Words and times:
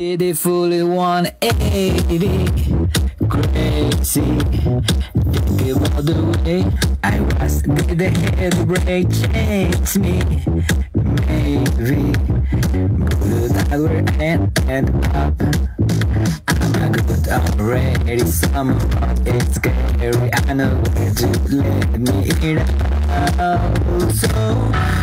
Beautifully 0.00 0.82
180 0.82 2.48
crazy. 3.28 4.24
Think 4.24 5.76
about 5.76 6.08
the 6.08 6.16
way. 6.40 6.64
I 7.04 7.20
was 7.20 7.60
Did 7.60 7.98
the 7.98 8.08
head 8.08 8.56
break. 8.66 9.12
Change 9.12 9.98
me. 9.98 10.16
Maybe. 11.28 12.16
But 13.12 13.52
that 13.52 13.76
were 13.76 14.00
end, 14.16 14.58
end 14.70 14.88
up. 15.12 15.36
I'm 16.48 16.72
a 16.80 16.88
good 16.88 17.28
already. 17.28 18.24
Some 18.24 18.70
of 18.70 19.26
it's 19.26 19.56
scary. 19.56 20.30
I 20.32 20.54
know 20.54 20.80
where 20.96 21.12
to 21.12 21.26
let 21.52 22.00
me 22.00 22.56
out 22.56 23.36
oh, 23.38 24.08
So 24.16 24.32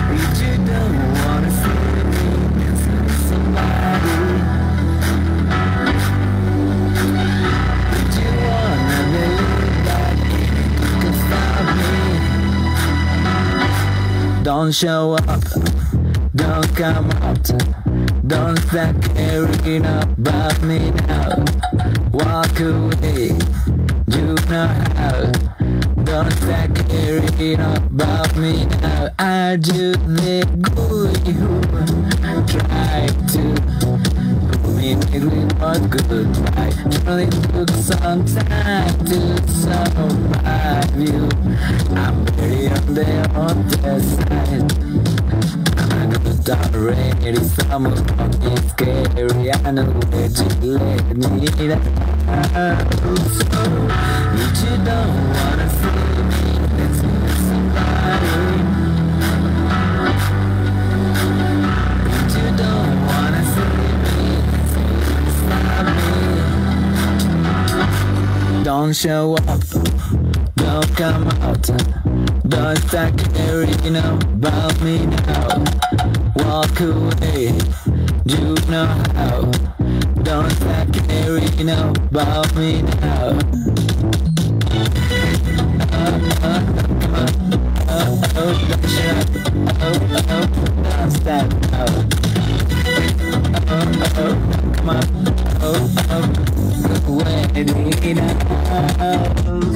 if 0.10 0.42
you 0.42 0.58
don't 0.66 0.98
wanna 1.22 1.52
see 1.54 1.86
me. 2.02 2.26
Dancing 2.58 3.04
with 3.04 3.30
somebody 3.30 4.17
Don't 14.48 14.72
show 14.72 15.16
up. 15.16 15.44
Don't 16.34 16.74
come 16.74 17.12
out. 17.20 17.52
Don't 18.26 18.58
start 18.60 18.96
caring 19.14 19.86
about 19.86 20.62
me 20.62 20.90
now. 20.92 21.44
Walk 22.14 22.58
away. 22.62 23.36
You 24.08 24.22
know 24.48 24.68
how 24.96 25.32
Don't 26.06 26.32
start 26.32 26.74
caring 26.88 27.60
about 27.60 28.38
me 28.38 28.64
now. 28.80 29.10
Are 29.20 29.56
you 29.56 29.92
the 30.16 30.48
guy 30.64 31.32
who 31.34 31.58
Try 32.48 33.08
to 33.34 34.47
Put 34.78 34.84
me 34.84 34.92
in 34.92 35.50
what 35.58 35.90
goodbye 35.90 36.70
Surely 36.92 37.26
took 37.26 37.70
some 37.72 38.24
time 38.26 39.06
to 39.06 39.20
survive 39.50 39.96
oh, 39.98 41.00
you 41.00 41.30
I'm 41.98 42.24
very 42.38 42.68
on 43.34 43.68
the 43.68 43.78
other 43.84 44.00
side. 44.00 44.70
I 45.90 46.06
got 46.46 46.76
already 46.76 47.40
some 47.44 47.88
of 47.88 47.98
it's 48.44 48.70
scary. 48.70 49.52
I 49.52 49.72
know 49.72 49.92
that 50.14 50.38
you 50.62 50.78
let 50.78 51.06
me 51.18 51.48
down 51.58 51.82
So 53.34 53.50
if 54.38 54.62
you 54.62 54.76
don't 54.86 55.18
wanna 55.34 55.68
see 55.74 56.62
me 56.62 56.67
Don't 68.68 68.94
show 68.94 69.36
up 69.48 69.62
Don't 70.58 70.96
come 70.98 71.26
out 71.40 71.70
Don't 72.50 72.78
start 72.80 73.18
caring 73.34 73.96
about 73.96 74.82
me 74.82 75.06
now 75.06 75.64
Walk 76.36 76.78
away, 76.82 77.54
you 78.26 78.56
know 78.68 78.86
how 79.16 79.50
Don't 80.22 80.50
start 80.52 80.92
caring 81.08 81.70
about 81.70 82.54
me 82.58 82.82
now 82.82 83.40
oh, 85.94 86.20
oh. 86.44 86.62
Oh, 87.90 88.22
oh, 88.36 88.54
don't 88.68 88.90
shut 88.90 89.18
up. 89.18 89.30
Oh, 89.80 89.96
oh, 90.28 90.46
don't 90.84 91.12
stop. 91.12 91.48
Oh, 91.72 92.06
oh, 93.70 93.88
oh, 94.18 94.36
come 94.76 94.90
on. 94.90 95.06
Oh, 95.62 95.90
oh, 96.10 96.47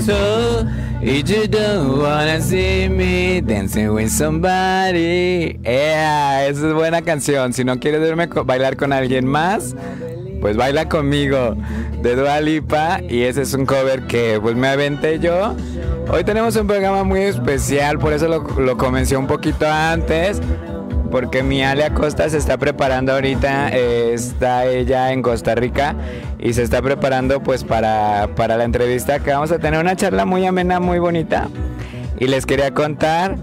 So, 0.06 0.66
if 1.02 1.30
you 1.30 1.48
don't 1.48 2.00
wanna 2.00 2.42
see 2.42 2.90
me 2.90 3.42
dancing 3.42 3.94
with 3.94 4.10
somebody. 4.10 5.60
Yeah, 5.64 6.48
esa 6.48 6.68
es 6.68 6.74
buena 6.74 7.02
canción. 7.02 7.54
Si 7.54 7.64
no 7.64 7.80
quieres 7.80 8.02
verme 8.02 8.28
bailar 8.28 8.78
con 8.78 8.94
alguien 8.94 9.26
más, 9.26 9.76
pues 10.42 10.58
baila 10.58 10.90
conmigo. 10.90 11.56
De 12.02 12.16
Dua 12.16 12.42
Lipa. 12.42 13.00
Y 13.08 13.24
ese 13.24 13.44
es 13.44 13.54
un 13.54 13.66
cover 13.66 14.08
que 14.08 14.40
pues 14.42 14.56
me 14.56 14.68
aventé 14.68 15.20
yo. 15.20 15.56
Hoy 16.10 16.24
tenemos 16.24 16.56
un 16.56 16.68
programa 16.68 17.04
muy 17.04 17.22
especial, 17.22 17.98
por 18.00 18.12
eso 18.12 18.28
lo, 18.28 18.42
lo 18.60 18.78
comencé 18.78 19.16
un 19.16 19.28
poquito 19.28 19.68
antes. 19.68 20.42
Porque 21.12 21.44
mi 21.44 21.62
Ale 21.62 21.84
Acosta 21.84 22.30
se 22.30 22.38
está 22.38 22.58
preparando 22.58 23.12
ahorita, 23.12 23.70
eh, 23.70 24.14
está 24.14 24.66
ella 24.66 25.12
en 25.12 25.22
Costa 25.22 25.56
Rica 25.56 25.96
y 26.40 26.54
se 26.54 26.64
está 26.64 26.82
preparando 26.82 27.44
pues 27.44 27.66
para, 27.66 28.30
para 28.36 28.56
la 28.56 28.64
entrevista 28.64 29.20
que 29.20 29.32
vamos 29.32 29.52
a 29.52 29.60
tener 29.60 29.80
una 29.80 29.96
charla 29.98 30.26
muy 30.26 30.46
amena, 30.46 30.80
muy 30.80 31.00
bonita. 31.00 31.50
Y 32.18 32.28
les 32.28 32.46
quería 32.46 32.74
contar 32.74 33.36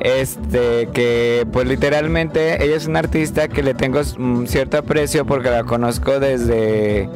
este 0.00 0.88
que 0.92 1.46
pues 1.52 1.66
literalmente 1.66 2.62
ella 2.64 2.76
es 2.76 2.86
una 2.86 3.00
artista 3.00 3.48
que 3.48 3.62
le 3.62 3.74
tengo 3.74 4.00
mm, 4.16 4.46
cierto 4.46 4.78
aprecio 4.78 5.26
porque 5.26 5.50
la 5.50 5.64
conozco 5.64 6.20
desde 6.20 7.08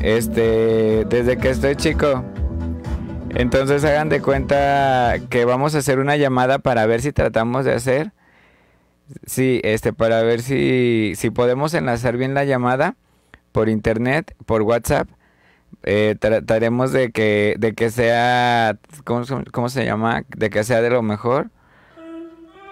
este 0.00 1.06
desde 1.08 1.38
que 1.38 1.50
estoy 1.50 1.74
chico. 1.74 2.22
Entonces 3.30 3.84
hagan 3.84 4.08
de 4.10 4.20
cuenta 4.22 5.16
que 5.28 5.44
vamos 5.44 5.74
a 5.74 5.78
hacer 5.78 5.98
una 5.98 6.16
llamada 6.16 6.60
para 6.60 6.86
ver 6.86 7.02
si 7.02 7.12
tratamos 7.12 7.64
de 7.64 7.72
hacer 7.72 8.12
Sí, 9.26 9.60
este, 9.64 9.92
para 9.92 10.22
ver 10.22 10.42
si, 10.42 11.12
si 11.16 11.30
podemos 11.30 11.74
enlazar 11.74 12.16
bien 12.16 12.34
la 12.34 12.44
llamada 12.44 12.96
por 13.52 13.68
internet, 13.68 14.34
por 14.46 14.62
WhatsApp. 14.62 15.08
Eh, 15.82 16.16
trataremos 16.18 16.92
de 16.92 17.10
que, 17.10 17.56
de 17.58 17.74
que 17.74 17.90
sea, 17.90 18.78
¿cómo, 19.04 19.24
cómo 19.52 19.68
se 19.68 19.84
llama? 19.84 20.24
De 20.36 20.50
que 20.50 20.64
sea 20.64 20.80
de 20.80 20.90
lo 20.90 21.02
mejor. 21.02 21.50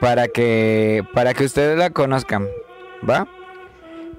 Para 0.00 0.26
que, 0.28 1.04
para 1.14 1.34
que 1.34 1.44
ustedes 1.44 1.78
la 1.78 1.90
conozcan, 1.90 2.48
¿va? 3.08 3.28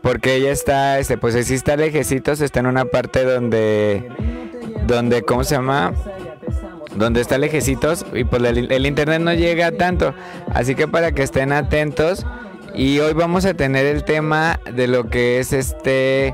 Porque 0.01 0.35
ella 0.35 0.51
está, 0.51 0.99
este, 0.99 1.17
pues 1.17 1.33
sí 1.45 1.53
está 1.53 1.75
lejecitos, 1.75 2.39
está 2.39 2.61
en 2.61 2.67
una 2.67 2.85
parte 2.85 3.23
donde, 3.25 4.09
donde, 4.87 5.23
¿cómo 5.23 5.43
se 5.43 5.55
llama? 5.55 5.93
Donde 6.95 7.21
está 7.21 7.37
lejecitos 7.37 8.05
y 8.13 8.23
pues 8.23 8.43
el, 8.43 8.85
internet 8.85 9.21
no 9.21 9.33
llega 9.33 9.71
tanto. 9.71 10.13
Así 10.53 10.75
que 10.75 10.87
para 10.87 11.11
que 11.11 11.23
estén 11.23 11.51
atentos 11.51 12.25
y 12.75 12.99
hoy 12.99 13.13
vamos 13.13 13.45
a 13.45 13.53
tener 13.53 13.85
el 13.85 14.03
tema 14.03 14.59
de 14.71 14.87
lo 14.87 15.09
que 15.09 15.39
es 15.39 15.53
este 15.53 16.33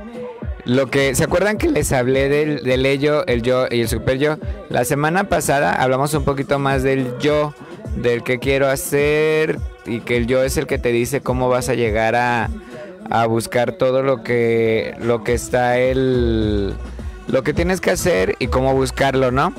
lo 0.65 0.87
que 0.87 1.15
se 1.15 1.23
acuerdan 1.23 1.57
que 1.57 1.67
les 1.67 1.91
hablé 1.91 2.29
del, 2.29 2.63
del 2.63 2.85
ello, 2.85 3.25
el 3.25 3.41
yo 3.41 3.65
y 3.71 3.81
el 3.81 3.87
super 3.87 4.19
yo. 4.19 4.37
La 4.69 4.85
semana 4.85 5.23
pasada 5.23 5.73
hablamos 5.73 6.13
un 6.13 6.23
poquito 6.23 6.59
más 6.59 6.83
del 6.83 7.17
yo, 7.17 7.53
del 7.95 8.23
que 8.23 8.39
quiero 8.39 8.67
hacer 8.67 9.57
y 9.85 10.01
que 10.01 10.17
el 10.17 10.27
yo 10.27 10.43
es 10.43 10.57
el 10.57 10.67
que 10.67 10.77
te 10.77 10.91
dice 10.91 11.21
cómo 11.21 11.49
vas 11.49 11.69
a 11.69 11.73
llegar 11.73 12.15
a, 12.15 12.49
a 13.09 13.25
buscar 13.25 13.71
todo 13.71 14.03
lo 14.03 14.21
que 14.21 14.95
lo 14.99 15.23
que 15.23 15.33
está 15.33 15.79
el 15.79 16.75
lo 17.27 17.43
que 17.43 17.53
tienes 17.53 17.81
que 17.81 17.91
hacer 17.91 18.35
y 18.39 18.47
cómo 18.47 18.73
buscarlo, 18.73 19.31
¿no? 19.31 19.53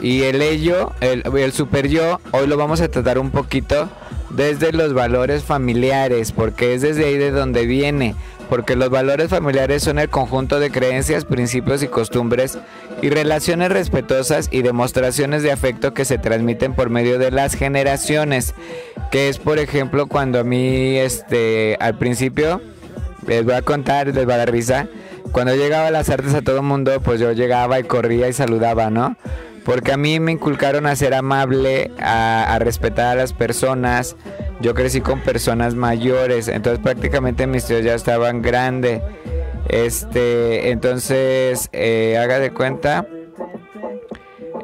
Y 0.00 0.22
el 0.22 0.42
ello, 0.42 0.92
el, 1.00 1.24
el 1.36 1.52
super 1.52 1.88
yo, 1.88 2.20
hoy 2.32 2.46
lo 2.46 2.56
vamos 2.56 2.80
a 2.80 2.88
tratar 2.88 3.18
un 3.18 3.30
poquito 3.30 3.88
desde 4.30 4.72
los 4.72 4.94
valores 4.94 5.42
familiares, 5.42 6.32
porque 6.32 6.74
es 6.74 6.82
desde 6.82 7.06
ahí 7.06 7.16
de 7.16 7.30
donde 7.30 7.66
viene. 7.66 8.14
Porque 8.48 8.76
los 8.76 8.88
valores 8.88 9.28
familiares 9.28 9.82
son 9.82 9.98
el 9.98 10.08
conjunto 10.08 10.58
de 10.58 10.70
creencias, 10.70 11.26
principios 11.26 11.82
y 11.82 11.88
costumbres 11.88 12.58
y 13.02 13.10
relaciones 13.10 13.70
respetuosas 13.70 14.48
y 14.50 14.62
demostraciones 14.62 15.42
de 15.42 15.52
afecto 15.52 15.92
que 15.92 16.06
se 16.06 16.16
transmiten 16.16 16.74
por 16.74 16.88
medio 16.88 17.18
de 17.18 17.30
las 17.30 17.54
generaciones. 17.54 18.54
Que 19.10 19.28
es, 19.28 19.38
por 19.38 19.58
ejemplo, 19.58 20.06
cuando 20.06 20.40
a 20.40 20.44
mí, 20.44 20.96
este, 20.96 21.76
al 21.78 21.98
principio, 21.98 22.62
les 23.26 23.44
voy 23.44 23.54
a 23.54 23.62
contar, 23.62 24.06
les 24.06 24.26
va 24.26 24.34
a 24.34 24.38
dar 24.38 24.50
risa. 24.50 24.88
Cuando 25.30 25.54
llegaba 25.54 25.88
a 25.88 25.90
las 25.90 26.08
artes 26.08 26.32
a 26.32 26.40
todo 26.40 26.56
el 26.56 26.62
mundo, 26.62 26.98
pues 27.02 27.20
yo 27.20 27.32
llegaba 27.32 27.78
y 27.78 27.84
corría 27.84 28.28
y 28.28 28.32
saludaba, 28.32 28.88
¿no? 28.88 29.14
Porque 29.68 29.92
a 29.92 29.98
mí 29.98 30.18
me 30.18 30.32
inculcaron 30.32 30.86
a 30.86 30.96
ser 30.96 31.12
amable, 31.12 31.90
a, 32.00 32.56
respetar 32.58 33.08
a 33.08 33.14
las 33.16 33.34
personas. 33.34 34.16
Yo 34.62 34.72
crecí 34.72 35.02
con 35.02 35.20
personas 35.20 35.74
mayores, 35.74 36.48
entonces 36.48 36.82
prácticamente 36.82 37.46
mis 37.46 37.66
tíos 37.66 37.84
ya 37.84 37.94
estaban 37.94 38.40
grandes. 38.40 39.02
Este, 39.68 40.70
entonces, 40.70 41.68
eh, 41.74 42.16
haga 42.16 42.38
de 42.38 42.50
cuenta. 42.50 43.06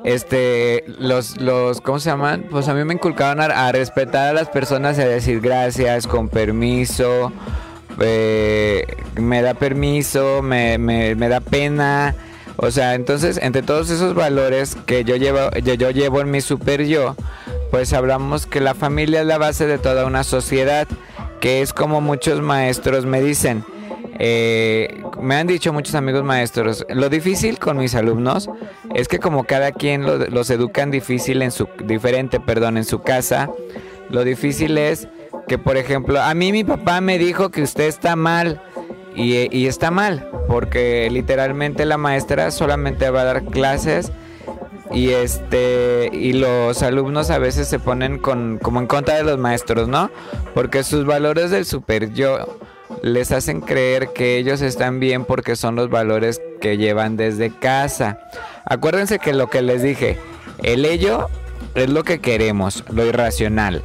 Este, 0.04 0.84
los, 0.86 1.38
los, 1.38 1.82
¿cómo 1.82 1.98
se 1.98 2.08
llaman? 2.08 2.46
Pues 2.50 2.68
a 2.68 2.72
mí 2.72 2.82
me 2.84 2.94
inculcaron 2.94 3.42
a, 3.42 3.72
respetar 3.72 4.28
a 4.28 4.32
las 4.32 4.48
personas 4.48 4.96
y 4.96 5.02
a 5.02 5.06
decir 5.06 5.42
gracias, 5.42 6.06
con 6.06 6.30
permiso, 6.30 7.30
eh, 8.00 8.86
me 9.16 9.42
da 9.42 9.52
permiso, 9.52 10.40
me 10.40 11.14
da 11.14 11.40
pena. 11.40 12.14
O 12.56 12.70
sea, 12.70 12.94
entonces, 12.94 13.38
entre 13.42 13.62
todos 13.62 13.90
esos 13.90 14.14
valores 14.14 14.76
que 14.86 15.04
yo 15.04 15.16
llevo, 15.16 15.50
yo, 15.62 15.90
llevo 15.90 16.20
en 16.20 16.30
mi 16.30 16.40
super 16.40 16.84
yo, 16.84 17.16
pues 17.70 17.92
hablamos 17.92 18.46
que 18.46 18.60
la 18.60 18.74
familia 18.74 19.20
es 19.20 19.26
la 19.26 19.38
base 19.38 19.66
de 19.66 19.78
toda 19.78 20.06
una 20.06 20.24
sociedad, 20.24 20.86
que 21.40 21.62
es 21.62 21.72
como 21.72 22.00
muchos 22.00 22.40
maestros 22.40 23.06
me 23.06 23.20
dicen. 23.20 23.64
Eh, 24.20 25.02
me 25.20 25.34
han 25.34 25.48
dicho 25.48 25.72
muchos 25.72 25.96
amigos 25.96 26.22
maestros, 26.22 26.86
lo 26.88 27.08
difícil 27.08 27.58
con 27.58 27.78
mis 27.78 27.96
alumnos 27.96 28.48
es 28.94 29.08
que 29.08 29.18
como 29.18 29.42
cada 29.42 29.72
quien 29.72 30.04
los 30.32 30.50
educan 30.50 30.92
difícil 30.92 31.42
en 31.42 31.50
su 31.50 31.68
diferente, 31.84 32.38
perdón, 32.38 32.76
en 32.76 32.84
su 32.84 33.02
casa, 33.02 33.50
lo 34.10 34.22
difícil 34.22 34.78
es 34.78 35.08
que 35.48 35.58
por 35.58 35.76
ejemplo, 35.76 36.22
a 36.22 36.32
mí 36.34 36.52
mi 36.52 36.62
papá 36.62 37.00
me 37.00 37.18
dijo 37.18 37.50
que 37.50 37.62
usted 37.62 37.84
está 37.84 38.14
mal 38.14 38.62
y, 39.14 39.56
y 39.56 39.66
está 39.66 39.90
mal, 39.90 40.28
porque 40.48 41.08
literalmente 41.10 41.84
la 41.84 41.98
maestra 41.98 42.50
solamente 42.50 43.10
va 43.10 43.22
a 43.22 43.24
dar 43.24 43.44
clases 43.44 44.12
y 44.92 45.10
este 45.10 46.10
y 46.12 46.34
los 46.34 46.82
alumnos 46.82 47.30
a 47.30 47.38
veces 47.38 47.68
se 47.68 47.78
ponen 47.78 48.18
con 48.18 48.58
como 48.58 48.80
en 48.80 48.86
contra 48.86 49.16
de 49.16 49.24
los 49.24 49.38
maestros, 49.38 49.88
¿no? 49.88 50.10
Porque 50.54 50.84
sus 50.84 51.04
valores 51.04 51.50
del 51.50 51.64
super 51.64 52.12
yo 52.12 52.58
les 53.02 53.32
hacen 53.32 53.60
creer 53.60 54.08
que 54.14 54.38
ellos 54.38 54.60
están 54.60 55.00
bien 55.00 55.24
porque 55.24 55.56
son 55.56 55.76
los 55.76 55.90
valores 55.90 56.40
que 56.60 56.76
llevan 56.76 57.16
desde 57.16 57.50
casa. 57.50 58.18
Acuérdense 58.64 59.18
que 59.18 59.32
lo 59.32 59.50
que 59.50 59.62
les 59.62 59.82
dije, 59.82 60.18
el 60.62 60.84
ello 60.84 61.28
es 61.74 61.90
lo 61.90 62.04
que 62.04 62.20
queremos, 62.20 62.84
lo 62.90 63.04
irracional. 63.04 63.82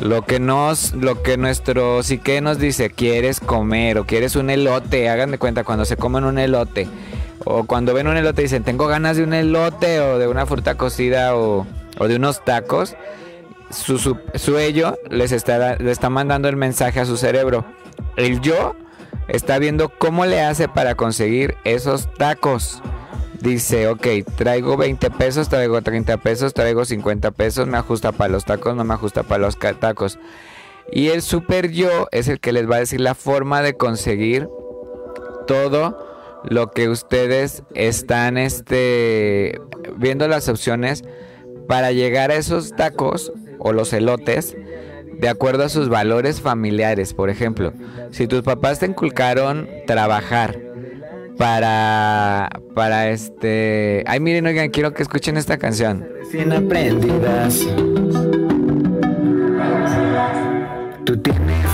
Lo 0.00 0.22
que 0.22 0.40
nos, 0.40 0.92
lo 0.94 1.22
que 1.22 1.36
nuestro 1.36 2.02
psique 2.02 2.40
nos 2.40 2.58
dice, 2.58 2.90
quieres 2.90 3.38
comer 3.38 3.98
o 3.98 4.06
quieres 4.06 4.34
un 4.34 4.50
elote, 4.50 5.08
hagan 5.10 5.30
de 5.30 5.38
cuenta 5.38 5.62
cuando 5.62 5.84
se 5.84 5.96
comen 5.96 6.24
un 6.24 6.38
elote 6.38 6.88
o 7.44 7.64
cuando 7.64 7.94
ven 7.94 8.06
un 8.06 8.16
elote 8.16 8.42
dicen, 8.42 8.64
tengo 8.64 8.86
ganas 8.86 9.16
de 9.16 9.24
un 9.24 9.32
elote 9.32 10.00
o 10.00 10.18
de 10.18 10.28
una 10.28 10.46
fruta 10.46 10.76
cocida 10.76 11.36
o, 11.36 11.66
de 11.98 12.16
unos 12.16 12.44
tacos, 12.44 12.96
su, 13.70 13.98
su, 13.98 14.58
ello 14.58 14.98
les 15.10 15.32
está, 15.32 15.76
le 15.76 15.90
está 15.90 16.10
mandando 16.10 16.48
el 16.48 16.56
mensaje 16.56 17.00
a 17.00 17.04
su 17.04 17.16
cerebro. 17.16 17.64
El 18.16 18.40
yo 18.40 18.74
está 19.28 19.58
viendo 19.58 19.88
cómo 19.88 20.26
le 20.26 20.42
hace 20.42 20.68
para 20.68 20.94
conseguir 20.94 21.56
esos 21.64 22.12
tacos. 22.14 22.82
Dice, 23.40 23.88
ok, 23.88 24.06
traigo 24.36 24.76
20 24.76 25.10
pesos, 25.12 25.48
traigo 25.48 25.80
30 25.80 26.18
pesos, 26.18 26.52
traigo 26.52 26.84
50 26.84 27.30
pesos, 27.30 27.66
me 27.66 27.78
ajusta 27.78 28.12
para 28.12 28.30
los 28.30 28.44
tacos, 28.44 28.76
no 28.76 28.84
me 28.84 28.94
ajusta 28.94 29.22
para 29.22 29.38
los 29.38 29.58
tacos. 29.58 30.18
Y 30.92 31.08
el 31.08 31.22
super 31.22 31.70
yo 31.70 32.08
es 32.12 32.28
el 32.28 32.40
que 32.40 32.52
les 32.52 32.70
va 32.70 32.76
a 32.76 32.80
decir 32.80 33.00
la 33.00 33.14
forma 33.14 33.62
de 33.62 33.74
conseguir 33.74 34.48
todo 35.46 36.10
lo 36.44 36.70
que 36.70 36.88
ustedes 36.88 37.62
están 37.74 38.36
este, 38.36 39.60
viendo 39.96 40.28
las 40.28 40.48
opciones 40.48 41.02
para 41.66 41.92
llegar 41.92 42.30
a 42.30 42.36
esos 42.36 42.74
tacos 42.76 43.32
o 43.58 43.72
los 43.72 43.92
elotes 43.92 44.56
de 45.18 45.28
acuerdo 45.28 45.64
a 45.64 45.68
sus 45.68 45.88
valores 45.88 46.40
familiares. 46.40 47.14
Por 47.14 47.30
ejemplo, 47.30 47.72
si 48.10 48.26
tus 48.26 48.42
papás 48.42 48.80
te 48.80 48.86
inculcaron 48.86 49.68
trabajar 49.86 50.69
para, 51.40 52.50
para 52.74 53.08
este... 53.08 54.04
Ay, 54.06 54.20
miren, 54.20 54.46
oigan, 54.46 54.68
quiero 54.68 54.92
que 54.92 55.02
escuchen 55.02 55.38
esta 55.38 55.56
canción. 55.56 56.06
Recién 56.18 56.52
aprendidas. 56.52 57.66
Tú 61.06 61.16
tienes 61.16 61.66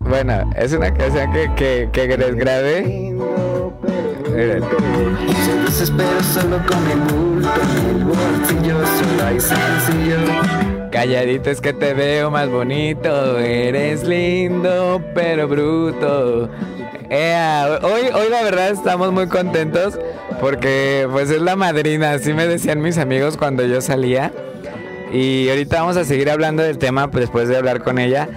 Bueno, 0.00 0.50
es 0.54 0.74
una 0.74 0.92
canción 0.92 1.32
que, 1.32 1.50
que, 1.56 1.90
que 1.90 2.18
les 2.18 2.34
grabé. 2.34 3.14
Calladito 10.94 11.50
es 11.50 11.60
que 11.60 11.72
te 11.72 11.92
veo 11.92 12.30
más 12.30 12.48
bonito, 12.48 13.40
eres 13.40 14.04
lindo 14.04 15.02
pero 15.12 15.48
bruto. 15.48 16.48
hoy, 17.08 18.02
hoy 18.14 18.30
la 18.30 18.44
verdad 18.44 18.70
estamos 18.70 19.10
muy 19.10 19.26
contentos 19.26 19.98
porque 20.40 21.08
pues 21.10 21.30
es 21.30 21.42
la 21.42 21.56
madrina, 21.56 22.12
así 22.12 22.32
me 22.32 22.46
decían 22.46 22.80
mis 22.80 22.96
amigos 22.96 23.36
cuando 23.36 23.66
yo 23.66 23.80
salía. 23.80 24.32
Y 25.12 25.48
ahorita 25.48 25.80
vamos 25.80 25.96
a 25.96 26.04
seguir 26.04 26.30
hablando 26.30 26.62
del 26.62 26.78
tema 26.78 27.08
después 27.08 27.48
de 27.48 27.56
hablar 27.56 27.82
con 27.82 27.98
ella 27.98 28.28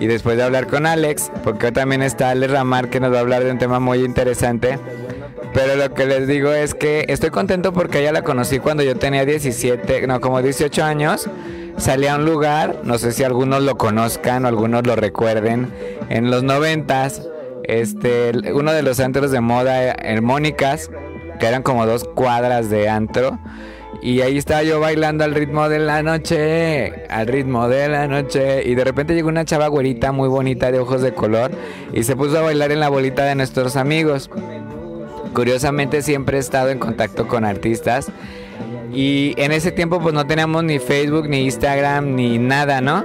y 0.00 0.08
después 0.08 0.36
de 0.36 0.42
hablar 0.42 0.66
con 0.66 0.86
Alex, 0.86 1.30
porque 1.44 1.66
hoy 1.66 1.72
también 1.72 2.02
está 2.02 2.30
Alex 2.30 2.52
Ramar 2.52 2.90
que 2.90 2.98
nos 2.98 3.12
va 3.12 3.18
a 3.18 3.20
hablar 3.20 3.44
de 3.44 3.52
un 3.52 3.58
tema 3.58 3.78
muy 3.78 4.04
interesante. 4.04 4.80
Pero 5.54 5.76
lo 5.76 5.94
que 5.94 6.06
les 6.06 6.26
digo 6.26 6.52
es 6.52 6.74
que 6.74 7.04
estoy 7.06 7.30
contento 7.30 7.72
porque 7.72 8.00
ella 8.00 8.10
la 8.10 8.22
conocí 8.22 8.58
cuando 8.58 8.82
yo 8.82 8.96
tenía 8.96 9.24
17, 9.24 10.08
no, 10.08 10.20
como 10.20 10.42
18 10.42 10.82
años. 10.82 11.30
Salí 11.80 12.08
a 12.08 12.16
un 12.16 12.26
lugar, 12.26 12.82
no 12.84 12.98
sé 12.98 13.10
si 13.10 13.24
algunos 13.24 13.62
lo 13.62 13.78
conozcan 13.78 14.44
o 14.44 14.48
algunos 14.48 14.86
lo 14.86 14.96
recuerden, 14.96 15.72
en 16.10 16.30
los 16.30 16.42
noventas, 16.42 17.26
este, 17.64 18.32
uno 18.52 18.74
de 18.74 18.82
los 18.82 19.00
antros 19.00 19.30
de 19.30 19.40
moda, 19.40 19.90
en 19.90 20.22
Mónicas, 20.22 20.90
que 21.38 21.46
eran 21.46 21.62
como 21.62 21.86
dos 21.86 22.04
cuadras 22.04 22.68
de 22.68 22.90
antro. 22.90 23.38
Y 24.02 24.20
ahí 24.20 24.36
estaba 24.36 24.62
yo 24.62 24.78
bailando 24.78 25.24
al 25.24 25.34
ritmo 25.34 25.70
de 25.70 25.78
la 25.78 26.02
noche, 26.02 27.06
al 27.08 27.26
ritmo 27.26 27.66
de 27.66 27.88
la 27.88 28.06
noche. 28.06 28.62
Y 28.68 28.74
de 28.74 28.84
repente 28.84 29.14
llegó 29.14 29.30
una 29.30 29.46
chava 29.46 29.66
güerita 29.68 30.12
muy 30.12 30.28
bonita 30.28 30.70
de 30.70 30.80
ojos 30.80 31.00
de 31.00 31.14
color 31.14 31.50
y 31.94 32.02
se 32.02 32.14
puso 32.14 32.38
a 32.38 32.42
bailar 32.42 32.72
en 32.72 32.80
la 32.80 32.90
bolita 32.90 33.24
de 33.24 33.36
nuestros 33.36 33.76
amigos. 33.76 34.28
Curiosamente 35.32 36.02
siempre 36.02 36.36
he 36.36 36.40
estado 36.40 36.68
en 36.68 36.78
contacto 36.78 37.26
con 37.26 37.46
artistas. 37.46 38.12
Y 38.92 39.34
en 39.36 39.52
ese 39.52 39.72
tiempo 39.72 40.00
pues 40.00 40.14
no 40.14 40.26
teníamos 40.26 40.64
ni 40.64 40.78
Facebook, 40.78 41.28
ni 41.28 41.44
Instagram, 41.44 42.14
ni 42.14 42.38
nada, 42.38 42.80
¿no? 42.80 43.04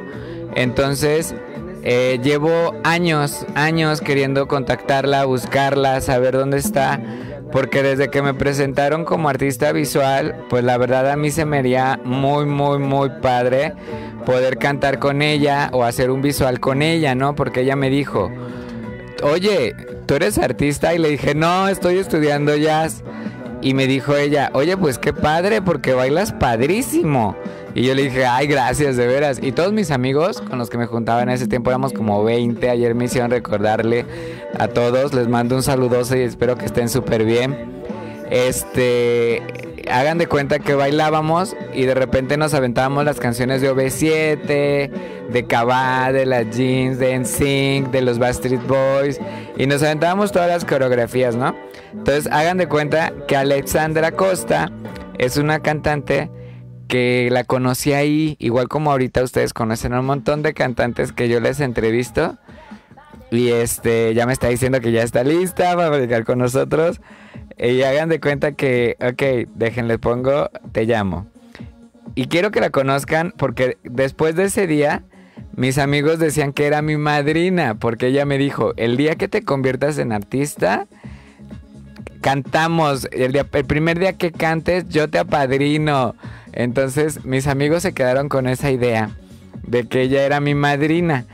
Entonces 0.56 1.36
eh, 1.84 2.20
llevo 2.24 2.74
años, 2.84 3.46
años 3.56 4.02
queriendo 4.02 4.48
contactarla, 4.48 5.26
buscarla, 5.26 6.02
saber 6.02 6.36
dónde 6.36 6.58
está 6.58 7.00
porque 7.56 7.84
desde 7.84 8.10
que 8.10 8.22
me 8.22 8.34
presentaron 8.34 9.06
como 9.06 9.30
artista 9.30 9.72
visual, 9.72 10.36
pues 10.50 10.66
la 10.66 10.78
verdad 10.78 11.10
a 11.10 11.16
mí 11.16 11.32
se 11.32 11.46
me 11.46 11.60
haría 11.60 11.98
muy, 12.04 12.46
muy, 12.46 12.80
muy 12.80 13.10
padre 13.22 13.74
poder 14.26 14.58
cantar 14.58 15.00
con 15.00 15.22
ella 15.22 15.70
o 15.72 15.86
hacer 15.86 16.12
un 16.12 16.22
visual 16.22 16.60
con 16.60 16.82
ella, 16.82 17.16
¿no? 17.16 17.34
Porque 17.34 17.62
ella 17.62 17.78
me 17.78 17.90
dijo, 17.90 18.30
oye, 19.24 19.74
¿tú 20.06 20.16
eres 20.16 20.38
artista? 20.38 20.94
Y 20.94 20.98
le 20.98 21.10
dije, 21.12 21.34
no, 21.34 21.70
estoy 21.70 21.98
estudiando 21.98 22.58
jazz. 22.58 23.06
Y 23.62 23.74
me 23.74 23.88
dijo 23.88 24.16
ella, 24.16 24.52
oye, 24.54 24.78
pues 24.78 24.98
qué 24.98 25.14
padre, 25.14 25.62
porque 25.62 25.94
bailas 25.94 26.34
padrísimo. 26.34 27.36
Y 27.74 27.84
yo 27.84 27.94
le 27.94 28.04
dije, 28.04 28.26
ay, 28.26 28.48
gracias, 28.48 28.96
de 28.96 29.06
veras. 29.06 29.40
Y 29.42 29.52
todos 29.52 29.74
mis 29.74 29.92
amigos 29.92 30.42
con 30.42 30.58
los 30.60 30.70
que 30.70 30.78
me 30.78 30.86
juntaba 30.86 31.22
en 31.24 31.30
ese 31.30 31.48
tiempo, 31.48 31.72
éramos 31.72 31.92
como 31.92 32.24
20. 32.24 32.70
Ayer 32.70 32.96
me 32.96 33.06
hicieron 33.06 33.32
recordarle 33.32 34.06
a 34.58 34.70
todos. 34.70 35.14
Les 35.14 35.28
mando 35.28 35.56
un 35.56 35.64
saludoso 35.64 36.16
y 36.16 36.22
espero 36.22 36.58
que 36.58 36.66
estén 36.66 36.88
súper 36.88 37.26
bien. 37.26 37.74
Este, 38.30 39.42
hagan 39.90 40.18
de 40.18 40.28
cuenta 40.28 40.60
que 40.60 40.74
bailábamos 40.74 41.56
y 41.74 41.84
de 41.84 41.94
repente 41.94 42.38
nos 42.38 42.54
aventábamos 42.54 43.06
las 43.06 43.20
canciones 43.20 43.62
de 43.62 43.72
OV7, 43.72 44.90
de 45.30 45.46
Cabá, 45.48 46.12
de 46.12 46.26
las 46.26 46.56
Jeans, 46.56 47.00
de 47.00 47.18
NSYNC, 47.20 47.92
de 47.92 48.02
los 48.02 48.20
Backstreet 48.20 48.66
Boys 48.68 49.20
y 49.58 49.68
nos 49.68 49.84
aventábamos 49.84 50.32
todas 50.32 50.48
las 50.48 50.66
coreografías, 50.66 51.36
¿no? 51.36 51.56
Entonces 51.94 52.28
hagan 52.32 52.58
de 52.58 52.68
cuenta 52.68 53.14
que 53.28 53.36
Alexandra 53.36 54.12
Costa 54.12 54.72
es 55.18 55.38
una 55.38 55.60
cantante 55.60 56.30
que 56.88 57.30
la 57.32 57.44
conocí 57.44 57.94
ahí, 57.94 58.36
igual 58.40 58.68
como 58.68 58.92
ahorita 58.92 59.24
ustedes 59.24 59.54
conocen 59.54 59.94
a 59.94 60.00
un 60.02 60.06
montón 60.06 60.44
de 60.44 60.54
cantantes 60.54 61.12
que 61.12 61.30
yo 61.30 61.40
les 61.40 61.60
entrevisto. 61.60 62.38
Y 63.32 63.50
este, 63.50 64.14
ya 64.14 64.26
me 64.26 64.34
está 64.34 64.48
diciendo 64.48 64.80
que 64.80 64.92
ya 64.92 65.02
está 65.02 65.24
lista 65.24 65.76
para 65.76 65.90
platicar 65.90 66.26
con 66.26 66.40
nosotros. 66.40 67.02
Y 67.58 67.82
hagan 67.84 68.10
de 68.10 68.20
cuenta 68.20 68.52
que, 68.54 68.98
ok, 69.00 69.50
déjenle 69.56 69.98
pongo, 69.98 70.50
te 70.72 70.86
llamo. 70.86 71.28
Y 72.16 72.28
quiero 72.28 72.52
que 72.52 72.60
la 72.60 72.70
conozcan 72.70 73.34
porque 73.38 73.78
después 73.84 74.36
de 74.36 74.46
ese 74.46 74.68
día, 74.68 75.04
mis 75.56 75.78
amigos 75.78 76.20
decían 76.20 76.54
que 76.54 76.66
era 76.66 76.82
mi 76.82 76.98
madrina, 76.98 77.76
porque 77.76 78.08
ella 78.08 78.26
me 78.26 78.38
dijo, 78.38 78.74
el 78.78 78.98
día 78.98 79.16
que 79.16 79.28
te 79.28 79.44
conviertas 79.44 79.98
en 79.98 80.12
artista, 80.12 80.88
cantamos. 82.26 83.08
El, 83.12 83.36
el 83.36 83.66
primer 83.66 84.00
día 84.00 84.14
que 84.14 84.32
cantes, 84.32 84.90
yo 84.90 85.10
te 85.10 85.20
apadrino. 85.20 86.16
Entonces 86.54 87.24
mis 87.24 87.48
amigos 87.48 87.84
se 87.84 87.94
quedaron 87.94 88.30
con 88.30 88.48
esa 88.48 88.72
idea 88.72 89.12
de 89.62 89.88
que 89.88 90.02
ella 90.02 90.26
era 90.26 90.40
mi 90.40 90.56
madrina. 90.56 91.26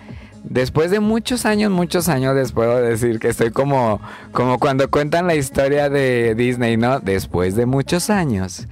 Después 0.44 0.92
de 0.92 1.00
muchos 1.00 1.46
años, 1.46 1.72
muchos 1.72 2.10
años 2.10 2.36
les 2.36 2.52
puedo 2.52 2.78
decir 2.78 3.20
que 3.20 3.30
estoy 3.30 3.52
como, 3.52 4.02
como 4.32 4.60
cuando 4.60 4.90
cuentan 4.90 5.28
la 5.28 5.36
historia 5.36 5.90
de 5.90 6.36
Disney, 6.36 6.78
¿no? 6.78 7.00
Después 7.00 7.56
de 7.56 7.66
muchos 7.66 8.10
años. 8.10 8.68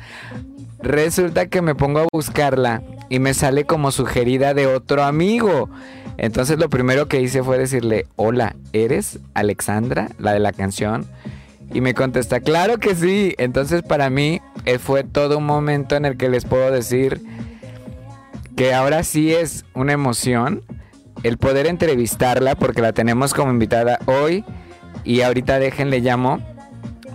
Resulta 0.82 1.48
que 1.48 1.62
me 1.62 1.76
pongo 1.76 2.00
a 2.00 2.08
buscarla 2.12 2.82
y 3.10 3.20
me 3.20 3.34
sale 3.34 3.66
como 3.66 3.92
sugerida 3.92 4.54
de 4.54 4.68
otro 4.68 5.04
amigo. 5.04 5.70
Entonces 6.18 6.58
lo 6.58 6.70
primero 6.70 7.08
que 7.08 7.22
hice 7.22 7.44
fue 7.44 7.58
decirle, 7.58 8.08
hola, 8.16 8.56
¿eres 8.74 9.20
Alexandra, 9.34 10.10
la 10.18 10.34
de 10.34 10.40
la 10.40 10.52
canción? 10.52 11.06
Y 11.74 11.82
me 11.82 11.94
contesta, 11.94 12.40
claro 12.40 12.78
que 12.78 12.96
sí. 12.96 13.36
Entonces 13.38 13.84
para 13.84 14.10
mí 14.10 14.42
eh, 14.66 14.80
fue 14.80 15.04
todo 15.04 15.38
un 15.38 15.46
momento 15.46 15.96
en 15.96 16.06
el 16.06 16.18
que 16.18 16.30
les 16.30 16.46
puedo 16.46 16.72
decir 16.72 17.22
que 18.56 18.74
ahora 18.74 19.04
sí 19.04 19.34
es 19.34 19.66
una 19.74 19.94
emoción 19.94 20.64
el 21.24 21.38
poder 21.38 21.68
entrevistarla 21.68 22.56
porque 22.56 22.82
la 22.82 22.94
tenemos 22.94 23.34
como 23.34 23.52
invitada 23.52 24.00
hoy 24.06 24.44
y 25.04 25.22
ahorita 25.22 25.60
déjenle 25.60 26.00
llamo 26.00 26.40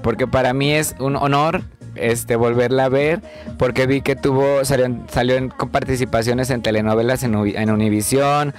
porque 0.02 0.26
para 0.26 0.52
mí 0.52 0.73
es 0.73 0.94
un 0.99 1.16
honor 1.16 1.62
este 1.94 2.37
volverla 2.37 2.87
a 2.87 2.88
ver 2.88 3.23
porque 3.58 3.87
vi 3.87 4.00
que 4.00 4.16
tuvo 4.16 4.64
salió, 4.64 4.88
salió 5.08 5.37
en 5.37 5.50
participaciones 5.50 6.50
en 6.50 6.62
telenovelas 6.62 7.23
en, 7.23 7.34
en 7.34 7.70
Univisión 7.70 8.54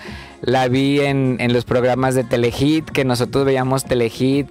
la 0.45 0.67
vi 0.67 0.99
en, 1.01 1.37
en, 1.39 1.53
los 1.53 1.65
programas 1.65 2.13
de 2.13 2.23
Telehit, 2.23 2.87
que 2.91 3.03
nosotros 3.03 3.45
veíamos 3.45 3.83
Telehit. 3.83 4.47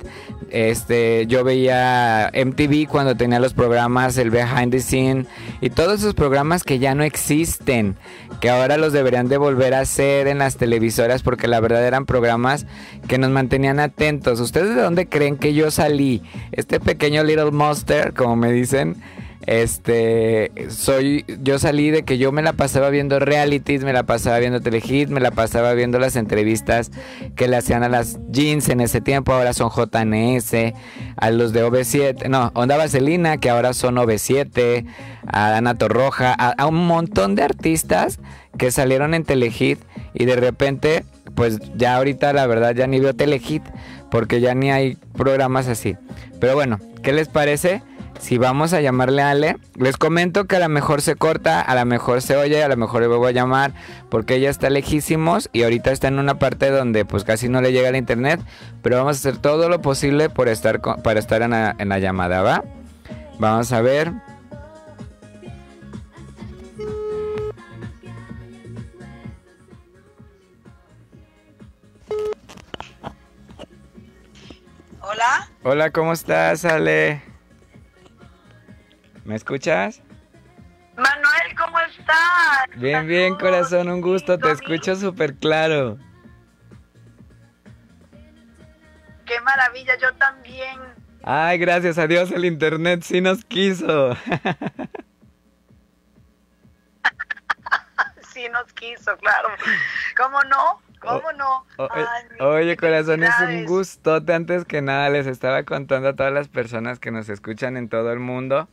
Este, 0.50 1.26
yo 1.28 1.44
veía 1.44 2.32
MTV 2.34 2.88
cuando 2.88 3.16
tenía 3.16 3.38
los 3.38 3.54
programas, 3.54 4.18
el 4.18 4.30
Behind 4.30 4.72
the 4.72 4.80
Scene 4.80 5.26
y 5.60 5.70
todos 5.70 6.00
esos 6.00 6.14
programas 6.14 6.64
que 6.64 6.80
ya 6.80 6.94
no 6.94 7.04
existen, 7.04 7.96
que 8.40 8.50
ahora 8.50 8.76
los 8.76 8.92
deberían 8.92 9.28
de 9.28 9.36
volver 9.36 9.72
a 9.74 9.80
hacer 9.80 10.26
en 10.26 10.38
las 10.38 10.56
televisoras 10.56 11.22
porque 11.22 11.46
la 11.46 11.60
verdad 11.60 11.86
eran 11.86 12.06
programas 12.06 12.66
que 13.06 13.18
nos 13.18 13.30
mantenían 13.30 13.78
atentos. 13.78 14.40
¿Ustedes 14.40 14.74
de 14.74 14.82
dónde 14.82 15.08
creen 15.08 15.36
que 15.36 15.54
yo 15.54 15.70
salí? 15.70 16.22
Este 16.50 16.80
pequeño 16.80 17.22
Little 17.22 17.52
Monster, 17.52 18.14
como 18.14 18.34
me 18.34 18.50
dicen, 18.50 18.96
este, 19.46 20.52
soy, 20.68 21.24
yo 21.42 21.58
salí 21.58 21.90
de 21.90 22.02
que 22.02 22.16
yo 22.16 22.32
me 22.32 22.42
la 22.42 22.54
pasaba 22.54 22.88
viendo 22.90 23.18
realities, 23.18 23.84
me 23.84 23.92
la 23.92 24.04
pasaba 24.04 24.38
viendo 24.38 24.60
telehit, 24.60 25.08
me 25.10 25.20
la 25.20 25.30
pasaba 25.30 25.74
viendo 25.74 25.98
las 25.98 26.16
entrevistas 26.16 26.90
que 27.36 27.48
le 27.48 27.56
hacían 27.56 27.82
a 27.82 27.88
las 27.88 28.18
jeans 28.30 28.68
en 28.68 28.80
ese 28.80 29.00
tiempo, 29.00 29.32
ahora 29.32 29.52
son 29.52 29.70
JNS, 29.70 30.74
a 31.16 31.30
los 31.30 31.52
de 31.52 31.64
OV7, 31.64 32.28
no, 32.28 32.52
Onda 32.54 32.76
Vaselina, 32.76 33.36
que 33.36 33.50
ahora 33.50 33.74
son 33.74 33.96
OV7, 33.96 34.86
a 35.26 35.56
Ana 35.56 35.74
Torroja, 35.74 36.32
a, 36.32 36.66
un 36.66 36.86
montón 36.86 37.34
de 37.34 37.42
artistas 37.42 38.20
que 38.56 38.70
salieron 38.70 39.14
en 39.14 39.24
telehit 39.24 39.78
y 40.14 40.24
de 40.24 40.36
repente, 40.36 41.04
pues 41.34 41.58
ya 41.76 41.96
ahorita 41.96 42.32
la 42.32 42.46
verdad 42.46 42.74
ya 42.74 42.86
ni 42.86 43.00
veo 43.00 43.14
telehit, 43.14 43.62
porque 44.10 44.40
ya 44.40 44.54
ni 44.54 44.70
hay 44.70 44.96
programas 45.16 45.68
así. 45.68 45.96
Pero 46.40 46.54
bueno, 46.54 46.78
¿qué 47.02 47.12
les 47.12 47.28
parece? 47.28 47.82
Si 48.18 48.38
vamos 48.38 48.72
a 48.72 48.80
llamarle 48.80 49.22
a 49.22 49.30
Ale, 49.30 49.56
les 49.76 49.96
comento 49.96 50.46
que 50.46 50.56
a 50.56 50.60
lo 50.60 50.68
mejor 50.68 51.02
se 51.02 51.16
corta, 51.16 51.60
a 51.60 51.74
lo 51.74 51.84
mejor 51.84 52.22
se 52.22 52.36
oye, 52.36 52.62
a 52.62 52.68
lo 52.68 52.76
mejor 52.76 53.02
le 53.02 53.08
voy 53.08 53.28
a 53.28 53.32
llamar 53.32 53.72
porque 54.08 54.36
ella 54.36 54.50
está 54.50 54.70
lejísimos 54.70 55.50
y 55.52 55.62
ahorita 55.62 55.92
está 55.92 56.08
en 56.08 56.18
una 56.18 56.38
parte 56.38 56.70
donde 56.70 57.04
pues 57.04 57.24
casi 57.24 57.48
no 57.48 57.60
le 57.60 57.72
llega 57.72 57.88
el 57.88 57.96
internet, 57.96 58.40
pero 58.82 58.96
vamos 58.96 59.16
a 59.16 59.28
hacer 59.28 59.40
todo 59.40 59.68
lo 59.68 59.80
posible 59.82 60.30
por 60.30 60.48
estar 60.48 60.80
para 60.80 61.20
estar 61.20 61.42
en 61.42 61.50
la, 61.50 61.74
en 61.78 61.88
la 61.88 61.98
llamada, 61.98 62.42
¿va? 62.42 62.64
Vamos 63.38 63.72
a 63.72 63.80
ver. 63.80 64.12
Hola. 75.00 75.48
Hola, 75.62 75.90
¿cómo 75.90 76.12
estás, 76.12 76.64
Ale? 76.64 77.33
¿Me 79.24 79.34
escuchas? 79.36 80.02
Manuel, 80.96 81.56
¿cómo 81.56 81.80
estás? 81.80 82.68
Bien, 82.76 83.06
bien, 83.06 83.34
corazón, 83.36 83.88
un 83.88 84.02
gusto, 84.02 84.38
te 84.38 84.50
escucho 84.50 84.94
súper 84.96 85.34
claro. 85.36 85.98
Qué 89.24 89.40
maravilla, 89.40 89.96
yo 89.98 90.12
también. 90.16 90.78
Ay, 91.22 91.56
gracias 91.56 91.96
a 91.96 92.06
Dios 92.06 92.30
el 92.32 92.44
internet 92.44 93.00
sí 93.02 93.22
nos 93.22 93.46
quiso. 93.46 94.14
sí 98.34 98.46
nos 98.50 98.70
quiso, 98.74 99.16
claro. 99.16 99.48
¿Cómo 100.18 100.42
no? 100.44 100.82
¿Cómo 101.00 101.32
no? 101.32 101.66
oye, 102.40 102.76
corazón, 102.76 103.24
es 103.24 103.34
un 103.40 103.64
gustote. 103.64 104.34
Antes 104.34 104.66
que 104.66 104.82
nada, 104.82 105.08
les 105.08 105.26
estaba 105.26 105.62
contando 105.62 106.10
a 106.10 106.14
todas 106.14 106.32
las 106.32 106.48
personas 106.48 106.98
que 106.98 107.10
nos 107.10 107.30
escuchan 107.30 107.78
en 107.78 107.88
todo 107.88 108.12
el 108.12 108.20
mundo 108.20 108.68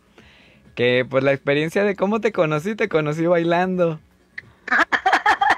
que 0.75 1.06
pues 1.10 1.24
la 1.24 1.34
experiencia 1.34 1.84
de 1.84 1.96
cómo 1.96 2.22
te 2.22 2.32
conocí, 2.32 2.75
te 2.75 2.90
conocí 2.90 3.25
bailando. 3.25 4.00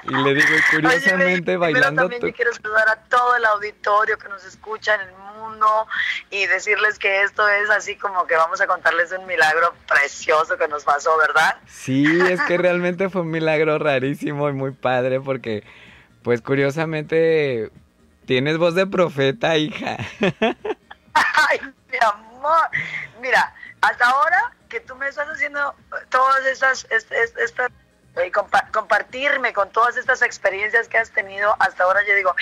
Y 0.06 0.14
le 0.14 0.34
digo, 0.34 0.48
curiosamente, 0.70 1.56
bailando. 1.56 2.02
también 2.02 2.32
quiero 2.32 2.52
saludar 2.52 2.88
a 2.90 2.96
todo 3.04 3.36
el 3.36 3.44
auditorio 3.46 4.18
que 4.18 4.28
nos 4.28 4.44
escucha 4.44 4.96
en 4.96 5.00
el 5.00 5.14
mundo 5.14 5.66
y 6.30 6.46
decirles 6.46 6.98
que 6.98 7.22
esto 7.22 7.48
es 7.48 7.70
así 7.70 7.96
como 7.96 8.26
que 8.26 8.36
vamos 8.36 8.60
a 8.60 8.66
contarles 8.66 9.12
un 9.12 9.26
milagro 9.26 9.72
precioso 9.88 10.58
que 10.58 10.68
nos 10.68 10.84
pasó, 10.84 11.16
¿verdad? 11.16 11.56
Sí, 11.66 12.04
es 12.28 12.40
que 12.42 12.58
realmente 12.58 13.08
fue 13.08 13.22
un 13.22 13.30
milagro 13.30 13.78
rarísimo 13.78 14.48
y 14.50 14.52
muy 14.52 14.72
padre 14.72 15.20
porque, 15.20 15.64
pues 16.22 16.42
curiosamente, 16.42 17.70
tienes 18.26 18.58
voz 18.58 18.74
de 18.74 18.86
profeta, 18.86 19.56
hija. 19.56 19.96
Ay, 21.14 21.60
mi 21.90 21.98
amor. 22.02 22.68
Mira, 23.22 23.54
hasta 23.80 24.06
ahora 24.06 24.52
que 24.74 24.80
tú 24.80 24.96
me 24.96 25.06
estás 25.06 25.28
haciendo 25.28 25.72
todas 26.10 26.44
estas, 26.46 26.84
estas, 26.90 27.70
eh, 28.16 28.32
compartirme 28.72 29.52
con 29.52 29.70
todas 29.70 29.96
estas 29.96 30.20
experiencias 30.20 30.88
que 30.88 30.98
has 30.98 31.12
tenido 31.12 31.54
hasta 31.60 31.84
ahora, 31.84 32.00
yo 32.04 32.16
digo, 32.16 32.34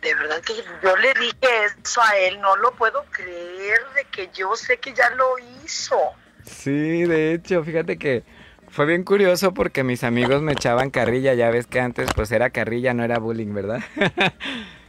de 0.00 0.14
verdad 0.14 0.40
que 0.40 0.54
yo 0.82 0.96
le 0.96 1.12
dije 1.12 1.48
eso 1.84 2.00
a 2.00 2.16
él, 2.16 2.40
no 2.40 2.56
lo 2.56 2.72
puedo 2.72 3.04
creer 3.10 3.80
de 3.94 4.04
que 4.10 4.30
yo 4.32 4.56
sé 4.56 4.78
que 4.78 4.94
ya 4.94 5.10
lo 5.10 5.38
hizo. 5.62 5.98
Sí, 6.46 7.04
de 7.04 7.34
hecho, 7.34 7.62
fíjate 7.62 7.98
que 7.98 8.24
fue 8.70 8.86
bien 8.86 9.04
curioso 9.04 9.52
porque 9.52 9.84
mis 9.84 10.02
amigos 10.02 10.40
me 10.40 10.52
echaban 10.52 10.88
carrilla, 10.88 11.34
ya 11.34 11.50
ves 11.50 11.66
que 11.66 11.80
antes 11.80 12.08
pues 12.14 12.32
era 12.32 12.48
carrilla, 12.48 12.94
no 12.94 13.04
era 13.04 13.18
bullying, 13.18 13.52
¿verdad? 13.52 13.80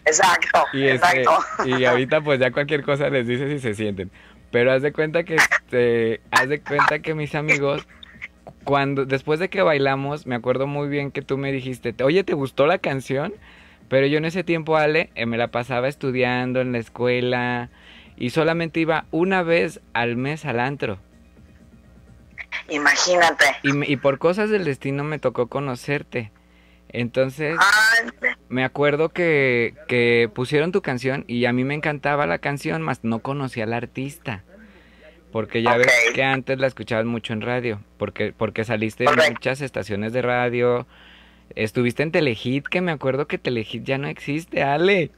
Exacto, 0.05 0.63
y 0.71 0.87
este, 0.87 1.21
exacto. 1.21 1.65
y 1.65 1.83
ahorita 1.83 2.21
pues 2.21 2.39
ya 2.39 2.49
cualquier 2.51 2.83
cosa 2.83 3.09
les 3.09 3.27
dices 3.27 3.51
y 3.51 3.59
se 3.59 3.73
sienten. 3.73 4.09
Pero 4.51 4.71
haz 4.71 4.81
de 4.81 4.93
cuenta 4.93 5.23
que 5.23 5.35
este, 5.35 6.21
haz 6.31 6.49
de 6.49 6.61
cuenta 6.61 6.99
que 6.99 7.13
mis 7.13 7.35
amigos 7.35 7.87
cuando 8.63 9.05
después 9.05 9.39
de 9.39 9.49
que 9.49 9.61
bailamos, 9.61 10.25
me 10.25 10.35
acuerdo 10.35 10.67
muy 10.67 10.89
bien 10.89 11.11
que 11.11 11.21
tú 11.21 11.37
me 11.37 11.51
dijiste, 11.51 11.95
"Oye, 12.03 12.23
¿te 12.23 12.33
gustó 12.33 12.65
la 12.67 12.77
canción?" 12.77 13.33
Pero 13.89 14.07
yo 14.07 14.17
en 14.17 14.25
ese 14.25 14.43
tiempo, 14.43 14.75
Ale, 14.75 15.09
eh, 15.15 15.25
me 15.25 15.37
la 15.37 15.47
pasaba 15.47 15.87
estudiando 15.87 16.59
en 16.59 16.73
la 16.73 16.79
escuela 16.79 17.69
y 18.17 18.31
solamente 18.31 18.79
iba 18.81 19.05
una 19.11 19.43
vez 19.43 19.79
al 19.93 20.17
mes 20.17 20.45
al 20.45 20.59
antro. 20.59 20.99
Imagínate. 22.69 23.45
Y, 23.63 23.93
y 23.93 23.95
por 23.97 24.17
cosas 24.17 24.49
del 24.49 24.65
destino 24.65 25.03
me 25.05 25.19
tocó 25.19 25.47
conocerte. 25.47 26.31
Entonces, 26.89 27.57
me 28.49 28.63
acuerdo 28.63 29.09
que, 29.09 29.73
que, 29.87 30.29
pusieron 30.33 30.71
tu 30.71 30.81
canción 30.81 31.25
y 31.27 31.45
a 31.45 31.53
mí 31.53 31.63
me 31.63 31.73
encantaba 31.73 32.27
la 32.27 32.39
canción, 32.39 32.81
más 32.81 33.03
no 33.03 33.19
conocía 33.19 33.65
al 33.65 33.73
artista. 33.73 34.43
Porque 35.31 35.61
ya 35.61 35.75
ves 35.77 35.91
que 36.13 36.23
antes 36.23 36.57
la 36.57 36.67
escuchabas 36.67 37.05
mucho 37.05 37.33
en 37.33 37.41
radio, 37.41 37.81
porque, 37.97 38.33
porque 38.35 38.63
saliste 38.63 39.03
en 39.03 39.33
muchas 39.33 39.61
estaciones 39.61 40.13
de 40.13 40.21
radio. 40.21 40.87
Estuviste 41.55 42.03
en 42.03 42.11
Telehit, 42.11 42.65
que 42.67 42.81
me 42.81 42.91
acuerdo 42.91 43.27
que 43.27 43.37
Telehit 43.37 43.83
ya 43.83 43.97
no 43.97 44.07
existe, 44.07 44.63
Ale. 44.63 45.11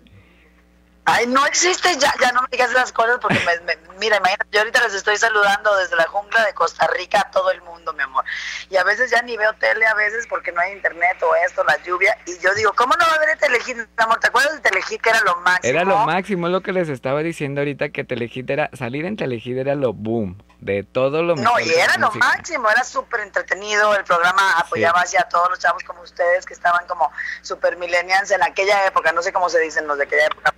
Ay, 1.12 1.26
no 1.28 1.46
existe, 1.46 1.98
ya, 1.98 2.14
ya 2.22 2.32
no 2.32 2.42
me 2.42 2.48
digas 2.52 2.70
esas 2.70 2.92
cosas 2.92 3.18
porque 3.20 3.40
me, 3.40 3.78
mira, 3.98 4.18
imagínate, 4.18 4.48
yo 4.52 4.60
ahorita 4.60 4.84
les 4.84 4.94
estoy 4.94 5.18
saludando 5.18 5.76
desde 5.78 5.96
la 5.96 6.06
jungla 6.06 6.46
de 6.46 6.54
Costa 6.54 6.88
Rica 6.88 7.22
a 7.22 7.32
todo 7.32 7.52
el 7.52 7.62
mundo, 7.64 7.94
mi 7.94 8.04
amor. 8.04 8.24
Y 8.70 8.78
a 8.78 8.84
veces 8.84 9.10
ya 9.10 9.22
ni 9.24 9.36
veo 9.36 9.54
tele 9.54 9.86
a 9.88 9.96
veces 9.96 10.28
porque 10.28 10.52
no 10.52 10.62
hay 10.62 10.74
internet 10.74 11.18
o 11.24 11.34
esto, 11.48 11.64
la 11.64 11.82
lluvia. 11.84 12.16
Y 12.28 12.38
yo 12.40 12.54
digo, 12.54 12.74
¿cómo 12.76 12.94
no 12.96 13.06
va 13.06 13.14
a 13.14 13.16
haber 13.16 13.38
Telehit, 13.38 13.78
mi 13.78 13.86
amor? 13.98 14.20
¿Te 14.20 14.28
acuerdas 14.28 14.54
de 14.54 14.70
Telehit 14.70 15.02
que 15.02 15.10
era 15.10 15.22
lo 15.22 15.36
máximo? 15.38 15.70
Era 15.70 15.84
lo 15.84 15.98
máximo, 16.00 16.48
es 16.48 16.54
lo 16.54 16.62
que 16.62 16.74
les 16.74 16.90
estaba 16.90 17.22
diciendo 17.22 17.62
ahorita, 17.62 17.90
que 17.90 18.04
Telehit 18.04 18.50
era, 18.50 18.70
salir 18.74 19.06
en 19.06 19.18
Telehit 19.18 19.58
era 19.58 19.74
lo 19.76 19.94
boom, 19.94 20.42
de 20.60 20.84
todo 20.84 21.24
lo 21.24 21.36
No, 21.36 21.60
y 21.60 21.70
era 21.72 21.98
lo 21.98 22.12
máximo, 22.12 22.70
era 22.70 22.84
súper 22.84 23.22
entretenido, 23.22 23.96
el 23.96 24.04
programa 24.04 24.60
apoyaba 24.60 25.02
hacia 25.02 25.24
todos 25.24 25.50
los 25.50 25.60
chavos 25.60 25.84
como 25.84 26.02
ustedes 26.02 26.46
que 26.46 26.54
estaban 26.54 26.86
como 26.86 27.12
super 27.42 27.78
millennials 27.78 28.30
en 28.32 28.44
aquella 28.44 28.86
época, 28.86 29.12
no 29.12 29.22
sé 29.22 29.32
cómo 29.34 29.50
se 29.50 29.60
dicen 29.60 29.88
los 29.88 29.98
de 29.98 30.04
aquella 30.04 30.26
época 30.26 30.54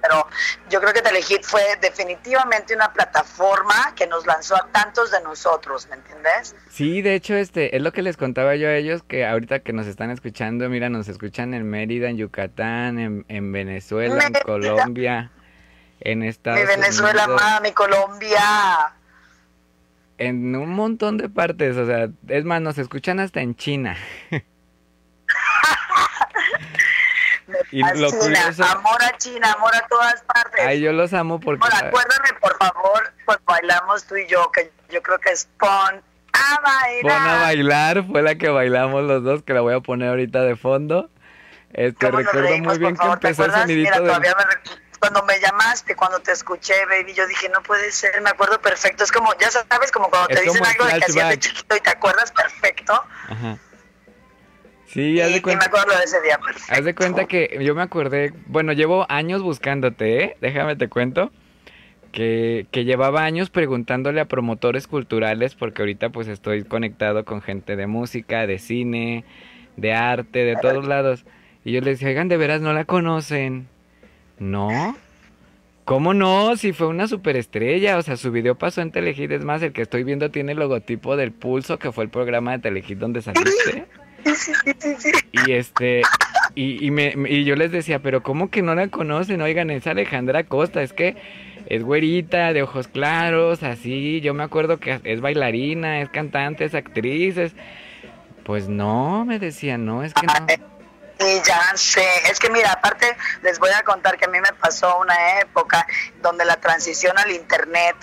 pero 0.00 0.26
yo 0.70 0.80
creo 0.80 0.92
que 0.92 1.02
Telehit 1.02 1.42
fue 1.42 1.62
definitivamente 1.80 2.74
una 2.74 2.92
plataforma 2.92 3.94
que 3.94 4.06
nos 4.06 4.26
lanzó 4.26 4.56
a 4.56 4.66
tantos 4.72 5.10
de 5.10 5.20
nosotros, 5.22 5.88
¿me 5.88 5.96
entiendes? 5.96 6.54
Sí, 6.70 7.02
de 7.02 7.14
hecho, 7.14 7.34
este, 7.34 7.76
es 7.76 7.82
lo 7.82 7.92
que 7.92 8.02
les 8.02 8.16
contaba 8.16 8.56
yo 8.56 8.68
a 8.68 8.74
ellos, 8.74 9.02
que 9.02 9.26
ahorita 9.26 9.60
que 9.60 9.72
nos 9.72 9.86
están 9.86 10.10
escuchando, 10.10 10.68
mira, 10.68 10.88
nos 10.88 11.08
escuchan 11.08 11.54
en 11.54 11.68
Mérida, 11.68 12.08
en 12.08 12.16
Yucatán, 12.16 12.98
en, 12.98 13.24
en 13.28 13.52
Venezuela, 13.52 14.26
en 14.26 14.32
Colombia, 14.44 15.30
en 16.00 16.22
Estados 16.22 16.60
mi 16.60 16.66
Venezuela, 16.66 17.60
mi 17.62 17.72
Colombia. 17.72 18.94
En 20.18 20.56
un 20.56 20.70
montón 20.70 21.18
de 21.18 21.28
partes, 21.28 21.76
o 21.76 21.86
sea, 21.86 22.08
es 22.28 22.44
más, 22.44 22.62
nos 22.62 22.78
escuchan 22.78 23.20
hasta 23.20 23.40
en 23.40 23.54
China. 23.54 23.96
Y 27.76 27.82
lo 27.98 28.10
curioso... 28.10 28.64
Amor 28.64 29.02
a 29.04 29.18
China, 29.18 29.52
amor 29.52 29.76
a 29.76 29.86
todas 29.86 30.22
partes. 30.22 30.64
Ay, 30.66 30.80
yo 30.80 30.92
los 30.92 31.12
amo 31.12 31.38
porque... 31.38 31.60
Bueno, 31.60 31.76
acuérdame, 31.76 32.32
por 32.40 32.56
favor, 32.56 33.12
pues 33.26 33.38
bailamos 33.44 34.04
tú 34.04 34.16
y 34.16 34.26
yo, 34.26 34.50
que 34.50 34.72
yo 34.88 35.02
creo 35.02 35.18
que 35.18 35.30
es 35.32 35.46
Pon 35.58 36.02
a 36.32 36.60
bailar. 36.62 37.02
Pon 37.02 37.28
a 37.28 37.42
bailar, 37.42 38.06
fue 38.06 38.22
la 38.22 38.36
que 38.36 38.48
bailamos 38.48 39.04
los 39.04 39.22
dos, 39.22 39.42
que 39.42 39.52
la 39.52 39.60
voy 39.60 39.74
a 39.74 39.80
poner 39.80 40.08
ahorita 40.08 40.40
de 40.40 40.56
fondo. 40.56 41.10
Este, 41.74 42.06
¿Cómo 42.06 42.20
nos 42.20 42.26
recuerdo 42.32 42.48
reímos, 42.48 42.72
muy 42.72 42.78
bien 42.78 42.96
favor? 42.96 43.18
que 43.18 43.20
¿Te 43.20 43.28
empezó 43.28 43.44
el 43.44 43.52
sonidito 43.52 43.90
Mira, 43.90 43.96
todavía 43.98 44.34
me 44.38 44.86
cuando 44.98 45.22
me 45.24 45.38
llamaste, 45.38 45.94
cuando 45.94 46.20
te 46.20 46.32
escuché, 46.32 46.86
baby, 46.86 47.12
yo 47.12 47.26
dije, 47.26 47.50
no 47.50 47.62
puede 47.62 47.92
ser, 47.92 48.18
me 48.22 48.30
acuerdo 48.30 48.58
perfecto. 48.60 49.04
Es 49.04 49.12
como, 49.12 49.36
ya 49.38 49.50
sabes, 49.50 49.92
como 49.92 50.08
cuando 50.08 50.30
Es 50.30 50.40
te 50.40 50.44
dicen 50.44 50.64
algo 50.64 50.84
de 50.86 50.98
que 50.98 51.04
hacías 51.04 51.28
de 51.28 51.38
chiquito 51.38 51.76
y 51.76 51.80
te 51.80 51.90
acuerdas 51.90 52.32
perfecto. 52.32 53.04
Ajá. 53.28 53.58
Sí, 54.96 55.20
haz 55.20 55.28
y 55.28 55.32
de 55.34 55.36
me 55.36 55.42
cuenta. 55.42 55.66
acuerdo 55.66 55.96
de 55.98 56.04
ese 56.04 56.22
día 56.22 56.38
perfecto. 56.38 56.72
Haz 56.72 56.84
de 56.84 56.94
cuenta 56.94 57.26
que 57.26 57.58
yo 57.62 57.74
me 57.74 57.82
acordé, 57.82 58.32
bueno, 58.46 58.72
llevo 58.72 59.04
años 59.10 59.42
buscándote, 59.42 60.24
¿eh? 60.24 60.36
Déjame 60.40 60.74
te 60.74 60.88
cuento. 60.88 61.30
Que, 62.12 62.66
que 62.70 62.86
llevaba 62.86 63.24
años 63.24 63.50
preguntándole 63.50 64.20
a 64.22 64.24
promotores 64.24 64.86
culturales, 64.86 65.54
porque 65.54 65.82
ahorita 65.82 66.08
pues 66.08 66.28
estoy 66.28 66.64
conectado 66.64 67.26
con 67.26 67.42
gente 67.42 67.76
de 67.76 67.86
música, 67.86 68.46
de 68.46 68.58
cine, 68.58 69.24
de 69.76 69.92
arte, 69.92 70.44
de 70.44 70.56
todos 70.56 70.86
lados. 70.86 71.26
Y 71.62 71.72
yo 71.72 71.80
les 71.82 71.98
decía, 71.98 72.08
oigan, 72.08 72.28
de 72.28 72.38
veras 72.38 72.62
no 72.62 72.72
la 72.72 72.86
conocen. 72.86 73.68
¿No? 74.38 74.96
¿Cómo 75.84 76.14
no? 76.14 76.56
Si 76.56 76.72
fue 76.72 76.86
una 76.86 77.06
superestrella, 77.06 77.98
o 77.98 78.02
sea, 78.02 78.16
su 78.16 78.32
video 78.32 78.54
pasó 78.54 78.80
en 78.80 78.92
Telehit, 78.92 79.30
es 79.30 79.44
más, 79.44 79.62
el 79.62 79.72
que 79.72 79.82
estoy 79.82 80.02
viendo 80.02 80.30
tiene 80.30 80.52
el 80.52 80.58
logotipo 80.58 81.16
del 81.16 81.32
Pulso, 81.32 81.78
que 81.78 81.92
fue 81.92 82.04
el 82.04 82.10
programa 82.10 82.52
de 82.52 82.60
Telehit 82.60 82.98
donde 82.98 83.20
saliste. 83.20 83.84
Y 85.46 85.52
este, 85.52 86.02
y, 86.54 86.84
y, 86.84 86.90
me, 86.90 87.14
y 87.28 87.44
yo 87.44 87.56
les 87.56 87.70
decía, 87.70 88.00
pero 88.00 88.22
¿cómo 88.22 88.50
que 88.50 88.62
no 88.62 88.74
la 88.74 88.88
conocen? 88.88 89.42
Oigan, 89.42 89.70
es 89.70 89.86
Alejandra 89.86 90.44
Costa, 90.44 90.82
es 90.82 90.92
que 90.92 91.16
es 91.66 91.82
güerita, 91.82 92.52
de 92.52 92.62
ojos 92.62 92.88
claros, 92.88 93.62
así. 93.62 94.20
Yo 94.20 94.34
me 94.34 94.44
acuerdo 94.44 94.78
que 94.78 95.00
es 95.04 95.20
bailarina, 95.20 96.00
es 96.00 96.08
cantante, 96.10 96.64
es 96.64 96.74
actriz, 96.74 97.36
es... 97.36 97.52
Pues 98.44 98.68
no, 98.68 99.24
me 99.24 99.40
decían, 99.40 99.84
no, 99.84 100.04
es 100.04 100.14
que 100.14 100.26
no. 100.26 100.32
Y 101.18 101.42
ya 101.42 101.72
sé, 101.76 102.04
es 102.30 102.38
que 102.38 102.50
mira, 102.50 102.72
aparte 102.72 103.16
les 103.42 103.58
voy 103.58 103.70
a 103.70 103.82
contar 103.82 104.18
que 104.18 104.26
a 104.26 104.28
mí 104.28 104.38
me 104.38 104.52
pasó 104.60 104.98
una 104.98 105.40
época 105.40 105.86
donde 106.20 106.44
la 106.44 106.56
transición 106.56 107.18
al 107.18 107.30
internet, 107.30 107.96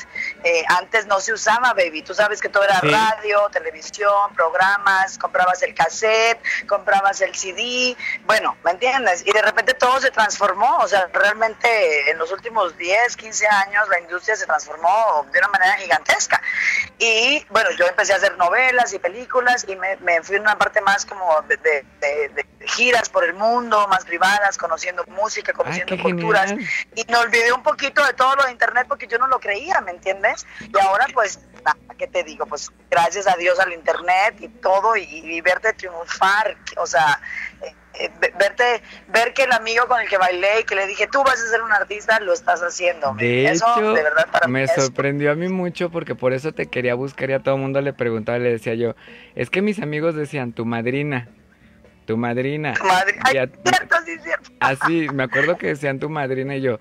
eh, 0.43 0.63
antes 0.69 1.05
no 1.07 1.19
se 1.19 1.33
usaba, 1.33 1.73
baby, 1.73 2.01
tú 2.03 2.13
sabes 2.13 2.41
que 2.41 2.49
todo 2.49 2.63
era 2.63 2.79
Sí. 2.79 2.89
radio, 2.89 3.47
televisión, 3.51 4.33
programas, 4.35 5.17
comprabas 5.17 5.61
el 5.63 5.73
cassette, 5.73 6.39
comprabas 6.67 7.21
el 7.21 7.33
CD, 7.35 7.95
bueno, 8.25 8.57
¿me 8.63 8.71
entiendes? 8.71 9.23
Y 9.25 9.31
de 9.31 9.41
repente 9.41 9.73
todo 9.73 9.99
se 10.01 10.11
transformó, 10.11 10.77
o 10.79 10.87
sea, 10.87 11.07
realmente 11.13 12.09
en 12.11 12.17
los 12.17 12.31
últimos 12.31 12.77
10, 12.77 13.15
15 13.15 13.47
años 13.47 13.87
la 13.89 13.99
industria 13.99 14.35
se 14.35 14.45
transformó 14.45 15.25
de 15.31 15.39
una 15.39 15.47
manera 15.49 15.73
gigantesca. 15.77 16.41
Y 16.99 17.45
bueno, 17.49 17.69
yo 17.71 17.85
empecé 17.87 18.13
a 18.13 18.17
hacer 18.17 18.37
novelas 18.37 18.93
y 18.93 18.99
películas 18.99 19.65
y 19.67 19.75
me, 19.75 19.95
me 19.97 20.21
fui 20.21 20.35
en 20.35 20.41
una 20.43 20.57
parte 20.57 20.81
más 20.81 21.05
como 21.05 21.41
de, 21.43 21.57
de- 21.57 21.85
de- 21.99 22.29
de 22.29 22.45
giras 22.67 23.09
por 23.09 23.23
el 23.25 23.33
mundo, 23.33 23.87
más 23.89 24.05
privadas, 24.05 24.57
conociendo 24.57 25.03
música, 25.07 25.51
conociendo 25.53 25.95
qué 25.97 26.01
culturas. 26.01 26.49
genial. 26.51 26.69
Y 26.95 27.05
me 27.11 27.17
olvidé 27.17 27.51
un 27.51 27.61
poquito 27.61 28.03
de 28.05 28.13
todo 28.13 28.35
lo 28.35 28.45
de 28.45 28.51
internet 28.51 28.85
porque 28.87 29.05
yo 29.07 29.17
no 29.17 29.27
lo 29.27 29.39
creía, 29.39 29.81
¿me 29.81 29.91
entiendes? 29.91 30.12
Y 30.61 30.79
ahora 30.79 31.07
pues, 31.13 31.39
nada, 31.65 31.77
¿qué 31.97 32.07
te 32.07 32.23
digo? 32.23 32.45
Pues 32.45 32.71
gracias 32.89 33.27
a 33.27 33.35
Dios 33.35 33.59
al 33.59 33.73
internet 33.73 34.35
y 34.39 34.47
todo 34.49 34.95
y, 34.97 35.03
y 35.03 35.41
verte 35.41 35.73
triunfar, 35.73 36.55
o 36.77 36.85
sea... 36.85 37.19
eh, 37.61 37.73
eh, 37.95 38.09
ve- 38.19 38.33
verte, 38.39 38.81
ver 39.09 39.35
que 39.35 39.43
el 39.43 39.51
amigo 39.51 39.87
con 39.87 40.01
el 40.01 40.09
que 40.09 40.17
bailé 40.17 40.61
y 40.61 40.63
que 40.63 40.73
le 40.73 40.87
dije, 40.87 41.05
tú 41.11 41.23
vas 41.23 41.39
a 41.39 41.47
ser 41.47 41.61
un 41.61 41.71
artista, 41.71 42.19
lo 42.21 42.33
estás 42.33 42.61
haciendo. 42.61 43.13
De 43.13 43.45
Eso, 43.45 43.67
hecho, 43.71 43.93
de 43.93 44.01
verdad, 44.01 44.27
para 44.31 44.47
mí 44.47 44.53
me 44.53 44.63
es- 44.63 44.73
sorprendió 44.73 45.31
a 45.31 45.35
mí 45.35 45.47
mucho 45.47 45.91
porque 45.91 46.15
por 46.15 46.33
eso 46.33 46.53
te 46.53 46.65
quería 46.65 46.95
buscar 46.95 47.29
y 47.29 47.33
a 47.33 47.39
todo 47.43 47.55
mundo 47.55 47.81
le 47.81 47.93
preguntaba, 47.93 48.39
le 48.39 48.49
decía 48.49 48.73
yo, 48.73 48.95
es 49.35 49.51
que 49.51 49.61
mis 49.61 49.79
amigos 49.79 50.15
decían, 50.15 50.53
tu 50.53 50.65
madrina, 50.65 51.27
tu 52.07 52.17
madrina. 52.17 52.73
Madre, 52.83 53.15
ay, 53.25 53.35
Y 53.35 53.37
a- 53.37 53.47
cierto, 53.63 53.95
sí, 54.07 54.17
cierto. 54.23 54.49
Así, 54.59 55.07
me 55.13 55.21
acuerdo 55.25 55.59
que 55.59 55.67
decían 55.67 55.99
tu 55.99 56.09
madrina 56.09 56.55
y 56.55 56.61
yo, 56.61 56.79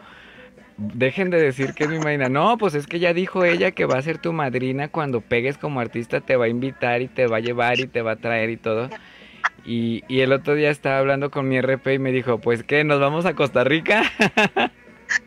dejen 0.77 1.31
de 1.31 1.41
decir 1.41 1.75
que 1.75 1.85
es 1.85 1.91
mi 1.91 1.99
madrina. 1.99 2.29
No, 2.29 2.59
pues 2.59 2.75
es 2.75 2.87
que 2.87 2.99
ya 2.99 3.13
dijo 3.13 3.45
ella 3.45 3.71
que 3.73 3.85
va 3.85 3.99
a 3.99 4.03
ser 4.03 4.19
tu 4.19 4.33
madrina 4.33 4.89
cuando 4.89 5.21
pegues 5.21 5.59
como 5.59 5.81
artista, 5.81 6.21
te 6.21 6.37
va 6.37 6.47
a 6.47 6.49
invitar 6.49 7.03
y 7.03 7.09
te 7.09 7.27
va 7.27 7.39
a 7.39 7.41
llevar 7.41 7.79
y 7.81 7.87
te 7.87 8.03
va 8.03 8.13
a 8.13 8.17
traer 8.17 8.51
y 8.51 8.57
todo. 8.57 8.89
Y, 9.65 10.03
y 10.09 10.21
el 10.21 10.33
otro 10.33 10.55
día 10.55 10.71
estaba 10.71 10.99
hablando 10.99 11.31
con 11.31 11.49
mi 11.49 11.61
RP 11.61 11.95
y 11.95 11.99
me 11.99 12.13
dijo, 12.13 12.39
pues 12.39 12.65
qué, 12.65 12.85
¿nos 12.85 13.01
vamos 13.01 13.27
a 13.27 13.35
Costa 13.35 13.65
Rica? 13.65 14.03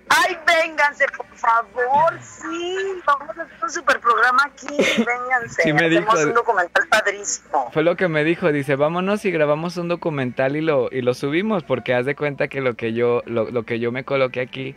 Ay, 0.10 0.36
vénganse, 0.47 1.05
por 1.15 1.27
favor, 1.36 2.19
sí, 2.19 2.75
vamos 3.05 3.29
a 3.38 3.43
hacer 3.43 3.47
un 3.62 3.69
super 3.69 3.99
programa 3.99 4.43
aquí, 4.45 4.75
vénganse. 4.97 5.62
Sí 5.62 5.73
me 5.73 5.86
Hacemos 5.86 6.15
dijo. 6.15 6.27
un 6.29 6.34
documental 6.34 6.88
padrísimo. 6.89 7.69
Fue 7.71 7.84
lo 7.84 7.95
que 7.95 8.08
me 8.08 8.23
dijo, 8.23 8.51
dice, 8.51 8.75
vámonos 8.75 9.23
y 9.25 9.31
grabamos 9.31 9.77
un 9.77 9.88
documental 9.88 10.55
y 10.55 10.62
lo, 10.62 10.89
y 10.91 11.01
lo 11.01 11.13
subimos, 11.13 11.63
porque 11.63 11.93
haz 11.93 12.05
de 12.05 12.15
cuenta 12.15 12.47
que 12.47 12.62
lo 12.62 12.75
que 12.75 12.93
yo, 12.93 13.21
lo, 13.25 13.51
lo 13.51 13.63
que 13.63 13.79
yo 13.79 13.91
me 13.91 14.03
coloqué 14.03 14.41
aquí 14.41 14.75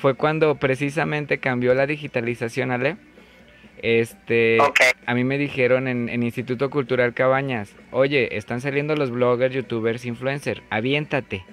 fue 0.00 0.14
cuando 0.14 0.54
precisamente 0.54 1.38
cambió 1.38 1.74
la 1.74 1.86
digitalización, 1.86 2.70
Ale. 2.70 2.96
Este, 3.82 4.58
a 5.06 5.14
mí 5.14 5.24
me 5.24 5.38
dijeron 5.38 5.88
en, 5.88 6.08
en 6.08 6.22
Instituto 6.22 6.68
Cultural 6.70 7.14
Cabañas, 7.14 7.74
oye, 7.92 8.36
están 8.36 8.60
saliendo 8.60 8.94
los 8.94 9.10
bloggers, 9.10 9.54
youtubers, 9.54 10.04
influencers, 10.04 10.62
aviéntate. 10.70 11.44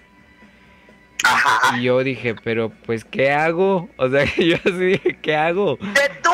Ajá. 1.24 1.78
Y 1.78 1.84
yo 1.84 2.04
dije, 2.04 2.36
pero 2.44 2.70
pues, 2.86 3.06
¿qué 3.06 3.32
hago? 3.32 3.90
O 3.98 4.10
sea, 4.10 4.24
yo 4.38 4.56
así 4.58 4.72
dije, 4.86 5.18
¿qué 5.22 5.36
hago? 5.36 5.78
Sé 5.78 6.12
tú, 6.22 6.32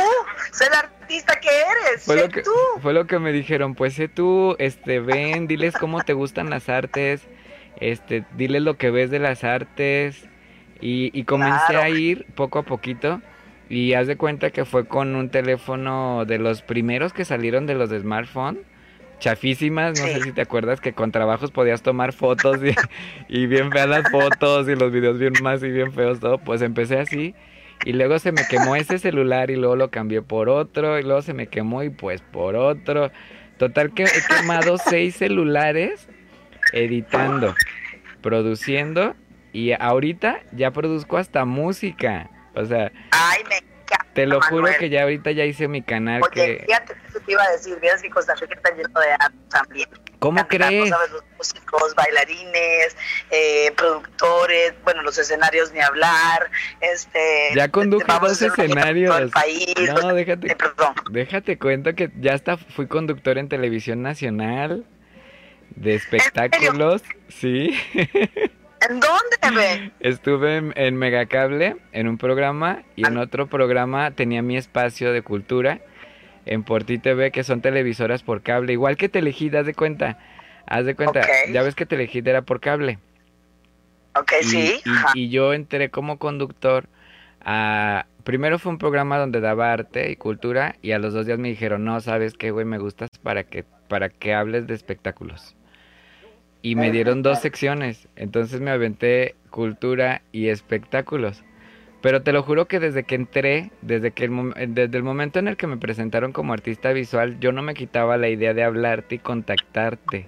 sé 0.52 0.65
el 0.65 0.73
artista 0.73 1.39
que 1.39 1.49
eres, 1.49 2.04
Fue 2.06 2.15
sé 2.15 2.21
lo 2.23 2.30
que, 2.30 2.41
tú. 2.41 2.52
fue 2.82 2.93
lo 2.93 3.06
que 3.08 3.19
me 3.19 3.32
dijeron, 3.32 3.76
pues 3.76 3.93
sé 3.93 4.08
tú, 4.08 4.56
este, 4.60 4.99
ven, 4.99 5.47
diles 5.47 5.76
cómo 5.80 6.04
te 6.04 6.13
gustan 6.13 6.49
las 6.49 6.69
artes, 6.69 7.21
este, 7.80 8.23
diles 8.36 8.62
lo 8.62 8.78
que 8.78 8.89
ves 8.91 9.12
de 9.12 9.19
las 9.19 9.43
artes, 9.43 10.28
y, 10.82 11.12
y 11.18 11.24
comencé 11.24 11.58
Claro. 11.68 11.82
a 11.84 11.90
ir 11.90 12.26
poco 12.36 12.60
a 12.60 12.64
poquito, 12.64 13.22
y 13.70 13.94
haz 13.94 14.08
de 14.08 14.18
cuenta 14.18 14.52
que 14.52 14.66
fue 14.66 14.86
con 14.86 15.16
un 15.16 15.30
teléfono 15.30 16.26
de 16.26 16.38
los 16.38 16.62
primeros 16.62 17.14
que 17.14 17.26
salieron 17.26 17.66
de 17.66 17.76
los 17.76 17.90
de 17.90 18.00
smartphone, 18.00 18.60
chafísimas, 19.20 19.98
no 19.98 20.06
Sí. 20.06 20.14
sé 20.14 20.24
si 20.24 20.32
te 20.34 20.42
acuerdas 20.42 20.82
que 20.82 20.94
con 20.94 21.12
trabajos 21.12 21.52
podías 21.52 21.82
tomar 21.82 22.12
fotos 22.14 22.60
y, 22.64 22.76
y 23.30 23.48
bien 23.48 23.72
feas 23.72 23.88
las 23.88 24.12
fotos 24.12 24.68
y 24.68 24.76
los 24.76 24.92
videos 24.92 25.18
bien 25.18 25.34
más 25.42 25.64
y 25.64 25.70
bien 25.72 25.94
feos 25.94 26.20
todo, 26.20 26.38
pues 26.40 26.62
empecé 26.62 27.00
así 27.00 27.34
y 27.86 27.94
luego 27.94 28.20
se 28.20 28.32
me 28.34 28.46
quemó 28.48 28.76
ese 28.76 29.00
celular 29.00 29.50
y 29.50 29.56
luego 29.56 29.76
lo 29.78 29.90
cambié 29.92 30.22
por 30.22 30.50
otro 30.50 31.00
y 31.00 31.04
luego 31.04 31.22
se 31.22 31.34
me 31.34 31.48
quemó 31.48 31.84
y 31.84 31.90
pues 31.90 32.22
por 32.22 32.56
otro. 32.56 33.12
Total 33.58 33.94
que 33.94 34.04
he 34.04 34.24
quemado 34.28 34.78
seis 34.78 35.16
celulares 35.16 36.10
editando, 36.74 37.56
produciendo 38.22 39.16
y 39.54 39.72
ahorita 39.72 40.42
ya 40.52 40.72
produzco 40.72 41.18
hasta 41.18 41.46
música. 41.46 42.30
O 42.56 42.66
sea, 42.66 42.92
Ay, 43.12 43.42
me 43.50 43.58
encanta. 43.58 44.06
te 44.13 44.26
lo 44.26 44.42
juro 44.42 44.68
que 44.78 44.89
ya 44.89 45.04
ahorita 45.04 45.32
ya 45.32 45.46
hice 45.46 45.68
mi 45.68 45.82
canal 45.82 46.22
Oye, 46.24 46.32
que... 46.58 46.63
fíjate 46.66 46.94
que 47.13 47.20
te 47.20 47.32
iba 47.32 47.44
a 47.44 47.52
decir, 47.52 47.80
vieras 47.80 48.02
que 48.02 48.10
Costa 48.10 48.34
Rica 48.36 48.56
está 48.56 48.72
lleno 48.76 49.00
de 49.00 49.12
arte 49.13 49.38
también. 49.50 49.89
¿Cómo 50.20 50.38
Cantando, 50.48 50.68
crees? 50.68 50.89
¿sabes? 50.89 51.12
Los 51.12 51.24
músicos, 51.38 51.96
bailarines, 51.96 52.96
eh, 53.32 53.72
productores, 53.76 54.74
bueno, 54.84 55.02
los 55.02 55.18
escenarios 55.18 55.72
ni 55.74 55.82
hablar. 55.82 56.50
Este, 56.80 57.52
Ya 57.56 57.68
conduje 57.70 58.06
vamos 58.08 58.24
a 58.24 58.28
dos 58.30 58.42
escenarios. 58.42 59.32
país. 59.32 59.76
No, 60.02 60.12
Eh, 60.12 60.13
déjate, 60.13 60.56
perdón. 60.56 60.94
déjate 61.12 61.58
cuento 61.60 61.94
que 61.94 62.10
ya 62.20 62.34
hasta 62.36 62.56
fui 62.58 62.88
conductor 62.88 63.38
en 63.38 63.50
televisión 63.50 64.02
nacional 64.02 64.86
de 65.76 65.96
espectáculos, 65.96 67.02
sí. 67.28 67.78
¿En 68.89 69.00
dónde, 69.00 69.62
ve? 69.62 69.91
Estuve 70.00 70.58
en, 70.58 70.74
en 70.76 70.96
Megacable 70.98 71.78
en 71.91 72.08
un 72.08 72.17
programa 72.17 72.84
y 72.96 73.06
en 73.06 73.17
otro 73.17 73.48
programa 73.48 74.12
tenía 74.12 74.41
mi 74.41 74.58
espacio 74.58 75.13
de 75.13 75.22
cultura 75.22 75.80
en 76.46 76.63
Porti 76.63 76.98
TV, 77.00 77.32
que 77.32 77.43
son 77.43 77.62
televisoras 77.62 78.24
por 78.24 78.41
cable, 78.41 78.74
igual 78.74 78.98
que 78.98 79.10
Telehit, 79.10 79.56
haz 79.56 79.65
de 79.65 79.74
cuenta. 79.74 80.17
Haz 80.65 80.86
de 80.86 80.96
cuenta, 80.96 81.22
ya 81.52 81.62
ves 81.62 81.76
que 81.76 81.86
Telehit 81.86 82.26
era 82.28 82.41
por 82.41 82.60
cable. 82.60 83.00
Ok, 84.15 84.32
Y, 84.41 84.43
sí. 84.43 84.82
y 85.15 85.30
yo 85.30 85.54
entré 85.54 85.89
como 85.89 86.17
conductor 86.19 86.88
a... 87.41 88.06
Primero 88.24 88.58
fue 88.58 88.72
un 88.72 88.78
programa 88.78 89.17
donde 89.17 89.41
daba 89.41 89.74
arte 89.74 90.10
y 90.10 90.15
cultura 90.15 90.76
y 90.82 90.91
a 90.91 91.00
los 91.00 91.13
dos 91.13 91.26
días 91.26 91.39
me 91.39 91.50
dijeron, 91.50 91.84
no, 91.84 92.00
¿sabes 92.00 92.36
qué, 92.36 92.52
güey? 92.52 92.65
Me 92.65 92.78
gustas 92.78 93.10
para 93.22 93.43
que, 93.43 93.65
para 93.89 94.08
que 94.10 94.34
hables 94.34 94.65
de 94.65 94.76
espectáculos. 94.76 95.56
Y 96.63 96.76
me 96.76 96.91
dieron 96.91 97.21
dos 97.21 97.39
secciones, 97.39 98.08
entonces 98.15 98.62
me 98.62 98.71
aventé 98.71 99.36
cultura 99.52 100.21
y 100.32 100.47
espectáculos. 100.47 101.43
Pero 102.02 102.21
te 102.21 102.32
lo 102.32 102.41
juro 102.41 102.65
que 102.65 102.80
desde 102.80 103.04
que 103.04 103.15
entré, 103.15 103.71
desde, 103.82 104.12
que 104.12 104.23
el, 104.23 104.32
mom- 104.32 104.54
desde 104.56 104.97
el 104.97 105.04
momento 105.04 105.39
en 105.39 105.49
el 105.49 105.58
que 105.58 105.67
me 105.67 105.78
presentaron 105.78 106.32
como 106.32 106.54
artista 106.54 106.91
visual, 106.93 107.38
yo 107.39 107.52
no 107.52 107.62
me 107.63 107.73
quitaba 107.73 108.17
la 108.17 108.30
idea 108.30 108.54
de 108.54 108.63
hablarte 108.63 109.15
y 109.15 109.19
contactarte. 109.19 110.28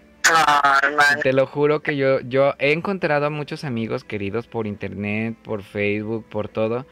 Man. 0.95 1.19
Te 1.23 1.33
lo 1.33 1.45
juro 1.45 1.81
que 1.81 1.95
yo, 1.95 2.19
yo 2.19 2.53
he 2.59 2.73
encontrado 2.73 3.25
a 3.25 3.29
muchos 3.29 3.63
amigos 3.63 4.03
queridos 4.03 4.47
por 4.47 4.67
internet, 4.67 5.35
por 5.41 5.63
Facebook, 5.63 6.25
por 6.29 6.49
todo. 6.49 6.85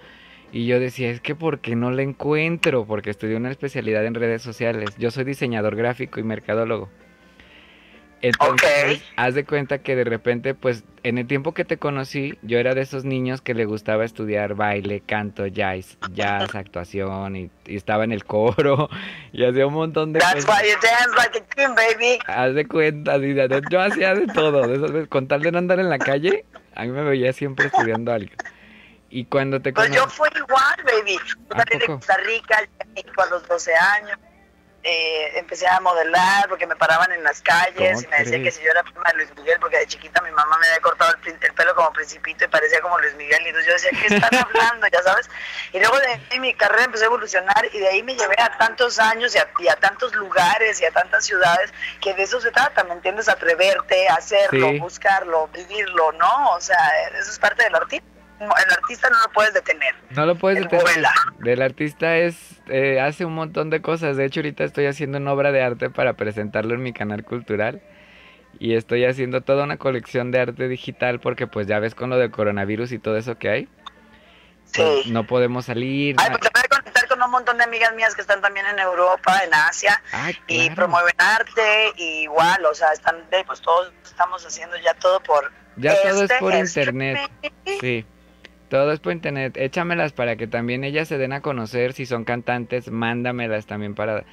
Y 0.51 0.67
yo 0.67 0.79
decía, 0.79 1.10
es 1.10 1.19
que 1.19 1.36
¿por 1.36 1.60
qué 1.60 1.75
no 1.75 1.91
la 1.91 2.03
encuentro? 2.03 2.86
Porque 2.86 3.10
estudié 3.10 3.36
una 3.36 3.51
especialidad 3.51 4.06
en 4.06 4.13
redes 4.15 4.41
sociales. 4.41 4.95
Yo 4.97 5.12
soy 5.12 5.25
diseñador 5.25 5.75
gráfico 5.75 6.19
y 6.19 6.23
mercadólogo. 6.23 6.89
Entonces, 8.24 9.04
haz 9.18 9.36
de 9.36 9.44
cuenta 9.44 9.80
que 9.80 9.98
de 9.98 10.06
repente, 10.06 10.56
pues, 10.56 10.86
en 11.04 11.18
el 11.18 11.28
tiempo 11.28 11.54
que 11.54 11.66
te 11.66 11.78
conocí, 11.78 12.40
yo 12.42 12.58
era 12.58 12.74
de 12.74 12.80
esos 12.80 13.04
niños 13.04 13.42
que 13.42 13.54
le 13.54 13.66
gustaba 13.66 14.06
estudiar 14.06 14.56
baile, 14.56 15.02
canto, 15.06 15.46
jazz, 15.46 15.98
jazz, 16.14 16.56
actuación, 16.56 17.36
y, 17.36 17.52
estaba 17.66 18.06
en 18.06 18.14
el 18.14 18.24
coro, 18.24 18.90
y 19.34 19.44
hacía 19.44 19.68
un 19.68 19.74
montón 19.74 20.14
de 20.14 20.22
That's 20.22 20.46
cosas. 20.46 20.62
Why 20.62 20.70
you 20.70 20.78
dance 20.82 21.18
like 21.18 21.38
a 21.38 21.42
king, 21.42 21.76
baby. 21.76 22.20
Haz 22.26 22.56
de 22.56 22.66
cuenta, 22.66 23.18
yo 23.70 23.82
hacía 23.82 24.16
de 24.16 24.28
todo, 24.28 24.68
de 24.68 24.76
esas 24.78 24.94
veces, 24.94 25.10
con 25.10 25.28
tal 25.28 25.42
de 25.42 25.52
no 25.52 25.58
andar 25.58 25.82
en 25.82 25.90
la 25.90 26.00
calle, 26.00 26.46
a 26.76 26.84
mí 26.84 26.92
me 26.92 27.04
veía 27.04 27.34
siempre 27.34 27.66
estudiando 27.66 28.14
algo. 28.14 28.32
Y 29.10 29.26
cuando 29.26 29.62
te 29.62 29.74
Pues 29.74 29.92
yo 29.92 30.08
fui 30.08 30.30
igual, 30.34 30.76
baby. 30.86 31.18
Yo 31.18 31.58
salí 31.58 31.78
de 31.78 31.86
Costa 31.88 32.18
Rica, 32.26 32.58
a 32.58 33.26
los 33.30 33.48
12 33.50 33.76
años 33.76 34.18
eh, 34.86 35.39
empecé 35.39 35.65
a 35.65 35.80
modelar 35.80 36.50
porque 36.50 36.67
me 36.67 36.76
paraban 36.76 37.12
en 37.13 37.24
las 37.24 37.41
calles 37.41 38.04
y 38.04 38.08
me 38.08 38.17
decían 38.17 38.43
que 38.43 38.52
si 38.52 38.62
yo 38.62 38.72
era 38.72 38.84
prima 38.84 39.04
de 39.12 39.17
Luis 39.17 39.30
Miguel, 39.38 39.58
porque 39.62 39.78
de 39.78 39.88
chiquita 39.88 40.22
mi 40.22 40.32
mamá 40.32 40.58
me 40.60 40.67
había 40.67 40.82
cortado 40.82 41.13
el, 41.26 41.54
pelo 41.54 41.74
como 41.74 41.93
principito 41.93 42.43
y 42.43 42.48
parecía 42.50 42.82
como 42.82 43.00
Luis 43.00 43.15
Miguel. 43.15 43.39
Y 43.46 43.50
entonces 43.50 43.67
yo 43.67 43.74
decía, 43.74 43.91
¿qué 43.91 44.15
están 44.15 44.36
hablando? 44.46 44.88
ya 44.88 45.02
sabes. 45.02 45.30
Y 45.72 45.80
luego 45.80 45.98
de 46.00 46.08
ahí 46.30 46.39
mi 46.39 46.54
carrera 46.54 46.84
empezó 46.84 47.04
a 47.04 47.08
evolucionar 47.08 47.65
y 47.72 47.80
de 47.80 47.88
ahí 47.88 48.04
me 48.04 48.15
llevé 48.15 48.36
a 48.39 48.58
tantos 48.58 49.00
años 49.00 49.34
y 49.36 49.67
a, 49.69 49.76
tantos 49.78 50.13
lugares 50.15 50.82
y 50.82 50.86
a 50.86 50.91
tantas 50.91 51.26
ciudades 51.26 51.74
que 52.02 52.13
de 52.13 52.24
eso 52.24 52.41
se 52.41 52.52
trata, 52.52 52.84
¿me 52.84 52.93
entiendes? 52.93 53.30
Atreverte, 53.30 54.10
hacerlo, 54.10 54.74
buscarlo, 54.80 55.48
vivirlo, 55.48 56.12
¿no? 56.13 56.52
O 56.52 56.62
sea, 56.62 56.78
eso 57.13 57.32
es 57.32 57.39
parte 57.39 57.63
del 57.63 57.76
artista 57.76 58.12
el 58.39 58.74
artista 58.74 59.10
no 59.10 59.19
lo 59.22 59.32
puedes 59.32 59.54
detener. 59.54 59.96
No 60.12 60.26
lo 60.26 60.36
puedes 60.36 60.60
detener. 60.62 61.06
El 61.46 61.62
artista 61.62 62.17
es 62.17 62.62
eh, 62.67 63.00
hace 63.00 63.26
un 63.26 63.34
montón 63.34 63.69
de 63.69 63.82
cosas. 63.82 64.17
De 64.17 64.26
hecho, 64.26 64.39
ahorita 64.39 64.63
estoy 64.63 64.86
haciendo 64.86 65.17
una 65.17 65.32
obra 65.32 65.52
de 65.52 65.62
arte 65.62 65.89
para 65.89 66.13
presentarlo 66.13 66.74
en 66.74 66.84
mi 66.84 66.93
canal 66.93 67.24
cultural. 67.24 67.82
Y 68.60 68.76
estoy 68.76 69.06
haciendo 69.06 69.41
toda 69.41 69.63
una 69.63 69.78
colección 69.78 70.32
de 70.32 70.39
arte 70.39 70.67
digital 70.67 71.19
porque 71.19 71.48
pues 71.48 71.67
ya 71.67 71.80
ves 71.80 71.96
con 71.96 72.10
lo 72.10 72.17
del 72.17 72.32
coronavirus 72.32 72.91
y 72.91 73.00
todo 73.00 73.17
eso 73.17 73.38
que 73.38 73.50
hay. 73.50 73.69
Pues, 74.76 75.08
no 75.08 75.26
podemos 75.26 75.65
salir. 75.65 76.15
Ay, 76.19 76.30
pues 76.30 76.41
te 76.41 76.50
voy 76.54 76.62
a 76.63 76.67
conectar 76.67 77.08
con 77.08 77.22
un 77.22 77.30
montón 77.30 77.58
de 77.58 77.63
amigas 77.63 77.93
mías 77.93 78.15
que 78.15 78.22
están 78.22 78.41
también 78.41 78.65
en 78.65 78.80
Europa, 78.80 79.41
en 79.43 79.54
Asia, 79.54 80.02
y 80.48 80.69
promueven 80.72 81.13
arte, 81.17 81.93
y 81.98 82.24
igual, 82.24 82.65
o 82.65 82.74
sea, 82.74 82.91
están, 82.91 83.24
pues 83.46 83.62
todos 83.62 83.91
estamos 84.04 84.43
haciendo 84.46 84.76
ya 84.78 84.93
todo 84.96 85.19
por... 85.22 85.52
Ya 85.76 85.96
todo 86.02 86.24
es 86.24 86.32
este, 86.32 86.39
por 86.39 86.54
internet, 86.54 87.19
sí. 87.82 88.06
Todo 88.69 88.91
es 88.91 88.99
por 88.99 89.13
internet. 89.13 89.58
Échamelas 89.58 90.13
para 90.13 90.36
que 90.36 90.47
también 90.47 90.84
ellas 90.84 91.08
se 91.08 91.17
den 91.17 91.34
a 91.34 91.41
conocer. 91.41 91.93
Si 91.93 92.06
son 92.06 92.23
cantantes, 92.23 92.89
mándamelas 92.89 93.65
también 93.65 93.95
para, 93.95 94.26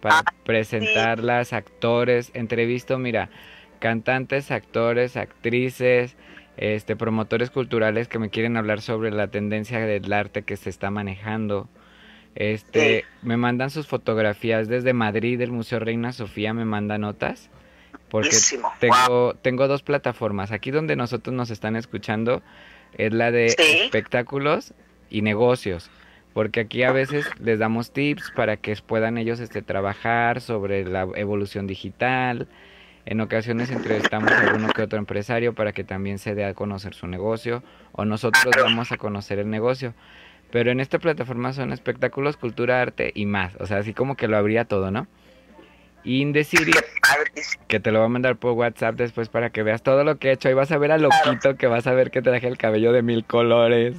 para 0.00 0.18
ah, 0.18 0.24
presentarlas. 0.44 1.52
Actores, 1.52 2.30
entrevisto, 2.34 2.98
mira, 2.98 3.30
cantantes, 3.78 4.50
actores, 4.50 5.16
actrices, 5.16 6.16
este, 6.56 6.96
promotores 6.96 7.50
culturales 7.50 8.08
que 8.08 8.18
me 8.18 8.30
quieren 8.30 8.56
hablar 8.56 8.80
sobre 8.80 9.10
la 9.10 9.28
tendencia 9.28 9.80
del 9.80 10.12
arte 10.12 10.42
que 10.42 10.56
se 10.56 10.70
está 10.70 10.90
manejando. 10.90 11.68
Este, 12.34 13.06
me 13.22 13.38
mandan 13.38 13.70
sus 13.70 13.86
fotografías 13.86 14.68
desde 14.68 14.92
Madrid, 14.92 15.38
del 15.38 15.52
Museo 15.52 15.78
Reina 15.78 16.12
Sofía, 16.12 16.52
me 16.52 16.66
manda 16.66 16.98
notas. 16.98 17.50
Porque 18.10 18.36
tengo, 18.78 19.34
tengo 19.40 19.68
dos 19.68 19.82
plataformas. 19.82 20.52
Aquí 20.52 20.70
donde 20.70 20.96
nosotros 20.96 21.34
nos 21.34 21.50
están 21.50 21.76
escuchando 21.76 22.42
es 22.96 23.12
la 23.12 23.30
de 23.30 23.46
espectáculos 23.46 24.74
y 25.10 25.22
negocios. 25.22 25.90
Porque 26.32 26.60
aquí 26.60 26.82
a 26.82 26.92
veces 26.92 27.26
les 27.40 27.58
damos 27.58 27.92
tips 27.92 28.30
para 28.32 28.58
que 28.58 28.76
puedan 28.76 29.16
ellos 29.16 29.40
este, 29.40 29.62
trabajar 29.62 30.40
sobre 30.40 30.84
la 30.84 31.08
evolución 31.14 31.66
digital. 31.66 32.46
En 33.06 33.20
ocasiones 33.20 33.70
entrevistamos 33.70 34.30
a 34.32 34.40
alguno 34.40 34.68
que 34.68 34.82
otro 34.82 34.98
empresario 34.98 35.54
para 35.54 35.72
que 35.72 35.84
también 35.84 36.18
se 36.18 36.34
dé 36.34 36.44
a 36.44 36.52
conocer 36.52 36.92
su 36.92 37.06
negocio 37.06 37.62
o 37.92 38.04
nosotros 38.04 38.52
vamos 38.60 38.92
a 38.92 38.98
conocer 38.98 39.38
el 39.38 39.48
negocio. 39.48 39.94
Pero 40.50 40.70
en 40.70 40.80
esta 40.80 40.98
plataforma 40.98 41.52
son 41.52 41.72
espectáculos, 41.72 42.36
cultura, 42.36 42.82
arte 42.82 43.12
y 43.14 43.26
más. 43.26 43.54
O 43.58 43.66
sea, 43.66 43.78
así 43.78 43.94
como 43.94 44.16
que 44.16 44.28
lo 44.28 44.36
habría 44.36 44.64
todo, 44.66 44.90
¿no? 44.90 45.06
Indeciri, 46.06 46.72
que 47.66 47.80
te 47.80 47.90
lo 47.90 47.98
voy 47.98 48.06
a 48.06 48.08
mandar 48.08 48.36
por 48.36 48.52
WhatsApp 48.52 48.94
después 48.94 49.28
para 49.28 49.50
que 49.50 49.62
veas 49.62 49.82
todo 49.82 50.04
lo 50.04 50.18
que 50.18 50.28
he 50.28 50.32
hecho. 50.32 50.48
Ahí 50.48 50.54
vas 50.54 50.70
a 50.70 50.78
ver 50.78 50.92
a 50.92 50.98
Loquito, 50.98 51.56
que 51.56 51.66
vas 51.66 51.86
a 51.86 51.92
ver 51.92 52.10
que 52.10 52.22
traje 52.22 52.46
el 52.46 52.56
cabello 52.56 52.92
de 52.92 53.02
mil 53.02 53.24
colores. 53.24 53.96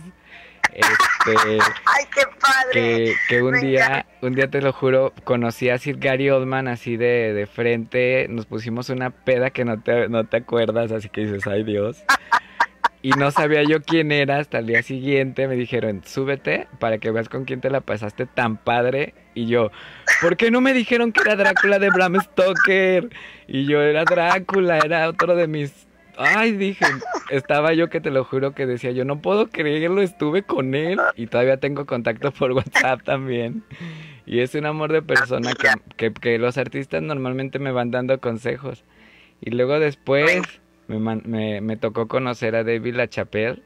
Este, 0.73 1.59
Ay, 1.85 2.05
qué 2.13 2.21
padre. 2.39 3.13
Que, 3.27 3.41
un 3.41 3.59
día, 3.59 4.05
un 4.21 4.35
día 4.35 4.47
te 4.49 4.61
lo 4.61 4.71
juro, 4.71 5.13
conocí 5.23 5.69
a 5.69 5.77
Sir 5.77 5.97
Gary 5.97 6.29
Oldman 6.29 6.67
así 6.67 6.97
de, 6.97 7.33
de 7.33 7.45
frente, 7.45 8.27
nos 8.29 8.45
pusimos 8.45 8.89
una 8.89 9.09
peda 9.09 9.49
que 9.49 9.65
no 9.65 9.81
te, 9.81 10.07
no 10.07 10.25
te 10.25 10.37
acuerdas, 10.37 10.91
así 10.91 11.09
que 11.09 11.21
dices, 11.21 11.47
ay 11.47 11.63
Dios. 11.63 12.03
Y 13.01 13.11
no 13.11 13.31
sabía 13.31 13.63
yo 13.63 13.81
quién 13.81 14.11
era 14.11 14.37
hasta 14.39 14.59
el 14.59 14.67
día 14.67 14.81
siguiente. 14.81 15.47
Me 15.47 15.55
dijeron, 15.55 16.01
súbete 16.05 16.67
para 16.79 16.97
que 16.97 17.11
veas 17.11 17.29
con 17.29 17.45
quién 17.45 17.61
te 17.61 17.69
la 17.69 17.81
pasaste 17.81 18.25
tan 18.25 18.57
padre. 18.57 19.13
Y 19.35 19.45
yo, 19.45 19.71
¿por 20.21 20.35
qué 20.35 20.49
no 20.49 20.61
me 20.61 20.73
dijeron 20.73 21.11
que 21.11 21.21
era 21.21 21.35
Drácula 21.35 21.79
de 21.79 21.89
Bram 21.89 22.19
Stoker? 22.19 23.09
Y 23.47 23.65
yo 23.65 23.81
era 23.81 24.03
Drácula, 24.03 24.79
era 24.79 25.07
otro 25.09 25.35
de 25.35 25.47
mis... 25.47 25.87
Ay, 26.17 26.53
dije, 26.53 26.85
estaba 27.29 27.73
yo 27.73 27.89
que 27.89 28.01
te 28.01 28.09
lo 28.09 28.23
juro 28.23 28.55
que 28.55 28.65
decía, 28.65 28.89
yo 28.89 29.05
no 29.05 29.21
puedo 29.21 29.49
creerlo, 29.49 30.01
estuve 30.01 30.41
con 30.41 30.73
él 30.73 30.99
y 31.15 31.27
todavía 31.27 31.57
tengo 31.57 31.85
contacto 31.85 32.31
por 32.31 32.53
WhatsApp 32.53 33.03
también. 33.03 33.63
Y 34.25 34.39
es 34.39 34.55
un 34.55 34.65
amor 34.65 34.91
de 34.91 35.03
persona 35.03 35.51
que, 35.53 35.69
que, 35.95 36.11
que 36.11 36.39
los 36.39 36.57
artistas 36.57 37.03
normalmente 37.03 37.59
me 37.59 37.71
van 37.71 37.91
dando 37.91 38.19
consejos. 38.19 38.83
Y 39.41 39.51
luego 39.51 39.79
después 39.79 40.59
me, 40.87 41.61
me, 41.61 41.77
tocó 41.77 42.07
conocer 42.07 42.55
a 42.55 42.63
David 42.63 42.95
LaChapelle 42.95 43.61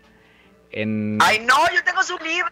en... 0.71 1.17
¡Ay, 1.21 1.39
no! 1.39 1.55
Yo 1.73 1.83
tengo 1.83 2.01
su 2.03 2.17
libro. 2.17 2.49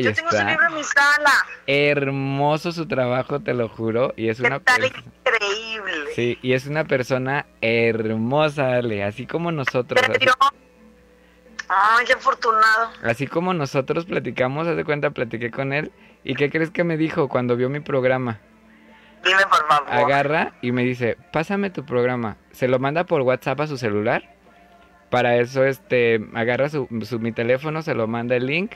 yo 0.00 0.14
tengo 0.14 0.30
su 0.30 0.44
libro 0.44 0.66
en 0.68 0.74
mi 0.74 0.84
sala. 0.84 1.32
Hermoso 1.66 2.72
su 2.72 2.86
trabajo, 2.86 3.40
te 3.40 3.54
lo 3.54 3.68
juro. 3.68 4.14
Y 4.16 4.28
es 4.28 4.40
una 4.40 4.56
increíble. 4.56 6.14
Sí, 6.14 6.38
y 6.42 6.52
es 6.52 6.66
una 6.66 6.84
persona 6.84 7.46
hermosa, 7.60 8.74
Ale, 8.74 9.04
así 9.04 9.26
como 9.26 9.52
nosotros. 9.52 10.02
Ay, 11.68 12.06
qué 12.06 12.14
afortunado. 12.14 12.90
Así 13.02 13.26
como 13.26 13.52
nosotros 13.52 14.06
platicamos, 14.06 14.66
haz 14.66 14.76
de 14.76 14.84
cuenta, 14.84 15.10
platiqué 15.10 15.50
con 15.50 15.72
él. 15.72 15.92
¿Y 16.24 16.34
qué 16.34 16.50
crees 16.50 16.70
que 16.70 16.82
me 16.82 16.96
dijo 16.96 17.28
cuando 17.28 17.56
vio 17.56 17.68
mi 17.68 17.80
programa? 17.80 18.40
Dime, 19.24 19.42
por 19.50 19.66
favor. 19.66 19.92
Agarra 19.92 20.52
y 20.62 20.72
me 20.72 20.84
dice, 20.84 21.16
pásame 21.32 21.70
tu 21.70 21.84
programa. 21.84 22.36
Se 22.52 22.68
lo 22.68 22.78
manda 22.78 23.04
por 23.04 23.22
WhatsApp 23.22 23.60
a 23.60 23.66
su 23.66 23.76
celular. 23.76 24.34
Para 25.10 25.36
eso, 25.36 25.64
este, 25.64 26.20
agarra 26.34 26.68
su, 26.68 26.86
mi 27.20 27.32
teléfono, 27.32 27.82
se 27.82 27.94
lo 27.94 28.06
manda 28.06 28.36
el 28.36 28.46
link. 28.46 28.72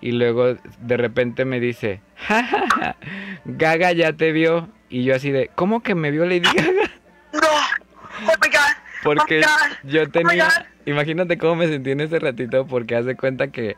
Y 0.00 0.12
luego 0.12 0.54
de 0.78 0.96
repente 0.96 1.44
me 1.44 1.60
dice, 1.60 2.00
ja, 2.16 2.96
Gaga 3.44 3.92
ya 3.92 4.14
te 4.14 4.32
vio. 4.32 4.68
Y 4.88 5.04
yo 5.04 5.14
así 5.14 5.30
de, 5.30 5.50
¿cómo 5.54 5.82
que 5.82 5.94
me 5.94 6.10
vio 6.10 6.24
Lady 6.24 6.40
Gaga? 6.40 6.90
No, 7.32 7.40
oh 7.40 8.36
my 8.42 8.48
God. 8.48 8.76
Porque 9.02 9.42
oh 9.44 9.88
yo 9.88 10.10
tenía, 10.10 10.48
imagínate 10.86 11.38
cómo 11.38 11.56
me 11.56 11.68
sentí 11.68 11.90
en 11.90 12.00
ese 12.00 12.18
ratito, 12.18 12.66
porque 12.66 12.96
hace 12.96 13.16
cuenta 13.16 13.48
que 13.48 13.76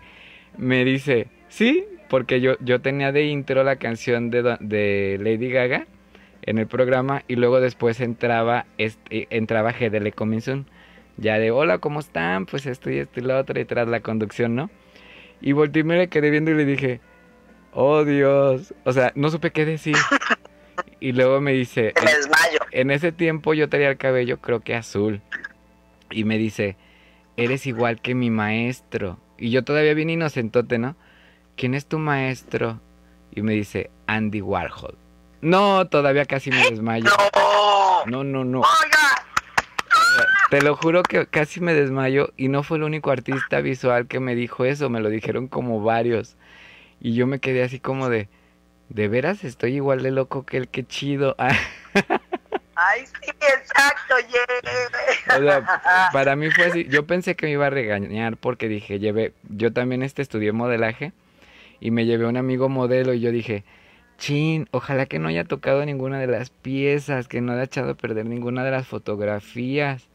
me 0.56 0.84
dice, 0.84 1.28
sí, 1.48 1.86
porque 2.12 2.42
yo, 2.42 2.58
yo 2.60 2.82
tenía 2.82 3.10
de 3.10 3.24
intro 3.24 3.64
la 3.64 3.76
canción 3.76 4.28
de, 4.28 4.58
de 4.60 5.18
Lady 5.18 5.50
Gaga 5.50 5.86
en 6.42 6.58
el 6.58 6.66
programa 6.66 7.24
y 7.26 7.36
luego 7.36 7.58
después 7.58 8.02
entraba 8.02 8.66
este, 8.76 9.28
entraba 9.30 9.72
GDL 9.72 10.12
Coming 10.12 10.66
Ya 11.16 11.38
de 11.38 11.50
hola, 11.52 11.78
¿cómo 11.78 12.00
están? 12.00 12.44
Pues 12.44 12.66
esto 12.66 12.90
y 12.90 12.98
esto 12.98 13.18
y 13.18 13.22
lo 13.22 13.38
otro 13.38 13.58
y 13.58 13.64
tras 13.64 13.88
la 13.88 14.00
conducción, 14.00 14.54
¿no? 14.54 14.68
Y 15.40 15.52
volteé 15.52 15.80
y 15.80 15.84
me 15.84 15.96
le 15.96 16.08
quedé 16.08 16.28
viendo 16.28 16.50
y 16.50 16.54
le 16.54 16.66
dije, 16.66 17.00
oh 17.72 18.04
Dios. 18.04 18.74
O 18.84 18.92
sea, 18.92 19.12
no 19.14 19.30
supe 19.30 19.50
qué 19.50 19.64
decir. 19.64 19.96
Y 21.00 21.12
luego 21.12 21.40
me 21.40 21.52
dice, 21.52 21.94
en, 21.96 22.82
en 22.82 22.90
ese 22.90 23.10
tiempo 23.10 23.54
yo 23.54 23.68
tenía 23.68 23.88
el 23.88 23.96
cabello 23.96 24.38
creo 24.38 24.60
que 24.60 24.74
azul. 24.74 25.22
Y 26.10 26.24
me 26.24 26.36
dice, 26.36 26.76
eres 27.38 27.66
igual 27.66 28.02
que 28.02 28.14
mi 28.14 28.28
maestro. 28.28 29.18
Y 29.38 29.50
yo 29.50 29.64
todavía 29.64 29.94
bien 29.94 30.10
inocentote, 30.10 30.78
¿no? 30.78 30.94
¿Quién 31.56 31.74
es 31.74 31.86
tu 31.86 31.98
maestro? 31.98 32.80
Y 33.34 33.42
me 33.42 33.52
dice, 33.52 33.90
Andy 34.06 34.40
Warhol. 34.40 34.96
No, 35.40 35.86
todavía 35.88 36.24
casi 36.24 36.50
me 36.50 36.70
desmayo. 36.70 37.10
No, 38.06 38.24
no, 38.24 38.44
no. 38.44 38.62
Te 40.50 40.60
lo 40.60 40.76
juro 40.76 41.02
que 41.02 41.26
casi 41.26 41.60
me 41.60 41.72
desmayo 41.72 42.32
y 42.36 42.48
no 42.48 42.62
fue 42.62 42.76
el 42.76 42.84
único 42.84 43.10
artista 43.10 43.60
visual 43.60 44.06
que 44.06 44.20
me 44.20 44.34
dijo 44.34 44.64
eso, 44.64 44.90
me 44.90 45.00
lo 45.00 45.08
dijeron 45.08 45.48
como 45.48 45.82
varios. 45.82 46.36
Y 47.00 47.14
yo 47.14 47.26
me 47.26 47.40
quedé 47.40 47.62
así 47.62 47.80
como 47.80 48.08
de, 48.08 48.28
¿de 48.90 49.08
veras 49.08 49.44
estoy 49.44 49.76
igual 49.76 50.02
de 50.02 50.10
loco 50.10 50.44
que 50.44 50.58
el 50.58 50.68
que 50.68 50.84
chido? 50.84 51.34
Ay, 52.74 53.06
sí, 53.06 53.30
exacto, 53.40 54.14
para 56.12 56.36
mí 56.36 56.50
fue 56.50 56.66
así, 56.66 56.86
yo 56.88 57.06
pensé 57.06 57.36
que 57.36 57.46
me 57.46 57.52
iba 57.52 57.66
a 57.66 57.70
regañar 57.70 58.36
porque 58.36 58.68
dije, 58.68 58.98
llevé, 58.98 59.34
yo 59.48 59.72
también 59.72 60.02
este 60.02 60.22
estudié 60.22 60.52
modelaje 60.52 61.12
y 61.82 61.90
me 61.90 62.06
llevé 62.06 62.26
a 62.26 62.28
un 62.28 62.36
amigo 62.36 62.68
modelo 62.68 63.12
y 63.12 63.18
yo 63.20 63.32
dije, 63.32 63.64
chin, 64.16 64.68
ojalá 64.70 65.06
que 65.06 65.18
no 65.18 65.26
haya 65.28 65.42
tocado 65.44 65.84
ninguna 65.84 66.20
de 66.20 66.28
las 66.28 66.50
piezas, 66.50 67.26
que 67.26 67.40
no 67.40 67.52
haya 67.52 67.64
echado 67.64 67.90
a 67.90 67.94
perder 67.94 68.24
ninguna 68.26 68.62
de 68.64 68.70
las 68.70 68.86
fotografías. 68.86 70.08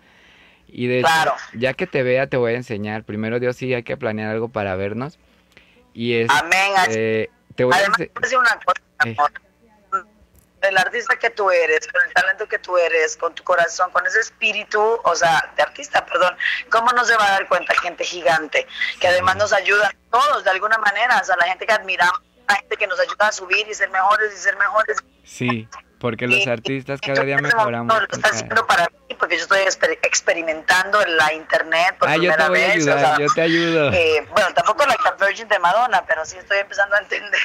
Y 0.70 0.88
de 0.88 1.00
hecho, 1.00 1.08
Claro. 1.08 1.34
ya 1.54 1.74
que 1.74 1.86
te 1.86 2.04
vea, 2.04 2.28
te 2.28 2.38
voy 2.38 2.54
a 2.54 2.56
enseñar. 2.56 3.04
Primero 3.04 3.42
Dios, 3.42 3.58
sí, 3.58 3.74
hay 3.74 3.84
que 3.84 3.98
planear 3.98 4.30
algo 4.32 4.48
para 4.48 4.76
vernos. 4.78 5.20
Y 5.94 6.14
es, 6.14 6.30
Amén. 6.30 6.72
eh, 6.90 7.30
te 7.56 7.66
voy 7.66 7.74
a 7.74 7.78
Además, 7.78 8.00
ense- 8.00 8.08
te 8.08 8.14
voy 8.14 8.18
a 8.18 8.22
decir 8.22 8.38
una 8.38 8.60
cosa, 8.64 8.82
Eh. 9.06 9.16
El 10.68 10.78
artista 10.78 11.18
que 11.18 11.30
tú 11.30 11.50
eres, 11.52 11.88
con 11.88 12.02
el 12.06 12.14
talento 12.14 12.48
que 12.48 12.60
tú 12.60 12.78
eres, 12.78 13.18
con 13.18 13.34
tu 13.34 13.44
corazón, 13.44 13.92
con 13.92 14.06
ese 14.06 14.20
espíritu, 14.20 15.00
o 15.04 15.16
sea, 15.16 15.52
de 15.56 15.64
artista, 15.64 16.06
perdón, 16.06 16.36
¿cómo 16.70 16.92
no 16.92 17.06
se 17.06 17.16
va 17.16 17.26
a 17.28 17.32
dar 17.32 17.48
cuenta 17.48 17.74
gente 17.76 18.04
gigante? 18.04 18.68
Que 19.00 19.08
además 19.08 19.36
nos 19.38 19.54
ayudan 19.54 19.92
todos 20.12 20.44
de 20.44 20.50
alguna 20.52 20.78
manera, 20.78 21.20
o 21.22 21.24
sea, 21.26 21.36
la 21.38 21.46
gente 21.48 21.66
que 21.66 21.74
admiramos, 21.74 22.22
la 22.48 22.56
gente 22.56 22.78
que 22.78 22.88
nos 22.88 23.00
ayuda 23.00 23.28
a 23.28 23.32
subir 23.32 23.68
y 23.68 23.74
ser 23.74 23.90
mejores 23.90 24.34
y 24.34 24.38
ser 24.38 24.58
mejores. 24.58 24.98
Sí, 25.24 25.68
porque 26.00 26.28
los 26.28 26.46
Y- 26.46 26.50
artistas 26.50 27.00
cada 27.02 27.24
día 27.24 27.38
mejoramos. 27.38 28.02
Lo 28.02 28.08
cada- 28.08 28.30
haciendo 28.30 28.66
para 28.68 28.88
porque 29.16 29.38
yo 29.38 29.44
estoy 29.44 29.60
exper- 29.62 29.98
experimentando 30.04 31.02
en 31.02 31.18
la 31.18 31.34
internet 31.34 31.96
por 31.98 32.08
Ah, 32.10 32.16
yo 32.16 32.20
primera 32.20 32.44
te 32.46 32.50
voy 32.50 32.60
a 32.60 32.68
vez. 32.68 32.70
o 32.70 32.74
ayudar, 32.92 33.00
sea, 33.00 33.18
yo 33.20 33.34
te 33.34 33.42
ayudo. 33.42 33.90
eh, 33.94 34.28
bueno, 34.32 34.54
tampoco 34.54 34.86
la 34.86 34.98
Virgin 35.26 35.48
de 35.48 35.60
Madonna, 35.60 36.04
pero 36.06 36.26
sí 36.26 36.38
estoy 36.38 36.60
empezando 36.60 36.96
a 36.96 37.00
entender 37.00 37.40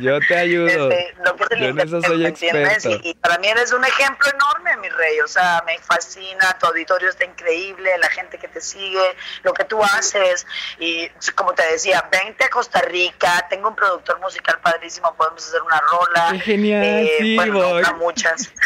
Yo 0.00 0.18
te 0.26 0.36
ayudo. 0.36 0.66
este, 0.90 1.14
lo 1.24 1.36
que 1.36 1.44
es 1.44 1.50
el 1.52 1.58
Yo 1.60 1.66
en 1.68 1.78
eso 1.80 2.02
soy 2.02 2.26
experto. 2.26 2.90
Y, 2.90 3.10
y 3.10 3.14
para 3.14 3.38
mí 3.38 3.46
eres 3.48 3.72
un 3.72 3.84
ejemplo 3.84 4.26
enorme, 4.28 4.76
mi 4.78 4.88
rey. 4.88 5.20
O 5.20 5.28
sea, 5.28 5.62
me 5.66 5.78
fascina, 5.78 6.56
tu 6.58 6.66
auditorio 6.66 7.08
está 7.10 7.24
increíble, 7.24 7.96
la 7.98 8.08
gente 8.08 8.38
que 8.38 8.48
te 8.48 8.60
sigue, 8.60 9.16
lo 9.42 9.52
que 9.52 9.64
tú 9.64 9.82
haces. 9.82 10.46
Y 10.78 11.08
como 11.34 11.52
te 11.54 11.64
decía, 11.70 12.08
vente 12.10 12.44
a 12.44 12.50
Costa 12.50 12.80
Rica, 12.80 13.46
tengo 13.48 13.68
un 13.68 13.76
productor 13.76 14.18
musical 14.20 14.58
padrísimo, 14.60 15.14
podemos 15.14 15.46
hacer 15.46 15.62
una 15.62 15.80
rola. 15.80 16.28
¡Qué 16.32 16.40
genial! 16.40 16.82
Eh, 16.82 17.16
sí, 17.20 17.36
bueno, 17.36 17.52
no, 17.54 17.68
voy. 17.68 17.82
no 17.82 17.94
muchas. 17.98 18.50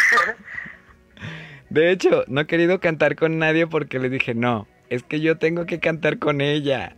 De 1.70 1.90
hecho, 1.90 2.24
no 2.28 2.40
he 2.40 2.46
querido 2.46 2.80
cantar 2.80 3.16
con 3.16 3.38
nadie 3.38 3.66
porque 3.66 3.98
le 3.98 4.08
dije, 4.08 4.34
no, 4.34 4.66
es 4.88 5.02
que 5.02 5.20
yo 5.20 5.38
tengo 5.38 5.66
que 5.66 5.80
cantar 5.80 6.18
con 6.18 6.40
ella. 6.40 6.96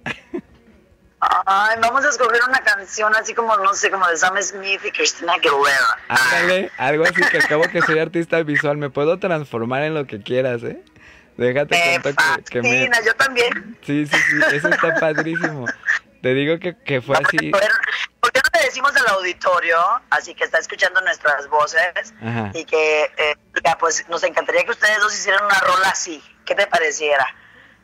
Ay, 1.20 1.76
vamos 1.83 2.04
a 2.04 2.09
escoger 2.09 2.40
una 2.48 2.61
canción 2.61 3.14
así 3.14 3.35
como, 3.35 3.54
no 3.59 3.74
sé, 3.74 3.90
como 3.90 4.06
de 4.06 4.16
Sam 4.16 4.40
Smith 4.40 4.80
y 4.85 4.90
Christina 4.90 5.35
Aguilera. 5.35 5.98
Ándale, 6.09 6.70
algo 6.78 7.04
así 7.04 7.20
que 7.30 7.38
acabo 7.38 7.64
que 7.64 7.83
soy 7.83 7.98
artista 7.98 8.42
visual, 8.42 8.78
me 8.78 8.88
puedo 8.88 9.18
transformar 9.18 9.83
en 9.83 9.94
lo 9.94 10.06
que 10.06 10.22
quieras, 10.22 10.62
¿eh? 10.62 10.83
Déjate 11.37 12.00
cuento 12.02 12.22
que, 12.44 12.61
que 12.61 12.62
me... 12.62 12.90
yo 13.04 13.14
también. 13.14 13.76
Sí, 13.83 14.06
sí, 14.06 14.16
sí, 14.16 14.56
eso 14.56 14.68
está 14.68 14.94
padrísimo. 14.96 15.66
Te 16.22 16.35
digo 16.35 16.59
que, 16.59 16.76
que 16.83 17.00
fue 17.00 17.16
así. 17.16 17.50
¿Por 17.50 18.33
qué 18.33 18.40
no 18.40 18.59
le 18.61 18.66
decimos 18.66 18.94
al 18.96 19.09
auditorio, 19.14 19.78
así 20.11 20.35
que 20.35 20.44
está 20.44 20.59
escuchando 20.59 21.00
nuestras 21.00 21.48
voces, 21.48 22.12
Ajá. 22.22 22.50
y 22.54 22.64
que 22.64 23.04
eh, 23.16 23.37
pues 23.78 24.06
nos 24.09 24.22
encantaría 24.22 24.64
que 24.64 24.70
ustedes 24.72 24.98
dos 25.00 25.14
hicieran 25.14 25.44
una 25.44 25.59
rola 25.61 25.88
así? 25.88 26.22
¿Qué 26.44 26.54
te 26.54 26.66
pareciera? 26.66 27.26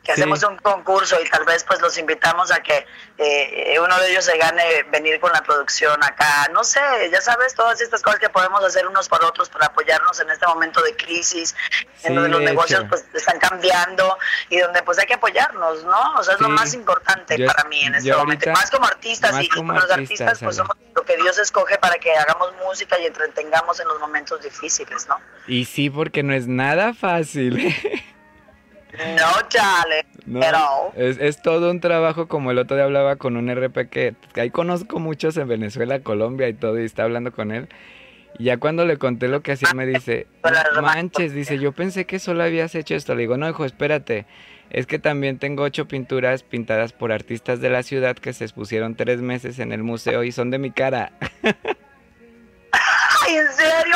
Que 0.07 0.13
Sí. 0.15 0.21
hacemos 0.21 0.41
un 0.43 0.55
concurso 0.59 1.17
y 1.21 1.29
tal 1.29 1.43
vez 1.43 1.65
pues 1.65 1.81
los 1.81 1.97
invitamos 1.97 2.49
a 2.49 2.61
que 2.63 2.85
eh, 3.17 3.77
uno 3.77 3.99
de 3.99 4.09
ellos 4.11 4.23
se 4.23 4.37
gane 4.37 4.83
venir 4.83 5.19
con 5.19 5.33
la 5.33 5.41
producción 5.43 6.01
acá. 6.01 6.47
No 6.53 6.63
sé, 6.63 6.79
ya 7.11 7.19
sabes, 7.19 7.53
todas 7.55 7.81
estas 7.81 8.01
cosas 8.01 8.17
que 8.17 8.29
podemos 8.29 8.63
hacer 8.63 8.87
unos 8.87 9.09
por 9.09 9.21
otros 9.25 9.49
para 9.49 9.65
apoyarnos 9.65 10.17
en 10.21 10.29
este 10.29 10.47
momento 10.47 10.81
de 10.81 10.95
crisis, 10.95 11.53
Sí, 11.97 12.07
en 12.07 12.15
donde 12.15 12.29
los 12.29 12.41
negocios 12.41 12.79
hecho. 12.79 12.89
pues 12.89 13.03
están 13.13 13.37
cambiando 13.37 14.17
y 14.49 14.59
donde 14.59 14.81
pues 14.83 14.97
hay 14.97 15.07
que 15.07 15.15
apoyarnos, 15.15 15.83
¿no? 15.83 16.13
O 16.15 16.23
sea, 16.23 16.35
es 16.35 16.39
lo 16.39 16.47
más 16.49 16.73
importante 16.73 17.37
Yo- 17.37 17.45
para 17.47 17.65
mí 17.67 17.81
en 17.83 17.95
este 17.95 18.13
momento. 18.15 18.49
ahorita- 18.49 18.61
Más 18.61 18.71
como 18.71 18.85
artistas 18.87 19.33
más 19.33 19.43
y, 19.43 19.49
como 19.49 19.73
los 19.73 19.83
artistas, 19.91 20.21
artistas 20.21 20.39
pues 20.41 20.55
somos 20.55 20.77
lo 20.95 21.03
que 21.03 21.17
Dios 21.17 21.37
escoge 21.37 21.77
para 21.79 21.95
que 21.95 22.15
hagamos 22.15 22.53
música 22.63 22.97
y 22.97 23.07
entretengamos 23.07 23.77
en 23.81 23.89
los 23.89 23.99
momentos 23.99 24.41
difíciles, 24.41 25.05
¿no? 25.09 25.19
Y 25.47 25.65
sí, 25.65 25.89
porque 25.89 26.23
no 26.23 26.33
es 26.33 26.47
nada 26.47 26.93
fácil. 26.93 27.75
No, 28.97 29.47
chale. 29.49 30.05
No, 30.25 30.39
Pero 30.39 30.57
es, 30.95 31.17
es 31.19 31.41
todo 31.41 31.71
un 31.71 31.79
trabajo, 31.79 32.27
como 32.27 32.51
el 32.51 32.57
otro 32.57 32.75
día 32.75 32.85
hablaba 32.85 33.15
con 33.15 33.37
un 33.37 33.49
RP 33.49 33.89
que 33.89 34.15
ahí 34.35 34.49
conozco 34.49 34.99
muchos 34.99 35.37
en 35.37 35.47
Venezuela, 35.47 35.99
Colombia 36.01 36.49
y 36.49 36.53
todo, 36.53 36.79
y 36.79 36.85
está 36.85 37.03
hablando 37.03 37.31
con 37.31 37.51
él. 37.51 37.67
Y 38.39 38.45
ya 38.45 38.57
cuando 38.57 38.85
le 38.85 38.97
conté 38.97 39.27
lo 39.27 39.41
que 39.41 39.53
hacía, 39.53 39.73
me 39.73 39.85
dice, 39.85 40.27
Para 40.41 40.63
"No 40.63 40.81
remar- 40.81 40.95
manches, 40.95 41.33
dice, 41.33 41.57
yo 41.59 41.71
pensé 41.71 42.05
que 42.05 42.19
solo 42.19 42.43
habías 42.43 42.75
hecho 42.75 42.93
esto. 42.95 43.15
Le 43.15 43.21
digo, 43.21 43.37
no, 43.37 43.49
hijo, 43.49 43.65
espérate. 43.65 44.25
Es 44.69 44.85
que 44.85 44.99
también 44.99 45.39
tengo 45.39 45.63
ocho 45.63 45.87
pinturas 45.87 46.43
pintadas 46.43 46.91
por 46.91 47.11
artistas 47.13 47.61
de 47.61 47.69
la 47.69 47.83
ciudad 47.83 48.15
que 48.17 48.33
se 48.33 48.43
expusieron 48.43 48.95
tres 48.95 49.21
meses 49.21 49.59
en 49.59 49.71
el 49.71 49.81
museo 49.81 50.23
y 50.23 50.31
son 50.31 50.51
de 50.51 50.57
mi 50.59 50.71
cara. 50.71 51.13
¿en 53.37 53.51
serio? 53.53 53.95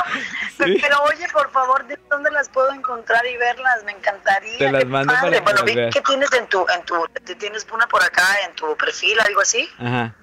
Sí. 0.58 0.78
Pero 0.82 0.98
oye, 1.04 1.28
por 1.34 1.50
favor, 1.52 1.86
¿de 1.88 1.98
dónde 2.10 2.30
las 2.32 2.50
puedo 2.50 2.72
encontrar 2.74 3.26
y 3.26 3.38
verlas? 3.38 3.84
Me 3.86 3.91
encantaría. 3.94 4.58
Te 4.58 4.72
las 4.72 4.86
mando 4.86 5.13
para 5.13 5.22
padre. 5.22 5.38
que 5.38 5.44
Bueno, 5.44 5.63
vi 5.63 5.89
que 5.91 6.02
tienes 6.02 6.32
en 6.34 6.48
tu, 6.48 6.65
en 6.78 6.84
tu, 6.86 6.96
te- 7.24 7.36
tienes 7.36 7.65
una 7.74 7.88
por 7.88 8.04
acá 8.04 8.24
en 8.48 8.56
tu 8.56 8.76
perfil, 8.78 9.17
algo 9.26 9.41
así. 9.41 9.67
Ajá. 9.80 10.15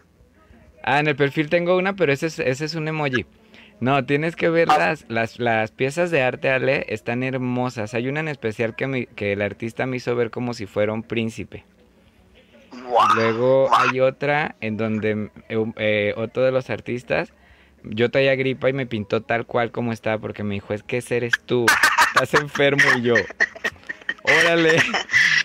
Ah, 0.82 1.00
en 1.00 1.08
el 1.08 1.16
perfil 1.16 1.50
tengo 1.50 1.76
una, 1.76 1.94
pero 1.94 2.12
ese 2.12 2.26
es, 2.26 2.38
ese 2.38 2.64
es 2.64 2.74
un 2.74 2.88
emoji. 2.88 3.26
No, 3.80 4.04
tienes 4.04 4.34
que 4.36 4.48
ver 4.48 4.68
Ah. 4.70 4.78
las, 4.78 5.04
las, 5.08 5.38
las 5.38 5.70
piezas 5.70 6.10
de 6.10 6.22
arte, 6.22 6.50
Ale, 6.50 6.86
están 6.88 7.22
hermosas. 7.22 7.94
Hay 7.94 8.08
una 8.08 8.20
en 8.20 8.28
especial 8.28 8.74
que, 8.74 8.86
me- 8.86 9.06
que 9.06 9.32
el 9.32 9.42
artista 9.42 9.86
me 9.86 9.96
hizo 9.98 10.14
ver 10.16 10.30
como 10.30 10.54
si 10.54 10.66
fuera 10.66 10.92
un 10.92 11.02
príncipe. 11.02 11.64
Luego 13.14 13.70
hay 13.74 14.00
otra 14.00 14.56
en 14.60 14.76
donde 14.76 15.30
eh, 15.48 15.64
eh, 15.76 16.14
otro 16.16 16.42
de 16.42 16.52
los 16.52 16.70
artistas, 16.70 17.32
yo 17.84 18.10
traía 18.10 18.34
gripa 18.34 18.68
y 18.68 18.72
me 18.72 18.86
pintó 18.86 19.22
tal 19.22 19.46
cual 19.46 19.70
como 19.70 19.92
estaba 19.92 20.18
porque 20.18 20.42
me 20.42 20.54
dijo, 20.54 20.74
es 20.74 20.82
que 20.82 20.98
ese 20.98 21.16
eres 21.18 21.32
tú, 21.46 21.66
estás 22.08 22.34
enfermo 22.34 22.84
y 22.98 23.02
yo. 23.02 23.14
Órale. 24.22 24.78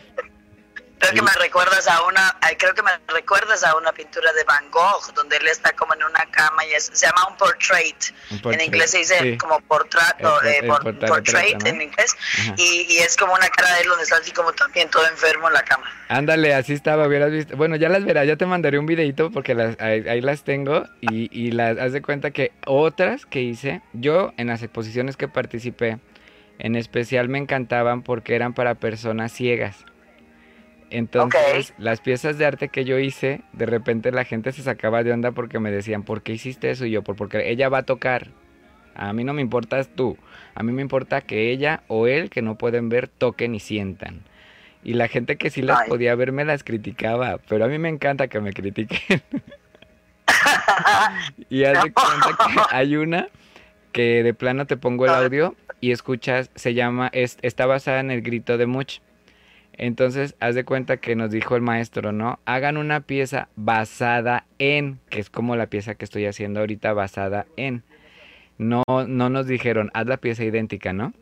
Creo 1.10 1.14
que 1.16 1.22
me 1.22 1.32
recuerdas 1.44 1.88
a 1.88 2.02
una, 2.04 2.36
creo 2.58 2.74
que 2.74 2.82
me 2.82 2.92
recuerdas 3.08 3.64
a 3.64 3.76
una 3.76 3.92
pintura 3.92 4.32
de 4.34 4.44
Van 4.46 4.70
Gogh, 4.72 5.14
donde 5.14 5.38
él 5.38 5.48
está 5.48 5.72
como 5.74 5.94
en 5.94 6.04
una 6.04 6.26
cama 6.32 6.66
y 6.66 6.74
es- 6.74 6.90
se 6.94 7.06
llama 7.06 7.28
un 7.30 7.38
portrait. 7.38 7.96
Un 8.32 8.38
En 8.38 8.42
portrait, 8.42 8.68
inglés 8.68 8.92
se 8.92 8.98
dice 9.00 9.20
sí. 9.20 9.38
como 9.38 9.60
portrato, 9.62 10.42
El- 10.42 10.48
eh, 10.48 10.64
por- 10.68 11.00
portrait 11.00 11.66
en 11.66 11.82
inglés. 11.82 12.16
Y 12.58 12.98
es 13.00 13.18
como 13.18 13.34
una 13.34 13.50
cara 13.50 13.76
de 13.76 13.82
él 13.82 13.88
donde 13.90 14.04
está 14.04 14.18
así 14.18 14.32
como 14.32 14.54
también 14.54 14.90
todo 14.90 15.06
enfermo 15.08 15.48
en 15.48 15.54
la 15.54 15.64
cama. 15.64 15.86
Ándale, 16.08 16.54
así 16.54 16.74
estaba, 16.74 17.08
hubieras 17.08 17.32
visto. 17.32 17.58
Bueno, 17.58 17.76
ya 17.76 17.90
las 17.90 18.06
verás, 18.06 18.26
ya 18.28 18.36
te 18.38 18.46
mandaré 18.46 18.80
un 18.80 18.86
videito 18.86 19.32
porque 19.32 19.56
las, 19.56 19.80
ahí, 19.82 20.08
ahí 20.08 20.22
las 20.22 20.44
tengo 20.44 20.86
y, 21.02 21.28
y 21.38 21.52
las 21.52 21.78
haz 21.78 21.92
de 21.92 22.02
cuenta 22.02 22.32
que 22.32 22.52
otras 22.66 23.26
que 23.26 23.42
hice, 23.42 23.82
yo 23.94 24.32
en 24.38 24.48
las 24.48 24.62
exposiciones 24.64 25.18
que 25.18 25.28
participé, 25.28 26.00
en 26.60 26.76
especial 26.76 27.30
me 27.30 27.40
encantaban 27.40 28.04
porque 28.04 28.36
eran 28.36 28.54
para 28.54 28.76
personas 28.76 29.32
ciegas. 29.32 29.76
Entonces, 30.98 31.74
las 31.78 32.02
piezas 32.02 32.38
de 32.38 32.46
arte 32.46 32.70
que 32.70 32.86
yo 32.86 33.00
hice, 33.00 33.42
de 33.54 33.66
repente 33.66 34.12
la 34.12 34.26
gente 34.26 34.52
se 34.52 34.62
sacaba 34.62 35.04
de 35.04 35.12
onda 35.12 35.32
porque 35.32 35.60
me 35.60 35.72
decían, 35.72 36.04
¿por 36.04 36.22
qué 36.22 36.34
hiciste 36.34 36.70
eso? 36.70 36.86
Y 36.86 36.92
yo, 36.92 37.02
"Por- 37.02 37.16
porque 37.16 37.50
ella 37.50 37.68
va 37.70 37.80
a 37.80 37.84
tocar. 37.84 38.28
A 38.96 39.12
mí 39.12 39.24
no 39.24 39.34
me 39.34 39.42
importas 39.42 39.90
tú. 39.96 40.18
A 40.54 40.62
mí 40.62 40.72
me 40.72 40.84
importa 40.84 41.22
que 41.22 41.50
ella 41.52 41.82
o 41.88 42.06
él, 42.06 42.30
que 42.30 42.44
no 42.44 42.58
pueden 42.60 42.90
ver, 42.90 43.08
toquen 43.08 43.56
y 43.56 43.60
sientan. 43.60 44.22
Y 44.84 44.94
la 44.94 45.08
gente 45.08 45.38
que 45.38 45.50
sí 45.50 45.62
las 45.64 45.80
Ay. 45.82 45.90
podía 45.90 46.14
ver 46.14 46.32
me 46.32 46.46
las 46.46 46.64
criticaba, 46.64 47.40
pero 47.50 47.66
a 47.66 47.68
mí 47.68 47.80
me 47.80 47.90
encanta 47.90 48.28
que 48.28 48.40
me 48.40 48.54
critiquen. 48.54 49.22
y 51.50 51.64
haz 51.64 51.84
de 51.84 51.92
cuenta 51.94 52.38
que 52.46 52.60
hay 52.76 52.96
una 52.98 53.28
que 53.92 54.24
de 54.24 54.34
plano 54.34 54.66
te 54.68 54.78
pongo 54.78 55.06
el 55.06 55.12
audio 55.12 55.56
y 55.82 55.92
escuchas, 55.92 56.50
se 56.56 56.74
llama, 56.74 57.10
es, 57.14 57.38
está 57.42 57.66
basada 57.66 58.00
en 58.00 58.12
el 58.12 58.22
grito 58.22 58.58
de 58.58 58.66
Much. 58.68 59.00
Entonces, 59.76 60.36
haz 60.40 60.56
de 60.56 60.66
cuenta 60.66 60.98
que 60.98 61.16
nos 61.16 61.32
dijo 61.32 61.56
el 61.56 61.62
maestro, 61.62 62.12
¿no? 62.12 62.40
Hagan 62.46 62.78
una 62.78 63.02
pieza 63.02 63.50
basada 63.56 64.46
en, 64.60 65.00
que 65.10 65.20
es 65.20 65.30
como 65.30 65.56
la 65.56 65.68
pieza 65.68 65.96
que 65.96 66.06
estoy 66.06 66.26
haciendo 66.26 66.60
ahorita 66.60 66.94
basada 66.94 67.48
en. 67.58 67.84
No, 68.60 68.84
no 69.08 69.30
nos 69.30 69.48
dijeron, 69.48 69.90
haz 69.94 70.06
la 70.06 70.18
pieza 70.18 70.44
idéntica, 70.44 70.94
¿no? 70.94 71.14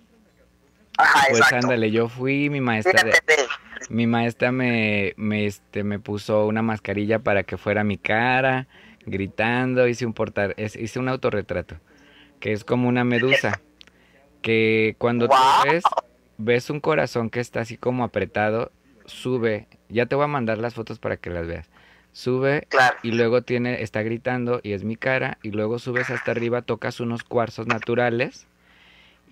Ajá, 0.98 1.28
Pues 1.30 1.42
exacto. 1.44 1.56
ándale, 1.66 1.92
yo 1.92 2.10
fui 2.10 2.50
mi 2.50 2.60
maestra 2.60 3.04
de, 3.04 3.14
mi 3.90 4.06
maestra 4.06 4.52
me, 4.52 5.14
me, 5.16 5.46
este, 5.46 5.84
me 5.84 6.00
puso 6.00 6.46
una 6.46 6.62
mascarilla 6.62 7.20
para 7.20 7.44
que 7.44 7.58
fuera 7.58 7.84
mi 7.86 7.98
cara, 7.98 8.68
gritando, 9.06 9.88
hice 9.88 10.06
un 10.06 10.14
portar, 10.14 10.54
es- 10.58 10.76
hice 10.76 11.00
un 11.00 11.08
autorretrato, 11.08 11.78
que 12.42 12.52
es 12.52 12.64
como 12.66 12.90
una 12.90 13.04
medusa, 13.06 13.62
que 14.42 14.96
cuando 14.98 15.28
tú 15.30 15.36
ves, 15.64 15.84
ves 16.44 16.70
un 16.70 16.80
corazón 16.80 17.30
que 17.30 17.40
está 17.40 17.62
así 17.62 17.78
como 17.78 18.04
apretado, 18.04 18.72
sube, 19.06 19.68
ya 19.90 20.06
te 20.06 20.16
voy 20.16 20.26
a 20.26 20.28
mandar 20.28 20.58
las 20.58 20.74
fotos 20.74 21.00
para 21.00 21.18
que 21.18 21.30
las 21.30 21.48
veas, 21.48 21.70
sube 22.12 22.66
Claro. 22.70 22.98
y 23.04 23.12
luego 23.12 23.42
tiene, 23.44 23.82
está 23.82 24.02
gritando 24.02 24.60
y 24.64 24.74
es 24.74 24.84
mi 24.84 24.96
cara, 24.96 25.38
y 25.44 25.52
luego 25.52 25.80
subes 25.80 26.10
hasta 26.10 26.32
arriba, 26.32 26.62
tocas 26.62 27.00
unos 27.00 27.24
cuarzos 27.24 27.68
naturales, 27.68 28.48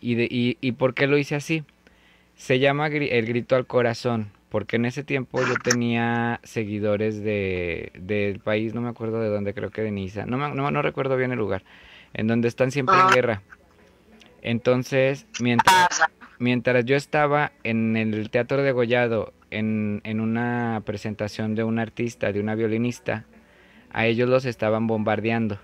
y, 0.02 0.16
de, 0.16 0.28
y, 0.30 0.58
y 0.62 0.74
¿por 0.74 0.94
qué 0.94 1.08
lo 1.08 1.18
hice 1.18 1.36
así? 1.36 1.64
Se 2.36 2.60
llama 2.60 2.88
el 2.88 3.26
grito 3.26 3.56
al 3.56 3.66
corazón, 3.68 4.32
porque 4.50 4.78
en 4.78 4.86
ese 4.86 5.04
tiempo 5.04 5.42
yo 5.44 5.56
tenía 5.62 6.40
seguidores 6.44 7.22
de 7.22 7.92
del 7.96 8.40
país, 8.40 8.74
no 8.74 8.82
me 8.82 8.90
acuerdo 8.90 9.20
de 9.20 9.28
dónde, 9.30 9.54
creo 9.54 9.72
que 9.72 9.82
de 9.82 9.92
Niza, 9.92 10.26
no, 10.26 10.38
me- 10.38 10.54
no, 10.56 10.72
no 10.72 10.82
recuerdo 10.82 11.18
bien 11.18 11.32
el 11.32 11.38
lugar, 11.38 11.64
en 12.14 12.28
donde 12.28 12.48
están 12.48 12.72
siempre 12.72 12.96
en 12.96 13.02
Ajá. 13.02 13.14
guerra. 13.14 13.42
Entonces, 14.42 15.28
mientras, 15.42 15.88
Pasa. 15.90 16.10
Mientras 16.40 16.86
yo 16.86 16.96
estaba 16.96 17.52
en 17.64 17.96
el 17.96 18.30
Teatro 18.30 18.64
de 18.64 18.72
Gollado, 18.72 19.34
en, 19.52 20.02
en 20.04 20.20
una 20.20 20.82
presentación 20.86 21.56
de 21.56 21.64
un 21.64 21.80
artista, 21.80 22.32
de 22.32 22.40
una 22.40 22.56
violinista, 22.56 23.26
a 23.92 24.06
ellos 24.06 24.30
los 24.30 24.46
estaban 24.46 24.88
bombardeando. 24.88 25.60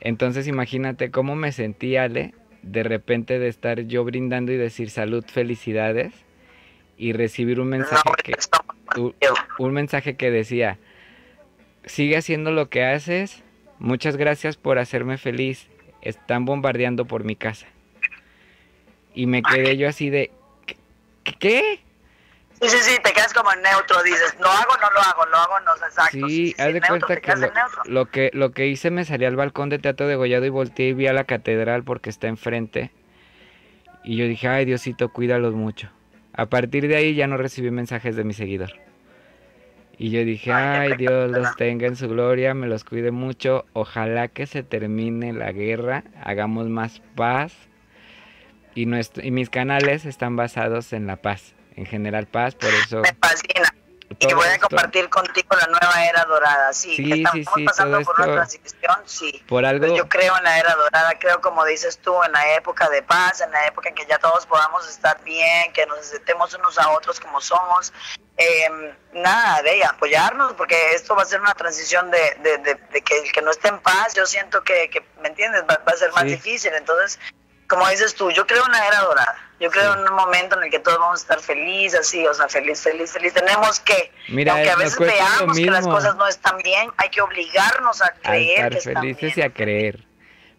Entonces 0.00 0.48
imagínate 0.48 1.10
cómo 1.10 1.36
me 1.36 1.52
sentí, 1.52 1.96
Ale, 1.96 2.34
de 2.62 2.82
repente 2.82 3.38
de 3.38 3.48
estar 3.48 3.82
yo 3.82 4.04
brindando 4.04 4.52
y 4.52 4.56
decir 4.56 4.90
salud, 4.90 5.24
felicidades, 5.26 6.12
y 6.96 7.14
recibir 7.14 7.60
un 7.60 7.68
mensaje 7.68 8.02
No, 8.06 8.14
que, 8.22 9.14
un 9.58 9.72
mensaje 9.72 10.16
que 10.16 10.30
decía, 10.30 10.78
sigue 11.84 12.16
haciendo 12.16 12.50
lo 12.50 12.68
que 12.68 12.84
haces, 12.84 13.42
muchas 13.78 14.16
gracias 14.16 14.56
por 14.58 14.78
hacerme 14.78 15.16
feliz, 15.16 15.68
están 16.02 16.44
bombardeando 16.44 17.06
por 17.06 17.24
mi 17.24 17.36
casa. 17.36 17.66
Y 19.14 19.26
me 19.26 19.42
quedé 19.42 19.76
yo 19.76 19.88
así 19.88 20.10
de, 20.10 20.30
¿qué? 21.38 21.80
Sí, 22.60 22.68
sí, 22.68 22.76
sí, 22.82 22.98
te 23.02 23.12
quedas 23.12 23.32
como 23.32 23.52
en 23.52 23.62
neutro, 23.62 24.02
dices, 24.02 24.36
lo 24.38 24.48
hago, 24.48 24.74
no 24.80 24.90
lo 24.90 25.00
hago, 25.00 25.26
lo 25.26 25.36
hago, 25.36 25.60
no, 25.60 25.72
exacto. 25.86 26.28
Sí, 26.28 26.54
haz 26.58 26.66
de 26.66 26.80
neutro, 26.80 27.06
cuenta 27.06 27.20
que 27.20 27.90
lo, 27.90 28.06
que 28.06 28.30
lo 28.34 28.52
que 28.52 28.66
hice 28.66 28.90
me 28.90 29.04
salí 29.04 29.24
al 29.24 29.36
balcón 29.36 29.70
de 29.70 29.78
Teatro 29.78 30.06
de 30.06 30.16
Gollado 30.16 30.44
y 30.44 30.50
volteé 30.50 30.88
y 30.88 30.92
vi 30.92 31.06
a 31.06 31.12
la 31.12 31.24
catedral 31.24 31.84
porque 31.84 32.10
está 32.10 32.28
enfrente. 32.28 32.90
Y 34.04 34.16
yo 34.16 34.26
dije, 34.26 34.48
ay 34.48 34.66
Diosito, 34.66 35.08
cuídalos 35.08 35.54
mucho. 35.54 35.90
A 36.34 36.46
partir 36.46 36.86
de 36.86 36.96
ahí 36.96 37.14
ya 37.14 37.26
no 37.26 37.36
recibí 37.36 37.70
mensajes 37.70 38.14
de 38.16 38.24
mi 38.24 38.34
seguidor. 38.34 38.72
Y 40.02 40.08
yo 40.08 40.24
dije, 40.24 40.50
Ay, 40.50 40.96
Dios 40.96 41.30
los 41.30 41.54
tenga 41.56 41.86
en 41.86 41.94
su 41.94 42.08
gloria, 42.08 42.54
me 42.54 42.66
los 42.66 42.84
cuide 42.84 43.10
mucho. 43.10 43.66
Ojalá 43.74 44.28
que 44.28 44.46
se 44.46 44.62
termine 44.62 45.34
la 45.34 45.52
guerra, 45.52 46.04
hagamos 46.24 46.70
más 46.70 47.02
paz. 47.14 47.52
Y, 48.74 48.86
nuestro, 48.86 49.24
y 49.24 49.30
mis 49.30 49.50
canales 49.50 50.04
están 50.04 50.36
basados 50.36 50.92
en 50.92 51.06
la 51.06 51.16
paz, 51.16 51.54
en 51.76 51.86
general 51.86 52.26
paz, 52.26 52.54
por 52.54 52.70
eso... 52.72 53.00
Me 53.00 53.14
fascina. 53.20 53.74
Y 54.18 54.32
voy 54.34 54.44
a 54.46 54.54
esto- 54.54 54.66
compartir 54.68 55.08
contigo 55.08 55.48
la 55.56 55.66
nueva 55.68 56.04
era 56.04 56.24
dorada, 56.24 56.72
sí. 56.72 56.96
Sí, 56.96 57.04
que 57.08 57.14
estamos 57.22 57.46
sí, 57.54 57.64
pasando 57.64 58.00
por 58.02 58.16
una 58.20 58.32
transición, 58.34 58.96
sí. 59.06 59.42
Por 59.46 59.64
algo... 59.64 59.86
Pues 59.86 59.96
yo 59.98 60.08
creo 60.08 60.36
en 60.36 60.42
la 60.44 60.58
era 60.58 60.74
dorada, 60.74 61.12
creo 61.20 61.40
como 61.40 61.64
dices 61.64 61.98
tú, 61.98 62.20
en 62.24 62.32
la 62.32 62.54
época 62.56 62.88
de 62.90 63.02
paz, 63.02 63.40
en 63.40 63.52
la 63.52 63.66
época 63.66 63.88
en 63.88 63.94
que 63.94 64.04
ya 64.06 64.18
todos 64.18 64.46
podamos 64.46 64.88
estar 64.88 65.22
bien, 65.22 65.72
que 65.72 65.86
nos 65.86 65.98
aceptemos 66.00 66.52
unos 66.54 66.76
a 66.78 66.90
otros 66.90 67.20
como 67.20 67.40
somos. 67.40 67.92
Eh, 68.36 68.94
nada, 69.12 69.62
de 69.62 69.84
apoyarnos, 69.84 70.54
porque 70.54 70.92
esto 70.94 71.14
va 71.14 71.22
a 71.22 71.26
ser 71.26 71.40
una 71.40 71.54
transición 71.54 72.10
de, 72.10 72.36
de, 72.42 72.58
de- 72.58 72.74
de 72.90 73.02
que 73.02 73.18
el 73.20 73.30
que 73.32 73.42
no 73.42 73.50
esté 73.52 73.68
en 73.68 73.78
paz, 73.80 74.14
yo 74.16 74.26
siento 74.26 74.62
que, 74.64 74.90
que 74.90 75.04
¿me 75.22 75.28
entiendes? 75.28 75.62
Va, 75.70 75.80
va 75.86 75.92
a 75.92 75.96
ser 75.96 76.12
más 76.14 76.24
difícil. 76.24 76.72
Entonces, 76.74 77.20
como 77.70 77.88
dices 77.88 78.14
tú, 78.14 78.30
yo 78.32 78.46
creo 78.46 78.66
en 78.66 78.72
la 78.72 78.86
era 78.86 79.00
dorada. 79.00 79.36
Yo 79.60 79.70
creo 79.70 79.92
en 79.92 80.00
un 80.00 80.14
momento 80.14 80.56
en 80.56 80.64
el 80.64 80.70
que 80.70 80.78
todos 80.78 80.98
vamos 80.98 81.20
a 81.20 81.22
estar 81.22 81.40
felices, 81.40 82.00
así, 82.00 82.26
o 82.26 82.34
sea, 82.34 82.48
feliz, 82.48 82.82
feliz, 82.82 83.12
feliz. 83.12 83.32
Tenemos 83.32 83.78
que, 83.80 84.10
Mira, 84.28 84.54
aunque 84.54 84.70
a 84.70 84.76
veces 84.76 84.98
veamos 84.98 85.56
que 85.56 85.70
las 85.70 85.86
cosas 85.86 86.16
no 86.16 86.26
están 86.26 86.56
bien, 86.58 86.90
hay 86.96 87.10
que 87.10 87.20
obligarnos 87.20 88.02
a 88.02 88.06
a 88.06 88.12
creer 88.14 88.50
estar 88.50 88.70
que 88.70 88.78
están 88.78 88.94
felices 88.94 89.32
y 89.32 89.34
bien. 89.34 89.50
a 89.50 89.54
creer. 89.54 90.10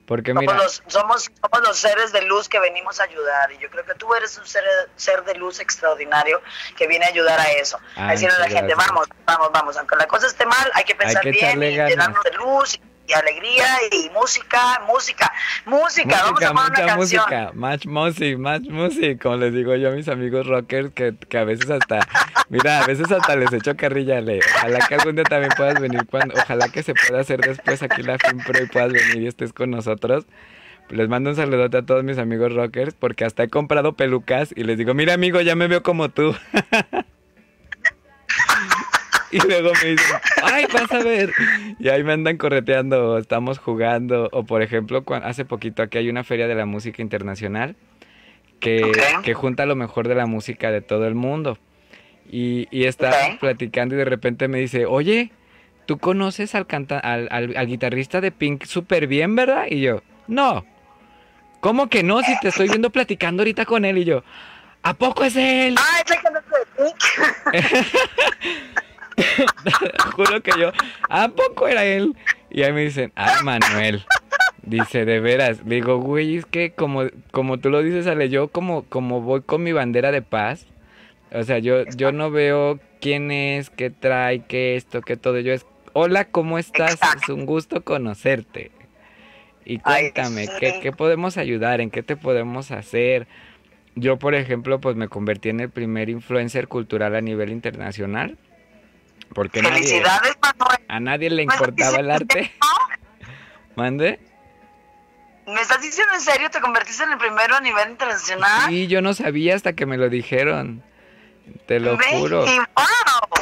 Porque 0.06 0.32
Somos 0.32 0.41
mira, 0.41 0.54
los, 0.56 0.84
somos, 0.88 1.32
somos 1.41 1.67
los 1.67 1.78
seres 1.78 2.12
de 2.12 2.21
luz 2.24 2.50
que 2.50 2.60
venimos 2.60 3.00
a 3.00 3.04
ayudar. 3.04 3.52
Y 3.54 3.58
yo 3.60 3.69
creo 3.69 3.86
que 3.86 3.93
tú 3.95 4.13
eres 4.13 4.38
un 4.38 4.45
ser, 4.45 4.63
ser 4.95 5.24
de 5.24 5.36
luz 5.36 5.60
extraordinario 5.60 6.41
que 6.76 6.86
viene 6.86 7.06
a 7.06 7.10
ayudar 7.10 7.39
a 7.39 7.50
eso. 7.52 7.80
Ah, 7.95 8.10
a 8.10 8.12
decirle 8.12 8.36
a 8.36 8.39
la 8.39 8.50
gente, 8.50 8.76
vamos, 8.76 9.08
vamos, 9.26 9.52
vamos. 9.54 9.78
Aunque 9.78 9.95
la 9.95 10.08
cosa 10.08 10.28
esté 10.28 10.45
mal, 10.45 10.71
hay 10.74 10.84
que 10.84 10.95
pensar 10.95 11.24
que 11.24 11.32
bien 11.32 11.63
y 11.63 11.76
llenarnos 11.76 12.24
de 12.24 12.32
luz 12.32 12.76
y 12.76 12.90
alegría 13.13 13.65
y 13.91 14.10
música, 14.10 14.82
música, 14.88 15.32
música. 15.65 16.17
vamos 16.24 16.32
música, 16.32 16.50
a 16.50 16.54
poner 16.54 16.69
mucha 16.69 16.84
una 16.84 16.95
canción. 16.95 17.24
música, 17.24 17.52
much 17.54 17.86
music, 17.86 18.38
much 18.38 18.69
music, 18.69 19.21
como 19.21 19.38
les 19.38 19.54
digo 19.54 19.76
yo 19.76 19.89
a 19.89 19.91
mis 19.91 20.08
amigos 20.08 20.47
rockers 20.47 20.91
que, 20.93 21.15
que 21.30 21.38
a 21.38 21.43
veces 21.43 21.69
hasta, 21.69 22.00
mira, 22.50 22.84
a 22.84 22.88
veces 22.88 23.12
hasta 23.12 23.36
les 23.36 23.52
echo 23.54 23.76
carrilla, 23.76 24.21
le, 24.21 24.39
ojalá 24.56 24.80
que 24.88 24.95
algún 24.95 25.15
día 25.15 25.24
también 25.26 25.52
puedas 25.56 25.80
venir 25.80 26.06
cuando, 26.10 26.34
ojalá 26.36 26.69
que 26.69 26.84
se 26.84 26.93
pueda 26.93 27.21
hacer 27.21 27.41
después 27.41 27.82
aquí 27.84 28.04
la 28.04 28.17
FinPro 28.17 28.63
y 28.63 28.67
puedas 28.67 28.91
venir 28.91 29.24
y 29.24 29.28
estés 29.28 29.54
con 29.54 29.71
nosotros. 29.71 30.26
Les 30.89 31.08
mando 31.08 31.30
un 31.30 31.36
saludote 31.38 31.78
a 31.78 31.82
todos 31.84 32.04
mis 32.04 32.17
amigos 32.17 32.54
rockers 32.54 32.93
porque 32.93 33.24
hasta 33.24 33.43
he 33.43 33.50
comprado 33.50 33.93
pelucas 33.93 34.54
y 34.56 34.63
les 34.65 34.78
digo, 34.78 34.93
mira 34.93 35.13
amigo, 35.13 35.39
ya 35.39 35.56
me 35.56 35.67
veo 35.67 35.84
como 35.84 36.10
tú. 36.10 36.36
Y 39.38 39.39
luego 39.39 39.72
me 39.82 39.89
dicen, 39.91 40.17
ay, 40.44 40.65
vas 40.74 40.91
a 40.91 41.00
ver. 41.04 41.34
Y 41.80 41.88
ahí 41.89 42.04
me 42.04 42.13
andan 42.13 42.38
correteando, 42.38 43.12
o 43.13 43.17
estamos 43.17 43.60
jugando. 43.60 44.30
O 44.34 44.44
por 44.44 44.62
ejemplo, 44.62 45.04
hace 45.24 45.46
poquito 45.46 45.82
aquí 45.84 45.98
hay 46.00 46.10
una 46.10 46.24
feria 46.24 46.48
de 46.48 46.56
la 46.56 46.65
música 46.65 47.02
internacional 47.02 47.76
que, 48.60 48.91
que 49.24 49.34
junta 49.34 49.65
lo 49.65 49.76
mejor 49.76 50.08
de 50.08 50.15
la 50.15 50.26
música 50.26 50.72
de 50.72 50.82
todo 50.82 51.08
el 51.08 51.15
mundo. 51.15 51.58
Y, 52.30 52.67
y 52.72 52.88
Ok. 52.88 53.39
platicando 53.39 53.96
y 53.96 53.98
de 53.98 54.06
repente 54.06 54.48
me 54.48 54.60
dice, 54.60 54.86
oye, 54.86 55.32
¿tú 55.86 55.98
conoces 55.98 56.54
al, 56.56 56.67
canta 56.67 57.00
al, 57.00 57.28
al- 57.32 57.56
al 57.58 57.67
guitarrista 57.67 58.22
de 58.22 58.32
Pink 58.32 58.65
súper 58.65 59.08
bien, 59.08 59.36
verdad? 59.36 59.65
Y 59.70 59.82
yo, 59.82 60.02
no. 60.28 60.65
¿Cómo 61.62 61.88
que 61.88 62.04
no? 62.04 62.22
Si 62.24 62.39
te 62.41 62.50
estoy 62.50 62.67
viendo 62.70 62.89
platicando 62.89 63.41
ahorita 63.41 63.65
con 63.65 63.86
él 63.86 63.98
y 64.00 64.04
yo, 64.06 64.24
¿a 64.84 64.94
poco 64.94 65.24
es 65.24 65.36
él? 65.36 65.76
Ah, 65.78 66.02
que 66.06 66.15
no 66.32 66.39
es 66.39 66.46
de 66.46 66.84
Pink. 66.84 68.72
Juro 70.15 70.41
que 70.41 70.52
yo, 70.60 70.71
¿a 71.10 71.30
poco 71.30 71.67
era 71.67 71.86
él? 71.86 72.15
Y 72.50 72.63
ahí 72.63 72.74
me 72.74 72.82
dicen, 72.82 73.12
ah, 73.15 73.39
Manuel. 73.43 74.04
Dice, 74.63 75.06
de 75.06 75.19
veras. 75.19 75.65
Le 75.65 75.76
digo, 75.76 75.97
güey, 75.97 76.38
es 76.38 76.45
que 76.45 76.71
como, 76.71 77.06
como 77.32 77.58
tú 77.58 77.69
lo 77.69 77.82
dices, 77.82 78.08
Ale, 78.08 78.30
yo 78.30 78.50
como, 78.50 78.84
como 78.84 79.21
voy 79.21 79.41
con 79.41 79.63
mi 79.63 79.71
bandera 79.71 80.12
de 80.12 80.21
paz. 80.21 80.67
O 81.34 81.43
sea, 81.43 81.60
yo, 81.60 81.86
yo 81.95 82.12
no 82.12 82.30
veo 82.30 82.80
quién 83.00 83.32
es, 83.32 83.69
qué 83.69 83.89
trae, 83.89 84.43
qué 84.47 84.76
esto, 84.76 85.02
qué 85.02 85.17
todo. 85.17 85.39
Yo 85.39 85.54
es, 85.54 85.65
hola, 85.93 86.26
¿cómo 86.26 86.60
estás? 86.60 87.00
Es 87.21 87.30
un 87.30 87.45
gusto 87.45 87.84
conocerte. 87.84 88.71
Y 89.65 89.80
Ay, 89.84 90.12
cuéntame, 90.12 90.47
sí. 90.47 90.54
¿qué, 90.60 90.80
¿qué 90.82 90.91
podemos 90.91 91.38
ayudar? 91.38 91.82
¿En 91.82 91.89
qué 91.89 92.04
te 92.04 92.15
podemos 92.15 92.71
hacer? 92.71 93.28
Yo, 93.95 94.17
por 94.17 94.36
ejemplo, 94.36 94.80
pues 94.80 94.95
me 94.95 95.08
convertí 95.08 95.50
en 95.50 95.60
el 95.60 95.69
primer 95.69 96.10
influencer 96.10 96.67
cultural 96.67 97.15
a 97.15 97.21
nivel 97.21 97.52
internacional. 97.52 98.38
Porque 99.34 99.62
nadie, 99.62 99.76
Felicidades, 99.78 100.38
Manuel. 100.41 100.78
a 100.88 101.00
nadie 101.00 101.30
le 101.30 101.36
¿Me 101.38 101.41
estás 101.44 101.56
importaba 101.60 101.98
el 101.98 102.12
arte. 102.12 102.52
¿Mande? 103.76 104.20
¿Me 105.48 105.62
estás 105.62 105.82
diciendo 105.82 106.13
en 106.13 106.22
serio? 106.22 106.50
¿Te 106.50 106.60
convertiste 106.60 107.04
en 107.04 107.12
el 107.13 107.17
primero 107.17 107.56
a 107.56 107.62
nivel 107.62 107.89
internacional? 107.89 108.70
Sí, 108.70 108.88
yo 108.88 109.02
no 109.02 109.13
sabía 109.13 109.56
hasta 109.56 109.74
que 109.74 109.86
me 109.86 109.98
lo 109.98 110.10
dijeron. 110.10 110.84
Te 111.65 111.80
lo 111.80 111.98
juro. 111.98 112.46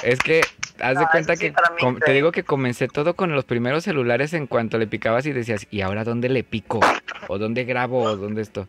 Es 0.04 0.20
que, 0.20 0.42
haz 0.82 0.98
de 0.98 1.06
cuenta 1.12 1.36
sí 1.36 1.48
que 1.48 1.54
com- 1.80 2.00
te 2.00 2.12
digo 2.14 2.32
que 2.32 2.44
comencé 2.44 2.88
todo 2.88 3.16
con 3.16 3.32
los 3.34 3.44
primeros 3.46 3.84
celulares 3.84 4.34
en 4.34 4.48
cuanto 4.48 4.78
le 4.78 4.88
picabas 4.88 5.26
y 5.26 5.34
decías, 5.34 5.68
¿y 5.70 5.82
ahora 5.82 6.04
dónde 6.04 6.30
le 6.30 6.44
pico? 6.44 6.80
¿O 7.28 7.38
dónde 7.38 7.66
grabo? 7.66 8.02
¿O 8.04 8.16
dónde 8.16 8.42
esto? 8.42 8.68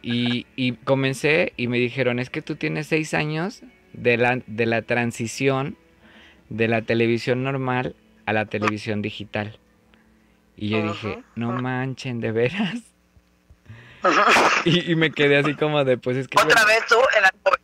Y, 0.00 0.46
y 0.54 0.72
comencé 0.74 1.52
y 1.56 1.66
me 1.66 1.78
dijeron, 1.78 2.18
es 2.20 2.30
que 2.30 2.40
tú 2.40 2.54
tienes 2.56 2.86
seis 2.86 3.12
años 3.14 3.62
de 3.92 4.16
la, 4.16 4.40
de 4.46 4.66
la 4.66 4.82
transición 4.82 5.76
de 6.48 6.68
la 6.68 6.82
televisión 6.82 7.42
normal 7.44 7.94
a 8.26 8.32
la 8.32 8.46
televisión 8.46 9.02
digital. 9.02 9.58
Y 10.56 10.70
yo 10.70 10.82
dije, 10.82 11.22
no 11.34 11.52
manchen, 11.52 12.20
de 12.20 12.32
veras. 12.32 12.80
Y, 14.64 14.92
y 14.92 14.96
me 14.96 15.10
quedé 15.10 15.38
así 15.38 15.54
como 15.54 15.84
de, 15.84 15.98
pues 15.98 16.16
es 16.16 16.28
que... 16.28 16.40
Otra 16.40 16.64
vez 16.64 16.84
tú 16.88 16.96
en 17.16 17.22
la 17.22 17.32
nube. 17.44 17.58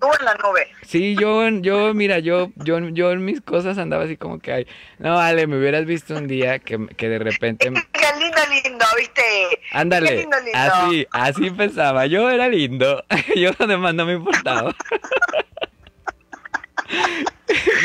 Tú 0.00 0.06
en 0.18 0.24
la 0.24 0.34
nube. 0.34 0.68
Sí, 0.82 1.16
yo, 1.16 1.48
yo, 1.48 1.94
mira, 1.94 2.18
yo, 2.18 2.50
yo, 2.56 2.78
yo 2.90 3.12
en 3.12 3.24
mis 3.24 3.40
cosas 3.40 3.78
andaba 3.78 4.04
así 4.04 4.16
como 4.16 4.38
que, 4.40 4.52
ay, 4.52 4.66
no, 4.98 5.14
vale, 5.14 5.46
me 5.46 5.58
hubieras 5.58 5.86
visto 5.86 6.16
un 6.16 6.26
día 6.26 6.58
que, 6.58 6.86
que 6.96 7.08
de 7.08 7.18
repente, 7.18 7.70
Qué 7.92 8.06
lindo, 8.18 8.38
lindo, 8.62 8.84
¿viste? 8.96 9.22
Qué 9.50 9.60
ándale, 9.72 10.16
lindo, 10.18 10.36
lindo. 10.38 10.58
así, 10.58 11.06
así 11.12 11.50
pensaba, 11.50 12.06
yo 12.06 12.30
era 12.30 12.48
lindo, 12.48 13.04
yo 13.36 13.50
además 13.58 13.94
no 13.94 14.06
me 14.06 14.14
importaba. 14.14 14.74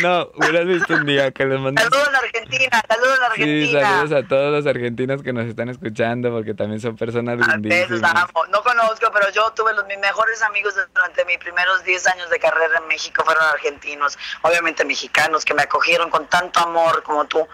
No, 0.02 0.30
hubieras 0.36 0.66
visto 0.66 0.94
un 0.94 1.06
día 1.06 1.32
que 1.32 1.46
les 1.46 1.60
mandé... 1.60 1.82
Saludos 1.82 2.10
a 2.14 2.18
Argentina, 2.20 2.82
saludos 2.88 3.20
a 3.20 3.26
Sí, 3.36 3.42
Argentina. 3.42 3.82
saludos 3.82 4.24
a 4.24 4.28
todos 4.28 4.52
los 4.52 4.68
argentinos 4.68 5.24
que 5.24 5.34
nos 5.34 5.46
están 5.46 5.70
escuchando 5.70 6.32
porque 6.32 6.54
también 6.54 6.80
son 6.82 6.96
personas 6.96 7.36
A 7.36 7.58
veces 7.58 7.90
lindísimas. 7.90 8.14
amo. 8.16 8.46
No 8.52 8.62
conozco, 8.62 9.10
pero 9.14 9.30
yo 9.32 9.52
tuve 9.56 9.74
los 9.74 9.86
mis 9.88 9.98
mejores 10.00 10.42
amigos 10.44 10.76
durante 10.94 11.26
mis 11.26 11.38
primeros 11.38 11.84
10 11.84 12.08
años 12.08 12.30
de 12.30 12.40
carrera 12.40 12.78
en 12.80 12.88
México 12.88 13.24
fueron 13.26 13.44
argentinos, 13.46 14.18
obviamente 14.42 14.84
mexicanos 14.86 15.44
que 15.46 15.54
me 15.54 15.64
acogieron 15.64 16.10
con 16.10 16.28
tanto 16.28 16.60
amor 16.60 17.02
como 17.04 17.26
tú. 17.26 17.48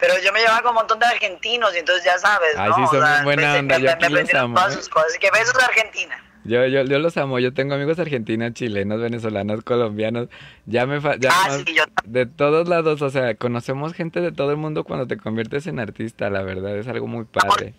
Pero 0.00 0.14
yo 0.20 0.32
me 0.32 0.40
llevaba 0.40 0.62
con 0.62 0.70
un 0.70 0.76
montón 0.76 0.98
de 0.98 1.06
argentinos 1.06 1.74
y 1.74 1.78
entonces 1.78 2.04
ya 2.04 2.18
sabes, 2.18 2.56
Ay, 2.56 2.70
¿no? 2.70 2.76
sí, 2.76 2.82
son 2.90 3.02
O 3.02 3.06
sea, 3.06 3.12
bien 3.14 3.24
buena 3.24 3.54
onda, 3.54 3.78
me- 3.78 3.82
yo 3.84 3.86
me 3.86 3.92
aquí 4.06 4.12
los 4.12 4.34
amo, 4.34 4.54
todas 4.56 4.72
¿eh? 4.72 4.76
sus 4.76 4.88
cosas. 4.88 5.08
Así 5.10 5.18
que 5.18 5.30
besos 5.30 5.54
a 5.62 5.66
Argentina. 5.66 6.24
Yo, 6.44 6.66
yo, 6.66 6.82
yo 6.82 6.98
los 6.98 7.16
amo. 7.16 7.38
Yo 7.38 7.54
tengo 7.54 7.74
amigos 7.74 7.98
argentinos, 7.98 8.52
chilenos, 8.54 9.00
venezolanos, 9.00 9.62
colombianos. 9.62 10.28
Ya 10.66 10.86
me 10.86 11.00
fa- 11.00 11.16
ya 11.16 11.30
Ah, 11.32 11.48
más- 11.48 11.62
sí, 11.66 11.74
yo 11.74 11.84
de 12.04 12.26
todos 12.26 12.68
lados. 12.68 13.00
O 13.02 13.10
sea, 13.10 13.34
conocemos 13.36 13.92
gente 13.94 14.20
de 14.20 14.32
todo 14.32 14.50
el 14.50 14.56
mundo 14.56 14.84
cuando 14.84 15.06
te 15.06 15.16
conviertes 15.16 15.66
en 15.68 15.78
artista. 15.78 16.30
La 16.30 16.42
verdad 16.42 16.76
es 16.76 16.88
algo 16.88 17.06
muy 17.06 17.24
padre. 17.24 17.74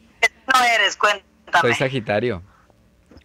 no 0.53 0.63
eres, 0.63 0.95
cuéntame. 0.97 1.23
Soy 1.61 1.73
Sagitario. 1.73 2.41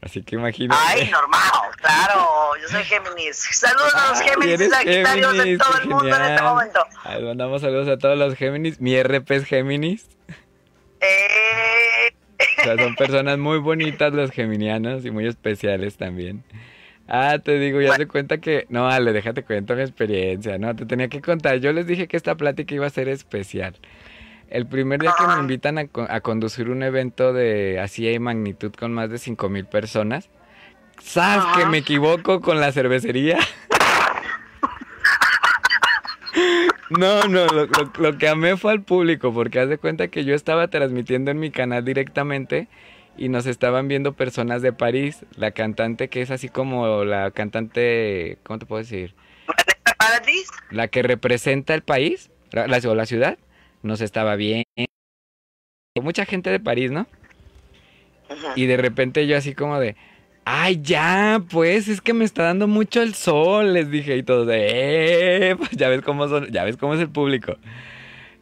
Así 0.01 0.22
que 0.22 0.36
imagínate. 0.36 0.80
Ay, 0.86 1.11
normal, 1.11 1.51
claro, 1.76 2.24
yo 2.62 2.68
soy 2.68 2.84
Géminis. 2.84 3.36
Saludos 3.36 3.93
a 3.97 4.11
los 4.11 4.20
Géminis 4.20 4.61
y 4.61 4.70
Sagitarios 4.70 5.32
de 5.36 5.59
todo 5.59 5.78
el 5.82 5.89
mundo 5.89 6.14
en 6.16 6.22
este 6.22 6.43
momento. 6.43 6.80
Ay, 7.03 7.22
mandamos 7.24 7.62
saludos 7.62 7.89
a 7.89 7.97
todos 7.99 8.16
los 8.16 8.34
Géminis. 8.34 8.80
Mi 8.80 8.95
RP 9.03 9.30
es 9.34 9.45
Géminis. 9.45 10.07
Eh, 11.01 11.78
O 12.59 12.62
sea, 12.62 12.76
son 12.76 12.94
personas 12.96 13.38
muy 13.38 13.59
bonitas 13.59 14.12
los 14.12 14.30
geminianos 14.30 15.04
y 15.04 15.11
muy 15.11 15.26
especiales 15.26 15.96
también. 15.96 16.42
Ah, 17.06 17.38
te 17.38 17.59
digo, 17.59 17.80
ya 17.80 17.96
se 17.96 18.06
cuenta 18.06 18.38
que... 18.38 18.66
No, 18.68 18.88
Ale, 18.88 19.12
déjate 19.12 19.42
cuento 19.42 19.74
mi 19.74 19.82
experiencia, 19.82 20.59
¿no? 20.59 20.76
Te 20.76 20.84
tenía 20.84 21.09
que 21.09 21.22
contar. 21.22 21.59
Yo 21.59 21.72
les 21.72 21.86
dije 21.86 22.06
que 22.06 22.18
esta 22.18 22.34
plática 22.36 22.74
iba 22.74 22.86
a 22.86 22.90
ser 22.90 23.09
especial. 23.09 23.74
El 24.50 24.66
primer 24.66 25.00
día 25.00 25.14
que 25.16 25.24
me 25.24 25.32
Ajá. 25.32 25.40
invitan 25.40 25.78
a, 25.78 25.88
a 26.09 26.20
conducir 26.20 26.68
un 26.68 26.82
evento 26.82 27.32
de 27.32 27.80
así 27.80 28.04
de 28.04 28.18
magnitud 28.18 28.72
con 28.72 28.92
más 28.92 29.09
de 29.11 29.18
cinco 29.18 29.48
mil 29.48 29.64
personas, 29.64 30.28
¿sabes 31.00 31.44
que 31.54 31.62
Ajá. 31.62 31.70
me 31.70 31.78
equivoco 31.78 32.40
con 32.40 32.61
la 32.61 32.72
cervecería? 32.72 33.38
No, 36.91 37.24
no, 37.28 37.47
lo, 37.47 37.66
lo- 37.66 37.93
lo 37.99 38.18
que 38.18 38.28
amé 38.28 38.57
fue 38.57 38.72
al 38.72 38.82
público, 38.82 39.32
porque 39.32 39.61
haz 39.61 39.68
de 39.68 39.78
cuenta 39.78 40.09
que 40.09 40.24
yo 40.24 40.34
estaba 40.34 40.68
transmitiendo 40.68 41.30
en 41.30 41.39
mi 41.39 41.51
canal 41.51 41.84
directamente 41.84 42.68
y 43.16 43.28
nos 43.28 43.47
estaban 43.47 43.89
viendo 43.89 44.14
personas 44.14 44.62
de 44.62 44.72
París, 44.72 45.24
la 45.36 45.51
cantante 45.51 46.09
que 46.09 46.22
es 46.22 46.30
así 46.30 46.49
como 46.49 47.05
la 47.05 47.30
cantante, 47.30 48.39
¿cómo 48.45 48.59
te 48.59 48.66
puedo 48.66 48.78
decir? 48.80 49.14
La 50.70 50.89
que 50.89 51.03
representa 51.03 51.74
el 51.74 51.82
país, 51.82 52.30
la, 52.53 52.66
la- 52.66 52.80
o 52.89 52.95
la 52.95 53.07
ciudad, 53.07 53.39
nos 53.82 54.01
estaba 54.01 54.36
bien. 54.36 54.64
Mucha 56.01 56.24
gente 56.24 56.51
de 56.51 56.61
París, 56.61 56.91
¿no? 56.91 57.07
Ujú. 58.30 58.47
Y 58.55 58.66
de 58.66 58.76
repente 58.76 59.26
yo 59.26 59.36
así 59.36 59.55
como 59.55 59.80
de, 59.80 59.97
ay, 60.51 60.80
ya, 60.82 61.42
pues 61.51 61.88
es 61.88 62.01
que 62.01 62.14
me 62.14 62.24
está 62.24 62.44
dando 62.44 62.66
mucho 62.66 63.03
el 63.03 63.12
sol, 63.14 63.74
les 63.74 63.90
dije, 63.90 64.16
y 64.16 64.22
todos 64.22 64.46
de, 64.46 65.51
eh, 65.51 65.57
pues 65.57 65.70
ya 65.72 65.90
ves 65.90 66.01
cómo 66.01 66.26
son, 66.26 66.51
ya 66.51 66.64
ves 66.64 66.78
cómo 66.78 66.94
es 66.94 67.01
el 67.01 67.11
público. 67.11 67.57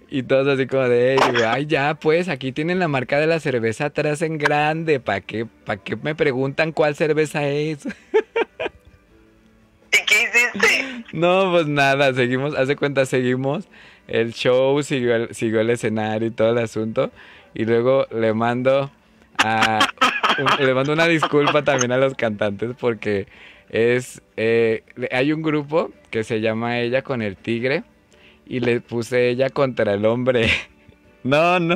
Y 0.08 0.22
todos 0.22 0.46
así 0.46 0.68
como 0.68 0.84
de, 0.88 1.14
"Eh", 1.14 1.18
digo, 1.32 1.44
ay, 1.48 1.66
ya, 1.66 1.94
pues 1.94 2.28
aquí 2.28 2.52
tienen 2.52 2.78
la 2.78 2.86
marca 2.86 3.18
de 3.18 3.26
la 3.26 3.40
cerveza 3.40 3.86
atrás 3.86 4.22
en 4.22 4.38
grande, 4.38 5.00
¿para 5.00 5.20
qué, 5.20 5.46
para 5.46 5.82
qué 5.82 5.96
me 5.96 6.14
preguntan 6.14 6.70
cuál 6.70 6.94
cerveza 6.94 7.44
es? 7.48 7.86
¿Y 9.92 10.04
qué 10.06 10.14
hiciste? 10.22 11.04
No, 11.12 11.50
pues 11.50 11.66
nada, 11.66 12.14
seguimos, 12.14 12.56
haz 12.56 12.68
de 12.68 12.76
cuenta, 12.76 13.04
seguimos. 13.04 13.66
El 14.06 14.32
show 14.32 14.80
siguió 14.84 15.16
el, 15.16 15.34
siguió 15.34 15.60
el 15.60 15.70
escenario 15.70 16.28
y 16.28 16.30
todo 16.30 16.50
el 16.50 16.58
asunto. 16.58 17.10
Y 17.52 17.64
luego 17.64 18.06
le 18.12 18.32
mando 18.32 18.92
a 19.38 19.80
le 20.58 20.74
mando 20.74 20.92
una 20.92 21.06
disculpa 21.06 21.62
también 21.62 21.92
a 21.92 21.96
los 21.96 22.14
cantantes 22.14 22.74
porque 22.78 23.26
es 23.68 24.22
eh, 24.36 24.84
hay 25.10 25.32
un 25.32 25.42
grupo 25.42 25.90
que 26.10 26.24
se 26.24 26.40
llama 26.40 26.80
Ella 26.80 27.02
con 27.02 27.22
el 27.22 27.36
Tigre 27.36 27.84
y 28.46 28.60
le 28.60 28.80
puse 28.80 29.28
ella 29.28 29.50
contra 29.50 29.94
el 29.94 30.04
hombre. 30.04 30.50
No, 31.22 31.58
no. 31.58 31.74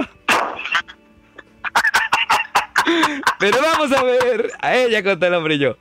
Pero 3.41 3.59
vamos 3.61 3.91
a 3.91 4.05
ver 4.05 4.53
a 4.61 4.77
ella 4.77 5.03
contra 5.03 5.27
el 5.27 5.35
hombre 5.35 5.57
y 5.57 5.59
yo. 5.59 5.77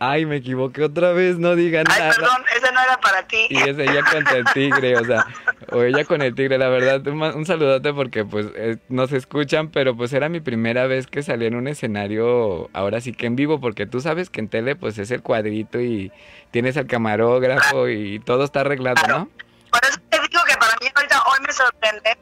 Ay, 0.00 0.26
me 0.26 0.36
equivoqué 0.36 0.84
otra 0.84 1.12
vez, 1.12 1.38
no 1.38 1.56
digan 1.56 1.84
Ay, 1.90 1.98
nada. 1.98 2.14
perdón, 2.14 2.44
ese 2.56 2.72
no 2.72 2.80
era 2.80 3.00
para 3.00 3.26
ti. 3.26 3.46
Y 3.50 3.56
es 3.58 3.76
ella 3.78 4.02
contra 4.10 4.36
el 4.36 4.44
tigre, 4.54 4.96
o 4.96 5.04
sea, 5.04 5.26
o 5.72 5.82
ella 5.82 6.04
con 6.04 6.22
el 6.22 6.34
tigre, 6.34 6.56
la 6.56 6.68
verdad, 6.68 7.04
un, 7.08 7.20
un 7.20 7.46
saludote 7.46 7.92
porque 7.92 8.24
pues 8.24 8.46
eh, 8.54 8.76
nos 8.88 9.12
escuchan, 9.12 9.70
pero 9.70 9.96
pues 9.96 10.12
era 10.12 10.28
mi 10.28 10.40
primera 10.40 10.86
vez 10.86 11.06
que 11.08 11.22
salí 11.22 11.46
en 11.46 11.56
un 11.56 11.66
escenario, 11.66 12.70
ahora 12.72 13.00
sí 13.00 13.12
que 13.12 13.26
en 13.26 13.34
vivo, 13.36 13.60
porque 13.60 13.86
tú 13.86 14.00
sabes 14.00 14.30
que 14.30 14.40
en 14.40 14.48
tele 14.48 14.76
pues 14.76 14.98
es 14.98 15.10
el 15.10 15.22
cuadrito 15.22 15.80
y 15.80 16.12
tienes 16.52 16.76
al 16.76 16.86
camarógrafo 16.86 17.88
y 17.88 18.20
todo 18.20 18.44
está 18.44 18.60
arreglado, 18.60 19.02
¿no? 19.08 19.28
Por 19.70 19.80
eso 19.84 19.98
te 20.08 20.18
digo 20.20 20.40
que 20.46 20.56
para 20.56 20.74
mí 20.80 20.86
ahorita 20.94 21.22
hoy 21.26 21.38
me 21.46 21.52
sorprende 21.52 22.16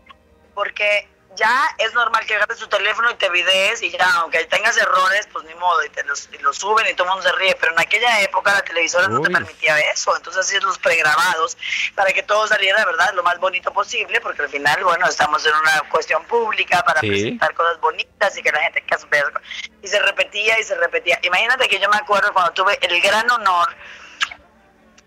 porque 0.55 1.09
ya 1.37 1.69
es 1.79 1.95
normal 1.95 2.25
que 2.27 2.35
agarres 2.35 2.59
tu 2.59 2.67
teléfono 2.69 3.11
y 3.11 3.15
te 3.15 3.29
videes 3.31 3.83
y 3.83 3.91
ya, 3.91 4.11
aunque 4.17 4.45
tengas 4.47 4.77
errores, 4.77 5.29
pues 5.33 5.45
ni 5.45 5.55
modo, 5.55 5.85
y 5.85 5.89
te 5.91 6.03
los, 6.05 6.29
y 6.33 6.39
los 6.39 6.57
suben 6.57 6.87
y 6.89 6.95
todo 6.95 7.07
el 7.09 7.15
mundo 7.15 7.29
se 7.29 7.37
ríe, 7.37 7.57
pero 7.61 7.73
en 7.73 7.81
aquella 7.81 8.21
época 8.23 8.53
la 8.53 8.63
televisora 8.63 9.09
no 9.09 9.21
te 9.21 9.31
permitía 9.31 9.79
eso, 9.93 10.17
entonces 10.17 10.45
hacías 10.45 10.63
los 10.63 10.79
pregrabados 10.79 11.57
para 11.95 12.13
que 12.13 12.23
todo 12.23 12.47
saliera 12.47 12.81
de 12.81 12.87
verdad 12.87 13.13
lo 13.15 13.23
más 13.23 13.39
bonito 13.39 13.73
posible, 13.73 14.21
porque 14.21 14.43
al 14.43 14.49
final, 14.49 14.83
bueno, 14.83 15.07
estamos 15.07 15.45
en 15.47 15.55
una 15.55 15.83
cuestión 15.91 16.25
pública 16.25 16.83
para 16.83 17.01
Sí. 17.01 17.09
presentar 17.09 17.55
cosas 17.55 17.79
bonitas 17.81 18.37
y 18.37 18.43
que 18.43 18.51
la 18.51 18.61
gente 18.63 18.83
que 18.83 18.97
y 19.83 19.89
se 19.89 20.01
repetía 20.01 20.59
y 20.59 20.65
se 20.65 20.75
repetía. 20.75 21.19
Imagínate 21.23 21.69
que 21.69 21.79
yo 21.79 21.89
me 21.89 21.97
acuerdo 21.97 22.33
cuando 22.33 22.53
tuve 22.53 22.79
el 22.83 23.01
gran 23.01 23.31
honor 23.31 23.69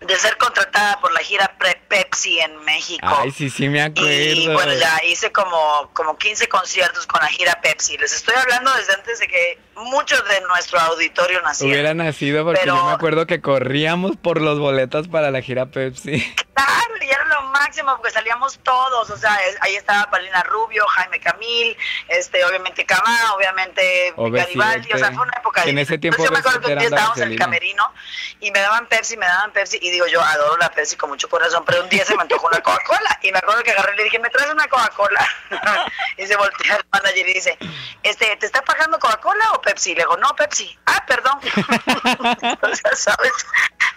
de 0.00 0.16
ser 0.16 0.36
contratada 0.38 0.98
por 1.00 1.12
la 1.12 1.20
gira 1.20 1.56
Pre- 1.58 1.80
Pepsi 1.88 2.40
en 2.40 2.56
México. 2.64 3.06
Ay, 3.06 3.30
sí, 3.32 3.50
sí 3.50 3.68
me 3.68 3.82
acuerdo. 3.82 4.10
Y 4.10 4.48
bueno, 4.48 4.72
ya 4.74 4.98
hice 5.04 5.30
como, 5.30 5.90
como 5.92 6.16
15 6.16 6.48
conciertos 6.48 7.06
con 7.06 7.20
la 7.20 7.28
gira 7.28 7.60
Pepsi. 7.60 7.98
Les 7.98 8.12
estoy 8.12 8.34
hablando 8.34 8.72
desde 8.74 8.94
antes 8.94 9.18
de 9.18 9.28
que 9.28 9.58
muchos 9.76 10.22
de 10.28 10.40
nuestro 10.42 10.78
auditorio 10.80 11.40
nacieran. 11.42 11.72
Hubiera 11.72 11.94
nacido 11.94 12.44
porque 12.44 12.60
Pero- 12.62 12.76
yo 12.76 12.84
me 12.84 12.92
acuerdo 12.92 13.26
que 13.26 13.40
corríamos 13.40 14.16
por 14.16 14.40
los 14.40 14.58
boletos 14.58 15.08
para 15.08 15.30
la 15.30 15.40
gira 15.42 15.66
Pepsi. 15.66 16.34
Claro, 16.54 16.94
y 17.00 17.08
era 17.08 17.24
lo 17.24 17.42
máximo 17.48 17.96
porque 17.96 18.10
salíamos 18.10 18.58
todos, 18.62 19.08
o 19.08 19.16
sea, 19.16 19.34
es- 19.48 19.56
ahí 19.62 19.74
estaba 19.76 20.10
Palina 20.10 20.42
Rubio, 20.42 20.86
Jaime 20.88 21.18
Camil, 21.18 21.74
este, 22.08 22.44
obviamente 22.44 22.84
Cama, 22.84 23.32
obviamente 23.34 24.12
Garibaldi, 24.16 24.92
o 24.92 24.98
sea, 24.98 25.10
fue 25.12 25.22
una 25.22 25.32
época 25.38 25.62
En 25.64 25.76
de- 25.76 25.82
ese 25.82 25.96
tiempo 25.96 26.22
Entonces 26.22 26.28
yo 26.28 26.32
me 26.32 26.38
acuerdo 26.38 26.60
que 26.66 26.72
un 26.74 26.78
día 26.78 26.88
estábamos 26.88 27.18
en 27.18 27.32
el 27.32 27.38
camerino 27.38 27.92
y 28.40 28.50
me 28.50 28.60
daban 28.60 28.86
Pepsi, 28.88 29.16
me 29.16 29.24
daban 29.26 29.52
Pepsi 29.52 29.78
y 29.80 29.90
digo, 29.90 30.06
yo 30.08 30.20
adoro 30.20 30.58
la 30.58 30.70
Pepsi 30.70 30.96
con 30.96 31.08
mucho 31.08 31.28
corazón, 31.30 31.64
pero 31.64 31.82
un 31.82 31.88
día 31.88 32.04
se 32.04 32.14
me 32.14 32.22
antojó 32.22 32.46
una 32.48 32.60
Coca-Cola 32.60 33.18
y 33.22 33.32
me 33.32 33.38
acuerdo 33.38 33.62
que 33.62 33.70
agarré 33.70 33.94
y 33.94 33.96
le 33.96 34.04
dije, 34.04 34.18
¿me 34.18 34.28
traes 34.28 34.50
una 34.52 34.68
Coca-Cola? 34.68 35.26
y 36.18 36.26
se 36.26 36.36
voltea 36.36 36.76
el 36.76 36.84
manager 36.92 37.28
y 37.28 37.32
dice, 37.32 37.58
este, 38.02 38.36
¿te 38.36 38.44
está 38.46 38.60
pagando 38.62 38.98
Coca-Cola 38.98 39.52
o 39.52 39.60
Pepsi? 39.62 39.69
Le 39.74 39.94
digo, 39.94 40.16
no, 40.16 40.34
Pepsi. 40.36 40.78
Ah, 40.86 41.04
perdón. 41.06 41.38
o 42.62 42.74
sea, 42.74 42.96
¿sabes? 42.96 43.32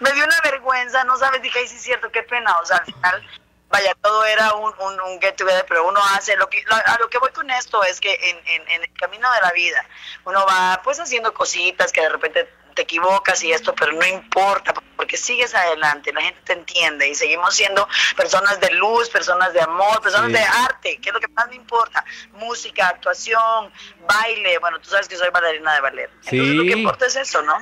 Me 0.00 0.12
dio 0.12 0.24
una 0.24 0.40
vergüenza, 0.42 1.04
no 1.04 1.16
sabes, 1.16 1.42
dije, 1.42 1.58
ay, 1.58 1.68
sí 1.68 1.76
es 1.76 1.82
cierto, 1.82 2.10
qué 2.10 2.22
pena. 2.22 2.58
O 2.58 2.66
sea, 2.66 2.78
al 2.78 2.84
final, 2.86 3.30
vaya, 3.68 3.94
todo 4.02 4.24
era 4.24 4.54
un, 4.54 4.72
un, 4.78 5.00
un 5.00 5.20
get 5.20 5.36
together, 5.36 5.64
pero 5.68 5.86
uno 5.86 6.00
hace, 6.14 6.36
lo 6.36 6.48
que, 6.48 6.62
lo- 6.64 6.74
a 6.74 6.96
lo 6.98 7.08
que 7.08 7.18
voy 7.18 7.30
con 7.30 7.50
esto 7.50 7.82
es 7.84 8.00
que 8.00 8.12
en, 8.30 8.38
en, 8.46 8.68
en 8.70 8.82
el 8.82 8.92
camino 8.94 9.30
de 9.32 9.40
la 9.40 9.50
vida, 9.52 9.84
uno 10.24 10.44
va 10.46 10.80
pues 10.84 10.98
haciendo 11.00 11.32
cositas 11.34 11.92
que 11.92 12.00
de 12.00 12.08
repente 12.08 12.48
te 12.74 12.82
equivocas 12.82 13.42
y 13.44 13.52
esto, 13.52 13.74
pero 13.74 13.92
no 13.92 14.04
importa, 14.06 14.74
porque 14.96 15.16
sigues 15.16 15.54
adelante, 15.54 16.12
la 16.12 16.22
gente 16.22 16.40
te 16.44 16.52
entiende 16.52 17.08
y 17.08 17.14
seguimos 17.14 17.54
siendo 17.54 17.88
personas 18.16 18.60
de 18.60 18.70
luz, 18.72 19.08
personas 19.10 19.52
de 19.52 19.60
amor, 19.60 20.00
personas 20.02 20.26
Sí. 20.28 20.32
de 20.34 20.40
arte, 20.42 20.98
que 21.00 21.08
es 21.10 21.14
lo 21.14 21.20
que 21.20 21.28
más 21.28 21.48
me 21.48 21.56
importa, 21.56 22.04
música, 22.34 22.88
actuación, 22.88 23.70
baile, 24.08 24.58
bueno, 24.58 24.78
tú 24.80 24.90
sabes 24.90 25.08
que 25.08 25.16
soy 25.16 25.28
bailarina 25.32 25.74
de 25.74 25.80
ballet, 25.80 26.10
entonces 26.24 26.54
lo 26.56 26.62
Sí. 26.62 26.68
que 26.68 26.78
importa 26.78 27.06
es 27.06 27.16
eso, 27.16 27.42
¿no? 27.42 27.56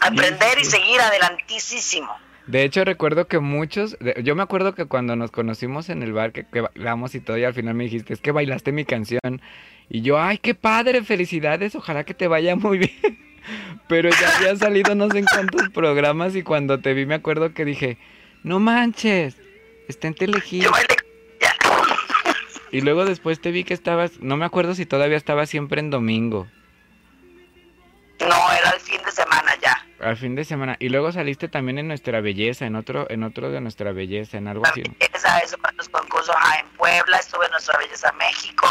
Aprender 0.00 0.58
y 0.58 0.64
sí. 0.64 0.72
seguir 0.72 1.00
adelantísimo. 1.00 2.16
De 2.46 2.62
hecho, 2.62 2.84
recuerdo 2.84 3.26
que 3.26 3.40
muchos, 3.40 3.96
yo 4.22 4.36
me 4.36 4.42
acuerdo 4.44 4.72
que 4.74 4.84
cuando 4.86 5.16
nos 5.16 5.32
conocimos 5.32 5.88
en 5.88 6.02
el 6.04 6.12
bar, 6.12 6.30
que, 6.32 6.46
que 6.46 6.60
bailamos 6.60 7.14
y 7.16 7.20
todo, 7.20 7.36
y 7.36 7.44
al 7.44 7.54
final 7.54 7.74
me 7.74 7.84
dijiste, 7.84 8.12
es 8.12 8.20
que 8.20 8.30
bailaste 8.30 8.70
mi 8.70 8.84
canción. 8.84 9.42
Y 9.88 10.02
yo, 10.02 10.20
ay, 10.20 10.38
qué 10.38 10.54
padre, 10.54 11.02
felicidades, 11.02 11.74
ojalá 11.74 12.04
que 12.04 12.14
te 12.14 12.28
vaya 12.28 12.54
muy 12.54 12.78
bien. 13.02 13.35
Pero 13.88 14.10
ya 14.10 14.36
había 14.36 14.56
salido 14.56 14.94
no 14.94 15.10
sé 15.10 15.18
en 15.18 15.24
cuántos 15.26 15.68
programas 15.70 16.34
y 16.34 16.42
cuando 16.42 16.80
te 16.80 16.94
vi 16.94 17.06
me 17.06 17.14
acuerdo 17.14 17.52
que 17.54 17.64
dije, 17.64 17.98
no 18.42 18.58
manches, 18.60 19.36
está 19.88 20.08
en 20.08 20.14
Telehit. 20.14 20.66
Y 22.72 22.80
luego 22.80 23.04
después 23.04 23.40
te 23.40 23.50
vi 23.52 23.64
que 23.64 23.74
estabas, 23.74 24.18
no 24.20 24.36
me 24.36 24.44
acuerdo 24.44 24.74
si 24.74 24.86
todavía 24.86 25.16
estabas 25.16 25.48
siempre 25.48 25.80
en 25.80 25.90
domingo, 25.90 26.46
No, 28.20 28.52
era 28.52 28.70
el 28.70 28.80
fin 28.80 29.00
de 29.04 29.12
semana 29.12 29.54
ya. 29.62 29.86
al 30.00 30.16
fin 30.16 30.34
de 30.34 30.44
semana. 30.44 30.76
Y 30.80 30.88
luego 30.88 31.12
saliste 31.12 31.48
también 31.48 31.78
en 31.78 31.86
Nuestra 31.88 32.20
Belleza, 32.20 32.66
en 32.66 32.74
otro, 32.76 33.06
en 33.10 33.22
otro 33.22 33.50
de 33.50 33.60
Nuestra 33.60 33.92
Belleza, 33.92 34.36
en 34.38 34.48
algo 34.48 34.66
así. 34.66 34.82
Esa, 34.98 35.38
eso 35.38 35.56
para 35.58 35.74
los 35.76 35.88
concursos 35.88 36.34
ajá, 36.34 36.60
en 36.60 36.66
Puebla, 36.76 37.18
estuve 37.18 37.44
en 37.46 37.52
Nuestra 37.52 37.78
Belleza 37.78 38.12
México, 38.12 38.66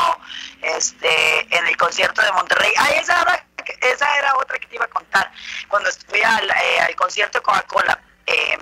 este, 0.78 1.42
en 1.58 1.66
el 1.68 1.78
concierto 1.78 2.22
de 2.22 2.32
Monterrey. 2.34 2.72
Ah, 2.78 2.90
esa 3.02 3.46
esa 3.82 4.18
era 4.18 4.36
otra 4.38 4.58
que 4.60 4.68
te 4.68 4.76
iba 4.76 4.86
a 4.86 4.90
contar. 4.90 5.32
Cuando 5.68 5.90
fui 6.08 6.22
al, 6.22 6.50
eh, 6.50 6.80
al 6.88 6.96
concierto 6.96 7.40
de 7.40 7.44
Coca-Cola, 7.44 8.00
em, 8.26 8.60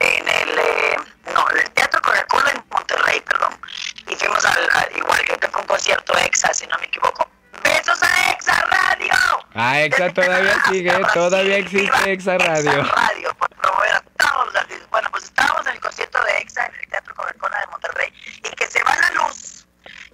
en 0.00 0.28
el, 0.28 0.58
eh, 0.58 0.96
no, 1.34 1.50
en 1.50 1.58
el 1.58 1.70
Teatro 1.72 2.00
Coca-Cola 2.02 2.50
en 2.50 2.64
Monterrey, 2.70 3.20
perdón. 3.20 3.56
Y 4.08 4.16
fuimos 4.16 4.44
al, 4.44 4.68
al- 4.74 4.96
igual 4.96 5.20
que 5.22 5.48
fue 5.48 5.60
un 5.60 5.66
concierto 5.66 6.16
EXA, 6.18 6.52
si 6.54 6.66
no 6.66 6.78
me 6.78 6.86
equivoco. 6.86 7.28
¡Besos 7.62 8.02
a 8.02 8.30
EXA 8.32 8.54
Radio! 8.66 9.12
Ah, 9.54 9.80
Exa 9.80 10.12
todavía 10.12 10.56
sigue, 10.68 10.90
todavía 11.14 11.56
existe 11.58 12.12
Exa 12.12 12.38
Radio. 12.38 12.80
Exa 12.80 12.94
Radio, 12.94 13.34
por 13.34 13.48
promover 13.50 13.94
a 13.94 14.00
todos 14.18 14.46
los 14.46 14.56
artistas. 14.56 14.88
Bueno, 14.90 15.08
pues 15.12 15.24
estábamos 15.24 15.66
en 15.66 15.72
el 15.74 15.80
concierto 15.80 16.22
de 16.24 16.38
Exa 16.38 16.66
en 16.66 16.74
el 16.74 16.88
Teatro 16.88 17.14
Coca-Cola 17.14 17.60
de 17.60 17.66
Monterrey 17.68 18.12
y 18.42 18.50
que 18.56 18.66
se 18.66 18.82
va 18.82 18.96
la 18.96 19.10
luz. 19.12 19.66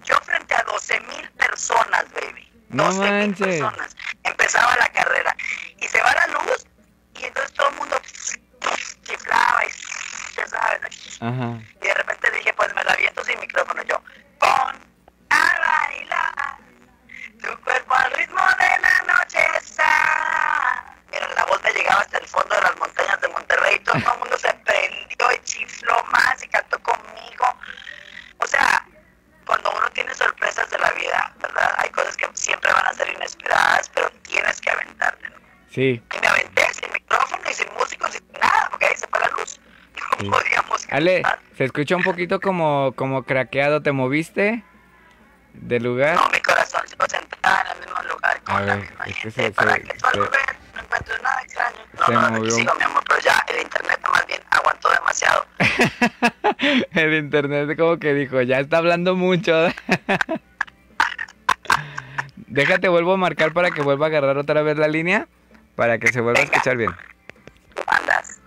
Yo 0.05 0.17
frente 0.23 0.55
a 0.55 0.63
12 0.65 1.01
mil 1.01 1.31
personas, 1.31 2.05
baby. 2.13 2.51
No 2.71 2.85
12,000 2.85 3.11
manches. 3.11 3.47
personas. 3.47 3.97
Empezaba 4.25 4.77
la 4.77 4.89
carrera 4.91 5.35
y 5.79 5.87
se 5.89 6.01
va 6.03 6.12
la 6.14 6.27
luz 6.29 6.66
y 7.14 7.25
entonces 7.25 7.53
todo 7.55 7.69
el 7.69 7.75
mundo 7.77 8.01
chiflaba 9.05 9.64
y 9.64 9.71
ya 10.37 10.47
sabes. 10.47 11.19
Ajá. 11.21 11.59
Y 11.83 11.87
de 11.87 11.95
repente 11.95 12.31
dije, 12.33 12.53
pues 12.55 12.75
me 12.75 12.85
la 12.85 12.93
aviento 12.93 13.25
sin 13.25 13.41
micrófono 13.41 13.83
yo. 13.85 14.01
Pon 14.39 14.77
a 15.31 15.59
bailar 15.61 16.59
tu 17.41 17.61
cuerpo 17.62 17.95
al 17.95 18.11
ritmo 18.12 18.41
de 18.59 18.81
la 18.83 19.14
noche 19.14 19.39
está. 19.59 20.85
Pero 21.11 21.27
la 21.35 21.45
voz 21.47 21.62
me 21.62 21.73
llegaba 21.73 22.01
hasta 22.03 22.19
el 22.19 22.27
fondo 22.27 22.55
de 22.55 22.61
las 22.62 22.77
montañas 22.79 23.21
de 23.21 23.29
Monterrey 23.29 23.77
y 23.77 23.79
todo 23.81 23.97
el 23.97 24.05
mundo 24.19 24.39
se 24.39 24.53
prendió 24.55 25.33
y 25.35 25.39
chifló 25.45 26.03
más 26.12 26.43
y 26.45 26.49
cantó 26.49 26.79
conmigo. 26.83 27.47
O 28.39 28.47
sea, 28.47 28.87
cuando 29.49 29.70
uno 29.72 29.88
tiene 29.90 30.14
sorpresas 30.14 30.70
de 30.70 30.78
la 30.78 30.90
vida, 30.92 31.34
¿verdad? 31.40 31.74
Hay 31.78 31.88
cosas 31.90 32.16
que 32.16 32.28
siempre 32.34 32.70
van 32.72 32.86
a 32.86 32.92
ser 32.94 33.09
inesperadas, 33.12 33.88
pero 33.94 34.09
tienes 34.22 34.61
que 34.61 34.70
aventarte. 34.70 35.28
¿no? 35.30 35.36
Sí. 35.70 36.01
Y 36.16 36.20
me 36.20 36.28
aventé 36.28 36.62
sin 36.74 36.92
micrófono 36.92 37.42
y 37.51 37.55
sin 37.55 37.66
músicos, 37.74 38.12
sin 38.12 38.22
nada, 38.40 38.68
porque 38.70 38.86
ahí 38.86 38.96
se 38.96 39.07
fue 39.09 39.18
la 39.20 39.28
luz. 39.28 39.59
No 40.01 40.18
Sí. 40.20 40.30
podíamos 40.30 40.86
Ale, 40.90 41.22
cantar. 41.22 41.40
se 41.57 41.64
escucha 41.64 41.96
un 41.96 42.03
poquito 42.03 42.40
como, 42.40 42.92
como 42.96 43.22
craqueado. 43.24 43.82
¿Te 43.82 43.92
moviste 43.92 44.62
de 45.55 45.80
lugar? 45.80 46.14
No, 46.16 46.28
mi 46.30 46.40
corazón 46.40 46.82
se 46.86 46.96
sentada 47.09 47.62
en 47.62 47.82
el 47.82 47.86
mismo 47.88 48.03
lugar 48.14 48.40
con 48.42 48.57
A 48.57 48.61
la 48.61 48.74
ver, 48.76 48.82
misma 48.84 49.05
es 49.07 49.14
que 49.14 49.20
gente 49.30 49.42
se- 49.42 49.51
para 49.53 49.74
se- 49.74 49.82
que 49.82 49.92
se- 49.99 50.20
no 50.79 50.85
encuentres 50.85 51.22
nada 51.22 51.43
extraño. 51.43 51.76
No, 51.99 52.07
se 52.07 52.12
no, 52.12 52.31
movió. 52.31 52.51
sigo, 52.51 52.72
mi 52.76 52.83
amor, 52.85 53.03
pero 53.07 53.20
ya 53.20 53.45
el 53.49 53.62
internet 53.62 54.01
más 54.12 54.26
bien 54.26 54.41
aguantó 54.51 54.89
demasiado. 54.91 55.45
El 56.93 57.14
internet 57.14 57.76
como 57.76 57.99
que 57.99 58.14
dijo, 58.14 58.41
ya 58.43 58.61
está 58.61 58.79
hablando 58.79 59.14
mucho. 59.14 59.53
Déjate, 62.37 62.89
vuelvo 62.89 63.12
a 63.12 63.16
marcar 63.16 63.53
para 63.53 63.70
que 63.70 63.83
vuelva 63.83 64.07
a 64.07 64.09
agarrar 64.09 64.39
otra 64.39 64.62
vez 64.62 64.79
la 64.79 64.89
línea, 64.89 65.29
para 65.76 65.99
que 65.99 66.09
se 66.09 66.20
vuelva 66.20 66.41
a 66.41 66.45
escuchar 66.45 66.76
bien. 66.76 66.91
Andas. 67.87 68.41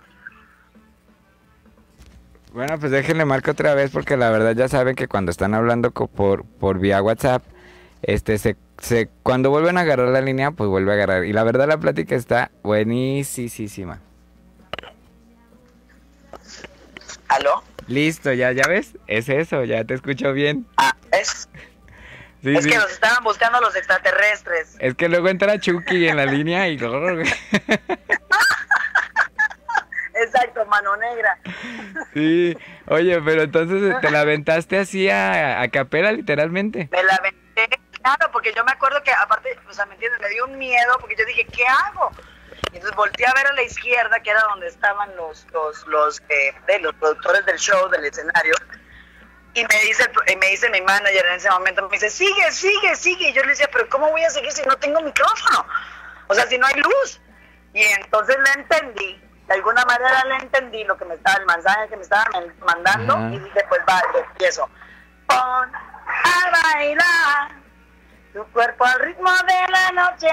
Bueno, 2.52 2.78
pues 2.78 2.92
déjenle 2.92 3.24
marco 3.24 3.52
otra 3.52 3.74
vez 3.74 3.90
porque 3.90 4.16
la 4.16 4.30
verdad 4.30 4.54
ya 4.54 4.68
saben 4.68 4.94
que 4.94 5.08
cuando 5.08 5.30
están 5.30 5.54
hablando 5.54 5.90
por, 5.90 6.44
por 6.44 6.78
vía 6.78 7.00
WhatsApp, 7.00 7.42
este 8.02 8.38
se, 8.38 8.56
se 8.78 9.08
cuando 9.22 9.50
vuelven 9.50 9.78
a 9.78 9.82
agarrar 9.82 10.08
la 10.08 10.20
línea, 10.20 10.50
pues 10.50 10.68
vuelve 10.68 10.92
a 10.92 10.94
agarrar. 10.94 11.24
Y 11.24 11.32
la 11.32 11.44
verdad 11.44 11.68
la 11.68 11.78
plática 11.78 12.14
está 12.14 12.50
buenísima. 12.62 14.00
¿Aló? 17.28 17.62
Listo, 17.86 18.32
ya, 18.32 18.52
ya 18.52 18.66
ves, 18.68 18.96
es 19.06 19.28
eso, 19.28 19.64
ya 19.64 19.84
te 19.84 19.94
escucho 19.94 20.32
bien. 20.32 20.66
Ah, 20.76 20.94
es, 21.12 21.48
Sí, 22.42 22.56
es 22.56 22.64
sí. 22.64 22.70
que 22.70 22.76
nos 22.76 22.90
estaban 22.90 23.22
buscando 23.22 23.60
los 23.60 23.76
extraterrestres. 23.76 24.74
Es 24.80 24.94
que 24.94 25.08
luego 25.08 25.28
entra 25.28 25.60
Chucky 25.60 26.08
en 26.08 26.16
la 26.16 26.26
línea 26.26 26.68
y... 26.68 26.76
Exacto, 30.14 30.66
mano 30.66 30.96
negra. 30.96 31.38
Sí, 32.14 32.56
oye, 32.88 33.20
pero 33.22 33.42
entonces 33.42 33.94
te 34.00 34.10
la 34.10 34.20
aventaste 34.22 34.78
así 34.78 35.08
a, 35.08 35.60
a 35.62 35.68
capela 35.68 36.10
literalmente. 36.12 36.88
Me 36.90 37.02
la 37.04 37.14
aventé, 37.14 37.38
claro, 38.02 38.30
porque 38.32 38.52
yo 38.52 38.64
me 38.64 38.72
acuerdo 38.72 39.02
que 39.02 39.12
aparte, 39.12 39.58
o 39.68 39.72
sea, 39.72 39.86
¿me 39.86 39.94
entiendes? 39.94 40.20
Me 40.20 40.28
dio 40.28 40.44
un 40.44 40.58
miedo 40.58 40.96
porque 41.00 41.16
yo 41.16 41.24
dije, 41.24 41.46
¿qué 41.46 41.64
hago? 41.66 42.10
Y 42.72 42.76
entonces 42.76 42.96
volteé 42.96 43.26
a 43.26 43.34
ver 43.34 43.46
a 43.46 43.52
la 43.52 43.62
izquierda, 43.62 44.20
que 44.20 44.30
era 44.30 44.42
donde 44.42 44.68
estaban 44.68 45.14
los 45.16 45.46
los 45.52 45.86
los, 45.86 46.22
eh, 46.28 46.54
de 46.66 46.78
los 46.80 46.94
productores 46.94 47.44
del 47.46 47.58
show, 47.58 47.88
del 47.90 48.04
escenario. 48.04 48.54
Y 49.54 49.64
me 49.66 49.80
dice, 49.82 50.10
y 50.28 50.36
me 50.36 50.46
dice 50.46 50.70
mi 50.70 50.80
manager 50.80 51.26
en 51.26 51.34
ese 51.34 51.50
momento, 51.50 51.82
me 51.82 51.90
dice, 51.90 52.08
sigue, 52.08 52.50
sigue, 52.50 52.96
sigue. 52.96 53.28
Y 53.28 53.32
yo 53.34 53.42
le 53.42 53.48
decía, 53.48 53.68
pero 53.70 53.88
¿cómo 53.90 54.10
voy 54.10 54.24
a 54.24 54.30
seguir 54.30 54.50
si 54.50 54.62
no 54.62 54.76
tengo 54.76 55.00
micrófono? 55.02 55.66
O 56.28 56.34
sea, 56.34 56.46
si 56.46 56.56
no 56.56 56.66
hay 56.66 56.76
luz. 56.76 57.20
Y 57.74 57.82
entonces 57.82 58.36
le 58.38 58.62
entendí, 58.62 59.20
de 59.46 59.54
alguna 59.54 59.84
manera 59.84 60.24
le 60.24 60.36
entendí 60.36 60.84
lo 60.84 60.96
que 60.96 61.04
me 61.04 61.14
estaba, 61.14 61.36
el 61.36 61.46
mensaje 61.46 61.88
que 61.88 61.96
me 61.96 62.02
estaban 62.02 62.54
mandando. 62.60 63.18
Y 63.34 63.38
dije, 63.38 63.64
pues 63.68 63.80
va, 63.86 64.02
y 64.14 64.18
empiezo. 64.18 64.68
Pon 65.26 65.74
a 65.74 66.72
bailar 66.74 67.61
tu 68.32 68.44
cuerpo 68.52 68.84
al 68.84 69.00
ritmo 69.00 69.30
de 69.30 69.72
la 69.72 69.92
noche. 69.92 70.28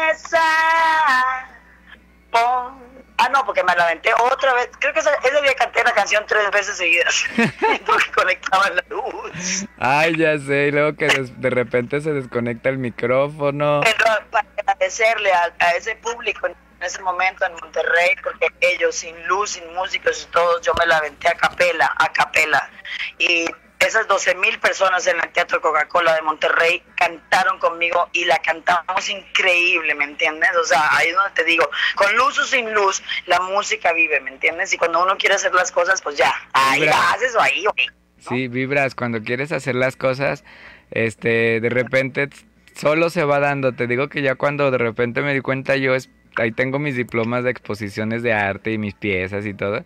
Pon. 2.32 2.90
Ah, 3.22 3.28
no, 3.34 3.46
porque 3.46 3.64
me 3.64 3.76
la 3.76 3.84
aventé 3.84 4.14
otra 4.14 4.54
vez. 4.54 4.70
Creo 4.80 4.94
que 4.94 5.02
ese, 5.02 5.10
ese 5.26 5.42
día 5.42 5.54
canté 5.56 5.84
la 5.84 5.92
canción 5.92 6.24
tres 6.26 6.50
veces 6.52 6.78
seguidas. 6.78 7.26
porque 7.86 8.12
conectaba 8.16 8.70
la 8.70 8.84
luz. 8.90 9.66
Ay, 9.78 10.16
ya 10.16 10.38
sé, 10.38 10.68
y 10.68 10.72
luego 10.72 10.96
que 10.96 11.08
de 11.08 11.50
repente 11.50 12.00
se 12.00 12.14
desconecta 12.14 12.70
el 12.70 12.78
micrófono. 12.78 13.82
Pero 13.84 14.06
para 14.32 14.48
agradecerle 14.58 15.34
a, 15.34 15.54
a 15.60 15.72
ese 15.72 15.98
público 15.98 16.48
en 16.48 16.56
ese 16.82 17.02
momento 17.02 17.46
en 17.46 17.54
Monterrey, 17.56 18.16
porque 18.24 18.48
ellos 18.62 18.96
sin 18.96 19.28
luz, 19.28 19.52
sin 19.52 19.74
músicos 19.74 20.24
y 20.24 20.32
todos, 20.32 20.62
yo 20.62 20.74
me 20.76 20.86
la 20.86 20.98
aventé 20.98 21.28
a 21.28 21.34
capela, 21.34 21.94
a 21.98 22.14
capela. 22.14 22.70
Y 23.18 23.46
esas 23.80 24.08
12 24.08 24.36
mil 24.36 24.60
personas 24.60 25.08
en 25.08 25.18
el 25.20 25.30
Teatro 25.30 25.62
Coca-Cola 25.62 26.14
de 26.16 26.22
Monterrey 26.22 26.84
cantaron 26.96 27.60
conmigo 27.60 28.10
y 28.12 28.26
la 28.26 28.38
cantamos 28.40 29.10
increíble, 29.10 29.96
¿me 29.96 30.04
entiendes? 30.04 30.50
O 30.62 30.66
sea, 30.66 30.82
ahí 30.98 31.08
es 31.10 31.16
donde 31.16 31.32
te 31.32 31.44
digo, 31.46 31.70
con 31.96 32.14
luz 32.18 32.38
o 32.40 32.44
sin 32.46 32.74
luz, 32.74 33.02
la 33.26 33.40
música 33.40 33.94
vive, 33.94 34.20
¿me 34.20 34.32
entiendes? 34.32 34.74
Y 34.74 34.78
cuando 34.78 35.02
uno 35.02 35.18
quiere 35.18 35.36
hacer 35.36 35.54
las 35.54 35.72
cosas, 35.72 36.02
pues 36.02 36.18
ya, 36.18 36.34
ahí 36.54 36.82
Vibra. 36.82 36.96
la 36.98 37.12
haces 37.12 37.36
o 37.36 37.42
ahí, 37.42 37.64
güey. 37.64 37.88
Sí, 38.20 38.48
vibras, 38.50 38.96
cuando 38.96 39.22
quieres 39.24 39.52
hacer 39.54 39.76
las 39.76 39.96
cosas, 39.96 40.44
este, 40.92 41.62
de 41.62 41.70
repente 41.70 42.28
solo 42.76 43.10
se 43.10 43.24
va 43.24 43.40
dando. 43.40 43.72
Te 43.74 43.88
digo 43.88 44.10
que 44.10 44.22
ya 44.22 44.36
cuando 44.36 44.72
de 44.72 44.78
repente 44.78 45.22
me 45.22 45.34
di 45.34 45.40
cuenta 45.42 45.78
yo, 45.78 45.96
es- 45.96 46.10
ahí 46.36 46.52
tengo 46.52 46.80
mis 46.80 46.96
diplomas 46.98 47.46
de 47.46 47.52
exposiciones 47.52 48.22
de 48.24 48.34
arte 48.34 48.72
y 48.74 48.78
mis 48.78 48.94
piezas 48.94 49.46
y 49.46 49.54
todo. 49.54 49.86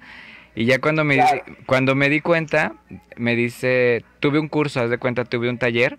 Y 0.55 0.65
ya 0.65 0.79
cuando 0.79 1.03
me, 1.03 1.15
di- 1.15 1.41
cuando 1.65 1.95
me 1.95 2.09
di 2.09 2.21
cuenta, 2.21 2.73
me 3.17 3.35
dice, 3.35 4.03
tuve 4.19 4.39
un 4.39 4.47
curso, 4.47 4.81
haz 4.81 4.89
de 4.89 4.97
cuenta, 4.97 5.25
tuve 5.25 5.49
un 5.49 5.57
taller 5.57 5.97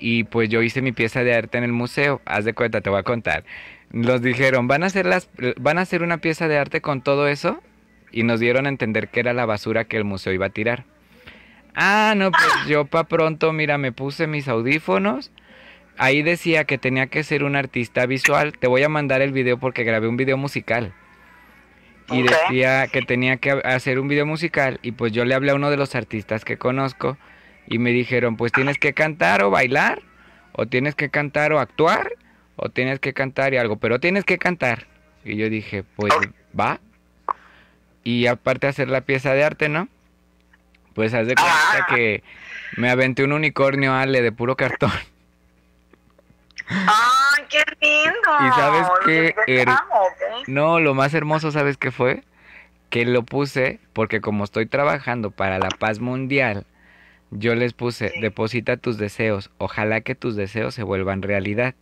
y 0.00 0.24
pues 0.24 0.48
yo 0.48 0.62
hice 0.62 0.82
mi 0.82 0.92
pieza 0.92 1.22
de 1.24 1.34
arte 1.34 1.58
en 1.58 1.64
el 1.64 1.72
museo, 1.72 2.20
haz 2.24 2.44
de 2.44 2.54
cuenta, 2.54 2.80
te 2.80 2.90
voy 2.90 3.00
a 3.00 3.04
contar. 3.04 3.44
Nos 3.90 4.20
dijeron, 4.20 4.68
van 4.68 4.82
a 4.82 4.86
hacer 4.86 5.06
las, 5.06 5.28
van 5.60 5.78
a 5.78 5.82
hacer 5.82 6.02
una 6.02 6.18
pieza 6.18 6.48
de 6.48 6.58
arte 6.58 6.80
con 6.80 7.02
todo 7.02 7.28
eso 7.28 7.62
y 8.10 8.22
nos 8.24 8.40
dieron 8.40 8.66
a 8.66 8.68
entender 8.68 9.08
que 9.08 9.20
era 9.20 9.32
la 9.32 9.46
basura 9.46 9.84
que 9.84 9.96
el 9.96 10.04
museo 10.04 10.32
iba 10.32 10.46
a 10.46 10.50
tirar. 10.50 10.84
Ah, 11.74 12.14
no, 12.16 12.32
pues 12.32 12.48
yo 12.66 12.84
pa' 12.86 13.04
pronto, 13.04 13.52
mira, 13.52 13.78
me 13.78 13.92
puse 13.92 14.26
mis 14.26 14.48
audífonos. 14.48 15.30
Ahí 15.96 16.22
decía 16.22 16.64
que 16.64 16.78
tenía 16.78 17.06
que 17.06 17.22
ser 17.22 17.44
un 17.44 17.56
artista 17.56 18.06
visual. 18.06 18.52
Te 18.58 18.66
voy 18.66 18.82
a 18.82 18.88
mandar 18.88 19.20
el 19.20 19.32
video 19.32 19.58
porque 19.58 19.84
grabé 19.84 20.08
un 20.08 20.16
video 20.16 20.36
musical. 20.36 20.92
Y 22.10 22.22
decía 22.22 22.86
que 22.88 23.02
tenía 23.02 23.36
que 23.36 23.50
hacer 23.50 23.98
un 23.98 24.08
video 24.08 24.24
musical. 24.26 24.78
Y 24.82 24.92
pues 24.92 25.12
yo 25.12 25.24
le 25.24 25.34
hablé 25.34 25.50
a 25.52 25.54
uno 25.54 25.70
de 25.70 25.76
los 25.76 25.94
artistas 25.94 26.44
que 26.44 26.56
conozco. 26.56 27.16
Y 27.66 27.78
me 27.78 27.90
dijeron, 27.90 28.36
pues 28.36 28.52
tienes 28.52 28.78
que 28.78 28.94
cantar 28.94 29.42
o 29.42 29.50
bailar. 29.50 30.02
O 30.52 30.66
tienes 30.66 30.94
que 30.94 31.10
cantar 31.10 31.52
o 31.52 31.60
actuar. 31.60 32.12
O 32.56 32.70
tienes 32.70 32.98
que 32.98 33.12
cantar 33.12 33.52
y 33.54 33.58
algo. 33.58 33.76
Pero 33.76 34.00
tienes 34.00 34.24
que 34.24 34.38
cantar. 34.38 34.86
Y 35.24 35.36
yo 35.36 35.50
dije, 35.50 35.84
pues 35.96 36.12
va. 36.58 36.80
Y 38.04 38.26
aparte 38.26 38.66
hacer 38.68 38.88
la 38.88 39.02
pieza 39.02 39.34
de 39.34 39.44
arte, 39.44 39.68
¿no? 39.68 39.88
Pues 40.94 41.12
haz 41.14 41.26
de 41.26 41.34
cuenta 41.34 41.52
Ah. 41.52 41.86
que 41.94 42.22
me 42.76 42.88
aventé 42.90 43.22
un 43.22 43.32
unicornio 43.32 43.92
Ale 43.94 44.22
de 44.22 44.32
puro 44.32 44.56
cartón. 44.56 44.90
¡Ay, 47.50 47.64
qué 47.80 47.86
lindo! 47.86 48.30
¿Y 48.46 48.52
sabes 48.52 48.86
amo, 49.66 50.02
¿ok? 50.02 50.48
No, 50.48 50.80
lo 50.80 50.94
más 50.94 51.14
hermoso, 51.14 51.50
¿sabes 51.50 51.76
qué 51.76 51.90
fue? 51.90 52.22
Que 52.90 53.04
lo 53.04 53.22
puse 53.22 53.80
porque 53.92 54.20
como 54.20 54.44
estoy 54.44 54.66
trabajando 54.66 55.30
para 55.30 55.58
la 55.58 55.68
paz 55.68 56.00
mundial, 56.00 56.64
yo 57.30 57.54
les 57.54 57.74
puse, 57.74 58.10
Sí. 58.10 58.20
deposita 58.20 58.76
tus 58.76 58.96
deseos, 58.98 59.50
ojalá 59.58 60.00
que 60.00 60.14
tus 60.14 60.36
deseos 60.36 60.74
se 60.74 60.82
vuelvan 60.82 61.22
realidad. 61.22 61.74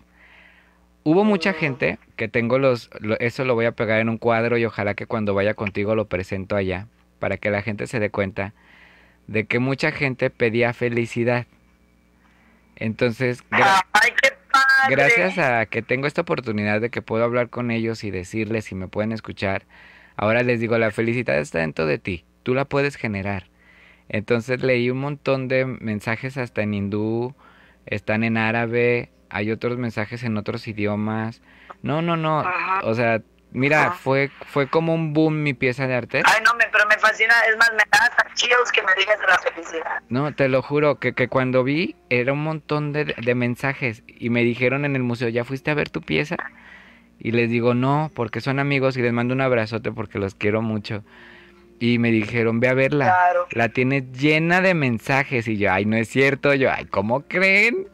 Hubo 1.04 1.22
mucha 1.22 1.52
gente 1.52 2.00
que 2.16 2.26
tengo 2.26 2.58
los, 2.58 2.90
lo- 2.98 3.18
eso 3.20 3.44
lo 3.44 3.54
voy 3.54 3.66
a 3.66 3.72
pegar 3.72 4.00
en 4.00 4.08
un 4.08 4.18
cuadro 4.18 4.58
y 4.58 4.64
ojalá 4.64 4.94
que 4.94 5.06
cuando 5.06 5.34
vaya 5.34 5.54
contigo 5.54 5.94
lo 5.94 6.06
presento 6.06 6.56
allá, 6.56 6.88
para 7.20 7.36
que 7.36 7.50
la 7.50 7.62
gente 7.62 7.86
se 7.86 8.00
dé 8.00 8.10
cuenta 8.10 8.52
de 9.28 9.46
que 9.46 9.60
mucha 9.60 9.92
gente 9.92 10.30
pedía 10.30 10.72
felicidad. 10.72 11.46
Entonces, 12.74 13.44
gra- 13.50 13.84
¡Ay, 13.92 14.10
qué! 14.20 14.35
Gracias 14.88 15.38
a 15.38 15.66
que 15.66 15.82
tengo 15.82 16.06
esta 16.06 16.22
oportunidad 16.22 16.80
de 16.80 16.90
que 16.90 17.02
puedo 17.02 17.24
hablar 17.24 17.50
con 17.50 17.70
ellos 17.70 18.04
y 18.04 18.10
decirles 18.10 18.66
si 18.66 18.74
me 18.74 18.88
pueden 18.88 19.12
escuchar, 19.12 19.64
ahora 20.16 20.42
les 20.42 20.60
digo, 20.60 20.78
la 20.78 20.90
felicidad 20.90 21.38
está 21.38 21.60
dentro 21.60 21.86
de 21.86 21.98
ti, 21.98 22.24
tú 22.42 22.54
la 22.54 22.64
puedes 22.64 22.96
generar. 22.96 23.48
Entonces 24.08 24.62
leí 24.62 24.90
un 24.90 24.98
montón 24.98 25.48
de 25.48 25.64
mensajes 25.64 26.36
hasta 26.36 26.62
en 26.62 26.74
hindú, 26.74 27.34
están 27.86 28.22
en 28.24 28.36
árabe, 28.36 29.10
hay 29.30 29.50
otros 29.50 29.78
mensajes 29.78 30.22
en 30.22 30.36
otros 30.36 30.68
idiomas. 30.68 31.42
No, 31.82 32.02
no, 32.02 32.16
no. 32.16 32.40
Ajá. 32.40 32.80
O 32.84 32.94
sea, 32.94 33.22
mira, 33.56 33.86
Ajá. 33.86 33.90
fue, 33.92 34.30
fue 34.46 34.68
como 34.68 34.94
un 34.94 35.12
boom 35.12 35.42
mi 35.42 35.54
pieza 35.54 35.86
de 35.86 35.94
arte. 35.94 36.22
Ay, 36.24 36.42
no, 36.44 36.54
me, 36.54 36.64
pero 36.70 36.86
me 36.86 36.96
fascina. 36.98 37.34
Es 37.50 37.56
más, 37.56 37.70
me 37.72 37.78
da 37.90 37.98
hasta 38.06 38.26
chills 38.34 38.70
que 38.72 38.82
me 38.82 38.92
digas 38.98 39.18
de 39.20 39.26
la 39.26 39.38
felicidad. 39.38 40.02
No, 40.08 40.34
te 40.34 40.48
lo 40.48 40.62
juro, 40.62 40.98
que, 41.00 41.12
que 41.14 41.28
cuando 41.28 41.64
vi 41.64 41.96
era 42.10 42.32
un 42.32 42.42
montón 42.42 42.92
de, 42.92 43.04
de 43.04 43.34
mensajes 43.34 44.02
y 44.06 44.30
me 44.30 44.42
dijeron 44.44 44.84
en 44.84 44.94
el 44.96 45.02
museo, 45.02 45.28
¿ya 45.28 45.44
fuiste 45.44 45.70
a 45.70 45.74
ver 45.74 45.90
tu 45.90 46.00
pieza? 46.02 46.36
Y 47.18 47.32
les 47.32 47.50
digo, 47.50 47.74
no, 47.74 48.10
porque 48.14 48.40
son 48.40 48.58
amigos 48.58 48.96
y 48.96 49.02
les 49.02 49.12
mando 49.12 49.34
un 49.34 49.40
abrazote 49.40 49.90
porque 49.90 50.18
los 50.18 50.34
quiero 50.34 50.60
mucho. 50.62 51.02
Y 51.78 51.98
me 51.98 52.10
dijeron, 52.10 52.60
ve 52.60 52.68
a 52.68 52.74
verla. 52.74 53.06
Claro. 53.06 53.46
La 53.52 53.68
tienes 53.70 54.10
llena 54.12 54.60
de 54.62 54.74
mensajes. 54.74 55.46
Y 55.48 55.56
yo, 55.58 55.72
ay, 55.72 55.84
no 55.84 55.96
es 55.96 56.08
cierto. 56.08 56.54
Yo, 56.54 56.70
ay, 56.72 56.86
¿cómo 56.86 57.22
creen? 57.22 57.88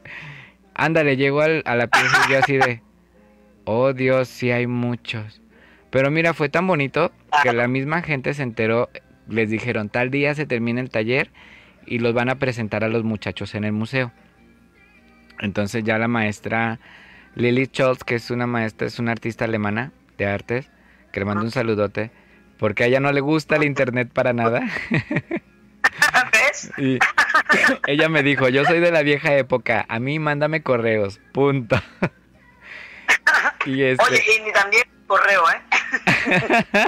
Ándale, 0.75 1.17
llego 1.17 1.41
al- 1.41 1.63
a 1.67 1.75
la 1.77 1.87
pieza 1.89 2.17
y 2.29 2.33
yo 2.33 2.39
así 2.39 2.57
de, 2.57 2.81
oh 3.65 3.93
Dios, 3.93 4.29
sí 4.29 4.51
hay 4.51 4.67
muchos. 4.67 5.42
Pero 5.93 6.11
mira, 6.11 6.33
fue 6.33 6.49
tan 6.49 6.67
bonito 6.67 7.13
que 7.43 7.53
la 7.53 7.69
misma 7.69 8.01
gente 8.01 8.33
se 8.33 8.43
enteró. 8.43 8.89
Les 9.29 9.51
dijeron, 9.51 9.91
tal 9.91 10.11
día 10.11 10.35
se 10.35 10.47
termina 10.47 10.81
el 10.81 10.89
taller 10.89 11.31
y 11.87 11.99
los 11.99 12.15
van 12.15 12.31
a 12.31 12.37
presentar 12.37 12.83
a 12.83 12.89
los 12.89 13.05
muchachos 13.05 13.55
en 13.55 13.65
el 13.65 13.73
museo. 13.73 14.11
Entonces 15.39 15.85
ya 15.85 15.99
la 15.99 16.09
maestra 16.09 16.81
Lily 17.35 17.67
Scholz, 17.67 18.05
que 18.05 18.15
es 18.15 18.31
una 18.31 18.47
maestra, 18.47 18.87
es 18.87 18.99
una 18.99 19.13
artista 19.13 19.45
alemana 19.45 19.93
de 20.17 20.27
artes, 20.27 20.71
que 21.13 21.21
le 21.21 21.27
mando 21.27 21.45
un 21.45 21.51
saludote, 21.51 22.11
porque 22.59 22.85
a 22.85 22.87
ella 22.87 23.01
no 23.01 23.13
le 23.13 23.21
gusta 23.21 23.57
el 23.57 23.65
internet 23.65 24.11
para 24.15 24.33
nada. 24.33 24.63
¿Ves? 26.33 26.73
Y 26.79 26.99
ella 27.87 28.09
me 28.09 28.23
dijo, 28.23 28.49
yo 28.49 28.65
soy 28.65 28.81
de 28.81 28.93
la 28.93 29.03
vieja 29.03 29.37
época, 29.37 29.85
a 29.89 29.99
mí 29.99 30.19
mándame 30.19 30.63
correos, 30.63 31.21
punto. 31.33 31.77
Y 33.67 33.83
este, 33.83 34.05
Oye, 34.05 34.21
y 34.39 34.43
ni 34.45 34.53
también 34.53 34.83
correo, 35.07 35.43
¿eh? 35.51 36.87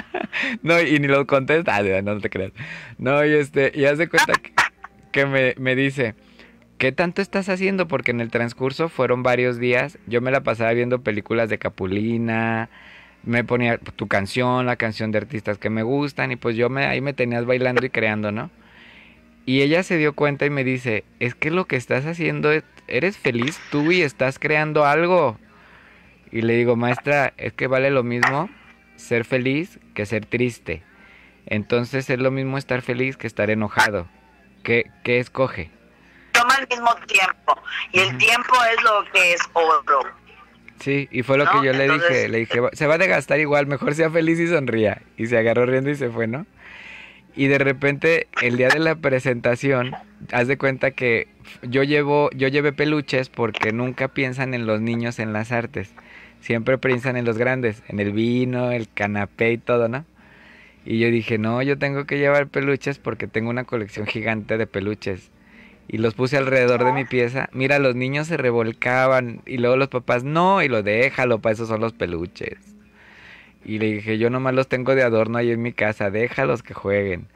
no, 0.63 0.81
y 0.81 0.99
ni 0.99 1.07
lo 1.07 1.27
contesta, 1.27 1.77
ah, 1.77 2.03
no 2.03 2.19
te 2.21 2.31
creas. 2.31 2.53
No, 2.99 3.25
y 3.25 3.33
este, 3.35 3.71
y 3.75 3.85
hace 3.85 4.09
cuenta 4.09 4.33
que, 4.35 4.53
que 5.13 5.27
me, 5.27 5.55
me 5.59 5.77
dice, 5.77 6.15
¿qué 6.79 6.91
tanto 6.93 7.23
estás 7.23 7.49
haciendo? 7.49 7.87
Porque 7.87 8.11
en 8.11 8.21
el 8.21 8.31
transcurso 8.31 8.89
fueron 8.89 9.23
varios 9.23 9.59
días, 9.59 9.99
yo 10.07 10.21
me 10.21 10.31
la 10.31 10.43
pasaba 10.43 10.73
viendo 10.73 11.01
películas 11.03 11.49
de 11.49 11.59
Capulina, 11.59 12.69
me 13.23 13.45
ponía 13.45 13.79
tu 13.79 14.09
canción, 14.09 14.67
la 14.67 14.77
canción 14.77 15.13
de 15.13 15.19
artistas 15.19 15.59
que 15.59 15.71
me 15.71 15.83
gustan, 15.83 16.33
y 16.33 16.37
pues 16.37 16.57
yo 16.57 16.69
me, 16.71 16.87
ahí 16.87 17.01
me 17.01 17.13
tenías 17.13 17.47
bailando 17.47 17.85
y 17.87 17.91
creando, 17.91 18.33
¿no? 18.33 18.51
Y 19.47 19.61
ella 19.61 19.83
se 19.83 19.97
dio 19.99 20.15
cuenta 20.15 20.47
y 20.47 20.51
me 20.51 20.65
dice, 20.65 21.05
es 21.21 21.35
que 21.35 21.51
lo 21.51 21.67
que 21.67 21.77
estás 21.77 22.07
haciendo, 22.07 22.51
es- 22.51 22.65
eres 22.89 23.17
feliz 23.19 23.61
tú 23.71 23.93
y 23.93 24.03
estás 24.03 24.39
creando 24.39 24.85
algo. 24.87 25.39
Y 26.35 26.43
le 26.43 26.55
digo, 26.55 26.75
maestra, 26.77 27.33
es 27.39 27.53
que 27.53 27.69
vale 27.69 27.91
lo 27.91 28.03
mismo 28.03 28.51
ser 28.97 29.25
feliz 29.25 29.79
que 29.95 30.05
ser 30.05 30.27
triste. 30.27 30.83
Entonces 31.47 32.11
es 32.11 32.19
lo 32.19 32.31
mismo 32.33 32.59
estar 32.59 32.83
feliz 32.83 33.17
que 33.17 33.27
estar 33.29 33.51
enojado. 33.51 34.09
¿Qué, 34.65 34.91
qué 35.05 35.21
escoge? 35.21 35.71
Toma 36.33 36.57
al 36.57 36.67
mismo 36.69 36.93
tiempo. 37.07 37.57
Y 37.93 38.01
el 38.01 38.19
tiempo 38.19 38.53
es 38.77 38.83
lo 38.83 39.05
que 39.13 39.33
es 39.35 39.41
oro. 39.53 40.01
Sí, 40.81 41.09
y 41.13 41.23
fue 41.23 41.39
lo 41.39 41.45
No, 41.45 41.53
que 41.53 41.67
yo 41.69 41.73
le 41.73 41.85
entonces- 41.85 42.09
dije. 42.11 42.29
Le 42.29 42.39
dije, 42.39 42.59
"Va- 42.61 42.71
se 42.73 42.87
va 42.89 42.95
a 42.95 42.99
desgastar 42.99 43.39
igual, 43.39 43.67
mejor 43.69 43.95
sea 43.95 44.11
feliz 44.11 44.41
y 44.41 44.49
sonría. 44.49 45.03
Y 45.17 45.27
se 45.29 45.39
agarró 45.39 45.67
riendo 45.67 45.91
y 45.91 45.95
se 45.95 46.11
fue, 46.11 46.27
¿no? 46.27 46.47
Y 47.37 47.47
de 47.47 47.59
repente, 47.59 48.27
el 48.43 48.57
día 48.57 48.69
de 48.69 48.81
la 48.81 48.97
presentación, 48.97 49.95
haz 50.33 50.49
de 50.49 50.59
cuenta 50.59 50.91
que 50.91 51.29
yo 51.63 51.85
llevo, 51.85 52.29
yo 52.35 52.49
llevé 52.49 52.73
peluches 52.73 53.29
porque 53.29 53.73
nunca 53.73 54.09
piensan 54.09 54.53
en 54.55 54.67
los 54.67 54.81
niños 54.81 55.19
en 55.21 55.33
las 55.33 55.53
artes. 55.53 55.93
Siempre 56.45 56.77
piensan 56.77 57.17
en 57.17 57.25
los 57.25 57.39
grandes, 57.39 57.83
en 57.89 58.01
el 58.01 58.13
vino, 58.13 58.71
el 58.71 58.87
canapé 58.93 59.53
y 59.53 59.57
todo, 59.57 59.89
¿no? 59.89 60.05
Y 60.85 60.99
yo 60.99 61.11
dije, 61.11 61.39
no, 61.39 61.63
yo 61.63 61.79
tengo 61.79 62.05
que 62.05 62.19
llevar 62.19 62.49
peluches 62.49 62.99
porque 62.99 63.27
tengo 63.27 63.49
una 63.49 63.65
colección 63.65 64.07
gigante 64.07 64.59
de 64.59 64.67
peluches. 64.67 65.31
Y 65.89 65.97
los 65.97 66.13
puse 66.13 66.37
alrededor 66.37 66.85
de 66.85 66.93
mi 66.93 67.07
pieza. 67.07 67.49
Mira, 67.55 67.79
los 67.79 67.97
niños 67.97 68.27
se 68.27 68.37
revolcaban 68.37 69.41
y 69.47 69.57
luego 69.57 69.79
los 69.79 69.89
papás, 69.89 70.23
no, 70.23 70.63
y 70.63 70.69
lo 70.69 70.83
déjalo, 70.83 71.39
para 71.39 71.55
eso 71.55 71.65
son 71.65 71.81
los 71.81 71.95
peluches. 71.95 72.59
Y 73.65 73.79
le 73.79 73.87
dije, 73.87 74.19
yo 74.19 74.29
nomás 74.29 74.53
los 74.53 74.69
tengo 74.69 74.95
de 74.95 75.03
adorno 75.03 75.39
ahí 75.39 75.51
en 75.51 75.63
mi 75.63 75.73
casa, 75.73 76.11
déjalos 76.11 76.63
que 76.63 76.75
jueguen. 76.75 77.27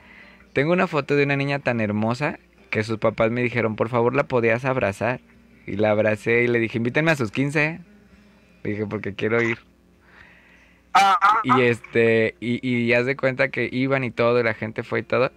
Tengo 0.53 0.75
una 0.75 0.87
foto 0.87 1.17
de 1.17 1.25
una 1.25 1.37
niña 1.37 1.61
tan 1.61 1.81
hermosa 1.81 2.39
que 2.69 2.85
sus 2.85 2.99
papás 2.99 3.31
me 3.31 3.43
dijeron, 3.43 3.75
por 3.75 3.89
favor 3.89 4.15
la 4.15 4.25
podías 4.25 4.67
abrazar. 4.67 5.21
Y 5.67 5.77
la 5.77 5.93
abracé 5.93 6.43
y 6.43 6.49
le 6.49 6.59
dije, 6.59 6.77
invítenme 6.77 7.13
a 7.13 7.17
sus 7.17 7.31
15. 7.31 7.88
Dije, 8.65 8.87
porque 8.87 9.15
quiero 9.15 9.43
ir. 9.43 9.59
Y 11.45 11.63
este, 11.63 12.37
y, 12.41 12.67
y 12.67 12.93
haz 12.93 13.07
de 13.07 13.17
cuenta 13.17 13.49
que 13.49 13.69
iban 13.71 14.05
y 14.05 14.11
todo, 14.11 14.41
y 14.41 14.43
la 14.43 14.55
gente 14.55 14.83
fue 14.83 15.01
y 15.01 15.03
todo. 15.03 15.33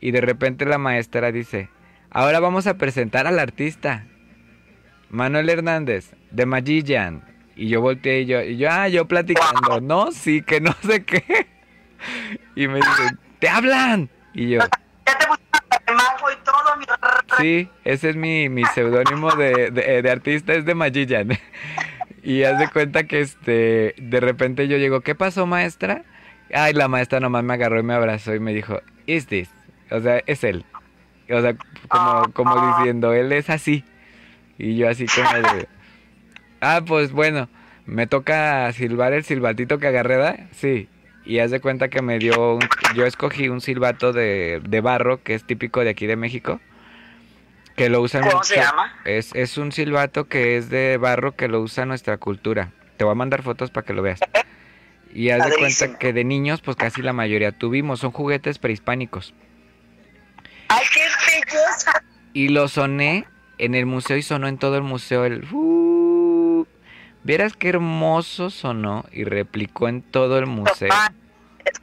Y 0.00 0.10
de 0.10 0.20
repente 0.20 0.66
la 0.66 0.78
maestra 0.78 1.32
dice, 1.32 1.70
ahora 2.10 2.40
vamos 2.40 2.66
a 2.66 2.74
presentar 2.74 3.26
al 3.26 3.38
artista. 3.38 4.06
Manuel 5.10 5.48
Hernández, 5.48 6.12
de 6.30 6.46
Magillan. 6.46 7.24
Y 7.54 7.68
yo 7.68 7.80
volteé 7.80 8.20
y 8.20 8.26
yo, 8.26 8.42
y 8.42 8.58
yo, 8.58 8.68
ah, 8.70 8.88
yo 8.88 9.06
platicando, 9.06 9.80
no, 9.80 10.12
sí, 10.12 10.42
que 10.42 10.60
no 10.60 10.74
sé 10.82 11.04
qué. 11.04 11.24
Y 12.54 12.68
me 12.68 12.76
dice, 12.76 13.16
te 13.38 13.48
hablan. 13.48 14.10
Y 14.34 14.50
yo, 14.50 14.58
Ya 14.60 14.68
te 15.18 15.24
y 15.24 16.44
todo, 16.44 16.76
mi 16.76 16.84
sí, 17.38 17.70
ese 17.84 18.10
es 18.10 18.16
mi, 18.16 18.48
mi 18.48 18.64
seudónimo 18.66 19.34
de, 19.34 19.70
de, 19.70 20.02
de 20.02 20.10
artista, 20.10 20.52
es 20.52 20.64
de 20.66 20.74
Magillan. 20.74 21.28
Y 22.26 22.42
haz 22.42 22.58
de 22.58 22.68
cuenta 22.68 23.04
que 23.04 23.20
este, 23.20 23.94
de 23.98 24.20
repente 24.20 24.66
yo 24.66 24.76
llego, 24.78 25.00
¿qué 25.00 25.14
pasó 25.14 25.46
maestra? 25.46 26.02
Ay, 26.52 26.72
la 26.74 26.88
maestra 26.88 27.20
nomás 27.20 27.44
me 27.44 27.54
agarró 27.54 27.78
y 27.78 27.84
me 27.84 27.94
abrazó 27.94 28.34
y 28.34 28.40
me 28.40 28.52
dijo, 28.52 28.80
is 29.06 29.26
this? 29.28 29.48
O 29.90 30.00
sea, 30.00 30.20
es 30.26 30.42
él. 30.42 30.64
O 31.30 31.40
sea, 31.40 31.54
como, 31.88 32.32
como 32.32 32.76
diciendo, 32.78 33.12
él 33.12 33.30
es 33.32 33.48
así. 33.48 33.84
Y 34.58 34.76
yo 34.76 34.88
así 34.88 35.06
como 35.06 35.32
de, 35.32 35.68
ah, 36.60 36.82
pues 36.84 37.12
bueno, 37.12 37.48
me 37.84 38.06
toca 38.08 38.72
silbar 38.72 39.12
el 39.12 39.22
silbatito 39.22 39.78
que 39.78 39.86
agarré, 39.86 40.16
¿da? 40.16 40.36
Sí. 40.52 40.88
Y 41.24 41.38
haz 41.38 41.50
de 41.52 41.60
cuenta 41.60 41.88
que 41.88 42.02
me 42.02 42.18
dio, 42.18 42.54
un- 42.56 42.68
yo 42.96 43.06
escogí 43.06 43.48
un 43.48 43.60
silbato 43.60 44.12
de, 44.12 44.60
de 44.68 44.80
barro, 44.80 45.22
que 45.22 45.34
es 45.34 45.44
típico 45.44 45.82
de 45.84 45.90
aquí 45.90 46.06
de 46.06 46.16
México, 46.16 46.60
que 47.76 47.88
lo 47.90 48.00
usan 48.00 48.28
¿Cómo 48.28 48.42
se 48.42 48.56
llama? 48.56 48.98
Es, 49.04 49.34
es 49.34 49.58
un 49.58 49.70
silbato 49.70 50.28
que 50.28 50.56
es 50.56 50.70
de 50.70 50.96
barro 50.96 51.36
que 51.36 51.46
lo 51.48 51.60
usa 51.60 51.84
nuestra 51.86 52.16
cultura. 52.16 52.72
Te 52.96 53.04
voy 53.04 53.12
a 53.12 53.14
mandar 53.14 53.42
fotos 53.42 53.70
para 53.70 53.86
que 53.86 53.92
lo 53.92 54.02
veas. 54.02 54.20
Y 55.14 55.30
haz 55.30 55.48
de 55.48 55.56
cuenta 55.56 55.98
que 55.98 56.12
de 56.12 56.24
niños, 56.24 56.60
pues 56.62 56.76
casi 56.76 57.02
la 57.02 57.12
mayoría 57.12 57.52
tuvimos, 57.52 58.00
son 58.00 58.12
juguetes 58.12 58.58
prehispánicos. 58.58 59.34
¡Ay, 60.68 60.84
qué 60.92 61.02
belleza! 61.30 62.02
Y 62.32 62.48
lo 62.48 62.68
soné 62.68 63.26
en 63.58 63.74
el 63.74 63.86
museo 63.86 64.16
y 64.16 64.22
sonó 64.22 64.48
en 64.48 64.58
todo 64.58 64.76
el 64.76 64.82
museo 64.82 65.24
el... 65.24 65.44
"Uh". 65.52 66.66
Vieras 67.22 67.54
qué 67.56 67.70
hermoso 67.70 68.50
sonó 68.50 69.04
y 69.10 69.24
replicó 69.24 69.88
en 69.88 70.02
todo 70.02 70.38
el 70.38 70.46
museo. 70.46 70.90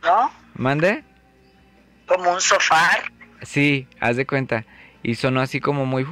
¿no? 0.04 0.32
¿Mande? 0.56 1.04
Como 2.08 2.32
un 2.34 2.42
sofá. 2.42 3.00
Sí, 3.42 3.88
haz 4.00 4.16
de 4.16 4.26
cuenta. 4.26 4.66
Y 5.04 5.16
sonó 5.16 5.42
así 5.42 5.60
como 5.60 5.86
muy... 5.86 6.06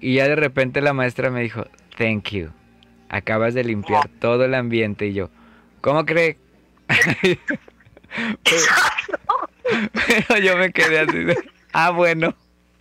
Y 0.00 0.14
ya 0.14 0.28
de 0.28 0.36
repente 0.36 0.80
la 0.80 0.92
maestra 0.92 1.30
me 1.30 1.42
dijo, 1.42 1.66
thank 1.98 2.30
you. 2.30 2.50
Acabas 3.08 3.54
de 3.54 3.64
limpiar 3.64 4.08
todo 4.20 4.44
el 4.44 4.54
ambiente. 4.54 5.08
Y 5.08 5.14
yo, 5.14 5.28
¿cómo 5.80 6.06
cree? 6.06 6.38
Pero 10.06 10.38
yo 10.42 10.56
me 10.56 10.72
quedé 10.72 11.00
así 11.00 11.18
de... 11.18 11.36
Ah, 11.72 11.90
bueno. 11.90 12.34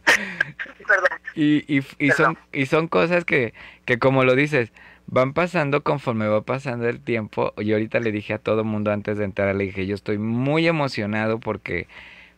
Perdón. 0.06 1.20
Y, 1.36 1.78
y, 1.78 1.84
y 2.00 2.12
son, 2.12 2.38
y 2.52 2.66
son 2.66 2.88
cosas 2.88 3.26
que, 3.26 3.54
que 3.86 4.00
como 4.00 4.24
lo 4.24 4.36
dices, 4.36 4.72
van 5.08 5.34
pasando 5.34 5.84
conforme 5.84 6.28
va 6.28 6.42
pasando 6.42 6.88
el 6.88 7.00
tiempo. 7.00 7.54
Y 7.58 7.74
ahorita 7.74 8.00
le 8.00 8.12
dije 8.12 8.34
a 8.34 8.40
todo 8.40 8.64
mundo 8.64 8.92
antes 8.92 9.18
de 9.18 9.26
entrar, 9.26 9.56
le 9.56 9.66
dije, 9.66 9.86
yo 9.86 9.96
estoy 9.96 10.18
muy 10.18 10.68
emocionado 10.68 11.40
porque, 11.40 11.88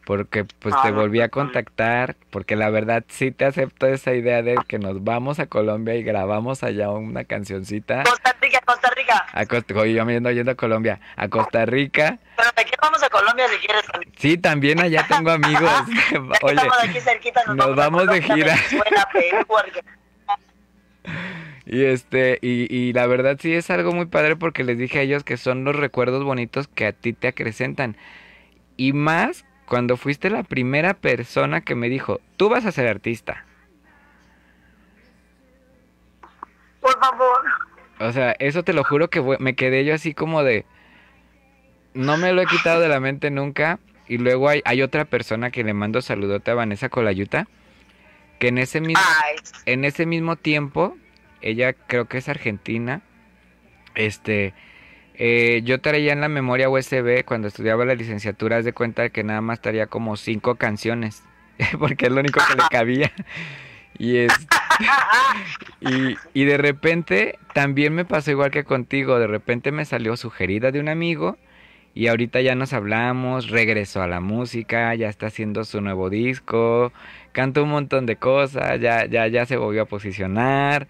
porque 0.06 0.46
pues 0.46 0.76
te 0.82 0.88
Ah, 0.88 0.92
volví 0.92 1.22
a 1.22 1.30
contactar, 1.30 2.16
porque 2.32 2.56
la 2.56 2.70
verdad 2.70 3.04
sí 3.08 3.32
te 3.32 3.46
acepto 3.46 3.88
esa 3.88 4.14
idea 4.14 4.42
de 4.42 4.58
que 4.68 4.80
nos 4.80 5.04
vamos 5.04 5.40
a 5.40 5.46
Colombia 5.46 5.96
y 5.96 6.04
grabamos 6.04 6.64
allá 6.64 6.90
una 6.90 7.24
cancioncita. 7.24 8.04
Costa 8.04 8.36
Rica, 8.42 8.60
Costa 8.66 8.90
Rica. 8.96 9.26
A 9.32 9.46
Costa, 9.46 9.74
oye, 9.76 9.94
yo 9.94 10.06
me 10.06 10.14
yendo, 10.14 10.32
yendo 10.32 10.52
a 10.52 10.56
Colombia, 10.56 11.00
a 11.16 11.28
Costa 11.28 11.66
Rica. 11.66 12.18
Pero 12.36 12.50
de 12.56 12.62
aquí 12.62 12.72
vamos 12.82 13.04
a 13.04 13.10
Colombia 13.10 13.46
si 13.50 13.66
quieres. 13.66 13.86
también. 13.86 14.14
Sí, 14.18 14.38
también 14.38 14.80
allá 14.80 15.06
tengo 15.08 15.32
amigos. 15.32 15.72
Oye, 16.42 16.60
aquí 16.84 17.00
cerquita, 17.00 17.42
nos, 17.48 17.56
nos 17.56 17.76
vamos 17.76 18.08
a 18.08 18.12
de 18.12 18.22
gira. 18.22 18.56
Y 21.66 21.86
este, 21.86 22.38
y, 22.42 22.74
y 22.76 22.92
la 22.94 23.08
verdad 23.08 23.38
sí 23.40 23.54
es 23.54 23.70
algo 23.70 23.94
muy 23.94 24.06
padre 24.08 24.36
porque 24.36 24.64
les 24.64 24.78
dije 24.78 25.00
a 25.00 25.02
ellos 25.04 25.24
que 25.24 25.38
son 25.38 25.64
los 25.64 25.76
recuerdos 25.76 26.24
bonitos 26.24 26.68
que 26.68 26.86
a 26.88 26.92
ti 26.92 27.14
te 27.14 27.28
acrecentan. 27.30 27.96
Y 28.78 28.94
más 28.94 29.46
cuando 29.72 29.96
fuiste 29.96 30.30
la 30.30 30.44
primera 30.44 30.94
persona 30.94 31.62
que 31.62 31.76
me 31.76 31.88
dijo, 31.88 32.20
tú 32.36 32.50
vas 32.50 32.66
a 32.66 32.74
ser 32.74 32.90
artista. 32.90 33.46
Por 36.82 37.00
favor. 37.00 37.42
O 38.02 38.12
sea, 38.12 38.36
eso 38.40 38.64
te 38.64 38.74
lo 38.74 38.84
juro 38.84 39.10
que 39.10 39.22
me 39.40 39.56
quedé 39.56 39.86
yo 39.86 39.96
así 39.96 40.14
como 40.14 40.44
de... 40.44 40.66
No 41.94 42.18
me 42.18 42.34
lo 42.34 42.42
he 42.42 42.48
quitado 42.48 42.82
de 42.82 42.90
la 42.90 43.00
mente 43.00 43.32
nunca. 43.32 43.80
Y 44.10 44.18
luego 44.18 44.50
hay, 44.50 44.62
hay 44.66 44.82
otra 44.82 45.06
persona 45.06 45.52
que 45.52 45.64
le 45.64 45.74
mando 45.74 46.02
saludote 46.02 46.52
a 46.52 46.56
Vanessa 46.56 46.90
Colayuta. 46.90 47.48
Que 48.40 48.50
en 48.50 48.58
ese 48.58 48.82
mismo, 48.82 49.02
en 49.66 49.86
ese 49.86 50.06
mismo 50.06 50.36
tiempo, 50.36 50.98
ella 51.40 51.72
creo 51.72 52.10
que 52.10 52.18
es 52.18 52.28
argentina. 52.28 53.04
Este, 53.96 54.54
eh, 55.16 55.62
yo 55.64 55.82
traía 55.82 56.14
en 56.14 56.22
la 56.22 56.30
memoria 56.30 56.70
USB 56.70 57.24
cuando 57.26 57.48
estudiaba 57.48 57.86
la 57.86 57.96
licenciatura, 57.96 58.62
de 58.62 58.74
cuenta 58.74 59.10
que 59.10 59.24
nada 59.24 59.42
más 59.42 59.62
traía 59.62 59.88
como 59.88 60.18
cinco 60.18 60.56
canciones, 60.56 61.24
porque 61.80 62.08
es 62.08 62.12
lo 62.12 62.22
único 62.22 62.40
que 62.48 62.56
le 62.56 62.64
cabía. 62.72 63.12
Y, 63.98 64.18
es, 64.18 64.34
y, 65.82 66.16
y 66.34 66.46
de 66.46 66.58
repente 66.58 67.38
también 67.54 67.94
me 67.94 68.06
pasó 68.06 68.32
igual 68.32 68.52
que 68.52 68.64
contigo, 68.64 69.20
de 69.20 69.28
repente 69.28 69.72
me 69.72 69.86
salió 69.86 70.18
sugerida 70.18 70.72
de 70.72 70.80
un 70.80 70.90
amigo 70.90 71.38
y 71.94 72.08
ahorita 72.08 72.42
ya 72.42 72.56
nos 72.56 72.74
hablamos, 72.74 73.50
regresó 73.50 74.02
a 74.02 74.08
la 74.08 74.22
música, 74.22 74.96
ya 74.96 75.10
está 75.10 75.28
haciendo 75.28 75.66
su 75.66 75.82
nuevo 75.82 76.10
disco, 76.10 76.94
canta 77.34 77.62
un 77.62 77.70
montón 77.70 78.06
de 78.06 78.16
cosas, 78.16 78.80
ya, 78.80 79.06
ya, 79.06 79.28
ya 79.28 79.46
se 79.46 79.58
volvió 79.58 79.84
a 79.84 79.86
posicionar 79.86 80.88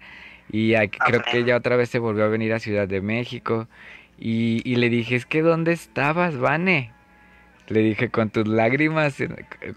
y 0.50 0.74
creo 0.74 1.22
que 1.22 1.44
ya 1.44 1.56
otra 1.56 1.76
vez 1.76 1.88
se 1.90 1.98
volvió 1.98 2.24
a 2.24 2.28
venir 2.28 2.52
a 2.52 2.58
Ciudad 2.60 2.86
de 2.86 3.00
México 3.00 3.68
y, 4.24 4.62
y 4.64 4.76
le 4.76 4.88
dije, 4.88 5.16
es 5.16 5.26
que 5.26 5.42
¿dónde 5.42 5.72
estabas, 5.72 6.38
Vane? 6.38 6.92
Le 7.66 7.80
dije, 7.80 8.08
con 8.08 8.30
tus 8.30 8.46
lágrimas, 8.46 9.16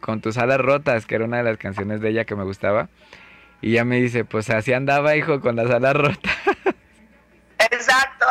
con 0.02 0.22
tus 0.22 0.38
alas 0.38 0.60
rotas, 0.60 1.08
que 1.08 1.16
era 1.16 1.26
una 1.26 1.38
de 1.38 1.44
las 1.44 1.58
canciones 1.58 2.00
de 2.00 2.10
ella 2.10 2.26
que 2.26 2.36
me 2.36 2.44
gustaba. 2.44 2.90
Y 3.62 3.72
ya 3.72 3.86
me 3.86 3.96
dice, 3.96 4.24
pues 4.24 4.52
así 4.52 4.72
andaba, 4.72 5.16
hijo, 5.16 5.42
con 5.42 5.56
las 5.56 5.72
alas 5.72 5.96
rotas. 5.96 6.32
Exacto. 7.72 8.28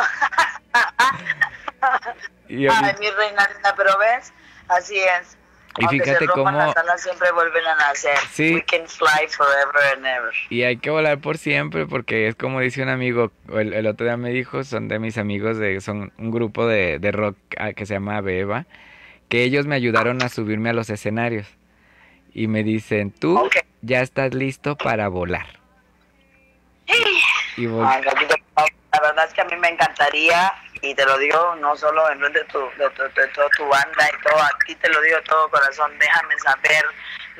Ay, 2.47 2.95
mi 2.99 3.09
reina, 3.09 3.49
pero 3.75 3.97
ves, 3.97 4.31
así 4.69 4.97
es. 4.97 5.37
Y 5.77 5.87
fíjate 5.87 6.27
cómo 6.27 6.51
las 6.51 6.75
alas 6.77 7.01
siempre 7.01 7.31
vuelven 7.31 7.65
a 7.65 7.75
nacer. 7.75 8.17
Sí. 8.31 8.53
We 8.53 8.63
can 8.63 8.87
fly 8.87 9.27
forever 9.27 9.93
and 9.95 10.05
ever. 10.05 10.33
Y 10.49 10.63
hay 10.63 10.77
que 10.77 10.89
volar 10.89 11.19
por 11.19 11.37
siempre 11.37 11.85
porque 11.85 12.27
es 12.27 12.35
como 12.35 12.61
dice 12.61 12.81
un 12.81 12.89
amigo, 12.89 13.31
el, 13.53 13.73
el 13.73 13.87
otro 13.87 14.05
día 14.05 14.17
me 14.17 14.29
dijo, 14.29 14.63
son 14.63 14.87
de 14.87 14.99
mis 14.99 15.17
amigos 15.17 15.57
de 15.57 15.81
son 15.81 16.13
un 16.17 16.31
grupo 16.31 16.65
de, 16.65 16.99
de 16.99 17.11
rock 17.11 17.37
ah, 17.57 17.73
que 17.73 17.85
se 17.85 17.95
llama 17.95 18.21
Beba, 18.21 18.65
que 19.27 19.43
ellos 19.43 19.65
me 19.65 19.75
ayudaron 19.75 20.21
a 20.23 20.29
subirme 20.29 20.69
a 20.69 20.73
los 20.73 20.89
escenarios. 20.89 21.47
Y 22.33 22.47
me 22.47 22.63
dicen, 22.63 23.11
"Tú 23.11 23.49
ya 23.81 24.01
estás 24.01 24.33
listo 24.33 24.75
para 24.75 25.07
volar." 25.07 25.47
Y 27.57 27.67
la 27.67 28.01
verdad 29.01 29.25
es 29.27 29.33
que 29.33 29.41
a 29.41 29.45
mí 29.45 29.55
me 29.57 29.69
encantaría 29.69 30.53
y 30.85 30.95
te 30.95 31.05
lo 31.05 31.17
digo 31.17 31.55
no 31.59 31.75
solo 31.75 32.09
en 32.11 32.19
de, 32.19 32.43
tu, 32.45 32.59
de, 32.77 33.27
toda 33.33 33.49
tu 33.57 33.67
banda 33.67 34.09
y 34.13 34.23
todo, 34.23 34.39
a 34.39 34.49
ti 34.65 34.75
te 34.75 34.89
lo 34.89 35.01
digo 35.01 35.17
de 35.17 35.23
todo 35.23 35.49
corazón, 35.49 35.91
déjame 35.99 36.37
saber, 36.39 36.85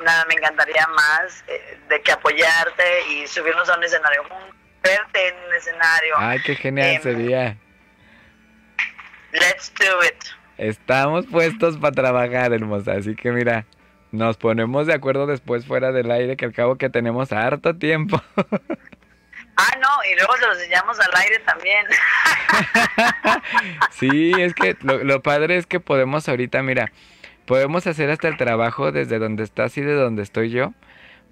nada 0.04 0.24
me 0.26 0.34
encantaría 0.34 0.86
más 0.88 1.44
eh, 1.46 1.78
de 1.88 2.00
que 2.02 2.12
apoyarte 2.12 3.06
y 3.10 3.26
subirnos 3.26 3.68
a 3.68 3.76
un 3.76 3.84
escenario 3.84 4.22
juntos, 4.24 4.54
verte 4.82 5.28
en 5.28 5.34
un 5.46 5.54
escenario. 5.54 6.14
Ay, 6.18 6.40
qué 6.44 6.56
genial 6.56 6.96
em, 6.96 7.02
sería. 7.02 7.56
Let's 9.32 9.72
do 9.78 10.04
it. 10.04 10.24
Estamos 10.58 11.26
puestos 11.26 11.76
para 11.76 11.92
trabajar, 11.92 12.52
hermosa, 12.52 12.92
así 12.92 13.14
que 13.14 13.30
mira, 13.30 13.66
nos 14.10 14.36
ponemos 14.36 14.86
de 14.86 14.94
acuerdo 14.94 15.26
después 15.26 15.66
fuera 15.66 15.92
del 15.92 16.10
aire, 16.10 16.36
que 16.36 16.46
al 16.46 16.52
cabo 16.52 16.76
que 16.76 16.88
tenemos 16.88 17.32
harto 17.32 17.76
tiempo. 17.76 18.20
Ah, 19.56 19.76
no, 19.80 19.88
y 20.10 20.14
luego 20.16 20.36
se 20.36 20.46
los 20.46 20.58
enseñamos 20.58 20.98
al 21.00 21.10
aire 21.16 21.38
también. 21.40 21.86
sí, 23.90 24.32
es 24.38 24.54
que 24.54 24.76
lo, 24.82 25.22
padre 25.22 25.56
es 25.56 25.66
que 25.66 25.80
podemos 25.80 26.28
ahorita, 26.28 26.62
mira, 26.62 26.92
podemos 27.46 27.86
hacer 27.86 28.10
hasta 28.10 28.28
el 28.28 28.36
trabajo 28.36 28.92
desde 28.92 29.18
donde 29.18 29.44
estás 29.44 29.76
y 29.78 29.80
de 29.80 29.94
donde 29.94 30.22
estoy 30.22 30.50
yo, 30.50 30.74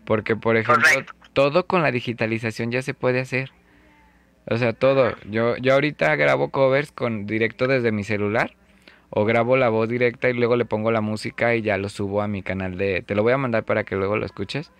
porque 0.07 0.37
por 0.37 0.57
ejemplo, 0.57 0.89
todo 1.35 1.67
con 1.67 1.83
la 1.83 1.91
digitalización 1.91 2.71
ya 2.71 2.81
se 2.81 2.95
puede 2.95 3.21
hacer. 3.21 3.53
O 4.47 4.57
sea, 4.59 4.73
todo. 4.73 5.15
Yo, 5.25 5.57
yo 5.57 5.75
ahorita 5.75 6.17
grabo 6.17 6.51
covers 6.51 6.93
con 6.93 7.27
directo 7.27 7.67
desde 7.67 7.93
mi 7.93 8.05
celular 8.05 8.55
o 9.11 9.25
grabo 9.25 9.57
la 9.57 9.69
voz 9.69 9.89
directa 9.89 10.29
y 10.29 10.35
luego 10.35 10.57
le 10.57 10.65
pongo 10.65 10.91
la 10.91 11.01
música 11.01 11.55
y 11.55 11.63
ya 11.63 11.79
lo 11.79 11.89
subo 11.89 12.21
a 12.21 12.29
mi 12.29 12.43
canal 12.43 12.77
de... 12.77 13.03
Te 13.03 13.15
lo 13.15 13.23
voy 13.23 13.33
a 13.33 13.39
mandar 13.39 13.65
para 13.65 13.85
que 13.85 13.97
luego 13.97 14.17
lo 14.17 14.27
escuches. 14.27 14.73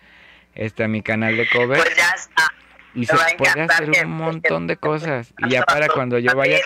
Este, 0.53 0.83
a 0.83 0.87
mi 0.87 1.01
canal 1.01 1.35
de 1.37 1.47
covers. 1.47 1.81
Pues 1.81 1.95
ya 1.97 2.09
está. 2.15 2.54
Y 2.95 3.05
se 3.05 3.15
puede 3.37 3.61
hacer 3.61 4.05
un 4.05 4.11
montón 4.11 4.67
de 4.67 4.77
cosas. 4.77 5.33
Y 5.39 5.49
ya 5.49 5.63
para 5.63 5.87
cuando 5.89 6.17
yo 6.17 6.35
vaya... 6.35 6.59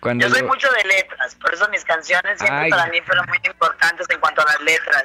Cuando 0.00 0.26
yo 0.26 0.34
soy 0.34 0.42
mucho 0.44 0.66
de 0.72 0.88
letras, 0.88 1.34
por 1.34 1.52
eso 1.52 1.68
mis 1.68 1.84
canciones 1.84 2.38
siempre 2.38 2.70
para 2.70 2.86
mí 2.86 3.02
fueron 3.02 3.26
muy 3.28 3.38
importantes 3.44 4.06
en 4.08 4.18
cuanto 4.18 4.40
a 4.40 4.46
las 4.46 4.60
letras. 4.62 5.04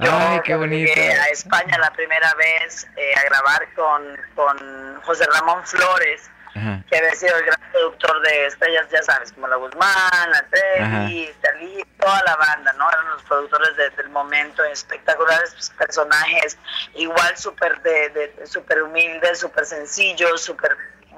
Yo 0.00 0.10
Ay, 0.12 0.40
qué 0.44 0.54
bonito. 0.54 0.86
Llegué 0.94 1.12
a 1.12 1.28
España 1.28 1.78
la 1.78 1.90
primera 1.92 2.34
vez 2.34 2.86
eh, 2.96 3.14
a 3.16 3.22
grabar 3.24 3.72
con, 3.74 4.02
con 4.34 5.00
José 5.02 5.24
Ramón 5.32 5.64
Flores, 5.66 6.30
que 6.52 6.96
había 6.96 7.14
sido 7.14 7.36
el 7.36 7.44
gran 7.46 7.60
productor 7.72 8.20
de 8.22 8.46
estrellas, 8.46 8.86
ya 8.90 9.02
sabes, 9.02 9.32
como 9.32 9.48
La 9.48 9.56
Guzmán, 9.56 10.30
La 10.30 10.46
Trevi, 10.50 11.32
Talí, 11.40 11.84
toda 11.98 12.22
la 12.24 12.36
banda, 12.36 12.72
¿no? 12.74 12.88
Eran 12.90 13.08
los 13.10 13.22
productores 13.22 13.76
del 13.96 14.08
momento, 14.10 14.62
espectaculares 14.64 15.72
personajes, 15.78 16.58
igual 16.94 17.36
súper 17.36 17.80
de, 17.82 18.08
de, 18.10 18.46
super 18.46 18.82
humildes, 18.82 19.40
súper 19.40 19.64
sencillos, 19.64 20.42
súper 20.42 20.76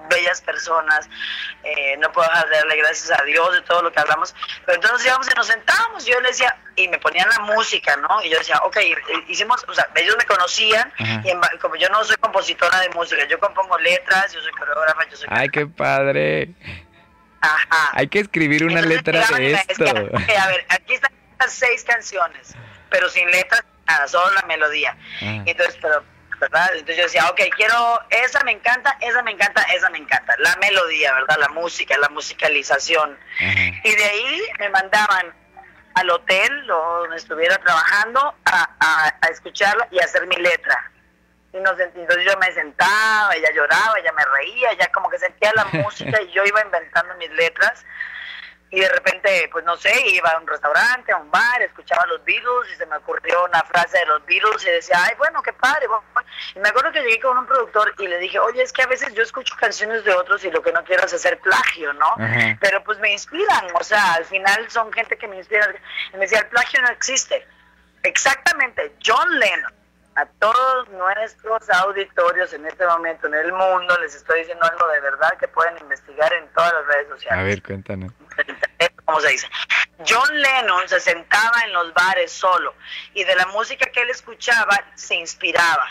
bellas 0.08 0.40
personas, 0.40 1.08
eh, 1.62 1.96
no 1.98 2.10
puedo 2.12 2.28
dejar 2.28 2.48
de 2.48 2.56
darle 2.56 2.76
gracias 2.76 3.18
a 3.18 3.22
Dios 3.24 3.52
de 3.52 3.62
todo 3.62 3.82
lo 3.82 3.92
que 3.92 4.00
hablamos, 4.00 4.34
pero 4.64 4.76
entonces 4.76 5.06
íbamos 5.06 5.28
y 5.30 5.34
nos 5.34 5.46
sentábamos, 5.46 6.04
yo 6.04 6.20
le 6.20 6.28
decía, 6.28 6.56
y 6.76 6.88
me 6.88 6.98
ponían 6.98 7.28
la 7.28 7.40
música, 7.40 7.96
¿no? 7.96 8.22
Y 8.22 8.30
yo 8.30 8.38
decía, 8.38 8.58
ok, 8.64 8.76
hicimos, 9.28 9.64
o 9.68 9.74
sea, 9.74 9.88
ellos 9.94 10.16
me 10.18 10.24
conocían, 10.24 10.92
y 10.98 11.58
como 11.58 11.76
yo 11.76 11.88
no 11.88 12.04
soy 12.04 12.16
compositora 12.16 12.80
de 12.80 12.90
música, 12.90 13.26
yo 13.26 13.38
compongo 13.38 13.78
letras, 13.78 14.32
yo 14.32 14.40
soy 14.40 14.52
coreógrafa, 14.52 15.08
yo 15.08 15.16
soy... 15.16 15.28
¡Ay, 15.30 15.48
qué 15.48 15.66
padre! 15.66 16.50
Ajá. 17.40 17.90
Hay 17.92 18.08
que 18.08 18.20
escribir 18.20 18.64
una 18.64 18.80
letra 18.80 19.26
de 19.36 19.52
esto. 19.52 19.84
a 19.84 20.48
ver, 20.48 20.66
aquí 20.68 20.94
están 20.94 21.12
las 21.38 21.52
seis 21.52 21.84
canciones, 21.84 22.54
pero 22.88 23.08
sin 23.08 23.30
letras, 23.30 23.64
nada, 23.86 24.08
solo 24.08 24.32
la 24.32 24.42
melodía. 24.42 24.96
Entonces, 25.20 25.76
pero 25.80 26.02
¿verdad? 26.44 26.70
Entonces 26.72 26.96
yo 26.96 27.02
decía, 27.04 27.28
ok, 27.30 27.40
quiero, 27.56 28.00
esa 28.10 28.42
me 28.44 28.52
encanta, 28.52 28.96
esa 29.00 29.22
me 29.22 29.30
encanta, 29.30 29.62
esa 29.74 29.88
me 29.88 29.98
encanta. 29.98 30.34
La 30.38 30.54
melodía, 30.56 31.12
¿verdad? 31.14 31.36
La 31.38 31.48
música, 31.48 31.96
la 31.96 32.08
musicalización. 32.10 33.18
Y 33.40 33.94
de 33.94 34.04
ahí 34.04 34.42
me 34.58 34.68
mandaban 34.68 35.34
al 35.94 36.10
hotel 36.10 36.66
donde 36.66 37.16
estuviera 37.16 37.56
trabajando 37.58 38.34
a, 38.44 38.70
a, 39.22 39.28
escucharla 39.28 39.88
y 39.90 40.00
a 40.00 40.04
hacer 40.04 40.26
mi 40.26 40.36
letra. 40.36 40.90
Y 41.54 41.58
nos, 41.58 41.78
entonces 41.78 42.24
yo 42.26 42.36
me 42.38 42.52
sentaba, 42.52 43.34
ella 43.34 43.50
lloraba, 43.54 43.98
ella 43.98 44.12
me 44.12 44.24
reía, 44.24 44.72
ella 44.72 44.90
como 44.92 45.08
que 45.08 45.18
sentía 45.18 45.52
la 45.54 45.64
música 45.72 46.20
y 46.20 46.30
yo 46.32 46.44
iba 46.44 46.60
inventando 46.60 47.14
mis 47.14 47.30
letras 47.30 47.84
y 48.74 48.80
de 48.80 48.88
repente, 48.88 49.48
pues 49.52 49.64
no 49.64 49.76
sé, 49.76 49.92
iba 50.08 50.28
a 50.30 50.38
un 50.38 50.48
restaurante, 50.48 51.12
a 51.12 51.16
un 51.16 51.30
bar, 51.30 51.62
escuchaba 51.62 52.04
los 52.06 52.24
Beatles 52.24 52.72
y 52.72 52.76
se 52.76 52.84
me 52.86 52.96
ocurrió 52.96 53.44
una 53.44 53.62
frase 53.62 53.98
de 53.98 54.06
los 54.06 54.26
Beatles 54.26 54.66
y 54.66 54.70
decía, 54.70 54.98
ay, 55.00 55.14
bueno, 55.16 55.40
qué 55.42 55.52
padre. 55.52 55.86
Y 56.56 56.58
me 56.58 56.70
acuerdo 56.70 56.90
que 56.90 57.00
llegué 57.00 57.20
con 57.20 57.38
un 57.38 57.46
productor 57.46 57.94
y 57.98 58.08
le 58.08 58.18
dije, 58.18 58.36
oye, 58.40 58.62
es 58.62 58.72
que 58.72 58.82
a 58.82 58.86
veces 58.86 59.14
yo 59.14 59.22
escucho 59.22 59.54
canciones 59.60 60.02
de 60.02 60.12
otros 60.12 60.44
y 60.44 60.50
lo 60.50 60.60
que 60.60 60.72
no 60.72 60.82
quiero 60.82 61.06
es 61.06 61.14
hacer 61.14 61.38
plagio, 61.38 61.92
¿no? 61.92 62.16
Pero 62.58 62.82
pues 62.82 62.98
me 62.98 63.12
inspiran, 63.12 63.68
o 63.78 63.84
sea, 63.84 64.14
al 64.14 64.24
final 64.24 64.68
son 64.68 64.92
gente 64.92 65.16
que 65.16 65.28
me 65.28 65.36
inspira. 65.36 65.72
Y 66.12 66.14
me 66.14 66.22
decía, 66.22 66.40
el 66.40 66.46
plagio 66.46 66.82
no 66.82 66.88
existe. 66.88 67.46
Exactamente, 68.02 68.96
John 69.00 69.38
Lennon 69.38 69.83
a 70.16 70.26
todos 70.38 70.88
nuestros 70.90 71.68
auditorios 71.70 72.52
en 72.52 72.66
este 72.66 72.86
momento 72.86 73.26
en 73.26 73.34
el 73.34 73.52
mundo, 73.52 73.98
les 74.00 74.14
estoy 74.14 74.40
diciendo 74.40 74.64
algo 74.64 74.86
de 74.88 75.00
verdad 75.00 75.36
que 75.38 75.48
pueden 75.48 75.76
investigar 75.78 76.32
en 76.32 76.46
todas 76.48 76.72
las 76.72 76.86
redes 76.86 77.08
sociales. 77.08 77.38
A 77.38 77.42
ver, 77.42 77.62
cuéntanos. 77.62 78.12
¿Cómo 79.04 79.20
se 79.20 79.28
dice? 79.28 79.48
John 80.06 80.40
Lennon 80.40 80.88
se 80.88 81.00
sentaba 81.00 81.62
en 81.64 81.72
los 81.72 81.92
bares 81.94 82.32
solo 82.32 82.74
y 83.12 83.24
de 83.24 83.34
la 83.36 83.46
música 83.46 83.86
que 83.86 84.00
él 84.02 84.10
escuchaba 84.10 84.82
se 84.94 85.14
inspiraba. 85.14 85.88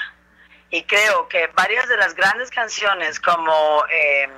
Y 0.69 0.83
creo 0.83 1.27
que 1.27 1.47
varias 1.47 1.87
de 1.87 1.97
las 1.97 2.15
grandes 2.15 2.49
canciones 2.49 3.19
como... 3.19 3.83
Eh, 3.91 4.29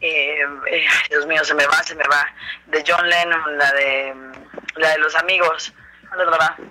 eh, 0.00 0.46
eh, 0.70 0.86
Dios 1.10 1.26
mío, 1.26 1.44
se 1.44 1.54
me 1.54 1.66
va, 1.66 1.82
se 1.82 1.94
me 1.94 2.04
va, 2.04 2.26
de 2.66 2.82
John 2.86 3.06
Lennon, 3.06 3.58
la 3.58 3.70
de, 3.72 4.14
la 4.76 4.90
de 4.92 4.98
los 4.98 5.14
amigos, 5.14 5.74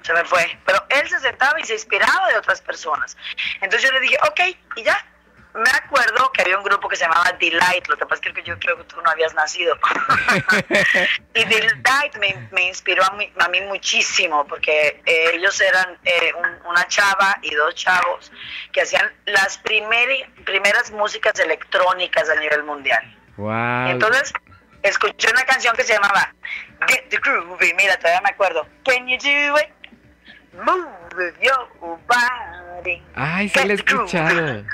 se 0.01 0.13
me 0.13 0.23
fue. 0.25 0.57
Pero 0.65 0.83
él 0.89 1.09
se 1.09 1.19
sentaba 1.19 1.59
y 1.59 1.63
se 1.63 1.73
inspiraba 1.73 2.27
de 2.29 2.37
otras 2.37 2.61
personas. 2.61 3.17
Entonces 3.61 3.89
yo 3.89 3.93
le 3.93 4.01
dije, 4.01 4.17
ok, 4.27 4.39
y 4.77 4.83
ya. 4.83 5.05
me 5.53 5.69
acuerdo 5.71 6.31
que 6.31 6.43
había 6.43 6.57
un 6.57 6.63
grupo 6.63 6.87
que 6.87 6.95
se 6.95 7.03
llamaba 7.03 7.31
Delight, 7.39 7.87
lo 7.87 7.97
que 7.97 8.05
pasa 8.05 8.21
es 8.23 8.33
que 8.33 8.43
yo 8.43 8.57
creo 8.59 8.77
que 8.77 8.83
tú 8.83 9.01
no 9.01 9.09
habías 9.09 9.33
nacido. 9.33 9.75
y 11.33 11.43
Delight 11.45 12.15
me, 12.19 12.47
me 12.51 12.67
inspiró 12.67 13.03
a 13.03 13.11
mí, 13.15 13.31
a 13.39 13.47
mí, 13.49 13.61
muchísimo, 13.61 14.45
porque 14.45 15.01
eh, 15.05 15.31
ellos 15.33 15.59
eran 15.59 15.97
eh, 16.05 16.33
un, 16.35 16.69
una 16.69 16.87
chava 16.87 17.37
y 17.41 17.53
dos 17.55 17.75
chavos 17.75 18.31
que 18.71 18.81
hacían 18.81 19.11
las 19.25 19.57
primer, 19.57 20.29
primeras 20.45 20.91
músicas 20.91 21.39
electrónicas 21.39 22.29
a 22.29 22.35
nivel 22.35 22.63
mundial. 22.63 23.17
Wow. 23.37 23.87
Entonces, 23.87 24.33
escuché 24.83 25.29
una 25.31 25.43
canción 25.43 25.75
que 25.75 25.83
se 25.83 25.93
llamaba 25.93 26.33
Get 26.87 27.09
the 27.09 27.17
Groovy, 27.17 27.73
mira, 27.75 27.97
todavía 27.97 28.21
me 28.21 28.29
acuerdo. 28.29 28.67
Can 28.83 29.07
you 29.07 29.17
do 29.17 29.57
it? 29.57 29.69
Move 30.53 31.33
your 31.41 31.67
body. 32.07 33.01
Ay, 33.15 33.49
sí 33.49 33.59
la 33.65 33.73
he 33.73 33.75
escuchado. 33.75 34.63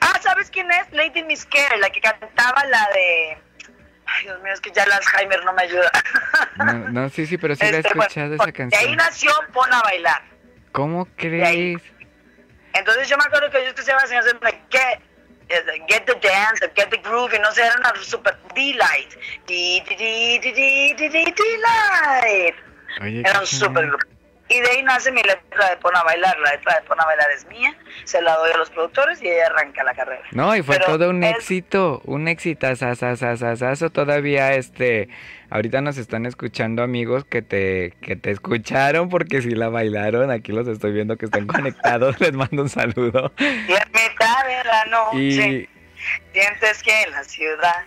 Ah, 0.00 0.18
¿sabes 0.20 0.50
quién 0.50 0.70
es? 0.70 0.90
Lady 0.92 1.22
Miss 1.22 1.46
la 1.78 1.88
que 1.90 2.00
cantaba 2.00 2.64
la 2.66 2.88
de... 2.92 3.38
Ay, 4.06 4.24
Dios 4.24 4.42
mío, 4.42 4.52
es 4.52 4.60
que 4.60 4.70
ya 4.70 4.86
las 4.86 4.98
Alzheimer 4.98 5.44
no 5.44 5.52
me 5.52 5.62
ayuda. 5.62 5.90
No, 6.58 6.72
no 6.90 7.08
sí, 7.08 7.26
sí, 7.26 7.38
pero 7.38 7.54
sí 7.54 7.62
la 7.64 7.76
he 7.76 7.80
Este, 7.80 7.88
escuchado 7.88 8.28
bueno, 8.28 8.44
esa 8.44 8.52
canción. 8.52 8.82
De 8.82 8.88
ahí 8.88 8.96
nació 8.96 9.30
Pon 9.52 9.72
a 9.72 9.80
bailar. 9.82 10.22
¿Cómo 10.72 11.06
crees? 11.16 11.80
Entonces 12.72 13.08
yo 13.08 13.16
me 13.16 13.24
acuerdo 13.24 13.50
que 13.50 13.62
yo 13.62 13.68
escuchaba 13.68 14.00
a 14.02 14.06
señores 14.06 14.34
get, 14.70 15.00
get 15.88 16.06
the 16.06 16.14
dance, 16.20 16.60
or 16.62 16.68
get 16.74 16.90
the 16.90 16.98
groove, 16.98 17.32
y 17.34 17.38
no 17.38 17.50
sé, 17.52 17.62
era 17.62 17.76
una 17.78 17.92
super 18.02 18.36
delight. 18.54 19.16
Di, 19.46 19.82
di, 19.88 19.96
di, 19.96 20.38
di, 20.40 20.52
di, 20.52 20.94
di, 20.94 21.08
di, 21.08 21.32
delight. 21.32 22.54
Oye, 23.00 23.20
Era 23.20 23.32
qué 23.32 23.38
un 23.40 23.46
super 23.46 23.82
genial. 23.84 23.96
grupo. 23.98 24.15
Y 24.48 24.60
de 24.60 24.68
ahí 24.70 24.82
nace 24.84 25.10
mi 25.10 25.22
letra 25.22 25.70
de 25.70 25.76
Pon 25.78 25.96
a 25.96 26.04
bailar. 26.04 26.38
La 26.38 26.52
letra 26.52 26.76
de 26.76 26.82
Pon 26.86 27.00
a 27.00 27.04
bailar 27.04 27.30
es 27.32 27.44
mía, 27.46 27.76
se 28.04 28.22
la 28.22 28.36
doy 28.36 28.52
a 28.52 28.56
los 28.56 28.70
productores 28.70 29.20
y 29.20 29.28
ella 29.28 29.46
arranca 29.46 29.82
la 29.82 29.92
carrera. 29.94 30.22
No, 30.32 30.54
y 30.54 30.62
fue 30.62 30.76
Pero 30.78 30.86
todo 30.98 31.10
un 31.10 31.24
es- 31.24 31.36
éxito, 31.36 32.00
un 32.04 32.28
éxito, 32.28 32.66
todavía 33.90 34.54
este, 34.54 35.08
ahorita 35.50 35.80
nos 35.80 35.98
están 35.98 36.26
escuchando 36.26 36.82
amigos 36.84 37.24
que 37.24 37.42
te, 37.42 37.94
que 38.02 38.14
te 38.14 38.30
escucharon 38.30 39.08
porque 39.08 39.42
sí 39.42 39.50
la 39.50 39.68
bailaron, 39.68 40.30
aquí 40.30 40.52
los 40.52 40.68
estoy 40.68 40.92
viendo 40.92 41.16
que 41.16 41.24
están 41.24 41.46
conectados, 41.48 42.20
les 42.20 42.32
mando 42.32 42.62
un 42.62 42.68
saludo. 42.68 43.32
Y 43.38 43.42
en 43.72 43.90
mitad 43.92 44.46
de 44.46 44.64
la 44.64 44.84
noche 44.86 45.18
Y 45.18 45.68
sientes 46.32 46.82
que 46.84 47.06
la 47.10 47.24
ciudad 47.24 47.84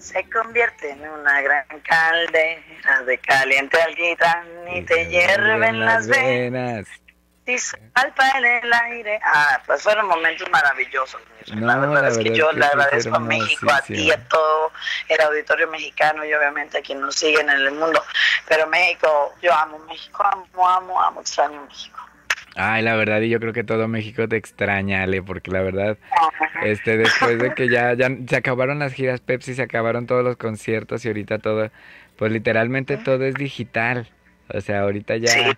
se 0.00 0.28
convierte 0.30 0.90
en 0.90 1.08
una 1.08 1.40
gran 1.42 1.66
caldera 1.80 3.02
de 3.06 3.18
caliente 3.18 3.80
alquitrán 3.80 4.46
y 4.72 4.82
te 4.82 5.06
hierven 5.06 5.80
las 5.80 6.08
venas 6.08 6.86
y 7.46 7.58
salpa 7.58 8.30
en 8.38 8.44
el 8.44 8.72
aire. 8.72 9.20
Ah, 9.24 9.60
pues 9.66 9.82
fueron 9.82 10.06
momentos 10.06 10.48
maravillosos. 10.50 11.20
No, 11.54 11.66
la 11.66 11.76
verdad 11.78 12.02
la 12.02 12.08
es 12.08 12.18
que 12.18 12.30
verdad 12.30 12.36
yo 12.36 12.50
es 12.50 12.54
que 12.54 12.60
le 12.60 12.62
sí 12.62 12.70
fue 12.70 12.80
agradezco 12.82 13.14
a 13.14 13.20
México, 13.20 13.66
a 13.72 13.82
ti, 13.82 14.10
a 14.10 14.28
todo 14.28 14.72
el 15.08 15.20
auditorio 15.20 15.68
mexicano 15.68 16.24
y 16.24 16.32
obviamente 16.32 16.78
a 16.78 16.82
quien 16.82 17.00
nos 17.00 17.16
siguen 17.16 17.48
en 17.48 17.56
el 17.56 17.72
mundo. 17.72 18.02
Pero 18.48 18.66
México, 18.66 19.34
yo 19.42 19.52
amo 19.52 19.78
México, 19.80 20.22
amo, 20.22 20.68
amo, 20.68 21.02
amo, 21.02 21.20
extraño 21.20 21.62
México. 21.68 21.99
Ay, 22.62 22.82
la 22.82 22.94
verdad, 22.94 23.22
y 23.22 23.30
yo 23.30 23.40
creo 23.40 23.54
que 23.54 23.64
todo 23.64 23.88
México 23.88 24.28
te 24.28 24.36
extraña, 24.36 25.02
Ale, 25.02 25.22
porque 25.22 25.50
la 25.50 25.62
verdad, 25.62 25.96
este, 26.62 26.98
después 26.98 27.38
de 27.38 27.54
que 27.54 27.68
ya, 27.70 27.94
ya 27.94 28.10
se 28.28 28.36
acabaron 28.36 28.78
las 28.80 28.92
giras 28.92 29.20
Pepsi, 29.20 29.54
se 29.54 29.62
acabaron 29.62 30.06
todos 30.06 30.22
los 30.22 30.36
conciertos 30.36 31.04
y 31.04 31.08
ahorita 31.08 31.38
todo, 31.38 31.70
pues 32.16 32.30
literalmente 32.32 32.98
todo 32.98 33.24
es 33.24 33.34
digital. 33.34 34.08
O 34.52 34.60
sea, 34.60 34.80
ahorita 34.82 35.16
ya, 35.16 35.28
Sí. 35.30 35.50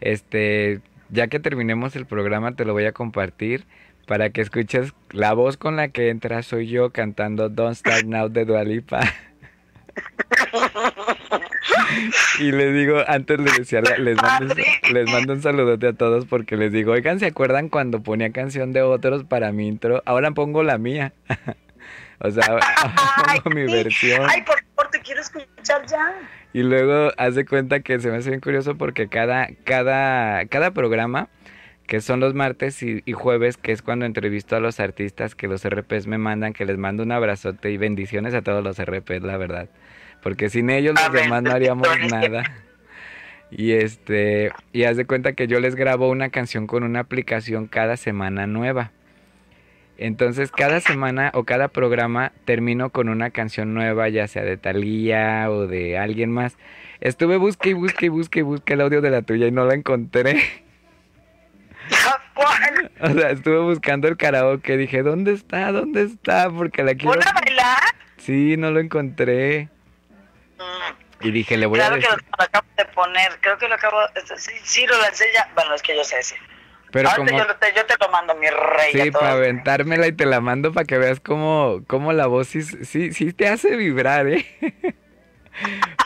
este, 0.00 0.80
ya 1.10 1.26
que 1.28 1.40
terminemos 1.40 1.94
el 1.94 2.06
programa 2.06 2.54
te 2.56 2.64
lo 2.64 2.72
voy 2.72 2.86
a 2.86 2.92
compartir 2.92 3.64
para 4.06 4.30
que 4.30 4.40
escuches 4.40 4.94
la 5.10 5.34
voz 5.34 5.56
con 5.56 5.76
la 5.76 5.88
que 5.88 6.08
entra 6.10 6.42
soy 6.42 6.68
yo 6.68 6.90
cantando 6.90 7.48
Don't 7.50 7.74
Start 7.76 8.04
Now 8.06 8.28
de 8.30 8.44
Dua 8.46 8.64
Lipa. 8.64 9.00
Y 12.40 12.52
les 12.52 12.74
digo, 12.74 12.98
antes 13.06 13.38
les 13.40 13.56
decía, 13.56 13.80
les 13.80 14.16
mando, 14.20 14.54
un- 14.54 14.92
les 14.94 15.10
mando 15.10 15.32
un 15.34 15.42
saludote 15.42 15.88
a 15.88 15.92
todos 15.92 16.26
porque 16.26 16.56
les 16.56 16.72
digo, 16.72 16.92
oigan, 16.92 17.18
¿se 17.18 17.26
acuerdan 17.26 17.68
cuando 17.68 18.02
ponía 18.02 18.30
canción 18.32 18.72
de 18.72 18.82
otros 18.82 19.24
para 19.24 19.52
mi 19.52 19.66
intro? 19.68 20.02
Ahora 20.06 20.30
pongo 20.32 20.62
la 20.62 20.78
mía. 20.78 21.12
O 22.18 22.30
sea, 22.30 22.44
ahora 22.46 22.62
pongo 23.44 23.54
mi 23.54 23.64
versión. 23.70 24.22
Ay, 24.26 24.40
por 24.40 24.56
favor, 24.74 24.90
te 24.90 25.00
quiero 25.00 25.20
escuchar 25.20 25.84
ya. 25.86 26.14
Y 26.54 26.62
luego 26.62 27.10
haz 27.18 27.34
de 27.34 27.44
cuenta 27.44 27.80
que 27.80 28.00
se 28.00 28.10
me 28.10 28.16
hace 28.16 28.30
bien 28.30 28.40
curioso 28.40 28.74
porque 28.78 29.08
cada, 29.08 29.48
cada, 29.64 30.46
cada 30.46 30.70
programa, 30.70 31.28
que 31.86 32.00
son 32.00 32.20
los 32.20 32.32
martes 32.32 32.82
y, 32.82 33.02
y 33.04 33.12
jueves, 33.12 33.58
que 33.58 33.70
es 33.72 33.82
cuando 33.82 34.06
entrevisto 34.06 34.56
a 34.56 34.60
los 34.60 34.80
artistas 34.80 35.34
que 35.34 35.46
los 35.46 35.62
RPs 35.68 36.06
me 36.06 36.16
mandan, 36.16 36.54
que 36.54 36.64
les 36.64 36.78
mando 36.78 37.02
un 37.02 37.12
abrazote 37.12 37.70
y 37.70 37.76
bendiciones 37.76 38.32
a 38.32 38.40
todos 38.40 38.64
los 38.64 38.78
RPs, 38.82 39.20
la 39.22 39.36
verdad. 39.36 39.68
Porque 40.22 40.48
sin 40.48 40.70
ellos 40.70 40.94
los 40.94 41.04
Amén. 41.04 41.24
demás 41.24 41.42
no 41.42 41.50
haríamos 41.52 41.88
nada. 42.10 42.42
Y 43.50 43.72
este, 43.72 44.50
y 44.72 44.84
haz 44.84 44.96
de 44.96 45.06
cuenta 45.06 45.34
que 45.34 45.46
yo 45.46 45.60
les 45.60 45.76
grabo 45.76 46.10
una 46.10 46.30
canción 46.30 46.66
con 46.66 46.82
una 46.82 47.00
aplicación 47.00 47.68
cada 47.68 47.96
semana 47.96 48.46
nueva. 48.46 48.90
Entonces 49.98 50.50
cada 50.50 50.80
semana 50.80 51.30
o 51.32 51.44
cada 51.44 51.68
programa 51.68 52.32
termino 52.44 52.90
con 52.90 53.08
una 53.08 53.30
canción 53.30 53.72
nueva, 53.72 54.08
ya 54.08 54.26
sea 54.26 54.42
de 54.42 54.56
Thalía 54.56 55.50
o 55.50 55.66
de 55.66 55.96
alguien 55.96 56.30
más. 56.30 56.58
Estuve 57.00 57.36
busque 57.36 57.70
y 57.70 57.72
busque 57.72 58.06
y 58.06 58.08
busque 58.08 58.40
y 58.40 58.42
busque 58.42 58.74
el 58.74 58.80
audio 58.80 59.00
de 59.00 59.10
la 59.10 59.22
tuya 59.22 59.46
y 59.46 59.52
no 59.52 59.64
la 59.64 59.74
encontré. 59.74 60.42
¿Cuál? 62.34 62.90
O 63.00 63.18
sea, 63.18 63.30
estuve 63.30 63.60
buscando 63.60 64.08
el 64.08 64.16
karaoke, 64.16 64.76
dije, 64.76 65.02
¿dónde 65.02 65.32
está? 65.32 65.72
¿Dónde 65.72 66.02
está? 66.02 66.50
Porque 66.50 66.82
la 66.82 66.94
quiero. 66.94 67.12
¿Una 67.12 67.32
bailar? 67.32 67.78
Sí, 68.18 68.56
no 68.58 68.70
lo 68.70 68.80
encontré. 68.80 69.70
Y 71.20 71.30
dije, 71.30 71.56
le 71.56 71.66
voy 71.66 71.78
claro 71.78 71.96
a 71.96 71.98
que 71.98 72.04
lo, 72.04 72.16
decir. 72.16 72.28
lo 72.38 72.44
acabo 72.44 72.66
de 72.76 72.84
poner. 72.86 73.38
Creo 73.40 73.58
que 73.58 73.68
lo 73.68 73.74
acabo. 73.74 73.98
este, 74.14 74.38
Sí, 74.38 74.52
sí, 74.62 74.86
lo 74.86 75.00
lancé 75.00 75.26
ya. 75.34 75.50
Bueno, 75.54 75.74
es 75.74 75.82
que 75.82 75.96
yo 75.96 76.04
sé, 76.04 76.22
sí. 76.22 76.34
Pero 76.92 77.10
como 77.16 77.30
yo, 77.30 77.46
te, 77.56 77.74
yo 77.74 77.84
te 77.84 77.94
lo 78.00 78.08
mando, 78.10 78.34
mi 78.36 78.48
rey. 78.48 78.92
Sí, 78.92 79.10
para 79.10 79.32
aventármela 79.32 80.06
y 80.06 80.12
te 80.12 80.24
la 80.24 80.40
mando 80.40 80.72
para 80.72 80.86
que 80.86 80.98
veas 80.98 81.20
cómo, 81.20 81.82
cómo 81.86 82.12
la 82.12 82.26
voz 82.26 82.48
sí, 82.48 82.62
sí, 82.62 83.12
sí 83.12 83.32
te 83.32 83.48
hace 83.48 83.76
vibrar, 83.76 84.26
¿eh? 84.28 84.46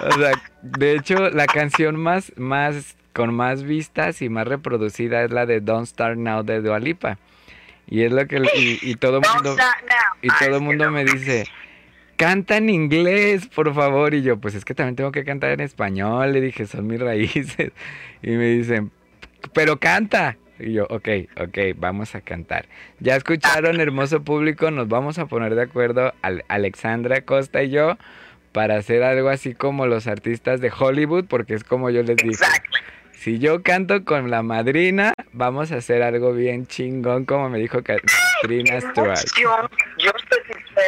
O 0.01 0.13
sea, 0.13 0.33
de 0.63 0.95
hecho, 0.95 1.31
la 1.31 1.47
canción 1.47 1.97
más, 1.97 2.33
más, 2.37 2.97
con 3.13 3.35
más 3.35 3.65
vistas 3.65 4.23
y 4.23 4.29
más 4.29 4.47
reproducida 4.47 5.23
es 5.23 5.33
la 5.33 5.45
de 5.45 5.61
Don't 5.61 5.87
Start 5.87 6.17
Now 6.17 6.45
de 6.45 6.61
Dua 6.61 6.79
Lipa. 6.79 7.19
Y 7.89 8.05
es 8.05 8.13
lo 8.13 8.27
que, 8.27 8.37
y, 8.55 8.79
y 8.81 8.95
todo 8.95 9.21
Don't 9.21 9.29
mundo, 9.35 9.57
y 10.23 10.29
Ay, 10.31 10.37
todo 10.39 10.59
que 10.59 10.65
mundo 10.65 10.91
me 10.91 11.05
dice, 11.05 11.47
canta 12.21 12.59
en 12.59 12.69
inglés, 12.69 13.47
por 13.49 13.73
favor. 13.75 14.13
Y 14.13 14.21
yo, 14.23 14.37
pues 14.39 14.55
es 14.55 14.65
que 14.67 14.75
también 14.75 14.95
tengo 14.95 15.11
que 15.11 15.25
cantar 15.25 15.53
en 15.53 15.61
español. 15.61 16.33
Le 16.33 16.41
dije, 16.43 16.67
son 16.67 16.87
mis 16.87 17.01
raíces. 17.01 17.57
Y 18.23 18.33
me 18.33 18.45
dicen, 18.51 18.91
pero 19.55 19.79
canta. 19.79 20.37
Y 20.59 20.75
yo, 20.75 20.85
ok, 20.91 21.09
ok, 21.41 21.59
vamos 21.77 22.15
a 22.15 22.21
cantar. 22.21 22.67
Ya 22.99 23.17
escucharon, 23.17 23.81
hermoso 23.81 24.23
público, 24.23 24.71
nos 24.71 24.89
vamos 24.89 25.19
a 25.19 25.25
poner 25.25 25.55
de 25.55 25.63
acuerdo, 25.63 26.13
Al- 26.21 26.45
Alexandra 26.49 27.23
Costa 27.23 27.63
y 27.63 27.71
yo, 27.71 27.97
para 28.53 28.77
hacer 28.77 29.03
algo 29.03 29.31
así 29.31 29.55
como 29.55 29.87
los 29.87 30.07
artistas 30.07 30.61
de 30.61 30.71
Hollywood, 30.79 31.25
porque 31.25 31.55
es 31.55 31.65
como 31.65 31.89
yo 31.89 32.03
les 32.03 32.17
dije. 32.19 32.45
Si 33.13 33.39
yo 33.39 33.63
canto 33.63 34.05
con 34.05 34.31
la 34.31 34.43
madrina, 34.43 35.15
vamos 35.33 35.73
a 35.73 35.77
hacer 35.77 36.03
algo 36.03 36.35
bien 36.35 36.67
chingón, 36.67 37.25
como 37.25 37.49
me 37.49 37.59
dijo 37.59 37.83
Katrina 37.83 38.81
Stewart. 38.83 39.19
Yo 39.99 40.11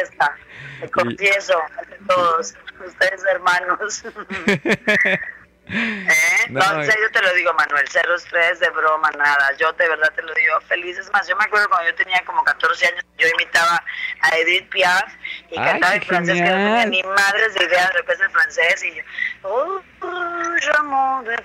dispuesta. 0.01 0.35
Me 0.81 0.89
confieso 0.89 1.61
ante 1.77 1.97
todos. 2.07 2.53
Ustedes, 2.85 3.23
hermanos. 3.31 4.03
¿Eh? 5.65 6.09
No, 6.49 6.59
No, 6.59 6.81
en 6.81 6.91
serio 6.91 7.09
te 7.11 7.21
lo 7.21 7.33
digo, 7.33 7.53
Manuel, 7.53 7.85
cero 7.89 8.15
estrés 8.15 8.59
de 8.59 8.69
broma, 8.71 9.09
nada. 9.11 9.53
Yo 9.57 9.71
de 9.73 9.87
verdad 9.87 10.11
te 10.13 10.21
lo 10.21 10.33
digo 10.33 10.59
feliz. 10.61 10.97
Es 10.97 11.11
más, 11.11 11.27
yo 11.27 11.35
me 11.37 11.45
acuerdo 11.45 11.69
cuando 11.69 11.89
yo 11.89 11.95
tenía 11.95 12.21
como 12.25 12.43
14 12.43 12.87
años, 12.87 13.05
yo 13.17 13.27
imitaba 13.27 13.83
a 14.21 14.37
Edith 14.37 14.69
Piaf 14.69 15.13
y 15.49 15.57
Ay, 15.57 15.65
cantaba 15.65 15.95
en 15.95 16.01
francés, 16.01 16.35
que 16.35 16.41
no 16.41 16.47
tenía 16.47 16.85
ni 16.85 17.03
madres 17.03 17.53
de 17.53 17.63
idea 17.63 17.87
de 17.87 17.99
lo 17.99 18.05
que 18.05 18.11
es 18.11 18.19
el 18.19 18.29
francés. 18.29 18.83
Y 18.83 18.95
yo, 18.95 19.03
oh, 19.43 19.81
de 21.23 21.37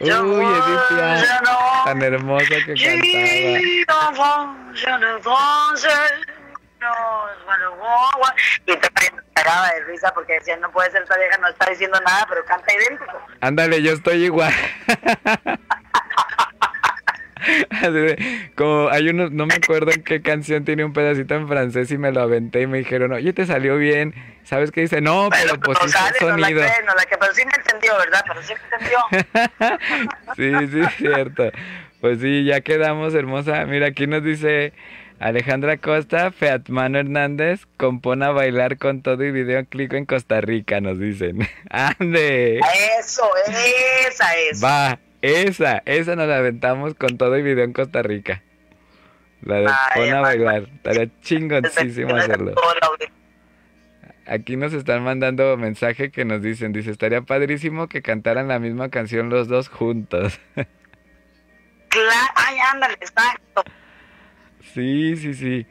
je 0.00 0.20
Uy, 0.20 0.44
Edith 0.44 0.80
Piaf, 0.88 1.84
tan 1.84 2.02
hermosa 2.02 2.54
que 2.66 2.74
cantaba. 2.74 3.60
Y 8.66 8.76
te 8.76 8.90
cagaba 9.34 9.68
de 9.68 9.84
risa 9.84 10.12
porque 10.12 10.34
decían, 10.34 10.60
no 10.60 10.70
puede 10.70 10.90
ser 10.90 11.02
esta 11.02 11.16
vieja, 11.16 11.38
no 11.38 11.48
está 11.48 11.70
diciendo 11.70 11.98
nada, 12.04 12.26
pero 12.28 12.44
canta 12.44 12.72
idéntico. 12.74 13.20
Ándale, 13.40 13.82
yo 13.82 13.92
estoy 13.92 14.24
igual. 14.24 14.52
Como 18.54 18.88
hay 18.88 19.08
uno, 19.08 19.28
no 19.30 19.46
me 19.46 19.54
acuerdo 19.54 19.92
en 19.92 20.02
qué 20.02 20.22
canción 20.22 20.64
tiene 20.64 20.84
un 20.84 20.92
pedacito 20.92 21.34
en 21.34 21.48
francés 21.48 21.90
y 21.90 21.98
me 21.98 22.12
lo 22.12 22.20
aventé 22.20 22.62
y 22.62 22.66
me 22.66 22.78
dijeron, 22.78 23.12
oye, 23.12 23.32
te 23.32 23.46
salió 23.46 23.76
bien. 23.76 24.14
¿Sabes 24.44 24.70
qué 24.70 24.82
dice? 24.82 25.00
No, 25.00 25.28
pero, 25.30 25.58
pues 25.58 25.78
no 25.82 25.88
sale, 25.88 26.16
el 26.20 26.26
no 26.28 26.36
la 26.36 26.46
sonido. 26.48 26.62
cree, 26.62 26.86
no 26.86 26.94
la 26.94 27.04
que, 27.04 27.16
pero 27.18 27.34
sí 27.34 27.42
me 27.44 27.52
entendió, 27.52 27.96
¿verdad? 27.98 28.24
Pero 28.26 28.42
sí 28.42 28.52
me 28.54 28.76
entendió. 28.76 28.98
sí, 30.70 30.72
sí, 30.72 30.96
cierto. 30.98 31.50
Pues 32.00 32.20
sí, 32.20 32.44
ya 32.44 32.60
quedamos, 32.60 33.14
hermosa. 33.14 33.64
Mira, 33.66 33.88
aquí 33.88 34.06
nos 34.06 34.22
dice 34.22 34.72
Alejandra 35.18 35.78
Costa, 35.78 36.30
Featmano 36.30 36.98
Hernández, 36.98 37.66
compone 37.78 38.26
a 38.26 38.30
bailar 38.30 38.76
con 38.76 39.02
todo 39.02 39.24
y 39.24 39.32
videoclip 39.32 39.94
en 39.94 40.04
Costa 40.04 40.40
Rica, 40.40 40.80
nos 40.80 40.98
dicen. 40.98 41.48
¡Ande! 41.70 42.60
Eso, 43.00 43.28
esa 43.48 44.36
es. 44.36 44.62
Va, 44.62 44.98
esa, 45.22 45.82
esa 45.86 46.16
nos 46.16 46.28
la 46.28 46.38
aventamos 46.38 46.94
con 46.94 47.18
todo 47.18 47.36
y 47.38 47.42
video 47.42 47.64
en 47.64 47.72
Costa 47.72 48.02
Rica. 48.02 48.42
La 49.42 49.56
de 49.56 49.68
pon 49.94 50.12
a 50.12 50.20
bailar. 50.20 50.62
Estaría 50.74 51.08
chingoncísimo 51.20 52.16
hacerlo. 52.16 52.50
El. 52.50 53.08
Aquí 54.26 54.56
nos 54.56 54.72
están 54.72 55.04
mandando 55.04 55.56
mensaje 55.56 56.10
que 56.10 56.24
nos 56.24 56.42
dicen, 56.42 56.72
dice, 56.72 56.90
estaría 56.90 57.22
padrísimo 57.22 57.86
que 57.86 58.02
cantaran 58.02 58.48
la 58.48 58.58
misma 58.58 58.88
canción 58.88 59.30
los 59.30 59.48
dos 59.48 59.68
juntos. 59.68 60.40
Claro, 61.88 62.32
ay, 62.34 62.58
ándale, 62.72 62.94
exacto. 62.94 63.64
Sí, 64.74 65.16
sí, 65.16 65.32
sí. 65.32 65.66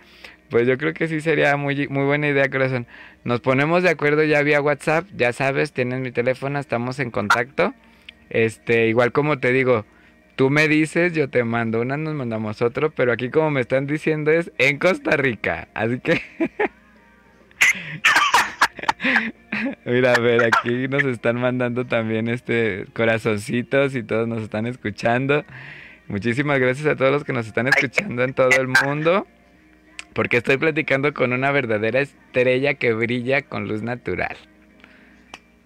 Pues 0.50 0.68
yo 0.68 0.76
creo 0.78 0.92
que 0.94 1.08
sí 1.08 1.22
sería 1.22 1.56
muy, 1.56 1.88
muy 1.88 2.06
buena 2.06 2.28
idea, 2.28 2.50
corazón. 2.50 2.88
Nos 3.24 3.42
ponemos 3.42 3.84
de 3.84 3.90
acuerdo 3.90 4.24
ya 4.24 4.42
vía 4.42 4.60
WhatsApp, 4.60 5.06
ya 5.16 5.34
sabes, 5.34 5.72
tienes 5.72 6.00
mi 6.00 6.12
teléfono, 6.12 6.58
estamos 6.58 7.00
en 7.00 7.12
contacto. 7.12 7.76
Este, 8.30 8.88
igual 8.88 9.12
como 9.12 9.40
te 9.40 9.52
digo, 9.52 9.86
tú 10.36 10.50
me 10.50 10.68
dices, 10.68 11.14
yo 11.14 11.30
te 11.30 11.44
mando 11.44 11.82
una, 11.82 11.98
nos 11.98 12.16
mandamos 12.16 12.62
otro, 12.62 12.92
pero 12.92 13.12
aquí 13.12 13.30
como 13.30 13.52
me 13.52 13.62
están 13.62 13.88
diciendo 13.88 14.32
es 14.32 14.52
en 14.58 14.80
Costa 14.80 15.18
Rica, 15.18 15.68
así 15.74 16.00
que 16.00 16.22
Mira, 19.86 20.14
a 20.14 20.20
ver, 20.20 20.44
aquí 20.44 20.88
nos 20.88 21.04
están 21.06 21.40
mandando 21.40 21.86
también 21.86 22.28
este 22.28 22.86
corazoncitos 22.94 23.96
y 23.96 24.04
todos 24.04 24.28
nos 24.28 24.42
están 24.42 24.66
escuchando. 24.66 25.46
Muchísimas 26.08 26.60
gracias 26.60 26.88
a 26.88 26.96
todos 26.96 27.12
los 27.12 27.24
que 27.24 27.34
nos 27.34 27.48
están 27.48 27.68
escuchando 27.68 28.24
en 28.24 28.34
todo 28.34 28.50
el 28.50 28.68
mundo. 28.68 29.28
Porque 30.14 30.38
estoy 30.38 30.58
platicando 30.58 31.14
con 31.14 31.34
una 31.34 31.52
verdadera 31.52 32.00
estrella 32.00 32.76
que 32.76 32.94
brilla 32.94 33.42
con 33.42 33.68
luz 33.68 33.82
natural. 33.82 34.38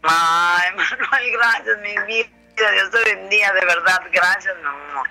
Ay, 0.01 0.70
Manuel, 0.76 1.34
gracias, 1.34 1.78
mi 1.84 2.07
vida. 2.07 2.38
Dios 2.72 2.91
te 2.91 3.16
bendiga, 3.16 3.51
de 3.53 3.66
verdad, 3.66 4.01
gracias, 4.12 4.55
mi 4.57 4.68
amor. 4.68 5.10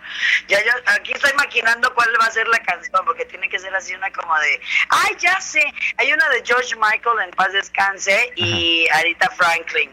Ya 0.48 0.62
yo 0.64 0.72
aquí 0.86 1.12
estoy 1.12 1.32
maquinando 1.34 1.92
cuál 1.94 2.08
va 2.20 2.26
a 2.26 2.30
ser 2.30 2.46
la 2.48 2.58
canción, 2.60 3.04
porque 3.04 3.24
tiene 3.26 3.48
que 3.48 3.58
ser 3.58 3.74
así 3.74 3.94
una 3.94 4.10
como 4.12 4.38
de, 4.40 4.60
ay, 4.90 5.16
ya 5.18 5.40
sé, 5.40 5.62
hay 5.96 6.12
una 6.12 6.28
de 6.30 6.42
George 6.44 6.74
Michael 6.76 7.18
en 7.24 7.30
paz 7.32 7.52
descanse 7.52 8.32
y 8.36 8.86
Arita 8.92 9.28
Franklin. 9.30 9.90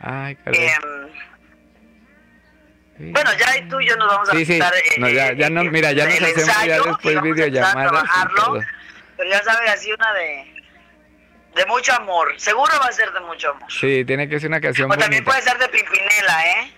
Ay, 0.00 0.36
caray. 0.36 0.68
Em, 0.68 1.10
bueno, 3.12 3.30
ya 3.38 3.68
tú 3.68 3.80
y 3.80 3.88
yo 3.88 3.96
nos 3.96 4.08
vamos 4.08 4.28
a 4.28 4.32
Sí, 4.32 4.44
sí. 4.44 4.58
eh, 4.60 4.94
No, 4.98 5.08
ya- 5.08 5.28
eh, 5.28 5.36
ya 5.36 5.48
no- 5.50 5.62
eh, 5.62 5.70
mira, 5.70 5.92
ya 5.92 6.04
el 6.04 6.10
nos 6.10 6.16
hacemos 6.22 6.36
ya 6.46 6.76
ensayo 6.76 6.84
después 6.84 7.22
videollamadas. 7.22 8.04
Pero 9.16 9.30
ya 9.30 9.42
sabes, 9.42 9.70
así 9.70 9.90
una 9.92 10.12
de, 10.14 10.54
de 11.54 11.66
mucho 11.66 11.92
amor. 11.94 12.32
Seguro 12.38 12.72
va 12.80 12.86
a 12.88 12.92
ser 12.92 13.10
de 13.12 13.20
mucho 13.20 13.50
amor. 13.50 13.70
Sí, 13.72 14.04
tiene 14.04 14.28
que 14.28 14.38
ser 14.38 14.48
una 14.48 14.60
canción 14.60 14.90
O 14.90 14.96
también 14.96 15.24
bonita. 15.24 15.30
puede 15.30 15.42
ser 15.42 15.58
de 15.58 15.68
Pimpinela, 15.68 16.46
¿eh? 16.46 16.72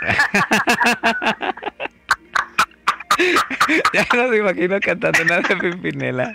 ya 3.92 4.06
nos 4.14 4.34
imagino 4.34 4.80
cantando 4.80 5.22
una 5.22 5.40
de 5.40 5.56
Pimpinela. 5.56 6.34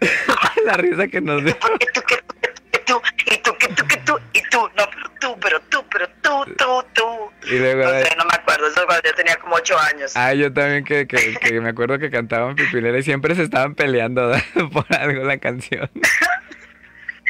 La 0.64 0.74
risa 0.74 1.08
que 1.08 1.20
nos 1.20 1.42
dio. 1.44 1.56
Y 1.80 1.86
tú, 1.92 2.00
que 2.02 2.22
tú, 2.22 2.34
que 2.70 2.78
tú, 2.80 3.02
y 3.26 3.38
tú, 3.38 3.56
que 3.86 3.96
tú, 3.98 4.18
y 4.32 4.42
tú, 4.50 4.68
no, 4.76 4.88
pero 4.90 5.10
tú, 5.20 5.36
pero 5.40 5.60
tú, 5.62 5.84
pero 5.90 6.08
tú, 6.22 6.44
tú, 6.56 6.84
tú. 6.94 7.30
Y 7.50 7.58
luego... 7.58 7.82
No 7.84 7.90
sé, 7.90 8.14
no 8.16 8.24
me 8.24 8.34
acuerdo, 8.34 8.68
eso 8.68 8.86
cuando 8.86 9.08
yo 9.08 9.14
tenía 9.14 9.36
como 9.36 9.56
ocho 9.56 9.78
años. 9.78 10.16
Ah, 10.16 10.32
yo 10.34 10.52
también 10.52 10.84
que, 10.84 11.06
que, 11.06 11.34
que 11.34 11.60
me 11.60 11.68
acuerdo 11.70 11.98
que 11.98 12.10
cantaban 12.10 12.54
Pimpinela 12.56 12.98
y 12.98 13.02
siempre 13.02 13.34
se 13.34 13.42
estaban 13.42 13.74
peleando 13.74 14.32
por 14.72 14.86
algo 14.94 15.24
la 15.24 15.38
canción. 15.38 15.90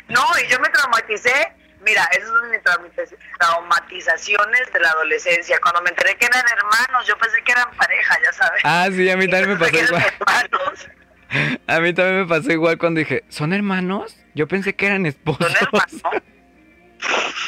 No, 0.09 0.25
y 0.43 0.49
yo 0.51 0.59
me 0.61 0.69
traumaticé. 0.71 1.53
Mira, 1.89 2.05
esas 2.13 2.29
son 2.29 2.51
mis 2.51 2.61
traumatiz- 2.63 3.17
traumatizaciones 3.39 4.73
de 4.73 4.81
la 4.81 4.91
adolescencia. 4.91 5.59
Cuando 5.61 5.81
me 5.83 5.91
enteré 5.91 6.17
que 6.17 6.27
eran 6.27 6.45
hermanos, 6.55 7.07
yo 7.07 7.17
pensé 7.17 7.43
que 7.43 7.53
eran 7.53 7.71
pareja, 7.77 8.15
ya 8.25 8.33
sabes. 8.33 8.61
Ah, 8.65 8.89
sí, 8.93 9.09
a 9.11 9.17
mí 9.17 9.27
también 9.29 9.51
me 9.51 9.57
pasó 9.57 9.77
igual. 9.77 10.03
hermanos. 10.21 10.89
A 11.67 11.81
mí 11.81 11.93
también 11.93 12.21
me 12.21 12.27
pasó 12.27 12.51
igual 12.53 12.79
cuando 12.79 13.01
dije, 13.01 13.23
¿son 13.29 13.53
hermanos? 13.53 14.17
Yo 14.35 14.49
pensé 14.49 14.75
que 14.75 14.87
eran 14.87 15.05
esposos. 15.05 15.47
Son 15.53 15.57
hermanos. 15.61 16.03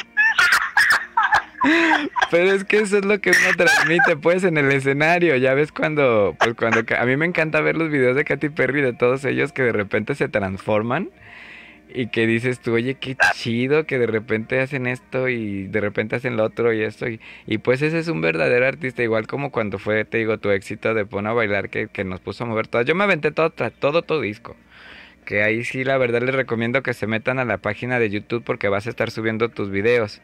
Pero 2.31 2.51
es 2.53 2.63
que 2.63 2.79
eso 2.79 2.97
es 2.97 3.05
lo 3.05 3.19
que 3.19 3.31
uno 3.31 3.55
transmite, 3.57 4.15
pues, 4.17 4.43
en 4.43 4.57
el 4.57 4.71
escenario. 4.71 5.35
Ya 5.37 5.53
ves 5.53 5.71
cuando, 5.71 6.35
pues, 6.39 6.53
cuando 6.55 6.83
a 6.97 7.05
mí 7.05 7.17
me 7.17 7.25
encanta 7.25 7.59
ver 7.61 7.75
los 7.75 7.89
videos 7.89 8.15
de 8.15 8.23
Katy 8.23 8.49
Perry 8.49 8.81
de 8.81 8.93
todos 8.93 9.25
ellos 9.25 9.51
que 9.51 9.61
de 9.63 9.71
repente 9.71 10.15
se 10.15 10.27
transforman 10.29 11.09
y 11.93 12.07
que 12.07 12.27
dices 12.27 12.59
tú, 12.59 12.73
oye, 12.73 12.95
qué 12.95 13.15
chido 13.33 13.85
que 13.85 13.99
de 13.99 14.07
repente 14.07 14.59
hacen 14.59 14.87
esto 14.87 15.27
y 15.29 15.67
de 15.67 15.81
repente 15.81 16.15
hacen 16.15 16.37
lo 16.37 16.43
otro 16.43 16.73
y 16.73 16.83
esto. 16.83 17.07
Y, 17.07 17.19
y 17.45 17.57
pues 17.59 17.81
ese 17.81 17.99
es 17.99 18.07
un 18.07 18.21
verdadero 18.21 18.65
artista, 18.67 19.03
igual 19.03 19.27
como 19.27 19.51
cuando 19.51 19.79
fue, 19.79 20.05
te 20.05 20.17
digo, 20.17 20.37
tu 20.37 20.49
éxito 20.51 20.93
de 20.93 21.05
Pon 21.05 21.27
a 21.27 21.33
bailar 21.33 21.69
que, 21.69 21.87
que 21.87 22.03
nos 22.03 22.19
puso 22.19 22.43
a 22.43 22.47
mover 22.47 22.67
todas. 22.67 22.85
Yo 22.85 22.95
me 22.95 23.03
aventé 23.03 23.31
todo, 23.31 23.51
todo 23.51 24.01
tu 24.01 24.19
disco. 24.21 24.55
Que 25.25 25.43
ahí 25.43 25.63
sí, 25.63 25.83
la 25.83 25.97
verdad, 25.97 26.21
les 26.21 26.33
recomiendo 26.35 26.81
que 26.81 26.93
se 26.93 27.07
metan 27.07 27.37
a 27.39 27.45
la 27.45 27.57
página 27.59 27.99
de 27.99 28.09
YouTube 28.09 28.43
porque 28.43 28.69
vas 28.69 28.87
a 28.87 28.89
estar 28.89 29.11
subiendo 29.11 29.49
tus 29.49 29.69
videos 29.69 30.21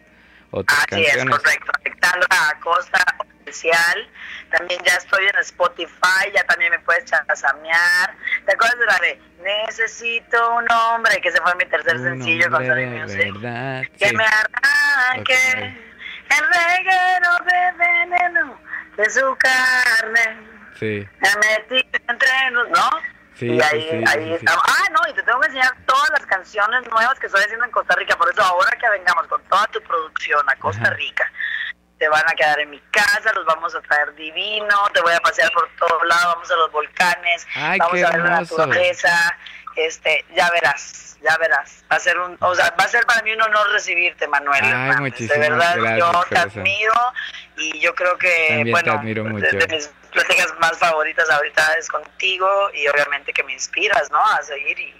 o 0.51 0.63
tus 0.63 0.75
Así 0.77 1.01
es, 1.01 1.07
canciones. 1.15 1.37
correcto. 1.37 1.71
Alexandra 1.83 2.49
Acosta 2.49 3.03
Oficial. 3.51 4.09
También 4.51 4.81
ya 4.83 4.93
estoy 4.95 5.25
en 5.25 5.35
Spotify, 5.39 6.31
ya 6.35 6.43
también 6.43 6.71
me 6.71 6.79
puedes 6.79 7.05
chasamear. 7.05 8.13
¿Te 8.45 8.53
acuerdas 8.53 8.77
de 8.79 8.85
la 8.85 8.97
de 8.99 9.21
Necesito 9.41 10.55
un 10.55 10.69
hombre? 10.71 11.19
Que 11.21 11.29
ese 11.29 11.39
fue 11.41 11.55
mi 11.55 11.65
tercer 11.65 11.95
Un 11.97 12.03
sencillo 12.03 12.49
con 12.51 12.65
Sony 12.65 12.85
Music. 12.87 13.33
verdad. 13.41 13.83
Que 13.97 14.09
sí. 14.09 14.15
me 14.15 14.25
arranque 14.25 15.33
Ok. 15.33 16.37
el 16.37 16.45
reguero 16.53 17.31
de 17.45 17.71
veneno 17.77 18.59
de 18.97 19.09
su 19.09 19.37
carne. 19.37 20.47
Sí, 20.77 21.07
Me 21.19 21.29
metí 21.39 21.89
entre 22.07 22.51
los, 22.51 22.69
¿no? 22.69 22.89
Sí, 23.35 23.45
y 23.47 23.61
ahí, 23.61 23.87
sí, 23.89 24.03
ahí 24.07 24.25
sí, 24.25 24.33
estamos. 24.33 24.63
Ah, 24.67 24.83
no, 24.91 25.09
y 25.09 25.13
te 25.13 25.23
tengo 25.23 25.39
que 25.39 25.47
enseñar 25.47 25.71
todas 25.85 26.09
las 26.09 26.25
canciones 26.25 26.87
nuevas 26.89 27.19
que 27.19 27.27
estoy 27.27 27.41
haciendo 27.43 27.65
en 27.65 27.71
Costa 27.71 27.95
Rica. 27.95 28.15
Por 28.17 28.29
eso 28.31 28.41
ahora 28.43 28.71
que 28.79 28.89
vengamos 28.89 29.27
con 29.27 29.41
toda 29.43 29.65
tu 29.67 29.79
producción 29.83 30.41
a 30.49 30.55
Costa 30.55 30.83
Ajá. 30.83 30.95
Te 31.99 32.07
van 32.09 32.23
a 32.27 32.33
quedar 32.33 32.59
en 32.59 32.69
mi 32.69 32.79
casa, 32.91 33.33
los 33.33 33.45
vamos 33.45 33.73
a 33.73 33.81
traer 33.81 34.13
divino, 34.15 34.75
te 34.93 35.01
voy 35.01 35.13
a 35.13 35.19
pasear 35.19 35.51
por 35.51 35.67
todos 35.79 36.03
lados, 36.05 36.35
vamos 36.35 36.51
a 36.51 36.55
los 36.55 36.71
volcanes, 36.71 37.47
Ay, 37.55 37.79
vamos 37.79 38.03
a 38.03 38.11
ver 38.11 38.19
la 38.21 38.29
naturaleza, 38.41 39.37
este, 39.75 40.23
ya 40.35 40.49
verás, 40.51 41.17
ya 41.23 41.35
verás. 41.37 41.83
Va 41.91 41.95
a 41.95 41.99
ser 41.99 42.17
un, 42.19 42.37
o 42.39 42.53
sea, 42.55 42.69
va 42.79 42.83
a 42.83 42.87
ser 42.87 43.03
para 43.07 43.21
mí 43.23 43.31
un 43.33 43.41
honor 43.41 43.71
recibirte, 43.71 44.27
Manuel. 44.27 44.63
Ay, 44.63 44.69
Hernández. 44.69 44.99
muchísimas 44.99 45.39
de 45.39 45.49
verdad, 45.49 45.75
gracias, 45.77 45.97
yo 45.99 46.11
te 46.11 46.27
corazón. 46.35 46.59
admiro 46.61 46.93
y 47.57 47.79
yo 47.79 47.95
creo 47.95 48.17
que, 48.17 48.45
También 48.49 48.65
te 48.65 48.71
bueno, 48.71 49.01
de- 49.03 49.23
mucho. 49.23 49.57
de 49.57 49.67
mis 49.75 49.87
pláticas 50.11 50.53
más 50.59 50.77
favoritas 50.77 51.29
ahorita 51.31 51.73
es 51.79 51.87
contigo 51.89 52.69
y 52.73 52.87
obviamente 52.87 53.33
que 53.33 53.43
me 53.43 53.53
inspiras, 53.53 54.11
¿no? 54.11 54.23
A 54.23 54.41
seguir 54.43 54.79
y... 54.79 54.93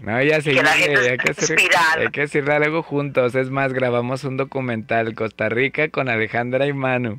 No, 0.00 0.22
ya 0.22 0.40
seguirle, 0.40 0.70
hay 0.70 1.18
que 1.18 1.30
hacer, 1.32 1.58
hay 1.98 2.08
que 2.08 2.22
hacer 2.22 2.50
algo 2.50 2.82
juntos. 2.82 3.34
Es 3.34 3.50
más, 3.50 3.72
grabamos 3.72 4.24
un 4.24 4.36
documental 4.36 5.14
Costa 5.14 5.48
Rica 5.48 5.88
con 5.90 6.08
Alejandra 6.08 6.66
y 6.66 6.72
Manu. 6.72 7.18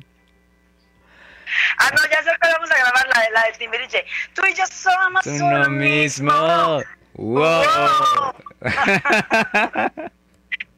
Ah, 1.78 1.90
no, 1.90 1.98
ya 2.10 2.22
sé 2.22 2.30
que 2.40 2.48
vamos 2.52 2.70
a 2.70 2.76
grabar 2.78 3.06
la, 3.14 3.20
de- 3.22 3.30
la 3.32 3.42
de 3.44 3.52
Timbiriche. 3.58 4.04
Tú 4.34 4.42
y 4.46 4.54
yo 4.54 4.64
somos 4.66 5.26
Uno 5.26 5.46
uno 5.46 5.68
mismo. 5.70 6.32
mismo. 6.32 6.82
¡Wow! 7.14 8.34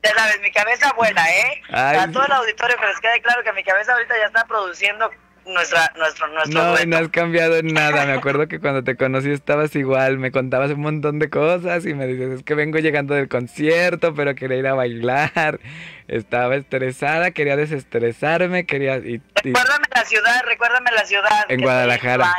Ya 0.05 0.13
sabes, 0.17 0.41
mi 0.41 0.51
cabeza 0.51 0.93
buena, 0.95 1.25
¿eh? 1.31 1.63
Ay, 1.71 1.97
a 1.99 2.11
todo 2.11 2.27
el 2.27 2.33
auditorio 2.33 2.77
que 2.77 2.87
les 2.89 2.99
quede 2.99 3.23
claro 3.23 3.45
que 3.45 3.53
mi 3.53 3.63
cabeza 3.63 3.93
ahorita 3.93 4.15
ya 4.19 4.27
está 4.27 4.45
produciendo 4.47 5.09
nuestra, 5.47 5.93
nuestro, 5.97 6.29
nuestro 6.29 6.61
No, 6.63 6.71
dueto. 6.71 6.87
no 6.87 6.97
has 6.97 7.09
cambiado 7.09 7.57
en 7.57 7.67
nada. 7.69 8.07
Me 8.07 8.13
acuerdo 8.13 8.49
que 8.49 8.61
cuando 8.61 8.83
te 8.85 8.97
conocí 8.97 9.31
estabas 9.31 9.75
igual. 9.77 10.19
Me 10.19 10.31
contabas 10.33 10.71
un 10.71 10.81
montón 10.81 11.19
de 11.19 11.31
cosas 11.31 11.85
y 11.87 11.95
me 11.95 12.07
dices, 12.07 12.31
es 12.39 12.43
que 12.43 12.55
vengo 12.55 12.79
llegando 12.79 13.15
del 13.15 13.29
concierto, 13.29 14.15
pero 14.15 14.35
quería 14.35 14.57
ir 14.59 14.67
a 14.67 14.75
bailar. 14.75 15.61
Estaba 16.09 16.57
estresada, 16.57 17.31
quería 17.31 17.57
desestresarme, 17.57 18.67
quería... 18.67 18.99
Y, 18.99 19.15
y 19.45 19.53
Recuérdame 19.53 19.87
la 19.95 20.05
ciudad, 20.05 20.43
recuérdame 20.47 20.91
la 20.93 21.05
ciudad. 21.05 21.47
En 21.49 21.61
Guadalajara. 21.63 22.31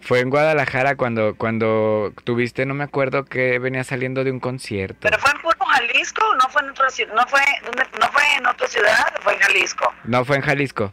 fue 0.00 0.20
en 0.20 0.30
Guadalajara 0.30 0.96
cuando, 0.96 1.36
cuando 1.36 2.12
tuviste, 2.24 2.66
no 2.66 2.74
me 2.74 2.84
acuerdo 2.84 3.24
que 3.24 3.58
venía 3.58 3.84
saliendo 3.84 4.24
de 4.24 4.30
un 4.32 4.40
concierto. 4.40 4.98
Pero 5.02 5.18
fue 5.18 5.30
en 5.30 5.38
puro 5.42 5.56
Jalisco, 5.66 6.24
no 6.34 6.48
fue 6.48 6.62
en 6.62 6.70
otra 6.70 6.90
ciudad, 6.90 7.14
no 7.14 7.26
fue, 7.26 7.40
¿dónde- 7.64 7.86
no 8.00 8.08
fue 8.10 8.22
en 8.38 8.46
otra 8.46 8.66
ciudad, 8.66 9.06
fue 9.20 9.34
en 9.34 9.38
Jalisco. 9.40 9.94
No, 10.04 10.24
fue 10.24 10.36
en 10.36 10.42
Jalisco. 10.42 10.92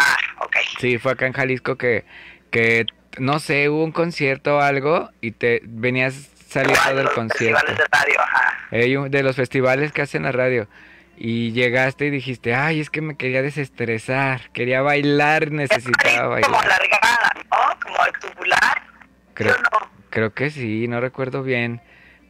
Ah, 0.00 0.16
ok. 0.40 0.56
Sí, 0.80 0.98
fue 0.98 1.12
acá 1.12 1.26
en 1.26 1.32
Jalisco 1.32 1.76
que, 1.76 2.04
que 2.50 2.86
no 3.18 3.38
sé, 3.38 3.68
hubo 3.68 3.84
un 3.84 3.92
concierto 3.92 4.56
o 4.56 4.60
algo 4.60 5.10
y 5.20 5.32
te 5.32 5.60
venías 5.64 6.14
saliendo 6.48 6.94
del 6.94 7.04
los 7.04 7.12
concierto. 7.14 7.58
festivales 7.58 7.78
de 7.78 7.84
radio, 7.98 8.20
ajá. 8.20 9.00
Un- 9.02 9.10
de 9.10 9.22
los 9.22 9.36
festivales 9.36 9.92
que 9.92 10.02
hacen 10.02 10.22
la 10.22 10.32
radio. 10.32 10.68
Y 11.16 11.52
llegaste 11.52 12.06
y 12.06 12.10
dijiste, 12.10 12.54
ay, 12.54 12.80
es 12.80 12.88
que 12.88 13.02
me 13.02 13.14
quería 13.16 13.42
desestresar, 13.42 14.50
quería 14.52 14.80
bailar, 14.80 15.50
necesitaba 15.52 16.40
Es 16.40 16.46
Como 16.46 16.56
bailar. 16.56 16.64
alargada, 16.80 17.32
¿no? 17.50 17.80
Como 17.82 17.96
el 18.06 18.12
tubular. 18.20 18.82
Creo, 19.34 19.54
¿sí 19.54 19.60
o 19.60 19.80
no? 19.80 19.90
creo 20.08 20.32
que 20.32 20.50
sí, 20.50 20.88
no 20.88 21.00
recuerdo 21.00 21.42
bien. 21.42 21.82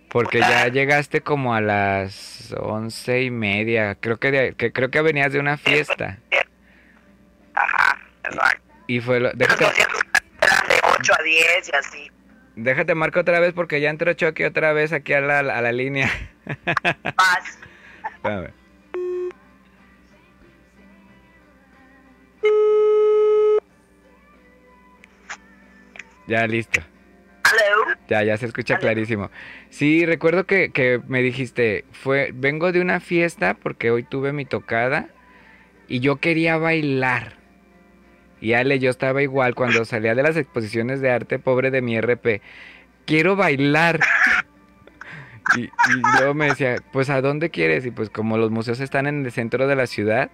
Porque 0.09 0.41
ya 0.41 0.67
llegaste 0.67 1.21
como 1.21 1.55
a 1.55 1.61
las 1.61 2.53
once 2.59 3.23
y 3.23 3.31
media. 3.31 3.95
Creo 3.95 4.17
que, 4.19 4.33
de- 4.33 4.55
que 4.55 4.73
creo 4.73 4.91
que 4.91 5.01
venías 5.03 5.33
de 5.33 5.39
una 5.39 5.57
fiesta. 5.57 6.19
Ajá, 7.61 7.99
exacto. 8.25 8.75
Y 8.87 9.01
fue 9.01 9.21
lo, 9.21 9.31
déjate, 9.33 9.65
de 9.65 10.81
8 10.99 11.13
a 11.19 11.23
10 11.23 11.69
y 11.69 11.77
así. 11.77 12.11
déjate 12.57 12.95
marco 12.95 13.21
otra 13.21 13.39
vez 13.41 13.53
porque 13.53 13.81
ya 13.81 13.91
entró 13.91 14.13
Chucky 14.15 14.45
otra 14.45 14.73
vez 14.73 14.93
aquí 14.93 15.13
a 15.13 15.21
la, 15.21 15.41
a 15.41 15.61
la 15.61 15.73
línea. 15.73 16.11
Más. 17.17 17.59
Espérame. 18.15 18.53
Ya 26.27 26.47
listo. 26.47 26.81
Hello. 27.45 27.95
Ya, 28.09 28.23
ya 28.23 28.37
se 28.37 28.47
escucha 28.47 28.79
clarísimo. 28.79 29.31
Sí, 29.71 30.07
recuerdo 30.07 30.45
que, 30.47 30.71
que 30.71 31.01
me 31.09 31.23
dijiste, 31.23 31.85
fue, 31.93 32.31
vengo 32.33 32.71
de 32.73 32.81
una 32.81 33.01
fiesta 33.01 33.55
porque 33.55 33.91
hoy 33.91 34.05
tuve 34.05 34.33
mi 34.33 34.45
tocada 34.45 35.09
y 35.89 36.01
yo 36.01 36.17
quería 36.17 36.57
bailar. 36.57 37.40
Y 38.41 38.55
Ale, 38.55 38.79
yo 38.79 38.91
estaba 38.91 39.23
igual 39.23 39.55
cuando 39.55 39.85
salía 39.85 40.15
de 40.15 40.23
las 40.23 40.37
exposiciones 40.37 41.01
de 41.01 41.11
arte, 41.11 41.39
pobre 41.39 41.71
de 41.71 41.83
mi 41.83 42.01
RP. 42.01 42.41
Quiero 43.07 43.37
bailar. 43.37 44.01
Y, 45.57 45.65
y 45.65 45.71
luego 46.19 46.35
me 46.35 46.47
decía, 46.47 46.77
pues 46.93 47.11
¿a 47.11 47.21
dónde 47.21 47.51
quieres? 47.51 47.85
Y 47.85 47.91
pues 47.91 48.09
como 48.09 48.39
los 48.39 48.51
museos 48.51 48.81
están 48.81 49.07
en 49.07 49.25
el 49.25 49.33
centro 49.33 49.67
de 49.67 49.77
la 49.77 49.87
ciudad, 49.87 50.31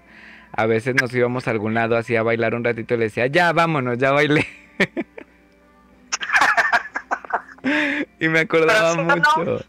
a 0.53 0.67
veces 0.67 0.95
nos 1.01 1.13
íbamos 1.15 1.49
a 1.49 1.51
algún 1.51 1.75
lado 1.75 1.97
así 1.97 2.17
a 2.17 2.23
bailar 2.23 2.55
un 2.55 2.65
ratito 2.65 2.95
y 2.95 2.99
le 2.99 3.05
decía, 3.05 3.27
ya 3.27 3.53
vámonos, 3.53 3.99
ya 3.99 4.13
bailé. 4.13 4.47
y 8.21 8.29
me 8.29 8.41
acordaba 8.41 8.95
Pero 8.95 9.03
si 9.03 9.09
no, 9.09 9.17
mucho. 9.17 9.65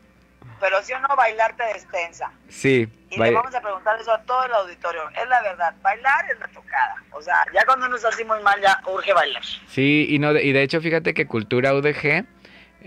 Pero 0.59 0.83
si 0.83 0.93
o 0.93 0.99
no, 0.99 1.15
bailar 1.15 1.55
te 1.55 1.63
destensa. 1.73 2.31
Sí, 2.49 2.87
Y 3.09 3.17
le 3.17 3.31
vamos 3.31 3.55
a 3.55 3.61
preguntar 3.61 3.99
eso 3.99 4.11
a 4.11 4.21
todo 4.23 4.43
el 4.45 4.51
auditorio. 4.53 5.01
Es 5.21 5.27
la 5.29 5.41
verdad, 5.41 5.73
bailar 5.81 6.25
es 6.31 6.39
la 6.39 6.47
tocada. 6.47 6.95
O 7.11 7.21
sea, 7.21 7.35
ya 7.53 7.65
cuando 7.65 7.93
está 7.95 8.09
así 8.09 8.23
muy 8.25 8.41
mal, 8.43 8.59
ya 8.61 8.79
urge 8.85 9.13
bailar. 9.13 9.43
sí, 9.67 10.05
y 10.09 10.19
no, 10.19 10.33
de- 10.33 10.43
y 10.43 10.51
de 10.51 10.61
hecho 10.63 10.81
fíjate 10.81 11.13
que 11.13 11.25
Cultura 11.25 11.73
UDG 11.73 12.25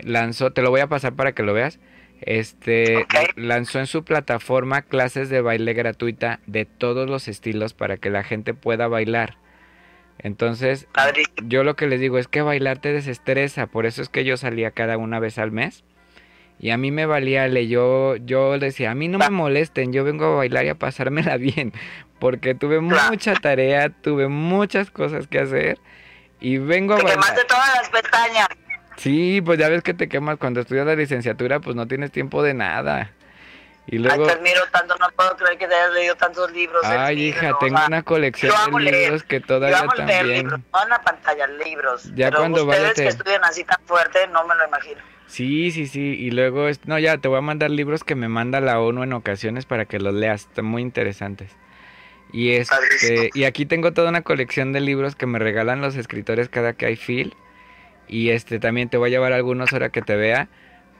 lanzó, 0.02 0.52
te 0.52 0.62
lo 0.62 0.70
voy 0.70 0.80
a 0.80 0.88
pasar 0.88 1.14
para 1.14 1.32
que 1.32 1.42
lo 1.42 1.54
veas. 1.54 1.78
Este 2.20 3.06
lanzó 3.36 3.78
en 3.78 3.86
su 3.86 4.04
plataforma 4.04 4.82
clases 4.82 5.30
de 5.30 5.40
baile 5.40 5.72
gratuita 5.72 6.40
de 6.46 6.66
todos 6.66 7.08
los 7.08 7.28
estilos 7.28 7.72
para 7.72 7.96
que 7.96 8.10
la 8.10 8.22
gente 8.22 8.52
pueda 8.52 8.88
bailar. 8.88 9.36
Entonces, 10.18 10.86
yo 11.44 11.64
lo 11.64 11.76
que 11.76 11.86
les 11.86 11.98
digo 11.98 12.18
es 12.18 12.28
que 12.28 12.42
bailar 12.42 12.78
te 12.78 12.92
desestresa, 12.92 13.66
por 13.68 13.86
eso 13.86 14.02
es 14.02 14.10
que 14.10 14.24
yo 14.24 14.36
salía 14.36 14.70
cada 14.72 14.98
una 14.98 15.18
vez 15.18 15.38
al 15.38 15.50
mes. 15.50 15.82
Y 16.62 16.70
a 16.70 16.76
mí 16.76 16.90
me 16.90 17.06
valía, 17.06 17.48
le 17.48 17.68
yo, 17.68 18.16
yo 18.16 18.58
decía, 18.58 18.90
a 18.90 18.94
mí 18.94 19.08
no 19.08 19.16
me 19.18 19.30
molesten, 19.30 19.92
yo 19.94 20.04
vengo 20.04 20.26
a 20.26 20.36
bailar 20.36 20.66
y 20.66 20.68
a 20.68 20.74
pasármela 20.74 21.36
bien, 21.38 21.72
porque 22.18 22.54
tuve 22.54 22.80
mucha 22.80 23.34
tarea, 23.34 23.88
tuve 23.88 24.28
muchas 24.28 24.90
cosas 24.90 25.26
que 25.26 25.38
hacer 25.38 25.78
y 26.38 26.58
vengo 26.58 26.92
a 26.94 26.96
Te 26.98 27.04
bailar. 27.04 27.20
quemaste 27.24 27.44
todas 27.46 27.74
las 27.76 27.88
pestañas. 27.88 28.48
Sí, 28.96 29.40
pues 29.40 29.58
ya 29.58 29.70
ves 29.70 29.82
que 29.82 29.94
te 29.94 30.08
quemas 30.10 30.36
cuando 30.36 30.60
estudias 30.60 30.84
la 30.86 30.94
licenciatura, 30.94 31.60
pues 31.60 31.74
no 31.74 31.86
tienes 31.88 32.12
tiempo 32.12 32.42
de 32.42 32.52
nada. 32.52 33.10
Y 33.86 33.96
luego, 33.96 34.24
Ay, 34.24 34.28
te 34.28 34.34
admiro 34.38 34.60
tanto, 34.70 34.94
no 35.00 35.06
puedo 35.16 35.34
creer 35.38 35.56
que 35.56 35.66
te 35.66 35.74
hayas 35.74 35.92
leído 35.94 36.14
tantos 36.16 36.52
libros. 36.52 36.84
ay 36.84 37.16
libros, 37.16 37.42
hija, 37.42 37.54
o 37.54 37.58
tengo 37.58 37.78
sea, 37.78 37.86
una 37.86 38.02
colección 38.02 38.52
yo 38.70 38.76
de 38.78 38.84
leer. 38.84 39.02
libros 39.04 39.22
que 39.22 39.40
Yo 39.40 39.46
todavía 39.46 39.80
leer 39.80 39.96
también. 39.96 40.26
libros, 40.28 40.60
no 40.72 40.82
en 40.82 40.88
la 40.90 41.00
pantalla, 41.00 41.46
libros. 41.46 42.04
Ya 42.14 42.26
pero 42.26 42.40
cuando 42.40 42.64
ustedes 42.66 42.82
vaya 42.82 42.94
te- 42.94 43.02
que 43.04 43.08
estudian 43.08 43.42
así 43.44 43.64
tan 43.64 43.78
fuerte, 43.86 44.26
no 44.28 44.46
me 44.46 44.54
lo 44.54 44.66
imagino. 44.68 45.00
Sí, 45.30 45.70
sí, 45.70 45.86
sí. 45.86 46.00
Y 46.18 46.30
luego, 46.32 46.68
es- 46.68 46.86
no, 46.86 46.98
ya 46.98 47.18
te 47.18 47.28
voy 47.28 47.38
a 47.38 47.40
mandar 47.40 47.70
libros 47.70 48.02
que 48.02 48.16
me 48.16 48.28
manda 48.28 48.60
la 48.60 48.80
ONU 48.80 49.04
en 49.04 49.12
ocasiones 49.12 49.64
para 49.64 49.84
que 49.84 49.98
los 50.00 50.12
leas. 50.12 50.42
Están 50.42 50.64
muy 50.64 50.82
interesantes. 50.82 51.50
Y 52.32 52.50
este, 52.50 52.74
Padrísimo. 52.74 53.22
y 53.34 53.44
aquí 53.44 53.64
tengo 53.66 53.92
toda 53.92 54.08
una 54.10 54.22
colección 54.22 54.72
de 54.72 54.80
libros 54.80 55.14
que 55.16 55.26
me 55.26 55.38
regalan 55.38 55.80
los 55.80 55.96
escritores 55.96 56.48
cada 56.48 56.72
que 56.72 56.86
hay 56.86 56.96
fil. 56.96 57.34
Y 58.08 58.30
este 58.30 58.58
también 58.58 58.88
te 58.88 58.96
voy 58.96 59.08
a 59.08 59.10
llevar 59.10 59.32
algunos 59.32 59.72
ahora 59.72 59.90
que 59.90 60.02
te 60.02 60.16
vea 60.16 60.48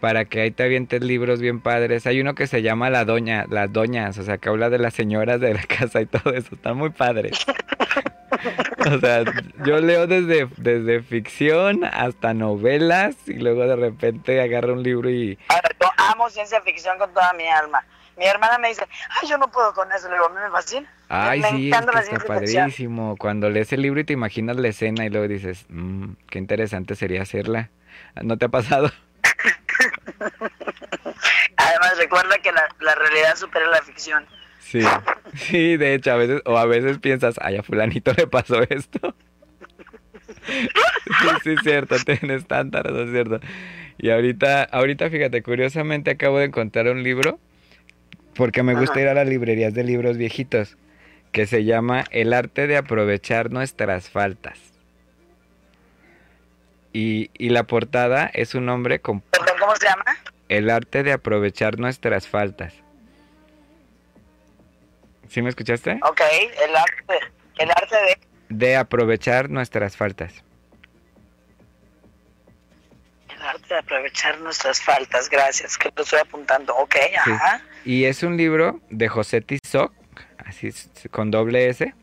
para 0.01 0.25
que 0.25 0.41
ahí 0.43 0.51
te 0.53 0.63
avientes 0.63 1.03
libros 1.03 1.41
bien 1.41 1.61
padres. 1.61 2.07
Hay 2.07 2.21
uno 2.21 2.35
que 2.37 2.47
se 2.47 2.63
llama 2.63 2.89
La 2.89 3.05
Doña, 3.05 3.47
Las 3.51 3.73
Doñas, 3.73 4.17
o 4.19 4.23
sea, 4.23 4.39
que 4.39 4.49
habla 4.49 4.71
de 4.71 4.79
las 4.79 4.95
señoras 4.95 5.41
de 5.41 5.55
la 5.55 5.63
casa 5.69 6.01
y 6.01 6.07
todo 6.07 6.33
eso. 6.33 6.55
Está 6.55 6.73
muy 6.73 6.91
padre. 6.91 7.31
O 8.95 8.99
sea, 9.01 9.25
yo 9.65 9.79
leo 9.81 10.07
desde, 10.07 10.49
desde 10.57 11.03
ficción 11.03 11.85
hasta 11.85 12.35
novelas 12.35 13.17
y 13.27 13.35
luego 13.35 13.67
de 13.67 13.77
repente 13.77 14.41
agarro 14.41 14.73
un 14.75 14.83
libro 14.83 15.11
y... 15.11 15.39
Ahora, 15.49 15.69
yo 15.81 15.89
amo 16.13 16.29
ciencia 16.31 16.61
ficción 16.63 16.99
con 16.99 17.13
toda 17.13 17.33
mi 17.35 17.47
alma. 17.47 17.85
Mi 18.17 18.27
hermana 18.27 18.59
me 18.59 18.69
dice, 18.69 18.87
ay, 19.23 19.29
yo 19.29 19.39
no 19.39 19.51
puedo 19.51 19.73
con 19.73 19.91
eso. 19.93 20.09
Le 20.09 20.15
digo, 20.15 20.27
a 20.27 20.29
mí 20.31 20.37
me 20.45 20.51
fascina. 20.51 20.93
Ay, 21.09 21.41
me 21.41 21.49
sí, 21.51 21.71
es 21.71 21.79
que 21.79 21.87
la 21.87 22.01
está 22.01 22.03
ficción. 22.03 22.27
padrísimo. 22.65 23.17
Cuando 23.17 23.49
lees 23.49 23.73
el 23.73 23.83
libro 23.83 24.01
y 24.01 24.05
te 24.05 24.13
imaginas 24.13 24.57
la 24.57 24.69
escena 24.69 25.07
y 25.07 25.09
luego 25.09 25.27
dices, 25.27 25.65
"Mm, 25.71 26.13
qué 26.29 26.39
interesante 26.39 26.95
sería 26.97 27.23
hacerla. 27.23 27.71
¿No 28.23 28.37
te 28.37 28.45
ha 28.45 28.49
pasado? 28.49 28.91
Además, 31.57 31.97
recuerda 31.99 32.39
que 32.39 32.53
la, 32.53 32.63
la 32.81 32.95
realidad 32.95 33.37
supera 33.37 33.67
la 33.69 33.83
ficción. 33.83 34.27
Sí, 34.61 34.81
sí, 35.35 35.77
de 35.77 35.95
hecho, 35.95 36.13
a 36.13 36.17
veces, 36.17 36.43
o 36.45 36.57
a 36.57 36.67
veces 36.67 36.99
piensas, 36.99 37.37
ay, 37.41 37.57
a 37.57 37.63
fulanito 37.63 38.13
le 38.17 38.27
pasó 38.27 38.63
esto. 38.63 39.15
Sí, 40.47 41.29
sí, 41.43 41.51
es 41.51 41.61
cierto, 41.63 41.97
tienes 42.05 42.47
tanta 42.47 42.83
razón, 42.83 43.07
es 43.09 43.11
cierto. 43.13 43.41
Y 43.99 44.11
ahorita, 44.11 44.63
ahorita, 44.65 45.11
fíjate, 45.11 45.43
curiosamente 45.43 46.13
acabo 46.13 46.39
de 46.39 46.47
encontrar 46.47 46.89
un 46.89 47.03
libro, 47.03 47.39
porque 48.35 48.63
me 48.63 48.75
gusta 48.75 48.93
Ajá. 48.93 49.01
ir 49.03 49.09
a 49.09 49.15
las 49.15 49.29
librerías 49.29 49.75
de 49.75 49.85
libros 49.85 50.17
viejitos, 50.17 50.77
que 51.33 51.47
se 51.47 51.65
llama 51.65 52.05
El 52.11 52.33
arte 52.33 52.67
de 52.67 52.77
aprovechar 52.77 53.51
nuestras 53.51 54.09
faltas. 54.09 54.59
Y, 56.93 57.31
y 57.39 57.51
la 57.51 57.65
portada 57.65 58.31
es 58.33 58.55
un 58.55 58.69
hombre 58.69 59.01
con 59.01 59.23
¿Cómo 59.59 59.77
se 59.77 59.87
llama? 59.87 60.05
el 60.49 60.71
arte 60.71 61.03
de 61.03 61.13
aprovechar 61.13 61.79
nuestras 61.79 62.27
faltas. 62.27 62.75
¿Sí 65.31 65.43
me 65.43 65.49
escuchaste? 65.49 66.01
Ok, 66.03 66.21
el 66.65 66.75
arte, 66.75 67.27
el 67.59 67.71
arte 67.71 67.97
de... 67.97 68.19
De 68.49 68.77
aprovechar 68.77 69.49
nuestras 69.49 69.97
faltas. 69.97 70.43
El 73.33 73.41
arte 73.41 73.75
de 73.75 73.79
aprovechar 73.79 74.41
nuestras 74.41 74.83
faltas, 74.83 75.31
gracias, 75.31 75.79
que 75.79 75.93
lo 75.95 76.03
estoy 76.03 76.19
apuntando. 76.19 76.75
Ok, 76.75 76.97
ajá. 77.17 77.63
Y 77.85 78.07
es 78.07 78.25
un 78.25 78.37
libro 78.37 78.81
de 78.91 79.09
José 79.09 79.41
Tizoc, 79.41 79.93
así 80.45 80.67
es, 80.67 80.91
con 81.13 81.31
doble 81.31 81.69
S. 81.69 81.95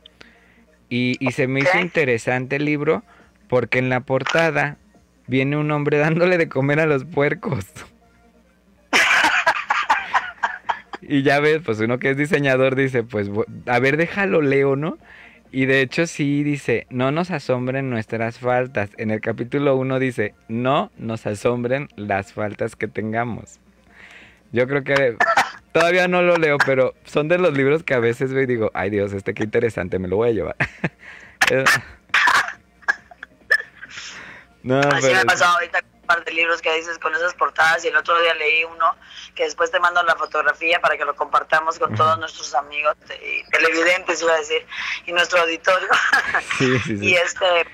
Y, 0.88 1.18
y 1.20 1.34
se 1.34 1.48
me 1.48 1.60
hizo 1.60 1.78
interesante 1.80 2.56
el 2.56 2.64
libro 2.64 3.04
porque 3.50 3.80
en 3.80 3.90
la 3.90 4.00
portada 4.00 4.78
viene 5.26 5.58
un 5.58 5.70
hombre 5.72 5.98
dándole 5.98 6.38
de 6.38 6.48
comer 6.48 6.80
a 6.80 6.86
los 6.86 7.04
puercos. 7.04 7.66
Y 11.02 11.24
ya 11.24 11.40
ves, 11.40 11.62
pues 11.66 11.80
uno 11.80 12.00
que 12.00 12.12
es 12.12 12.18
diseñador 12.18 12.76
dice, 12.76 13.04
pues 13.04 13.30
a 13.66 13.80
ver, 13.80 13.98
déjalo 13.98 14.42
leo, 14.42 14.76
¿no? 14.76 14.98
Y 15.52 15.66
de 15.66 15.82
hecho 15.82 16.08
sí 16.08 16.44
dice, 16.44 16.88
no 16.90 17.12
nos 17.12 17.32
asombren 17.32 17.90
nuestras 17.90 18.40
faltas. 18.40 18.90
En 18.98 19.12
el 19.12 19.22
capítulo 19.22 19.78
1 19.78 20.00
dice, 20.00 20.36
no 20.50 20.92
nos 20.98 21.26
asombren 21.26 21.88
las 21.96 22.34
faltas 22.34 22.76
que 22.76 22.88
tengamos. 22.88 23.60
Yo 24.52 24.68
creo 24.68 24.84
que 24.84 25.16
todavía 25.72 26.08
no 26.08 26.22
lo 26.22 26.38
leo, 26.38 26.58
pero 26.66 26.94
son 27.06 27.28
de 27.30 27.38
los 27.38 27.56
libros 27.56 27.84
que 27.84 27.94
a 27.94 28.00
veces 28.00 28.34
veo 28.34 28.44
y 28.44 28.48
digo, 28.48 28.72
ay 28.74 28.90
Dios, 28.90 29.14
este 29.14 29.34
qué 29.34 29.44
interesante, 29.44 30.00
me 30.00 30.08
lo 30.08 30.18
voy 30.18 30.30
a 30.30 30.34
llevar. 30.34 30.56
Eh, 31.50 31.64
no, 34.64 34.80
Así 34.80 34.96
me 34.96 35.02
pero 35.02 35.20
ha 35.22 35.24
pasado 35.24 35.54
ahorita 35.54 35.80
par 36.08 36.26
de 36.26 36.32
libros 36.32 36.62
que 36.62 36.74
dices 36.74 36.98
con 36.98 37.14
esas 37.14 37.36
portadas 37.36 37.86
y 37.86 37.90
el 37.90 37.96
otro 37.96 38.20
día 38.20 38.34
leí 38.34 38.64
uno 38.64 38.96
que 39.36 39.44
después 39.44 39.70
te 39.70 39.80
mando 39.80 40.02
la 40.04 40.16
fotografía 40.16 40.80
para 40.82 40.98
que 40.98 41.06
lo 41.06 41.16
compartamos 41.16 41.78
con 41.78 41.94
todos 41.96 42.18
nuestros 42.18 42.56
amigos 42.56 42.96
y 43.22 43.48
televidentes, 43.52 44.22
iba 44.22 44.34
a 44.34 44.38
decir, 44.38 44.66
y 45.06 45.12
nuestro 45.12 45.42
auditorio. 45.42 45.90
sí, 46.58 46.80
sí, 46.80 46.98
sí. 46.98 47.06
y 47.06 47.16
este 47.16 47.68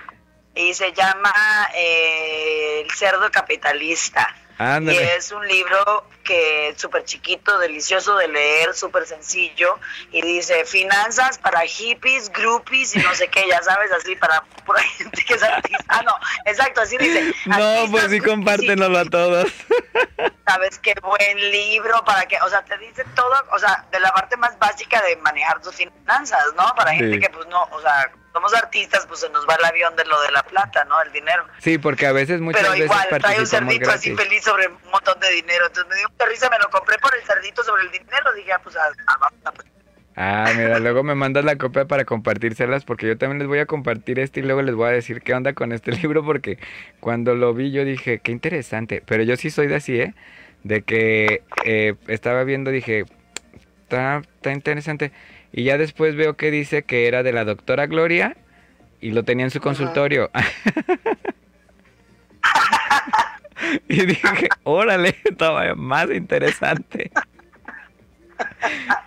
y 0.55 0.73
se 0.73 0.93
llama 0.93 1.34
eh, 1.73 2.81
El 2.81 2.91
cerdo 2.91 3.31
capitalista. 3.31 4.35
Y 4.59 4.97
es 4.97 5.31
un 5.31 5.47
libro 5.47 6.05
que 6.23 6.69
es 6.69 6.80
súper 6.80 7.03
chiquito, 7.03 7.57
delicioso 7.59 8.15
de 8.15 8.27
leer, 8.27 8.73
súper 8.73 9.05
sencillo. 9.05 9.80
Y 10.11 10.21
dice 10.21 10.63
finanzas 10.65 11.38
para 11.38 11.61
hippies, 11.61 12.31
groupies 12.31 12.95
y 12.95 12.99
no 12.99 13.13
sé 13.13 13.27
qué, 13.27 13.43
ya 13.49 13.61
sabes, 13.61 13.91
así 13.91 14.15
para 14.15 14.41
pura 14.65 14.81
gente 14.97 15.23
que 15.25 15.34
es 15.34 15.43
artista. 15.43 15.84
Ah, 15.88 16.01
no, 16.03 16.15
exacto, 16.45 16.81
así 16.81 16.97
dice. 16.97 17.34
No, 17.45 17.85
pues 17.91 18.09
sí, 18.09 18.19
compártenlo 18.19 18.97
a 18.97 19.05
todos. 19.05 19.51
Sabes 20.45 20.77
qué 20.80 20.93
buen 21.01 21.51
libro 21.51 22.03
para 22.03 22.25
que, 22.25 22.38
o 22.41 22.49
sea, 22.49 22.63
te 22.65 22.77
dice 22.77 23.05
todo, 23.15 23.34
o 23.51 23.59
sea, 23.59 23.85
de 23.91 23.99
la 23.99 24.13
parte 24.13 24.35
más 24.38 24.57
básica 24.59 25.01
de 25.01 25.15
manejar 25.17 25.61
tus 25.61 25.75
finanzas, 25.75 26.53
¿no? 26.57 26.73
Para 26.75 26.93
gente 26.93 27.19
que 27.19 27.30
pues 27.30 27.47
no, 27.47 27.63
o 27.71 27.81
sea, 27.81 28.11
somos 28.34 28.53
artistas, 28.55 29.05
pues 29.07 29.19
se 29.19 29.30
nos 29.30 29.47
va 29.47 29.55
el 29.55 29.65
avión 29.65 29.95
de 29.95 30.03
lo 30.05 30.19
de 30.22 30.31
la 30.31 30.41
plata, 30.43 30.84
¿no? 30.85 30.99
El 31.03 31.11
dinero. 31.11 31.45
Sí, 31.60 31.77
porque 31.77 32.07
a 32.07 32.11
veces 32.11 32.41
muchas 32.41 32.61
Pero 32.61 32.73
veces 32.73 32.85
igual, 32.85 33.07
trae 33.22 33.39
un 33.39 33.47
cerdito 33.47 33.91
así 33.91 34.15
feliz 34.15 34.43
sobre 34.43 34.68
un 34.68 34.91
montón 34.91 35.19
de 35.19 35.30
dinero. 35.30 35.68
Entonces 35.68 35.89
me 35.89 35.95
dio 35.97 36.10
mucha 36.10 36.26
risa, 36.26 36.49
me 36.49 36.57
lo 36.57 36.69
compré 36.69 36.97
por 36.97 37.15
el 37.15 37.23
cerdito 37.23 37.64
sobre 37.64 37.84
el 37.84 37.91
dinero. 37.91 38.34
Dije, 38.35 38.51
ah, 38.51 38.60
pues, 38.64 38.76
ah, 38.76 38.91
ah, 39.07 39.53
ah 40.15 40.51
mira, 40.57 40.80
luego 40.80 41.03
me 41.03 41.14
mandas 41.14 41.45
la 41.45 41.57
copia 41.57 41.85
para 41.85 42.05
compartírselas 42.05 42.85
porque 42.85 43.07
yo 43.07 43.18
también 43.19 43.38
les 43.38 43.47
voy 43.47 43.60
a 43.60 43.68
compartir 43.68 44.18
este 44.18 44.39
y 44.39 44.43
luego 44.43 44.64
les 44.64 44.73
voy 44.73 44.89
a 44.89 44.93
decir 44.93 45.22
qué 45.22 45.35
onda 45.35 45.53
con 45.53 45.72
este 45.72 45.91
libro 46.01 46.26
porque 46.26 46.57
cuando 46.99 47.35
lo 47.35 47.53
vi 47.53 47.72
yo 47.72 47.85
dije, 47.85 48.18
qué 48.18 48.31
interesante. 48.31 49.03
Pero 49.05 49.22
yo 49.22 49.38
sí 49.38 49.51
soy 49.51 49.68
de 49.68 49.76
así, 49.76 49.99
¿eh? 49.99 50.15
De 50.64 50.81
que 50.81 51.43
eh, 51.65 51.93
estaba 52.07 52.43
viendo, 52.45 52.72
dije, 52.72 53.05
está, 53.84 54.23
está 54.38 54.51
interesante. 54.51 55.11
Y 55.53 55.65
ya 55.65 55.77
después 55.77 56.15
veo 56.15 56.35
que 56.35 56.49
dice 56.49 56.84
que 56.84 57.07
era 57.07 57.21
de 57.21 57.31
la 57.31 57.45
doctora 57.45 57.85
Gloria 57.85 58.35
y 58.99 59.11
lo 59.11 59.23
tenía 59.23 59.45
en 59.45 59.51
su 59.51 59.61
consultorio. 59.61 60.31
y 63.88 64.05
dije, 64.05 64.49
órale, 64.63 65.15
estaba 65.23 65.75
más 65.75 66.09
interesante. 66.09 67.11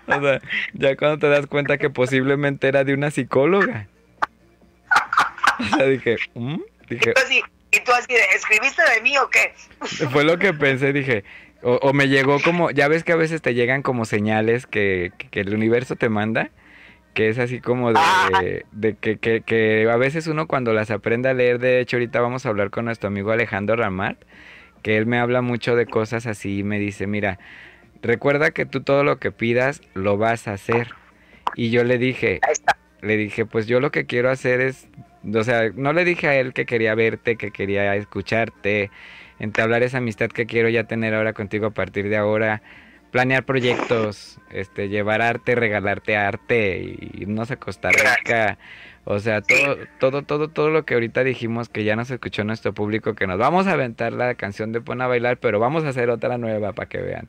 o 0.06 0.20
sea, 0.20 0.40
ya 0.72 0.96
cuando 0.96 1.18
te 1.18 1.28
das 1.28 1.48
cuenta 1.48 1.78
que 1.78 1.90
posiblemente 1.90 2.68
era 2.68 2.84
de 2.84 2.94
una 2.94 3.10
psicóloga. 3.10 3.88
O 5.58 5.76
sea, 5.76 5.86
dije, 5.86 6.16
¿Mm? 6.34 6.60
dije 6.88 7.12
¿Y 7.72 7.80
tú 7.80 7.92
así, 7.92 8.14
escribiste 8.34 8.82
de 8.94 9.00
mí 9.02 9.18
o 9.18 9.28
qué? 9.28 9.52
Fue 10.10 10.24
lo 10.24 10.38
que 10.38 10.54
pensé, 10.54 10.92
dije, 10.92 11.24
o, 11.66 11.92
me 11.92 12.08
llegó 12.08 12.38
como, 12.40 12.70
ya 12.70 12.86
ves 12.86 13.02
que 13.02 13.12
a 13.12 13.16
veces 13.16 13.42
te 13.42 13.52
llegan 13.52 13.82
como 13.82 14.04
señales 14.04 14.66
que, 14.66 15.10
que, 15.32 15.40
el 15.40 15.52
universo 15.52 15.96
te 15.96 16.08
manda, 16.08 16.50
que 17.12 17.28
es 17.28 17.40
así 17.40 17.60
como 17.60 17.92
de, 17.92 17.98
ah. 17.98 18.30
de 18.70 18.94
que, 18.94 19.18
que, 19.18 19.40
que, 19.40 19.88
a 19.90 19.96
veces 19.96 20.28
uno 20.28 20.46
cuando 20.46 20.72
las 20.72 20.92
aprende 20.92 21.28
a 21.28 21.34
leer, 21.34 21.58
de 21.58 21.80
hecho 21.80 21.96
ahorita 21.96 22.20
vamos 22.20 22.46
a 22.46 22.50
hablar 22.50 22.70
con 22.70 22.84
nuestro 22.84 23.08
amigo 23.08 23.32
Alejandro 23.32 23.74
Ramat, 23.74 24.16
que 24.82 24.96
él 24.96 25.06
me 25.06 25.18
habla 25.18 25.42
mucho 25.42 25.74
de 25.74 25.86
cosas 25.86 26.26
así 26.26 26.58
y 26.58 26.62
me 26.62 26.78
dice, 26.78 27.08
mira, 27.08 27.40
recuerda 28.00 28.52
que 28.52 28.64
tú 28.64 28.82
todo 28.82 29.02
lo 29.02 29.18
que 29.18 29.32
pidas 29.32 29.80
lo 29.94 30.16
vas 30.16 30.46
a 30.46 30.52
hacer. 30.52 30.90
Y 31.56 31.70
yo 31.70 31.82
le 31.82 31.98
dije, 31.98 32.40
le 33.00 33.16
dije, 33.16 33.44
pues 33.44 33.66
yo 33.66 33.80
lo 33.80 33.90
que 33.90 34.06
quiero 34.06 34.30
hacer 34.30 34.60
es, 34.60 34.86
o 35.34 35.42
sea, 35.42 35.70
no 35.74 35.92
le 35.92 36.04
dije 36.04 36.28
a 36.28 36.36
él 36.36 36.52
que 36.52 36.64
quería 36.66 36.94
verte, 36.94 37.36
que 37.36 37.50
quería 37.50 37.96
escucharte, 37.96 38.90
entablar 39.38 39.82
esa 39.82 39.98
amistad 39.98 40.28
que 40.28 40.46
quiero 40.46 40.68
ya 40.68 40.84
tener 40.84 41.14
ahora 41.14 41.32
contigo 41.32 41.66
a 41.66 41.70
partir 41.70 42.08
de 42.08 42.16
ahora, 42.16 42.62
planear 43.10 43.44
proyectos, 43.44 44.38
este, 44.50 44.88
llevar 44.88 45.22
arte, 45.22 45.54
regalarte 45.54 46.16
arte, 46.16 46.78
y 46.78 47.22
irnos 47.22 47.50
a 47.50 47.56
Costa 47.56 47.90
Rica. 47.90 48.58
O 49.04 49.20
sea, 49.20 49.40
todo, 49.40 49.78
todo, 50.00 50.22
todo, 50.22 50.48
todo 50.48 50.70
lo 50.70 50.84
que 50.84 50.94
ahorita 50.94 51.22
dijimos 51.22 51.68
que 51.68 51.84
ya 51.84 51.94
nos 51.94 52.10
escuchó 52.10 52.42
nuestro 52.42 52.74
público, 52.74 53.14
que 53.14 53.28
nos 53.28 53.38
vamos 53.38 53.68
a 53.68 53.72
aventar 53.72 54.12
la 54.12 54.34
canción 54.34 54.72
de 54.72 54.80
Pon 54.80 55.00
a 55.00 55.06
bailar, 55.06 55.38
pero 55.38 55.60
vamos 55.60 55.84
a 55.84 55.90
hacer 55.90 56.10
otra 56.10 56.38
nueva 56.38 56.72
para 56.72 56.88
que 56.88 56.98
vean. 56.98 57.28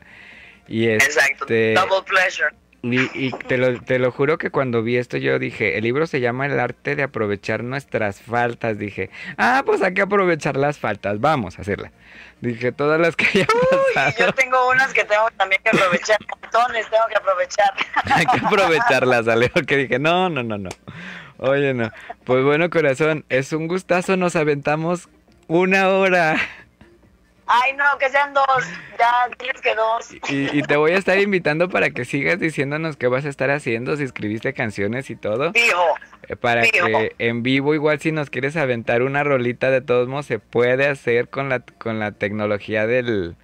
Y 0.68 0.88
este, 0.88 1.74
Double 1.74 2.02
pleasure. 2.06 2.50
Y, 2.84 3.32
te, 3.32 3.58
lo, 3.58 3.82
te 3.82 3.98
lo 3.98 4.12
juro 4.12 4.38
que 4.38 4.52
cuando 4.52 4.84
vi 4.84 4.98
esto 4.98 5.18
yo 5.18 5.40
dije, 5.40 5.78
el 5.78 5.84
libro 5.84 6.06
se 6.06 6.20
llama 6.20 6.46
El 6.46 6.60
arte 6.60 6.96
de 6.96 7.04
aprovechar 7.04 7.64
nuestras 7.64 8.22
faltas. 8.22 8.78
Dije, 8.78 9.10
ah, 9.38 9.64
pues 9.66 9.82
hay 9.82 9.94
que 9.94 10.04
aprovechar 10.04 10.56
las 10.56 10.78
faltas, 10.78 11.20
vamos 11.20 11.58
a 11.58 11.64
hacerla. 11.64 11.92
Dije, 12.40 12.72
todas 12.72 13.02
las 13.02 13.16
que 13.16 13.26
hayan 13.26 13.48
pasado. 13.94 14.28
yo 14.28 14.34
tengo 14.34 14.70
unas 14.70 14.94
que 14.94 15.04
tengo 15.04 15.28
también 15.38 15.62
que 15.64 15.72
aprovechar, 15.72 16.18
montones 16.30 16.88
tengo 16.90 17.06
que 17.10 17.18
aprovechar. 17.18 17.74
hay 18.16 18.26
que 18.26 18.46
aprovecharlas, 18.46 19.28
Alejo, 19.28 19.62
que 19.64 19.78
dije, 19.78 20.00
no, 20.00 20.30
no, 20.30 20.44
no, 20.44 20.58
no. 20.58 20.70
Oye, 21.40 21.74
no. 21.74 21.92
Pues 22.26 22.44
bueno, 22.44 22.70
corazón, 22.70 23.26
es 23.30 23.54
un 23.54 23.68
gustazo, 23.68 24.18
nos 24.18 24.36
aventamos 24.36 25.10
una 25.48 25.90
hora. 25.90 26.38
Ay, 27.48 27.74
no, 27.74 27.86
que 27.98 28.10
sean 28.10 28.34
dos. 28.34 28.46
Ya, 29.00 29.30
tienes 29.38 29.62
que 29.62 29.74
dos. 29.74 30.10
Y, 30.30 30.62
te 30.64 30.76
voy 30.76 30.92
a 30.92 30.98
estar 30.98 31.18
invitando 31.18 31.70
para 31.70 31.92
que 31.92 32.04
sigas 32.04 32.40
diciéndonos 32.40 32.98
qué 32.98 33.08
vas 33.08 33.26
a 33.26 33.30
estar 33.30 33.50
haciendo, 33.52 33.96
si 33.96 34.04
escribiste 34.04 34.54
canciones 34.54 35.10
y 35.10 35.16
todo. 35.16 35.54
Fijo. 35.54 35.96
Eh, 36.28 36.36
para 36.36 36.64
que 36.64 37.16
en 37.20 37.44
vivo, 37.44 37.74
igual 37.74 38.00
si 38.02 38.12
nos 38.12 38.30
quieres 38.30 38.58
aventar 38.58 39.02
una 39.02 39.24
rolita, 39.24 39.72
de 39.72 39.82
todos 39.82 40.10
modos 40.10 40.26
se 40.26 40.40
puede 40.40 40.88
hacer 40.88 41.30
con 41.30 41.48
la, 41.48 41.62
con 41.62 42.00
la 42.00 42.12
tecnología 42.12 42.86
del, 42.86 43.38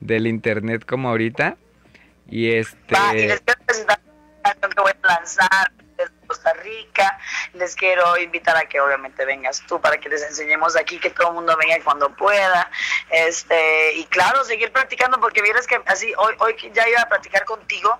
del 0.00 0.26
internet 0.26 0.84
como 0.84 1.10
ahorita. 1.10 1.56
Y 2.28 2.50
este... 2.50 2.96
y 3.14 3.26
les 3.28 3.40
quiero 3.40 3.60
presentar 3.64 4.00
que 4.74 4.82
voy 4.82 4.92
a 5.02 5.06
lanzar 5.06 5.72
Costa 6.36 6.52
Rica. 6.54 7.18
Les 7.54 7.74
quiero 7.74 8.16
invitar 8.18 8.56
a 8.56 8.68
que 8.68 8.80
obviamente 8.80 9.24
vengas 9.24 9.62
tú 9.66 9.80
para 9.80 9.98
que 9.98 10.08
les 10.08 10.22
enseñemos 10.22 10.76
aquí, 10.76 10.98
que 10.98 11.10
todo 11.10 11.28
el 11.28 11.34
mundo 11.34 11.56
venga 11.56 11.82
cuando 11.82 12.14
pueda. 12.14 12.70
Este, 13.10 13.94
y 13.94 14.04
claro, 14.06 14.44
seguir 14.44 14.72
practicando 14.72 15.18
porque 15.18 15.42
vieras 15.42 15.66
que 15.66 15.80
así 15.86 16.12
hoy, 16.18 16.34
hoy 16.38 16.56
ya 16.74 16.88
iba 16.88 17.00
a 17.00 17.08
practicar 17.08 17.44
contigo. 17.44 17.98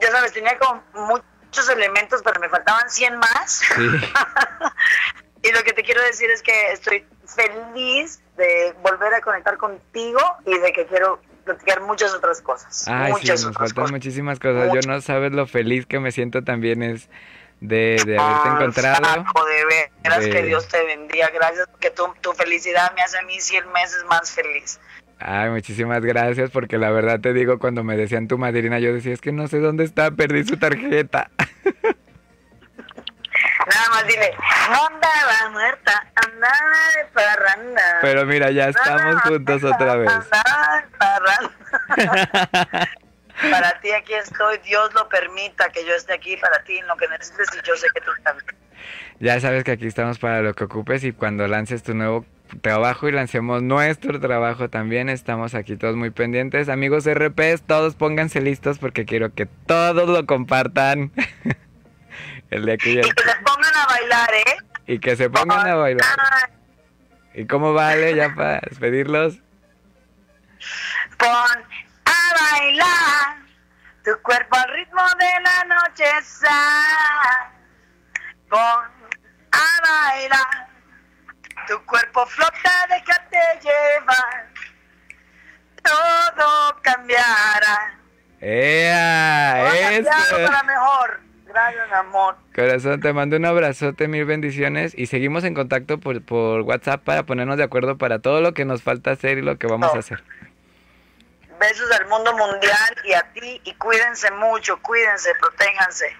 Ya 0.00 0.10
sabes, 0.10 0.32
tenía 0.32 0.58
como 0.58 0.82
muchos 0.94 1.68
elementos, 1.68 2.20
pero 2.24 2.40
me 2.40 2.48
faltaban 2.48 2.90
100 2.90 3.18
más. 3.18 3.62
y 5.42 5.52
lo 5.52 5.62
que 5.62 5.72
te 5.72 5.82
quiero 5.82 6.02
decir 6.02 6.30
es 6.30 6.42
que 6.42 6.72
estoy 6.72 7.06
feliz 7.26 8.20
de 8.36 8.74
volver 8.82 9.14
a 9.14 9.20
conectar 9.20 9.56
contigo 9.56 10.20
y 10.44 10.58
de 10.58 10.72
que 10.72 10.86
quiero 10.86 11.20
platicar 11.44 11.80
muchas 11.82 12.12
otras 12.14 12.40
cosas. 12.40 12.88
Ay, 12.88 13.12
muchas 13.12 13.40
sí, 13.40 13.46
nos 13.46 13.56
faltan 13.56 13.90
muchísimas 13.90 14.40
cosas. 14.40 14.72
Yo 14.72 14.80
no 14.88 15.00
sabes 15.00 15.32
lo 15.32 15.46
feliz 15.46 15.86
que 15.86 16.00
me 16.00 16.10
siento 16.10 16.42
también 16.42 16.82
es 16.82 17.08
de, 17.66 18.02
de 18.04 18.18
haberte 18.18 18.48
ah, 18.48 18.58
encontrado. 18.60 19.24
de 19.46 19.90
veras 20.02 20.26
que 20.26 20.42
Dios 20.42 20.68
te 20.68 20.84
bendiga. 20.84 21.30
Gracias 21.30 21.66
porque 21.68 21.90
tu, 21.90 22.14
tu 22.20 22.32
felicidad 22.32 22.92
me 22.94 23.02
hace 23.02 23.18
a 23.18 23.22
mí 23.22 23.40
100 23.40 23.72
meses 23.72 24.04
más 24.08 24.30
feliz. 24.30 24.78
Ay, 25.18 25.50
muchísimas 25.50 26.02
gracias 26.02 26.50
porque 26.50 26.76
la 26.76 26.90
verdad 26.90 27.20
te 27.20 27.32
digo, 27.32 27.58
cuando 27.58 27.82
me 27.82 27.96
decían 27.96 28.28
tu 28.28 28.36
madrina, 28.36 28.78
yo 28.78 28.92
decía, 28.92 29.14
es 29.14 29.20
que 29.20 29.32
no 29.32 29.48
sé 29.48 29.60
dónde 29.60 29.84
está, 29.84 30.10
perdí 30.10 30.44
su 30.44 30.58
tarjeta. 30.58 31.30
Nada 33.66 33.88
más 33.90 34.06
dile, 34.06 34.34
no 34.70 34.86
andaba 34.86 35.50
muerta, 35.50 36.06
andaba 36.14 36.76
de 36.96 37.06
parranda. 37.14 37.98
Pero 38.02 38.26
mira, 38.26 38.50
ya 38.50 38.68
estamos 38.68 39.22
juntos 39.22 39.64
otra 39.64 39.96
vez. 39.96 40.12
para 43.50 43.80
ti 43.80 43.90
aquí 43.92 44.14
estoy, 44.14 44.58
Dios 44.58 44.92
lo 44.94 45.08
permita 45.08 45.70
que 45.70 45.84
yo 45.84 45.94
esté 45.94 46.14
aquí 46.14 46.36
para 46.36 46.62
ti 46.64 46.78
en 46.78 46.86
lo 46.86 46.96
que 46.96 47.08
necesites 47.08 47.48
y 47.54 47.66
yo 47.66 47.76
sé 47.76 47.86
que 47.94 48.00
tú 48.00 48.10
también. 48.22 48.56
Ya 49.20 49.40
sabes 49.40 49.64
que 49.64 49.72
aquí 49.72 49.86
estamos 49.86 50.18
para 50.18 50.42
lo 50.42 50.54
que 50.54 50.64
ocupes 50.64 51.04
y 51.04 51.12
cuando 51.12 51.46
lances 51.46 51.82
tu 51.82 51.94
nuevo 51.94 52.24
trabajo 52.60 53.08
y 53.08 53.12
lancemos 53.12 53.62
nuestro 53.62 54.20
trabajo 54.20 54.68
también. 54.68 55.08
Estamos 55.08 55.54
aquí 55.54 55.76
todos 55.76 55.96
muy 55.96 56.10
pendientes. 56.10 56.68
Amigos 56.68 57.06
RPs, 57.06 57.62
todos 57.66 57.94
pónganse 57.94 58.40
listos 58.40 58.78
porque 58.78 59.04
quiero 59.04 59.32
que 59.34 59.46
todos 59.46 60.08
lo 60.08 60.26
compartan. 60.26 61.12
El 62.50 62.68
Y 62.68 62.76
que 62.76 62.92
se 62.92 63.34
pongan 63.44 63.74
a 63.74 63.86
bailar, 63.86 64.34
¿eh? 64.34 64.56
Y 64.86 64.98
que 64.98 65.16
se 65.16 65.30
pongan 65.30 65.66
a 65.66 65.74
bailar. 65.74 66.06
¿Y 67.34 67.46
cómo 67.46 67.72
vale 67.72 68.14
ya 68.14 68.34
para 68.34 68.60
despedirlos? 68.60 69.38
Pon 71.18 71.83
bailar 72.34 73.36
tu 74.04 74.10
cuerpo 74.22 74.56
al 74.56 74.72
ritmo 74.74 75.02
de 75.18 75.40
la 75.42 75.74
noche. 75.74 76.04
Pon 78.48 78.60
a 79.52 79.80
bailar 79.82 80.68
tu 81.66 81.84
cuerpo 81.86 82.26
flota, 82.26 82.86
déjate 82.88 83.38
llevar. 83.62 84.46
Todo 85.82 86.76
cambiará. 86.82 87.98
¡Ea! 88.40 89.96
Eso. 89.98 90.10
para 90.46 90.62
mejor. 90.62 91.20
Gracias, 91.46 91.92
amor. 91.92 92.36
Corazón, 92.54 93.00
te 93.00 93.12
mando 93.12 93.36
un 93.36 93.44
abrazote, 93.44 94.08
mil 94.08 94.24
bendiciones 94.24 94.92
y 94.96 95.06
seguimos 95.06 95.44
en 95.44 95.54
contacto 95.54 95.98
por, 96.00 96.22
por 96.24 96.62
WhatsApp 96.62 97.02
para 97.04 97.22
ponernos 97.22 97.58
de 97.58 97.62
acuerdo 97.62 97.96
para 97.96 98.18
todo 98.18 98.40
lo 98.40 98.54
que 98.54 98.64
nos 98.64 98.82
falta 98.82 99.12
hacer 99.12 99.38
y 99.38 99.42
lo 99.42 99.56
que 99.56 99.66
vamos 99.66 99.94
a 99.94 99.98
hacer. 99.98 100.24
Besos 101.58 101.90
al 101.92 102.06
mundo 102.08 102.36
mundial 102.36 102.94
y 103.04 103.12
a 103.12 103.22
ti 103.32 103.60
y 103.64 103.74
cuídense 103.74 104.30
mucho, 104.32 104.80
cuídense, 104.82 105.30
protéjanse. 105.40 106.16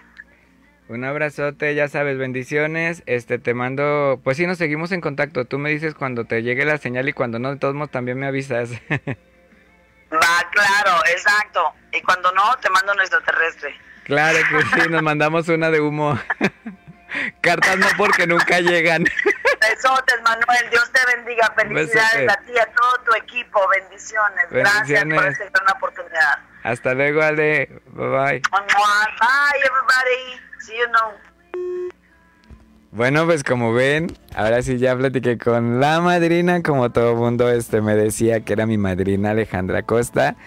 Un 0.87 1.03
abrazote, 1.03 1.73
ya 1.73 1.87
sabes, 1.87 2.17
bendiciones. 2.17 3.03
Este, 3.05 3.39
te 3.39 3.53
mando, 3.53 4.19
pues 4.23 4.37
sí, 4.37 4.45
nos 4.45 4.57
seguimos 4.57 4.91
en 4.91 5.01
contacto. 5.01 5.45
Tú 5.45 5.57
me 5.57 5.71
dices 5.71 5.95
cuando 5.95 6.25
te 6.25 6.43
llegue 6.43 6.63
la 6.63 6.77
señal 6.77 7.09
y 7.09 7.13
cuando 7.13 7.39
no, 7.39 7.51
de 7.51 7.57
todos 7.57 7.73
modos 7.73 7.91
también 7.91 8.19
me 8.19 8.27
avisas. 8.27 8.69
Va, 10.13 10.49
claro, 10.51 11.01
exacto. 11.11 11.73
Y 11.91 12.01
cuando 12.01 12.31
no, 12.31 12.55
te 12.61 12.69
mando 12.69 12.93
un 12.93 13.01
extraterrestre. 13.01 13.75
Claro 14.03 14.37
que 14.49 14.81
sí, 14.81 14.89
nos 14.89 15.01
mandamos 15.01 15.49
una 15.49 15.71
de 15.71 15.81
humo. 15.81 16.19
Cartas 17.41 17.77
no 17.77 17.87
porque 17.97 18.27
nunca 18.27 18.59
llegan. 18.59 19.05
Besotes, 19.69 20.21
Manuel. 20.23 20.69
Dios 20.71 20.91
te 20.91 21.15
bendiga. 21.15 21.51
Felicidades 21.55 22.29
a 22.29 22.35
ti 22.41 22.51
y 22.55 22.59
a 22.59 22.65
todo 22.65 22.99
tu 23.05 23.13
equipo. 23.15 23.59
Bendiciones. 23.69 24.45
Gracias 24.51 25.03
por 25.03 25.25
esta 25.25 25.45
gran 25.49 25.75
oportunidad. 25.75 26.39
Hasta 26.63 26.93
luego, 26.93 27.21
Ale. 27.21 27.67
Bye 27.93 28.07
bye. 28.07 28.41
Bye, 28.41 29.61
everybody. 29.63 30.39
See 30.59 30.77
you 30.77 30.87
now. 30.91 31.13
Bueno, 32.91 33.25
pues 33.25 33.43
como 33.43 33.73
ven, 33.73 34.17
ahora 34.35 34.61
sí 34.61 34.77
ya 34.77 34.95
platiqué 34.95 35.37
con 35.37 35.81
la 35.81 35.99
madrina, 35.99 36.63
como 36.63 36.91
todo 36.91 37.13
mundo 37.13 37.49
este 37.49 37.81
me 37.81 37.93
decía 37.93 38.39
que 38.39 38.53
era 38.53 38.65
mi 38.65 38.77
madrina 38.77 39.31
Alejandra 39.31 39.83
Costa. 39.83 40.37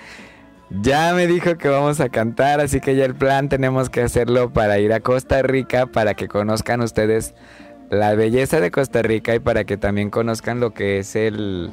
Ya 0.70 1.12
me 1.12 1.26
dijo 1.26 1.58
que 1.58 1.68
vamos 1.68 2.00
a 2.00 2.08
cantar, 2.08 2.60
así 2.60 2.80
que 2.80 2.96
ya 2.96 3.04
el 3.04 3.14
plan 3.14 3.50
tenemos 3.50 3.90
que 3.90 4.00
hacerlo 4.00 4.50
para 4.50 4.78
ir 4.78 4.94
a 4.94 5.00
Costa 5.00 5.42
Rica, 5.42 5.86
para 5.86 6.14
que 6.14 6.26
conozcan 6.26 6.80
ustedes 6.80 7.34
la 7.90 8.14
belleza 8.14 8.60
de 8.60 8.70
Costa 8.70 9.02
Rica 9.02 9.34
y 9.34 9.38
para 9.38 9.64
que 9.64 9.76
también 9.76 10.10
conozcan 10.10 10.60
lo 10.60 10.74
que 10.74 10.98
es 10.98 11.16
el, 11.16 11.70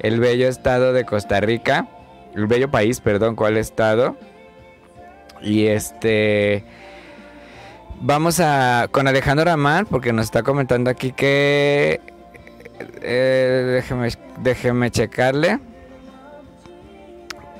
el 0.00 0.20
bello 0.20 0.48
estado 0.48 0.92
de 0.92 1.04
Costa 1.04 1.40
Rica, 1.40 1.88
el 2.34 2.46
bello 2.46 2.70
país, 2.70 3.00
perdón, 3.00 3.36
cuál 3.36 3.56
estado. 3.56 4.16
Y 5.42 5.66
este... 5.66 6.64
Vamos 8.02 8.40
a 8.40 8.88
con 8.90 9.08
Alejandro 9.08 9.44
Ramán 9.44 9.84
porque 9.84 10.14
nos 10.14 10.24
está 10.24 10.42
comentando 10.42 10.88
aquí 10.88 11.12
que 11.12 12.00
eh, 13.02 13.72
déjeme, 13.74 14.08
déjeme 14.42 14.90
checarle 14.90 15.58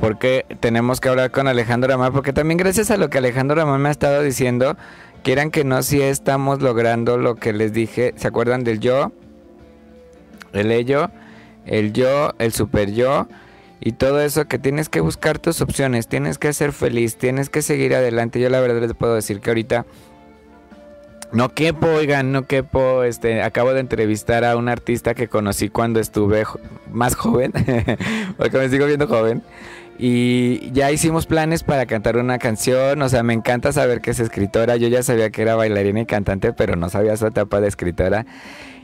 porque 0.00 0.46
tenemos 0.60 0.98
que 0.98 1.10
hablar 1.10 1.30
con 1.30 1.46
Alejandro 1.46 1.90
Ramán, 1.90 2.12
porque 2.12 2.32
también 2.32 2.56
gracias 2.56 2.90
a 2.90 2.96
lo 2.96 3.10
que 3.10 3.18
Alejandro 3.18 3.56
Ramán 3.56 3.82
me 3.82 3.90
ha 3.90 3.92
estado 3.92 4.22
diciendo, 4.22 4.76
quieran 5.22 5.50
que 5.50 5.64
no, 5.64 5.82
si 5.82 6.00
estamos 6.00 6.62
logrando 6.62 7.18
lo 7.18 7.36
que 7.36 7.52
les 7.52 7.72
dije, 7.72 8.14
¿se 8.16 8.28
acuerdan 8.28 8.64
del 8.64 8.80
yo? 8.80 9.12
El 10.52 10.72
ello, 10.72 11.10
el 11.66 11.92
yo, 11.92 12.32
el 12.38 12.52
super 12.52 12.92
yo 12.92 13.28
y 13.80 13.92
todo 13.92 14.20
eso 14.20 14.46
que 14.46 14.58
tienes 14.58 14.88
que 14.88 15.00
buscar 15.00 15.38
tus 15.38 15.62
opciones, 15.62 16.06
tienes 16.06 16.36
que 16.36 16.52
ser 16.52 16.72
feliz, 16.72 17.16
tienes 17.16 17.48
que 17.48 17.62
seguir 17.62 17.94
adelante. 17.94 18.38
Yo 18.38 18.50
la 18.50 18.60
verdad 18.60 18.80
les 18.82 18.94
puedo 18.94 19.14
decir 19.14 19.40
que 19.40 19.50
ahorita 19.50 19.86
no 21.32 21.54
quepo, 21.54 21.86
oigan, 21.86 22.30
no 22.30 22.46
quepo. 22.46 23.04
Este, 23.04 23.40
acabo 23.42 23.72
de 23.72 23.80
entrevistar 23.80 24.44
a 24.44 24.56
un 24.56 24.68
artista 24.68 25.14
que 25.14 25.28
conocí 25.28 25.70
cuando 25.70 25.98
estuve 25.98 26.44
más 26.92 27.14
joven, 27.14 27.52
porque 28.36 28.58
me 28.58 28.68
sigo 28.68 28.86
viendo 28.86 29.06
joven. 29.06 29.42
Y 30.02 30.70
ya 30.72 30.90
hicimos 30.90 31.26
planes 31.26 31.62
para 31.62 31.84
cantar 31.84 32.16
una 32.16 32.38
canción. 32.38 33.02
O 33.02 33.08
sea, 33.10 33.22
me 33.22 33.34
encanta 33.34 33.70
saber 33.70 34.00
que 34.00 34.12
es 34.12 34.18
escritora. 34.18 34.76
Yo 34.76 34.88
ya 34.88 35.02
sabía 35.02 35.28
que 35.28 35.42
era 35.42 35.56
bailarina 35.56 36.00
y 36.00 36.06
cantante, 36.06 36.54
pero 36.54 36.74
no 36.74 36.88
sabía 36.88 37.18
su 37.18 37.26
etapa 37.26 37.60
de 37.60 37.68
escritora. 37.68 38.24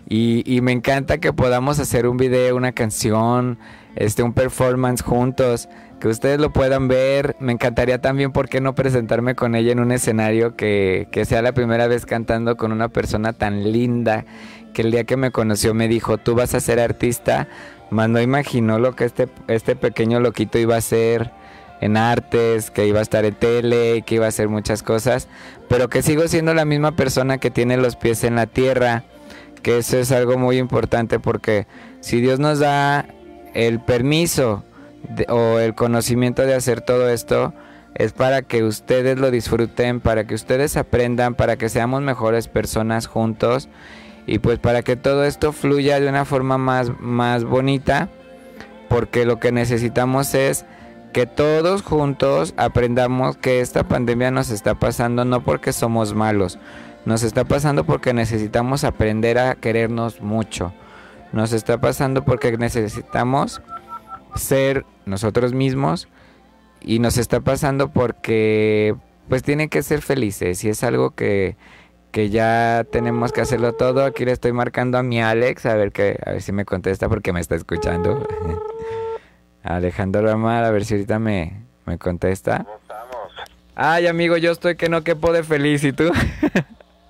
Y, 0.09 0.61
me 0.61 0.73
encanta 0.73 1.17
que 1.17 1.33
podamos 1.33 1.79
hacer 1.81 2.07
un 2.07 2.19
video, 2.19 2.55
una 2.55 2.73
canción, 2.73 3.59
este, 3.97 4.23
un 4.23 4.35
performance 4.35 5.03
juntos 5.03 5.71
que 6.01 6.09
ustedes 6.09 6.39
lo 6.39 6.53
puedan 6.53 6.87
ver. 6.87 7.35
Me 7.41 7.53
encantaría 7.53 7.99
también, 7.99 8.31
¿por 8.31 8.51
qué 8.51 8.61
no 8.61 8.75
presentarme 8.75 9.35
con 9.35 9.55
ella 9.55 9.73
en 9.73 9.81
un 9.81 9.93
escenario 9.93 10.55
que, 10.55 11.09
que, 11.11 11.25
sea 11.25 11.41
la 11.41 11.53
primera 11.53 11.89
vez 11.89 12.05
cantando 12.05 12.57
con 12.57 12.73
una 12.73 12.89
persona 12.89 13.33
tan 13.33 13.73
linda 13.73 14.27
que 14.75 14.83
el 14.83 14.91
día 14.93 15.05
que 15.05 15.17
me 15.17 15.31
conoció 15.31 15.73
me 15.73 15.89
dijo, 15.89 16.19
tú 16.19 16.35
vas 16.35 16.55
a 16.55 16.61
ser 16.61 16.79
artista, 16.79 17.49
más 17.91 18.09
no 18.09 18.21
imaginó 18.21 18.79
lo 18.79 18.95
que 18.95 19.05
este, 19.05 19.29
este 19.49 19.77
pequeño 19.77 20.21
loquito 20.21 20.59
iba 20.59 20.75
a 20.75 20.79
hacer 20.79 21.31
en 21.81 21.97
artes, 21.97 22.71
que 22.71 22.87
iba 22.87 23.01
a 23.01 23.03
estar 23.03 23.25
en 23.25 23.35
tele, 23.35 24.03
que 24.03 24.17
iba 24.17 24.27
a 24.27 24.31
hacer 24.31 24.49
muchas 24.49 24.83
cosas, 24.83 25.29
pero 25.69 25.89
que 25.89 26.03
sigo 26.03 26.27
siendo 26.29 26.55
la 26.55 26.65
misma 26.65 26.97
persona 26.97 27.39
que 27.39 27.51
tiene 27.51 27.77
los 27.77 27.97
pies 27.97 28.25
en 28.25 28.37
la 28.37 28.47
tierra, 28.47 29.05
que 29.63 29.79
eso 29.79 29.99
es 29.99 30.11
algo 30.13 30.39
muy 30.39 30.59
importante 30.59 31.19
porque 31.19 31.67
si 32.01 32.21
Dios 32.21 32.39
nos 32.39 32.59
da 32.59 33.07
el 33.55 33.81
permiso, 33.81 34.65
o 35.29 35.59
el 35.59 35.75
conocimiento 35.75 36.43
de 36.43 36.55
hacer 36.55 36.81
todo 36.81 37.09
esto 37.09 37.53
es 37.95 38.13
para 38.13 38.43
que 38.43 38.63
ustedes 38.63 39.19
lo 39.19 39.31
disfruten, 39.31 40.01
para 40.01 40.27
que 40.27 40.35
ustedes 40.35 40.77
aprendan, 40.77 41.35
para 41.35 41.57
que 41.57 41.69
seamos 41.69 42.03
mejores 42.03 42.49
personas 42.49 43.07
juntos 43.07 43.69
y 44.27 44.41
pues 44.41 44.59
para 44.59 44.83
que 44.83 44.97
todo 44.97 45.25
esto 45.25 45.53
fluya 45.53 46.01
de 46.01 46.09
una 46.09 46.25
forma 46.25 46.59
más, 46.59 46.91
más 47.01 47.45
bonita, 47.45 48.09
porque 48.89 49.25
lo 49.25 49.39
que 49.39 49.53
necesitamos 49.53 50.35
es 50.35 50.65
que 51.13 51.27
todos 51.27 51.83
juntos 51.83 52.53
aprendamos 52.57 53.37
que 53.37 53.61
esta 53.61 53.85
pandemia 53.85 54.31
nos 54.31 54.51
está 54.51 54.75
pasando 54.75 55.25
no 55.25 55.45
porque 55.45 55.73
somos 55.73 56.15
malos, 56.15 56.59
nos 57.05 57.23
está 57.23 57.45
pasando 57.45 57.85
porque 57.85 58.13
necesitamos 58.13 58.85
aprender 58.85 59.39
a 59.39 59.55
querernos 59.55 60.21
mucho, 60.21 60.73
nos 61.33 61.53
está 61.53 61.81
pasando 61.81 62.25
porque 62.25 62.57
necesitamos 62.59 63.63
ser 64.35 64.85
nosotros 65.07 65.53
mismos 65.55 66.09
y 66.81 66.99
nos 66.99 67.17
está 67.17 67.41
pasando 67.41 67.91
porque 67.91 68.97
pues 69.29 69.43
tienen 69.43 69.69
que 69.69 69.83
ser 69.83 70.03
felices 70.03 70.63
y 70.65 70.69
es 70.69 70.85
algo 70.85 71.13
que, 71.13 71.57
que 72.17 72.31
ya 72.31 72.87
tenemos 72.91 73.31
que 73.31 73.43
hacerlo 73.43 73.75
todo. 73.75 74.03
Aquí 74.03 74.25
le 74.25 74.33
estoy 74.33 74.51
marcando 74.51 74.97
a 74.97 75.03
mi 75.03 75.21
Alex 75.21 75.67
a 75.67 75.75
ver 75.75 75.93
que 75.93 76.19
a 76.25 76.31
ver 76.31 76.41
si 76.41 76.51
me 76.51 76.65
contesta 76.65 77.11
porque 77.11 77.31
me 77.35 77.41
está 77.41 77.57
escuchando. 77.57 78.27
Alejandro 79.63 80.31
Amar, 80.31 80.65
a 80.65 80.71
ver 80.71 80.87
si 80.87 80.95
ahorita 80.95 81.19
me, 81.19 81.67
me 81.85 81.99
contesta. 81.99 82.65
Ay, 83.75 84.07
amigo, 84.07 84.39
yo 84.39 84.53
estoy 84.53 84.79
que 84.79 84.89
no 84.89 85.05
quepo 85.05 85.31
de 85.31 85.43
feliz, 85.43 85.85
¿y 85.85 85.93
tú? 85.93 86.05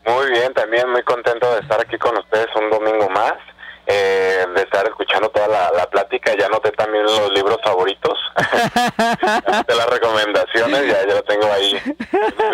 Muy 0.07 0.31
bien, 0.33 0.53
también 0.55 0.91
muy 0.91 1.05
contento 1.05 1.53
de 1.55 1.61
estar 1.61 1.81
aquí 1.81 1.97
con 1.99 2.19
ustedes 2.19 2.49
un 2.61 2.69
domingo 2.69 3.09
más 3.11 3.35
eh, 3.87 4.47
de 4.55 4.63
estar 4.63 4.87
escuchando 4.87 5.29
toda 5.31 5.49
la, 5.49 5.91
plática. 5.91 6.33
Ya 6.39 6.49
noté 6.49 6.73
también 6.73 7.05
los 7.05 7.33
libros 7.33 7.59
favoritos 7.63 8.19
de 9.67 9.75
las 9.75 9.91
recomendaciones, 9.91 10.87
ya, 10.87 11.07
ya 11.07 11.15
lo 11.15 11.23
tengo 11.23 11.51
ahí. 11.53 11.73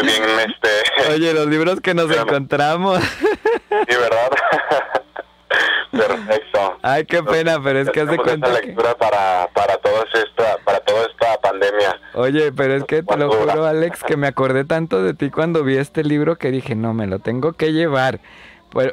Bien, 0.03 0.23
este... 0.41 1.13
Oye, 1.13 1.33
los 1.33 1.47
libros 1.47 1.81
que 1.81 1.95
nos 1.95 2.11
encontramos. 2.11 3.01
sí, 3.01 3.97
¿verdad? 3.97 4.31
Perfecto. 5.91 6.79
Ay, 6.83 7.05
qué 7.05 7.23
pena, 7.23 7.61
pero 7.63 7.81
es 7.81 7.91
que 7.91 8.01
hace 8.01 8.17
cuenta 8.17 8.49
lectura 8.49 8.95
para 8.97 9.49
para 9.53 9.77
toda 9.77 10.05
esta 10.15 10.57
para 10.65 10.81
toda 10.81 11.07
esta 11.07 11.39
pandemia. 11.43 12.01
Oye, 12.15 12.51
pero 12.53 12.75
es 12.77 12.85
que 12.85 13.03
te 13.03 13.17
lo 13.19 13.31
juro, 13.31 13.67
Alex, 13.67 14.03
que 14.03 14.17
me 14.17 14.27
acordé 14.27 14.65
tanto 14.65 15.03
de 15.03 15.13
ti 15.13 15.31
cuando 15.31 15.63
vi 15.65 15.77
este 15.77 16.03
libro 16.03 16.37
que 16.37 16.51
dije, 16.51 16.75
"No, 16.75 16.95
me 16.95 17.07
lo 17.07 17.19
tengo 17.19 17.53
que 17.53 17.73
llevar." 17.73 18.21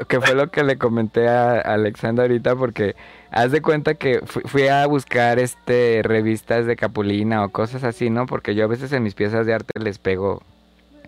Que 0.08 0.20
fue 0.20 0.36
lo 0.36 0.50
que 0.50 0.64
le 0.64 0.78
comenté 0.78 1.28
a 1.28 1.60
Alexandra 1.60 2.24
ahorita 2.24 2.56
porque 2.56 2.96
haz 3.32 3.52
de 3.52 3.62
cuenta 3.62 3.94
que 3.96 4.22
fui, 4.26 4.68
a 4.68 4.86
buscar 4.88 5.40
este 5.40 6.02
revistas 6.04 6.66
de 6.66 6.76
Capulina 6.76 7.44
o 7.44 7.50
cosas 7.50 7.84
así, 7.84 8.10
¿no? 8.10 8.26
Porque 8.26 8.56
yo 8.56 8.66
a 8.66 8.68
veces 8.68 8.92
en 8.92 9.04
mis 9.04 9.16
piezas 9.16 9.46
de 9.46 9.54
arte 9.54 9.80
les 9.80 9.98
pego 9.98 10.42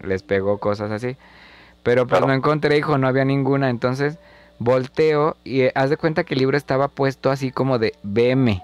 les 0.02 0.24
pego 0.24 0.58
cosas 0.58 0.92
así. 0.92 1.18
Pero 1.84 2.08
pues 2.08 2.22
no 2.22 2.34
encontré, 2.34 2.78
hijo, 2.78 2.98
no 2.98 3.08
había 3.08 3.26
ninguna, 3.26 3.70
entonces 3.70 4.18
volteo 4.60 5.38
y 5.44 5.64
haz 5.74 5.90
de 5.90 5.98
cuenta 5.98 6.24
que 6.24 6.36
el 6.36 6.40
libro 6.40 6.56
estaba 6.56 6.88
puesto 6.88 7.32
así 7.32 7.52
como 7.52 7.80
de 7.80 7.94
BM. 8.04 8.64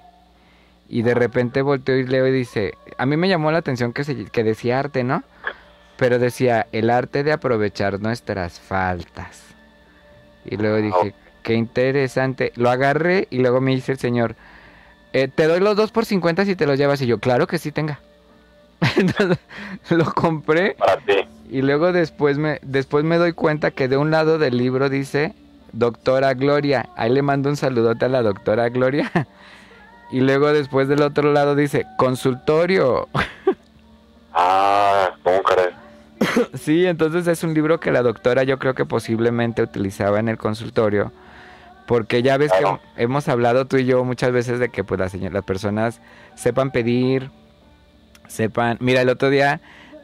Y 0.89 1.01
de 1.01 1.15
repente 1.15 1.61
volteo 1.61 1.97
y 1.97 2.05
leo 2.05 2.27
y 2.27 2.31
dice, 2.31 2.75
a 2.97 3.05
mí 3.05 3.17
me 3.17 3.27
llamó 3.27 3.51
la 3.51 3.57
atención 3.57 3.91
que, 3.91 4.03
se, 4.03 4.25
que 4.25 4.43
decía 4.43 4.79
arte, 4.79 5.03
¿no? 5.03 5.23
Pero 5.97 6.19
decía, 6.19 6.67
el 6.71 6.91
arte 6.91 7.23
de 7.23 7.33
aprovechar 7.33 7.99
nuestras 7.99 8.59
faltas. 8.59 9.56
Y 10.49 10.57
luego 10.57 10.77
dije, 10.77 11.13
qué 11.43 11.53
interesante. 11.53 12.51
Lo 12.55 12.69
agarré 12.69 13.27
y 13.29 13.39
luego 13.39 13.61
me 13.61 13.71
dice 13.71 13.93
el 13.93 13.99
señor, 13.99 14.35
eh, 15.13 15.27
te 15.27 15.47
doy 15.47 15.59
los 15.59 15.75
dos 15.75 15.91
por 15.91 16.05
50 16.05 16.45
si 16.45 16.55
te 16.55 16.65
los 16.65 16.77
llevas. 16.77 17.01
Y 17.01 17.07
yo, 17.07 17.19
claro 17.19 17.47
que 17.47 17.57
sí 17.57 17.71
tenga. 17.71 17.99
Entonces 18.97 19.37
lo 19.89 20.05
compré. 20.13 20.75
Para 20.75 20.97
ti. 20.97 21.27
Y 21.49 21.61
luego 21.61 21.91
después 21.91 22.37
me, 22.37 22.59
después 22.61 23.03
me 23.03 23.17
doy 23.17 23.33
cuenta 23.33 23.71
que 23.71 23.87
de 23.87 23.97
un 23.97 24.11
lado 24.11 24.37
del 24.37 24.57
libro 24.57 24.89
dice 24.89 25.33
Doctora 25.71 26.33
Gloria. 26.33 26.89
Ahí 26.95 27.11
le 27.11 27.21
mando 27.21 27.49
un 27.49 27.55
saludote 27.57 28.05
a 28.05 28.09
la 28.09 28.21
doctora 28.21 28.69
Gloria. 28.69 29.11
Y 30.09 30.21
luego 30.21 30.53
después 30.53 30.87
del 30.87 31.01
otro 31.01 31.33
lado 31.33 31.53
dice 31.55 31.85
consultorio. 31.97 33.09
Ah, 34.39 35.15
¿cómo 35.23 35.41
crees? 35.41 35.73
sí, 36.53 36.85
entonces 36.85 37.27
es 37.27 37.43
un 37.43 37.53
libro 37.53 37.79
que 37.79 37.91
la 37.91 38.01
doctora 38.01 38.43
yo 38.43 38.59
creo 38.59 38.73
que 38.75 38.85
posiblemente 38.85 39.61
utilizaba 39.61 40.19
en 40.19 40.29
el 40.29 40.37
consultorio. 40.37 41.11
Porque 41.85 42.21
ya 42.21 42.37
ves 42.37 42.51
que 42.51 43.01
hemos 43.01 43.29
hablado 43.29 43.65
tú 43.65 43.77
y 43.77 43.85
yo 43.85 44.03
muchas 44.03 44.31
veces 44.33 44.59
de 44.59 44.69
que 44.69 44.83
pues 44.83 44.99
las, 44.99 45.13
las 45.13 45.43
personas 45.45 46.01
sepan 46.35 46.71
pedir, 46.71 47.31
sepan... 48.27 48.77
Mira, 48.81 49.01
el 49.01 49.09
otro 49.09 49.29
día 49.29 49.61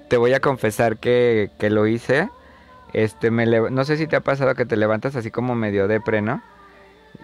te 0.10 0.16
voy 0.16 0.34
a 0.34 0.40
confesar 0.40 0.98
que, 0.98 1.52
que 1.60 1.70
lo 1.70 1.86
hice. 1.88 2.30
este, 2.94 3.32
me 3.32 3.46
no 3.46 3.84
sé 3.86 3.98
si 3.98 4.08
te 4.08 4.16
ha 4.16 4.22
pasado 4.22 4.56
que 4.56 4.66
te 4.66 4.78
levantas 4.78 5.16
así 5.16 5.32
como 5.32 5.56
medio 5.56 5.88
depre, 5.88 6.22
¿no? 6.22 6.42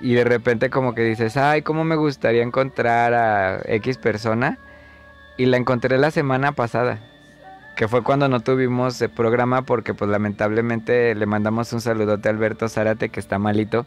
Y 0.01 0.13
de 0.13 0.23
repente 0.23 0.69
como 0.69 0.93
que 0.93 1.03
dices, 1.03 1.37
ay, 1.37 1.61
¿cómo 1.61 1.83
me 1.83 1.95
gustaría 1.95 2.43
encontrar 2.43 3.13
a 3.13 3.61
X 3.65 3.97
persona? 3.97 4.59
Y 5.37 5.45
la 5.45 5.57
encontré 5.57 5.97
la 5.97 6.11
semana 6.11 6.51
pasada, 6.53 6.99
que 7.79 7.87
fue 7.87 8.03
cuando 8.03 8.27
no 8.27 8.41
tuvimos 8.41 9.01
programa 9.15 9.61
porque 9.61 9.93
pues 9.93 10.11
lamentablemente 10.11 11.15
le 11.15 11.25
mandamos 11.25 11.71
un 11.71 11.79
saludote 11.79 12.27
a 12.27 12.31
Alberto 12.33 12.67
Zárate 12.67 13.07
que 13.07 13.21
está 13.21 13.39
malito. 13.39 13.85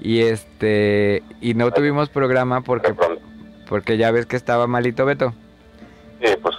Y 0.00 0.22
este, 0.22 1.22
y 1.42 1.52
no 1.52 1.70
tuvimos 1.72 2.08
programa 2.08 2.62
porque, 2.62 2.94
porque 3.68 3.98
ya 3.98 4.10
ves 4.12 4.24
que 4.24 4.36
estaba 4.36 4.66
malito 4.66 5.04
Beto. 5.04 5.34
Sí, 6.22 6.32
pues 6.40 6.56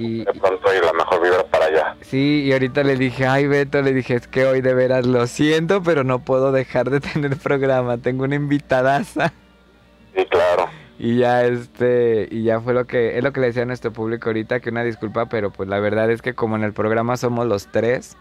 y, 0.00 0.24
de 0.24 0.32
pronto 0.32 0.70
hay 0.70 0.80
la 0.80 0.94
mejor 0.94 1.22
vibra 1.22 1.44
para 1.50 1.66
allá. 1.66 1.96
Sí, 2.00 2.44
y 2.46 2.52
ahorita 2.54 2.82
le 2.82 2.96
dije, 2.96 3.26
ay 3.26 3.46
Beto, 3.46 3.82
le 3.82 3.92
dije, 3.92 4.14
es 4.14 4.26
que 4.26 4.46
hoy 4.46 4.62
de 4.62 4.72
veras 4.72 5.04
lo 5.04 5.26
siento, 5.26 5.82
pero 5.82 6.02
no 6.02 6.20
puedo 6.20 6.50
dejar 6.50 6.88
de 6.88 7.00
tener 7.00 7.36
programa, 7.42 7.98
tengo 7.98 8.24
una 8.24 8.36
invitadaza. 8.36 9.34
Sí, 10.16 10.24
claro. 10.30 10.53
Y 10.98 11.18
ya 11.18 11.44
este, 11.44 12.28
y 12.30 12.44
ya 12.44 12.60
fue 12.60 12.72
lo 12.72 12.86
que, 12.86 13.18
es 13.18 13.24
lo 13.24 13.32
que 13.32 13.40
le 13.40 13.48
decía 13.48 13.62
a 13.62 13.66
nuestro 13.66 13.92
público 13.92 14.28
ahorita, 14.28 14.60
que 14.60 14.70
una 14.70 14.84
disculpa, 14.84 15.26
pero 15.26 15.50
pues 15.50 15.68
la 15.68 15.80
verdad 15.80 16.10
es 16.10 16.22
que 16.22 16.34
como 16.34 16.56
en 16.56 16.62
el 16.62 16.72
programa 16.72 17.16
somos 17.16 17.46
los 17.46 17.66
tres, 17.66 18.16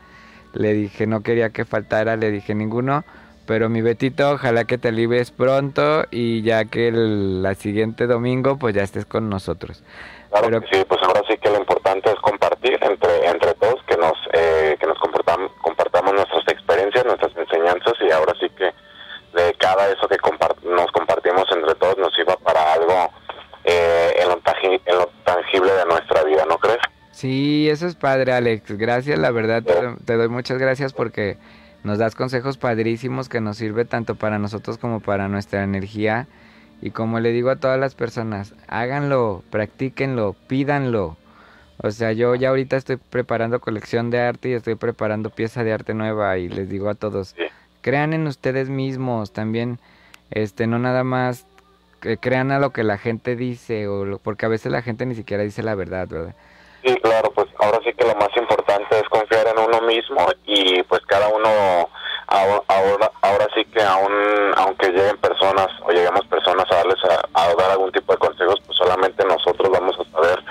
le 0.54 0.74
dije, 0.74 1.06
no 1.06 1.22
quería 1.22 1.52
que 1.52 1.66
faltara, 1.66 2.16
le 2.16 2.32
dije 2.32 2.56
ninguno, 2.56 3.04
pero 3.45 3.70
mi 3.70 3.82
Betito, 3.82 4.32
ojalá 4.32 4.66
que 4.66 4.78
te 4.78 4.91
libres 4.91 5.32
pronto 5.32 6.06
y 6.10 6.41
ya 6.41 6.66
que 6.66 6.88
el 6.88 7.44
la 7.44 7.56
siguiente 7.56 8.08
domingo 8.08 8.58
pues 8.58 8.74
ya 8.74 8.84
estés 8.84 9.06
con 9.06 9.30
nosotros. 9.30 9.84
Claro 10.32 10.62
que 10.62 10.68
sí, 10.78 10.86
pues 10.88 11.00
ahora 11.04 11.22
sí 11.28 11.38
que 11.38 11.50
lo 11.50 11.58
importante 11.58 12.10
es 12.10 12.20
compartir 12.22 12.80
entre 12.82 13.28
entre 13.28 13.54
todos, 13.56 13.84
que 13.88 13.98
nos 13.98 14.14
eh, 14.34 14.76
que 14.80 14.88
nos 14.88 14.98
comportamos, 14.98 15.52
compartamos 15.62 16.14
nuestras 16.14 16.48
experiencias, 16.48 17.06
nuestras 17.06 17.36
enseñanzas 17.36 17.94
y 18.02 18.12
ahora 18.12 18.34
sí 18.40 18.50
que 18.58 18.72
de 19.34 19.54
cada 19.56 19.90
eso 19.90 20.08
que 20.08 20.18
compartimos 20.18 21.45
entre 21.52 21.76
todos 21.76 21.98
nos 21.98 22.14
sirva 22.14 22.36
para 22.38 22.74
algo 22.74 23.10
eh, 23.64 24.14
en, 24.20 24.30
lo 24.30 24.40
en, 24.62 24.98
lo 24.98 25.10
tangible 25.54 25.74
de 25.74 25.86
nuestra 25.86 26.24
vida, 26.24 26.46
¿no 26.48 26.58
crees? 26.58 26.80
Sí, 27.12 27.70
eso 27.70 27.88
es 27.88 27.96
padre, 27.96 28.34
Alex. 28.34 28.78
Gracias, 28.78 29.20
la 29.20 29.32
verdad, 29.32 29.64
te, 30.06 30.14
doy 30.14 30.30
muchas 30.30 30.58
gracias 30.58 30.94
porque 30.94 31.38
nos 31.84 32.00
das 32.00 32.16
consejos 32.16 32.58
padrísimos 32.58 33.30
que 33.30 33.42
nos 33.42 33.58
sirve 33.58 33.86
tanto 33.86 34.16
para 34.16 34.40
nosotros 34.40 34.78
como 34.78 35.00
para 35.00 35.28
nuestra 35.28 35.64
energía 35.64 36.28
y 36.82 36.92
como 36.92 37.20
le 37.20 37.32
digo 37.32 37.50
a 37.50 37.58
todas 37.58 37.80
las 37.80 37.96
personas, 37.96 38.56
háganlo, 38.68 39.44
practíquenlo, 39.52 40.36
pídanlo. 40.48 41.18
O 41.78 41.92
sea, 41.92 42.14
yo 42.14 42.36
ya 42.36 42.50
ahorita 42.50 42.78
estoy 42.78 42.98
preparando 42.98 43.60
colección 43.60 44.10
de 44.10 44.20
arte 44.20 44.50
y 44.50 44.54
estoy 44.54 44.76
preparando 44.76 45.30
pieza 45.30 45.64
de 45.64 45.74
arte 45.74 45.94
nueva 45.94 46.38
y 46.38 46.50
les 46.50 46.70
digo 46.70 46.90
a 46.90 46.96
todos, 46.96 47.36
crean 47.82 48.14
en 48.14 48.28
ustedes 48.28 48.70
mismos, 48.70 49.34
también 49.34 49.80
este 50.32 50.68
no 50.68 50.80
nada 50.80 51.04
más 51.04 51.46
crean 52.20 52.52
a 52.52 52.60
lo 52.60 52.72
que 52.72 52.84
la 52.84 52.98
gente 52.98 53.36
dice 53.36 53.88
o 53.88 54.20
porque 54.20 54.46
a 54.46 54.50
veces 54.50 54.72
la 54.72 54.82
gente 54.82 55.06
ni 55.06 55.16
siquiera 55.16 55.44
dice 55.44 55.64
la 55.64 55.76
verdad, 55.76 56.08
¿verdad? 56.08 56.36
Sí, 56.84 56.94
claro, 57.02 57.32
pues 57.34 57.48
ahora 57.60 57.80
sí 57.84 57.94
que 57.94 58.06
lo 58.06 58.16
más 58.16 58.30
importante 58.36 59.00
es 59.00 59.08
confiar 59.10 59.48
en 59.48 59.58
uno 59.58 59.82
mismo 59.82 60.28
y 60.46 60.84
pues 60.84 61.02
cada 61.08 61.30
uno 61.30 61.88
ahora, 62.28 63.12
ahora 63.22 63.48
sí 63.56 63.64
que 63.66 63.82
aún, 63.82 64.12
aunque 64.58 64.90
lleguen 64.90 65.18
personas 65.18 65.68
o 65.86 65.92
lleguemos 65.92 66.26
personas 66.28 66.66
a 66.72 66.76
darles 66.76 66.98
a, 67.06 67.56
dar 67.56 67.72
algún 67.72 67.92
tipo 67.92 68.12
de 68.12 68.20
consejos, 68.20 68.62
pues 68.66 68.78
solamente 68.78 69.24
nosotros 69.26 69.70
vamos 69.72 69.96
a 70.00 70.12
saber 70.12 70.44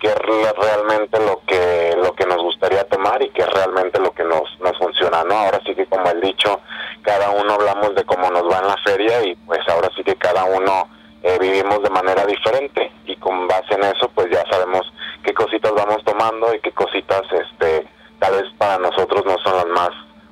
qué 0.00 0.08
es 0.08 0.56
realmente 0.56 1.18
lo 1.20 1.42
que 1.46 1.94
lo 1.96 2.14
que 2.14 2.24
nos 2.26 2.42
gustaría 2.58 2.82
tomar 2.84 3.22
y 3.22 3.30
qué 3.30 3.42
es 3.42 3.50
realmente 3.50 4.00
lo 4.00 4.10
que 4.10 4.24
nos, 4.24 4.42
nos 4.60 4.76
funciona, 4.78 5.22
¿no? 5.22 5.34
Ahora 5.34 5.60
sí 5.64 5.74
que 5.76 5.86
como 5.86 6.10
el 6.10 6.20
dicho, 6.20 6.60
cada 7.02 7.30
uno 7.30 7.52
hablamos 7.52 7.94
de 7.94 8.04
cómo 8.04 8.28
nos 8.30 8.42
va 8.50 8.58
en 8.58 8.66
la 8.66 8.76
feria 8.84 9.24
y 9.24 9.36
pues 9.46 9.60
ahora 9.68 9.88
sí 9.96 10.02
que 10.02 10.16
cada 10.16 10.44
uno 10.44 10.88
eh, 11.22 11.38
vivimos 11.40 11.80
de 11.84 11.90
manera 11.90 12.26
diferente 12.26 12.90
y 13.06 13.14
con 13.16 13.46
base 13.46 13.74
en 13.74 13.84
eso 13.84 14.10
pues 14.12 14.28
ya 14.30 14.42
sabemos 14.50 14.92
qué 15.22 15.32
cositas 15.32 15.72
vamos 15.72 16.02
tomando 16.04 16.52
y 16.52 16.60
qué 16.60 16.72
cositas 16.72 17.22
este 17.30 17.86
tal 18.18 18.32
vez 18.32 18.52
para 18.58 18.78
nosotros 18.78 19.24
no 19.24 19.38
son 19.38 19.56
las 19.56 19.66
más 19.66 19.90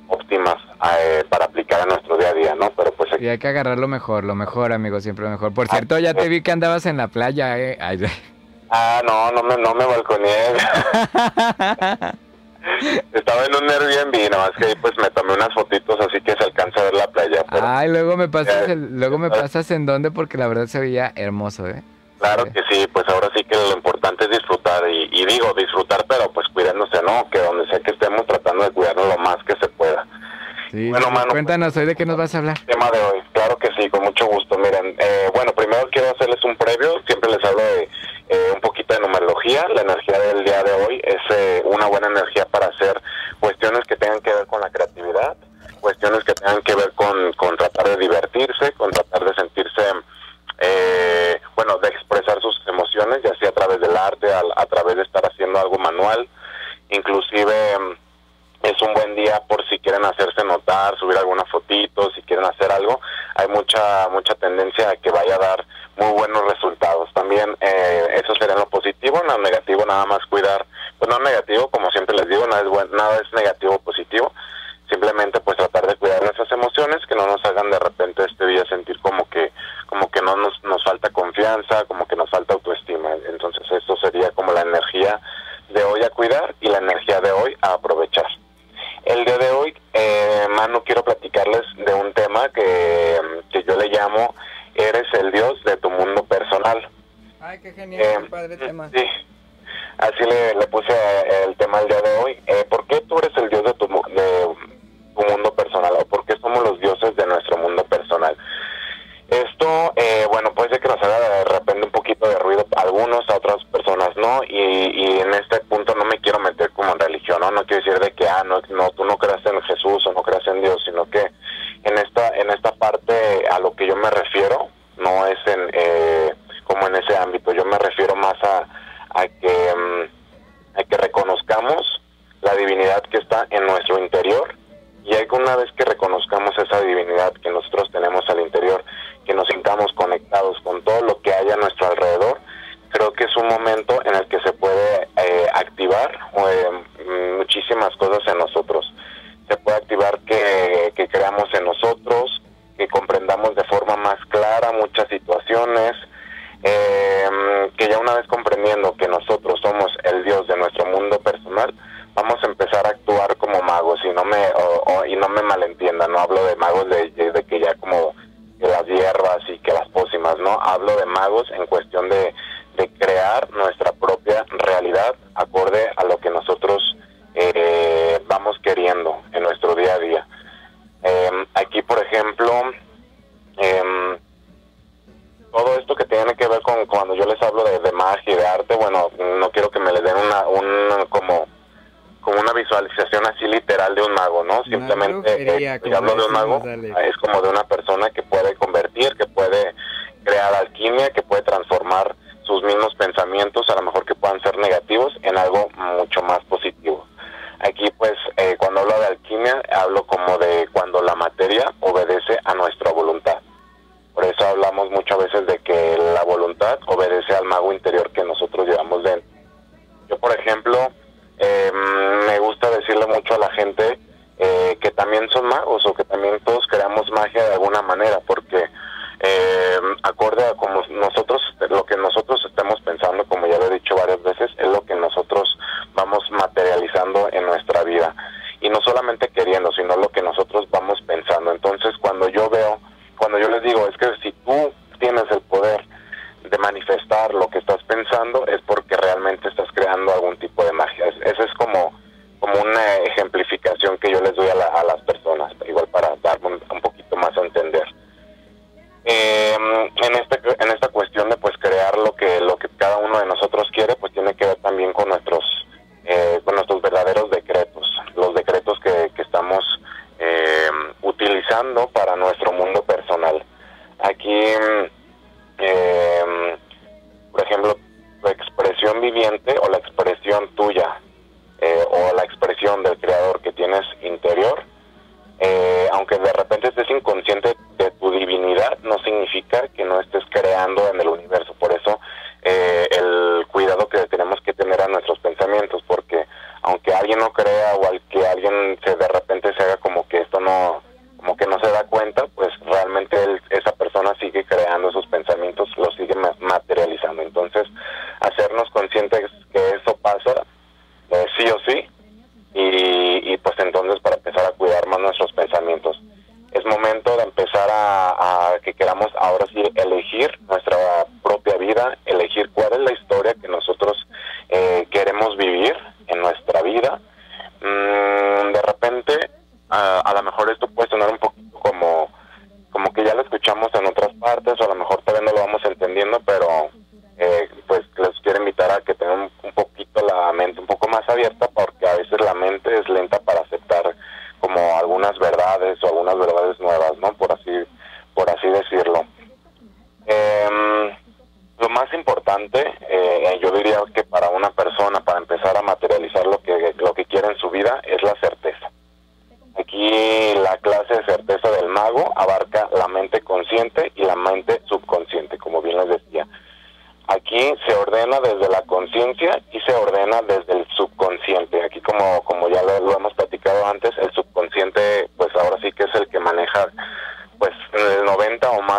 óptimas 0.09 0.55
eh, 0.99 1.23
para 1.29 1.45
aplicar 1.45 1.81
en 1.81 1.89
nuestro 1.89 2.17
día 2.17 2.29
a 2.29 2.33
día, 2.33 2.55
¿no? 2.55 2.69
Pero 2.75 2.91
pues... 2.91 3.09
Y 3.19 3.27
hay 3.27 3.37
que 3.37 3.47
agarrar 3.47 3.77
lo 3.77 3.87
mejor, 3.87 4.25
lo 4.25 4.35
mejor, 4.35 4.73
amigo, 4.73 4.99
siempre 4.99 5.25
lo 5.25 5.31
mejor. 5.31 5.53
Por 5.53 5.67
cierto, 5.67 5.97
ya 5.99 6.13
te 6.13 6.27
vi 6.27 6.41
que 6.41 6.51
andabas 6.51 6.85
en 6.85 6.97
la 6.97 7.07
playa, 7.07 7.57
¿eh? 7.57 7.77
Ah, 8.69 9.01
no, 9.05 9.31
no 9.31 9.43
me, 9.43 9.57
no 9.57 9.73
me 9.73 9.85
balconeé. 9.85 10.53
Estaba 13.13 13.45
en 13.45 13.55
un 13.55 13.69
Airbnb, 13.69 14.29
nada 14.29 14.49
más 14.49 14.57
que 14.57 14.65
ahí 14.65 14.75
pues 14.81 14.93
me 14.97 15.09
tomé 15.11 15.33
unas 15.33 15.53
fotitos 15.53 15.97
así 16.01 16.19
que 16.21 16.33
se 16.33 16.43
alcanza 16.43 16.81
a 16.81 16.83
ver 16.83 16.93
la 16.95 17.07
playa. 17.07 17.45
Ay, 17.49 17.89
luego 17.89 18.17
me 18.17 18.27
pasas, 18.27 18.67
luego 18.75 19.17
me 19.17 19.29
pasas 19.29 19.71
en 19.71 19.85
dónde 19.85 20.11
porque 20.11 20.37
la 20.37 20.47
verdad 20.47 20.67
se 20.67 20.79
veía 20.79 21.13
hermoso, 21.15 21.67
¿eh? 21.67 21.81
Claro 22.19 22.45
que 22.45 22.61
sí, 22.69 22.87
pues 22.91 23.07
ahora 23.09 23.29
sí 23.35 23.43
que 23.43 23.55
lo 23.55 23.73
importante 23.73 24.25
es 24.25 24.31
disfrutar 24.31 24.83
y, 24.89 25.25
digo 25.25 25.53
disfrutar, 25.55 26.03
pero 26.07 26.31
pues 26.31 26.47
cuidándose, 26.49 27.01
¿no? 27.03 27.29
Que 27.29 27.39
donde 27.39 27.67
sea 27.67 27.79
que 27.79 27.91
estemos 27.91 28.25
tratando 28.25 28.63
de 28.63 28.71
cuidarnos 28.71 29.07
lo 29.07 29.17
más 29.19 29.37
que 29.45 29.53
se 29.61 29.67
pueda. 29.69 30.05
Sí, 30.71 30.89
bueno, 30.89 31.11
mano, 31.11 31.31
cuéntanos 31.31 31.77
hoy 31.77 31.85
de 31.85 31.95
qué 31.95 32.05
nos 32.05 32.17
vas 32.17 32.33
a 32.35 32.39
hablar. 32.39 32.57
Tema 32.65 32.89
de 32.91 32.99
hoy, 32.99 33.21
claro 33.33 33.55
que 33.57 33.69
sí, 33.77 33.89
con 33.89 34.03
mucho 34.03 34.25
gusto. 34.25 34.57
Miren, 34.57 34.95
eh, 34.99 35.29
bueno, 35.33 35.53
primero 35.53 35.87
quiero 35.91 36.09
hacerles 36.09 36.43
un 36.43 36.57
previo, 36.57 37.01
siempre 37.05 37.31
les 37.31 37.43
hablo 37.45 37.61
de 37.61 37.87
eh, 38.29 38.51
un 38.53 38.61
poquito 38.61 38.93
de 38.93 38.99
numerología. 38.99 39.65
La 39.73 39.81
energía 39.81 40.19
del 40.19 40.43
día 40.43 40.63
de 40.63 40.71
hoy 40.71 41.01
es 41.03 41.21
eh, 41.29 41.61
una 41.65 41.87
buena 41.87 42.07
energía 42.07 42.45
para 42.45 42.67
hacer 42.67 43.01
cuestiones 43.39 43.85
que 43.87 43.95
tengan 43.95 44.21
que 44.21 44.33
ver 44.33 44.47
con 44.47 44.61
la 44.61 44.69
creatividad, 44.69 45.37
cuestiones 45.79 46.23
que 46.23 46.33
tengan 46.33 46.61
que 46.61 46.75
ver 46.75 46.91
con, 46.93 47.33
con 47.33 47.55
tratar 47.57 47.87
de 47.87 47.97
divertirse, 47.97 48.71
con 48.73 48.91
tratar 48.91 49.23
de 49.23 49.33
sentirse 49.35 49.83
eh, 50.59 51.39
bueno, 51.55 51.77
de 51.77 51.89
expresar 51.89 52.41
sus 52.41 52.59
emociones, 52.67 53.19
ya 53.23 53.35
sea 53.39 53.49
a 53.49 53.53
través 53.53 53.79
del 53.79 53.95
arte, 53.95 54.27
a, 54.33 54.65
través 54.65 54.95
de 54.95 55.03
estar 55.03 55.23
haciendo 55.25 55.59
algo 55.59 55.77
manual, 55.77 56.27
inclusive 56.89 57.79
mm, 57.79 57.91
es 58.63 58.81
un 58.81 58.93
buen 58.93 59.15
día 59.15 59.41
por 59.47 59.67
si 59.69 59.77
quieren 59.79 60.03
hacerse 60.03 60.43
notar, 60.43 60.97
subir 60.97 61.17
alguna 61.17 61.45
fotito, 61.45 62.11
si 62.11 62.21
quieren 62.23 62.45
hacer 62.45 62.71
algo, 62.71 62.99
hay 63.35 63.47
mucha 63.49 64.09
mucha 64.09 64.33
tendencia 64.35 64.89
a 64.89 64.95
que 64.95 65.11
vaya 65.11 65.35
a 65.35 65.39
dar 65.39 65.65
muy 65.97 66.11
buenos 66.13 66.43
resultados. 66.45 67.11
También 67.13 67.55
eh, 67.59 68.21
eso 68.23 68.33
sería 68.35 68.55
lo 68.55 68.69
positivo, 68.69 69.19
en 69.21 69.27
lo 69.27 69.37
negativo 69.39 69.85
nada 69.85 70.05
más 70.05 70.19
cuidar, 70.29 70.65
pues 70.99 71.09
no 71.09 71.19
negativo, 71.19 71.69
como 71.69 71.89
siempre 71.91 72.15
les 72.15 72.27
digo, 72.27 72.47
nada 72.47 72.61
es, 72.61 72.89
nada 72.91 73.15
es 73.17 73.33
negativo 73.33 73.75
o 73.75 73.79
positivo, 73.79 74.31
simplemente 74.89 75.39
pues 75.39 75.57
tratar 75.57 75.87
de 75.87 75.95
cuidar 75.95 76.21
nuestras 76.21 76.51
emociones, 76.51 77.05
que 77.07 77.15
no 77.15 77.27
nos 77.27 77.43
hagan 77.45 77.69
de 77.71 77.79
repente 77.79 78.23
este 78.25 78.45
día 78.47 78.63
sentir 78.65 78.99
como 79.01 79.27
que 79.29 79.51
como 79.87 80.11
que 80.11 80.21
no 80.21 80.35
nos, 80.35 80.61
nos 80.63 80.83
falta 80.83 81.09
confianza, 81.09 81.85
como 81.85 82.05
que 82.05 82.15
nos 82.15 82.29
falta 82.29 82.53
autoestima. 82.53 83.09
Entonces 83.29 83.63
esto 83.71 83.95
sería 83.97 84.31
como 84.31 84.51
la 84.51 84.61
energía 84.61 85.19
de 85.69 85.83
hoy 85.83 86.03
a 86.03 86.09
cuidar 86.09 86.55
y 86.59 86.67
la 86.67 86.79
energía 86.79 87.21
de 87.21 87.31
hoy 87.31 87.55
a 87.61 87.73
aprovechar. 87.73 88.25
El 89.05 89.23
día 89.23 89.37
de 89.37 89.49
hoy, 89.49 89.73
eh, 89.93 90.45
Manu, 90.49 90.83
quiero 90.83 91.05
platicarles 91.05 91.61
de 91.77 91.93
un 91.93 92.11
tema 92.11 92.49
que, 92.49 93.17
que 93.49 93.63
yo 93.63 93.77
le 93.77 93.87
llamo 93.87 94.35
Eres 94.77 95.11
el 95.13 95.31
Dios 95.31 95.63
de 95.63 95.75
tu 95.77 95.89
mundo 95.89 96.23
personal. 96.25 96.87
Ay, 97.41 97.55
qué 97.67 97.81
genial, 97.81 98.23
eh, 98.23 98.29
padre 98.29 98.57
tema. 98.57 98.89
Sí, 98.93 99.03
así 99.97 100.23
le, 100.23 100.55
le 100.55 100.66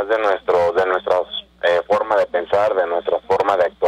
de 0.07 0.19
nuestro 0.19 0.73
de 0.73 0.87
nuestra 0.87 1.16
eh, 1.62 1.81
forma 1.87 2.16
de 2.16 2.27
pensar, 2.27 2.75
de 2.75 2.87
nuestra 2.87 3.19
forma 3.20 3.57
de 3.57 3.65
actuar. 3.65 3.88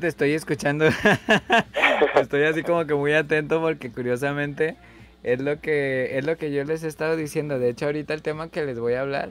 Te 0.00 0.08
estoy 0.08 0.32
escuchando. 0.32 0.86
estoy 2.20 2.42
así 2.44 2.62
como 2.62 2.86
que 2.86 2.94
muy 2.94 3.12
atento 3.12 3.60
porque 3.60 3.92
curiosamente 3.92 4.76
es 5.22 5.40
lo 5.40 5.60
que 5.60 6.18
es 6.18 6.26
lo 6.26 6.36
que 6.36 6.50
yo 6.50 6.64
les 6.64 6.82
he 6.82 6.88
estado 6.88 7.16
diciendo. 7.16 7.58
De 7.58 7.68
hecho, 7.68 7.86
ahorita 7.86 8.14
el 8.14 8.22
tema 8.22 8.48
que 8.48 8.64
les 8.64 8.80
voy 8.80 8.94
a 8.94 9.02
hablar 9.02 9.30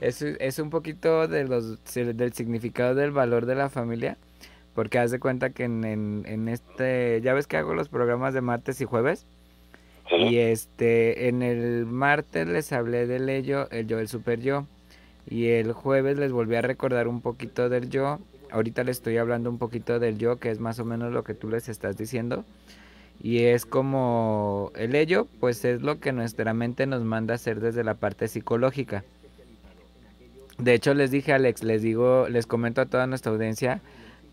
es, 0.00 0.22
es 0.22 0.58
un 0.58 0.70
poquito 0.70 1.28
de 1.28 1.44
los 1.44 1.82
del 1.94 2.32
significado 2.32 2.94
del 2.94 3.10
valor 3.10 3.46
de 3.46 3.54
la 3.54 3.68
familia. 3.68 4.16
Porque 4.74 4.98
haz 4.98 5.10
de 5.10 5.18
cuenta 5.18 5.50
que 5.50 5.64
en, 5.64 5.84
en, 5.84 6.22
en 6.26 6.48
este, 6.48 7.20
ya 7.22 7.34
ves 7.34 7.46
que 7.48 7.56
hago 7.56 7.74
los 7.74 7.88
programas 7.88 8.34
de 8.34 8.40
martes 8.40 8.80
y 8.80 8.84
jueves. 8.84 9.26
Sí. 10.08 10.16
Y 10.16 10.38
este, 10.38 11.28
en 11.28 11.42
el 11.42 11.86
martes 11.86 12.46
les 12.46 12.72
hablé 12.72 13.06
del 13.06 13.28
ello, 13.28 13.68
el 13.70 13.86
yo, 13.88 13.98
el 13.98 14.08
super 14.08 14.40
yo. 14.40 14.66
Y 15.28 15.48
el 15.48 15.72
jueves 15.72 16.18
les 16.18 16.32
volví 16.32 16.54
a 16.54 16.62
recordar 16.62 17.08
un 17.08 17.20
poquito 17.20 17.68
del 17.68 17.90
yo. 17.90 18.20
Ahorita 18.50 18.84
les 18.84 18.98
estoy 18.98 19.16
hablando 19.16 19.50
un 19.50 19.58
poquito 19.58 19.98
del 19.98 20.18
yo, 20.18 20.36
que 20.36 20.50
es 20.50 20.60
más 20.60 20.78
o 20.78 20.84
menos 20.84 21.12
lo 21.12 21.24
que 21.24 21.34
tú 21.34 21.48
les 21.48 21.68
estás 21.68 21.96
diciendo. 21.96 22.44
Y 23.22 23.44
es 23.44 23.66
como 23.66 24.72
el 24.76 24.94
ello, 24.94 25.26
pues 25.40 25.64
es 25.64 25.82
lo 25.82 26.00
que 26.00 26.12
nuestra 26.12 26.54
mente 26.54 26.86
nos 26.86 27.02
manda 27.04 27.34
hacer 27.34 27.60
desde 27.60 27.84
la 27.84 27.94
parte 27.94 28.28
psicológica. 28.28 29.04
De 30.58 30.74
hecho, 30.74 30.94
les 30.94 31.10
dije, 31.10 31.32
Alex, 31.32 31.62
les 31.62 31.82
digo, 31.82 32.28
les 32.28 32.46
comento 32.46 32.80
a 32.80 32.86
toda 32.86 33.06
nuestra 33.06 33.32
audiencia 33.32 33.80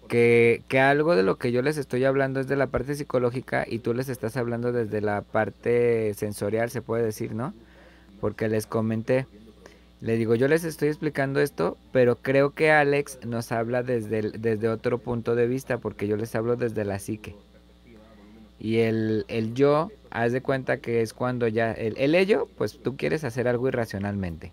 que, 0.08 0.62
que, 0.68 0.80
algo 0.80 1.16
de 1.16 1.24
lo 1.24 1.38
que 1.38 1.52
yo 1.52 1.62
les 1.62 1.78
estoy 1.78 2.06
hablando 2.06 2.40
es 2.40 2.48
de 2.48 2.56
la 2.56 2.68
parte 2.68 2.96
psicológica 2.96 3.66
y 3.68 3.80
tú 3.80 3.94
les 3.94 4.10
estás 4.10 4.38
hablando 4.38 4.72
desde 4.72 5.02
la 5.02 5.22
parte 5.22 6.14
sensorial, 6.14 6.70
se 6.70 6.82
puede 6.82 7.04
decir, 7.04 7.34
¿no? 7.34 7.54
Porque 8.22 8.48
les 8.48 8.68
comenté, 8.68 9.26
le 10.00 10.16
digo, 10.16 10.36
yo 10.36 10.48
les 10.48 10.64
estoy 10.64 10.90
explicando 10.90 11.40
esto, 11.40 11.78
pero 11.92 12.18
creo 12.18 12.52
que 12.52 12.72
Alex 12.72 13.20
nos 13.26 13.52
habla 13.52 13.82
desde, 13.82 14.20
el, 14.20 14.42
desde 14.42 14.70
otro 14.70 15.00
punto 15.00 15.36
de 15.36 15.48
vista, 15.48 15.80
porque 15.80 16.08
yo 16.08 16.18
les 16.18 16.36
hablo 16.36 16.56
desde 16.56 16.86
la 16.86 17.00
psique. 17.00 17.36
Y 18.60 18.78
el, 18.80 19.26
el 19.28 19.54
yo, 19.54 19.92
haz 20.12 20.32
de 20.32 20.42
cuenta 20.42 20.78
que 20.78 21.02
es 21.02 21.14
cuando 21.14 21.48
ya, 21.48 21.72
el, 21.72 21.96
el 21.98 22.16
ello, 22.16 22.48
pues 22.58 22.80
tú 22.80 22.96
quieres 22.96 23.24
hacer 23.24 23.48
algo 23.48 23.68
irracionalmente. 23.68 24.52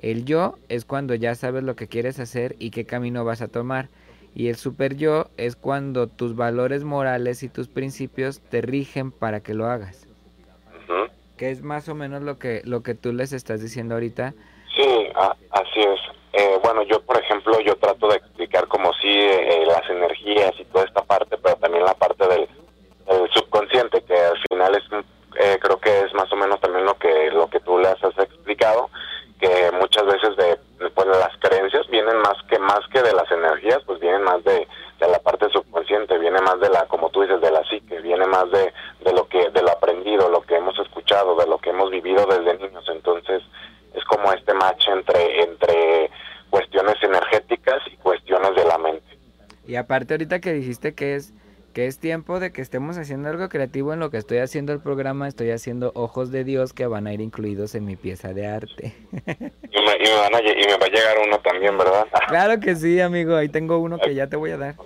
El 0.00 0.26
yo 0.26 0.58
es 0.68 0.84
cuando 0.84 1.14
ya 1.14 1.34
sabes 1.34 1.62
lo 1.62 1.76
que 1.76 1.88
quieres 1.88 2.18
hacer 2.18 2.56
y 2.58 2.70
qué 2.70 2.84
camino 2.84 3.24
vas 3.24 3.40
a 3.40 3.48
tomar. 3.48 3.88
Y 4.34 4.48
el 4.48 4.56
super 4.56 4.96
yo 4.96 5.30
es 5.36 5.56
cuando 5.56 6.08
tus 6.08 6.36
valores 6.36 6.84
morales 6.84 7.42
y 7.42 7.48
tus 7.48 7.68
principios 7.68 8.40
te 8.40 8.60
rigen 8.60 9.12
para 9.12 9.40
que 9.40 9.54
lo 9.54 9.66
hagas. 9.66 10.06
Uh 10.88 10.92
-huh. 10.92 11.10
Que 11.38 11.50
es 11.50 11.62
más 11.62 11.88
o 11.88 11.94
menos 11.94 12.22
lo 12.22 12.38
que, 12.38 12.60
lo 12.64 12.82
que 12.82 12.94
tú 12.94 13.12
les 13.12 13.32
estás 13.32 13.62
diciendo 13.62 13.94
ahorita. 13.94 14.34
Sí, 14.74 15.08
a, 15.14 15.34
así 15.50 15.80
es. 15.80 16.00
Eh, 16.32 16.58
bueno, 16.62 16.82
yo 16.82 17.00
por 17.00 17.16
ejemplo, 17.16 17.60
yo 17.60 17.76
trato 17.76 18.08
de 18.08 18.16
explicar 18.16 18.66
como 18.66 18.92
si 18.94 19.08
eh, 19.08 19.64
las 19.66 19.88
energías 19.88 20.52
y 20.58 20.64
toda 20.64 20.84
esta 20.84 21.02
parte, 21.02 21.36
pero 21.38 21.56
también 21.56 21.84
la 21.84 21.94
parte 21.94 22.26
del, 22.26 22.48
del 23.06 23.30
subconsciente, 23.30 24.02
que 24.02 24.18
al 24.18 24.38
final 24.48 24.74
es, 24.74 24.82
eh, 25.38 25.58
creo 25.60 25.78
que 25.78 26.00
es 26.00 26.12
más 26.14 26.32
o 26.32 26.36
menos 26.36 26.60
también 26.60 26.84
lo 26.84 26.98
que, 26.98 27.30
lo 27.30 27.48
que 27.48 27.60
tú 27.60 27.78
les 27.78 28.02
has 28.02 28.18
explicado, 28.18 28.90
que 29.38 29.70
muchas 29.78 30.06
veces 30.06 30.36
de 30.36 30.58
pues, 30.90 31.06
las 31.06 31.36
creencias 31.38 31.86
vienen 31.88 32.16
más 32.18 32.36
que 32.48 32.58
más 32.58 32.80
que 32.92 33.02
de 33.02 33.12
las 33.12 33.30
energías, 33.30 33.80
pues 33.86 34.00
vienen 34.00 34.22
más 34.22 34.42
de, 34.42 34.66
de, 34.98 35.08
la 35.08 35.20
parte 35.20 35.48
subconsciente, 35.50 36.18
viene 36.18 36.40
más 36.40 36.58
de 36.58 36.68
la, 36.68 36.86
como 36.86 37.10
tú 37.10 37.22
dices, 37.22 37.40
de 37.40 37.50
la 37.52 37.62
psique, 37.64 38.00
viene 38.00 38.26
más 38.26 38.50
de, 38.50 38.72
de 39.04 39.12
lo 39.12 39.28
que, 39.28 39.50
de 39.50 39.62
lo 39.62 39.70
aprendido, 39.70 40.28
lo 40.28 40.42
que 40.42 40.56
hemos 40.56 40.76
escuchado, 40.80 41.36
de 41.36 41.46
lo 41.46 41.58
que 41.58 41.70
hemos 41.70 41.90
vivido 41.90 42.26
desde 42.26 42.58
niños. 42.58 42.84
Entonces, 42.88 43.42
es 43.94 44.04
como 44.04 44.32
este 44.32 44.54
match 44.54 44.88
entre, 44.88 45.42
entre 45.42 46.10
cuestiones 46.50 46.96
energéticas 47.02 47.82
y 47.86 47.96
cuestiones 47.96 48.54
de 48.54 48.64
la 48.64 48.78
mente. 48.78 49.18
Y 49.66 49.73
aparte 49.84 50.14
ahorita 50.14 50.40
que 50.40 50.52
dijiste 50.52 50.94
que 50.94 51.14
es 51.14 51.34
que 51.74 51.86
es 51.86 51.98
tiempo 51.98 52.38
de 52.38 52.52
que 52.52 52.62
estemos 52.62 52.96
haciendo 52.98 53.28
algo 53.28 53.48
creativo 53.48 53.92
en 53.92 53.98
lo 53.98 54.08
que 54.10 54.16
estoy 54.16 54.38
haciendo 54.38 54.72
el 54.72 54.80
programa, 54.80 55.26
estoy 55.26 55.50
haciendo 55.50 55.90
ojos 55.96 56.30
de 56.30 56.44
Dios 56.44 56.72
que 56.72 56.86
van 56.86 57.08
a 57.08 57.12
ir 57.12 57.20
incluidos 57.20 57.74
en 57.74 57.84
mi 57.84 57.96
pieza 57.96 58.32
de 58.32 58.46
arte. 58.46 58.94
y, 59.10 59.18
me, 59.18 59.92
y, 59.98 60.08
me 60.08 60.16
van 60.16 60.34
a, 60.36 60.40
y 60.40 60.66
me 60.66 60.78
va 60.78 60.86
a 60.86 60.88
llegar 60.88 61.16
uno 61.26 61.40
también, 61.40 61.76
¿verdad? 61.76 62.06
Claro 62.28 62.60
que 62.60 62.76
sí, 62.76 63.00
amigo, 63.00 63.34
ahí 63.34 63.48
tengo 63.48 63.78
uno 63.78 63.98
que 63.98 64.14
ya 64.14 64.28
te 64.28 64.36
voy 64.36 64.52
a 64.52 64.56
dar. 64.56 64.76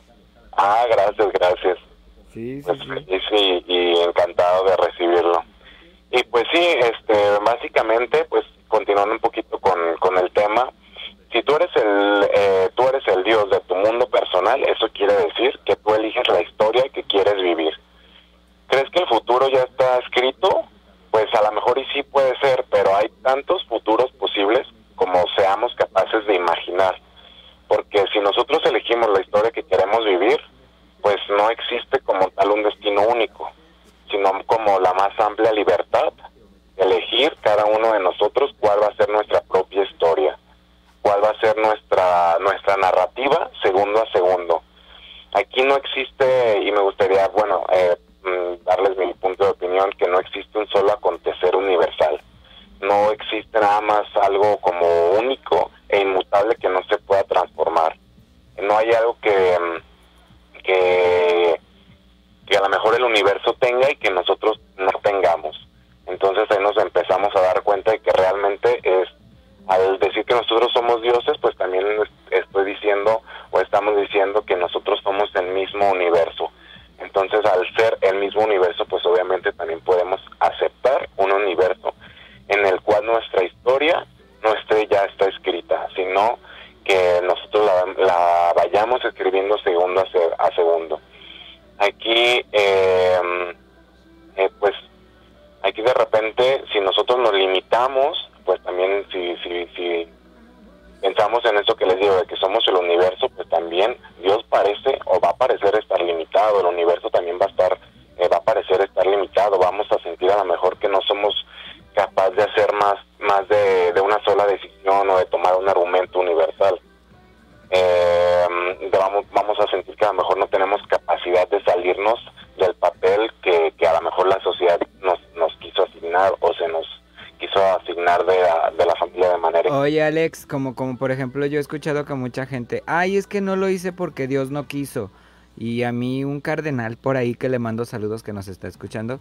como, 130.49 130.75
como 130.75 130.97
por 130.97 131.11
ejemplo 131.11 131.45
yo 131.47 131.59
he 131.59 131.61
escuchado 131.61 132.05
que 132.05 132.15
mucha 132.15 132.47
gente, 132.47 132.83
ay, 132.87 133.17
es 133.17 133.27
que 133.27 133.41
no 133.41 133.57
lo 133.57 133.69
hice 133.69 133.93
porque 133.93 134.27
Dios 134.27 134.51
no 134.51 134.67
quiso. 134.67 135.11
Y 135.57 135.83
a 135.83 135.93
mí 135.93 136.25
un 136.25 136.41
cardenal 136.41 136.97
por 136.97 137.17
ahí 137.17 137.35
que 137.35 137.49
le 137.49 137.59
mando 137.59 137.85
saludos 137.85 138.23
que 138.23 138.33
nos 138.33 138.49
está 138.49 138.69
escuchando, 138.69 139.21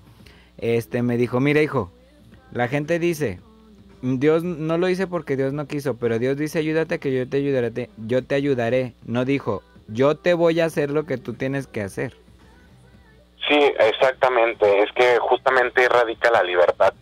este 0.58 1.02
me 1.02 1.18
dijo, 1.18 1.40
mira 1.40 1.62
hijo, 1.62 1.92
la 2.52 2.68
gente 2.68 3.00
dice, 3.00 3.40
Dios 4.02 4.44
no 4.44 4.78
lo 4.78 4.90
hice 4.90 5.08
porque 5.08 5.36
Dios 5.36 5.54
no 5.54 5.68
quiso, 5.68 5.96
pero 5.98 6.20
Dios 6.20 6.38
dice, 6.38 6.60
ayúdate 6.60 7.00
que 7.00 7.14
yo 7.14 7.28
te 7.28 7.38
ayudaré, 7.38 7.90
yo 7.98 8.24
te 8.24 8.36
ayudaré. 8.36 8.94
No 9.06 9.26
dijo, 9.26 9.64
yo 9.88 10.16
te 10.16 10.34
voy 10.34 10.60
a 10.60 10.66
hacer 10.66 10.92
lo 10.92 11.06
que 11.06 11.18
tú 11.18 11.34
tienes 11.34 11.68
que 11.68 11.82
hacer. 11.82 12.16
Sí, 13.48 13.60
exactamente. 13.80 14.84
Es 14.84 14.92
que 14.94 15.18
justamente 15.20 15.88
radica 15.88 16.30
la 16.32 16.44
libertad 16.44 16.94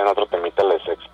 en 0.00 0.06
otro 0.08 0.26
temita 0.26 0.64
les 0.64 0.86
explico 0.88 1.07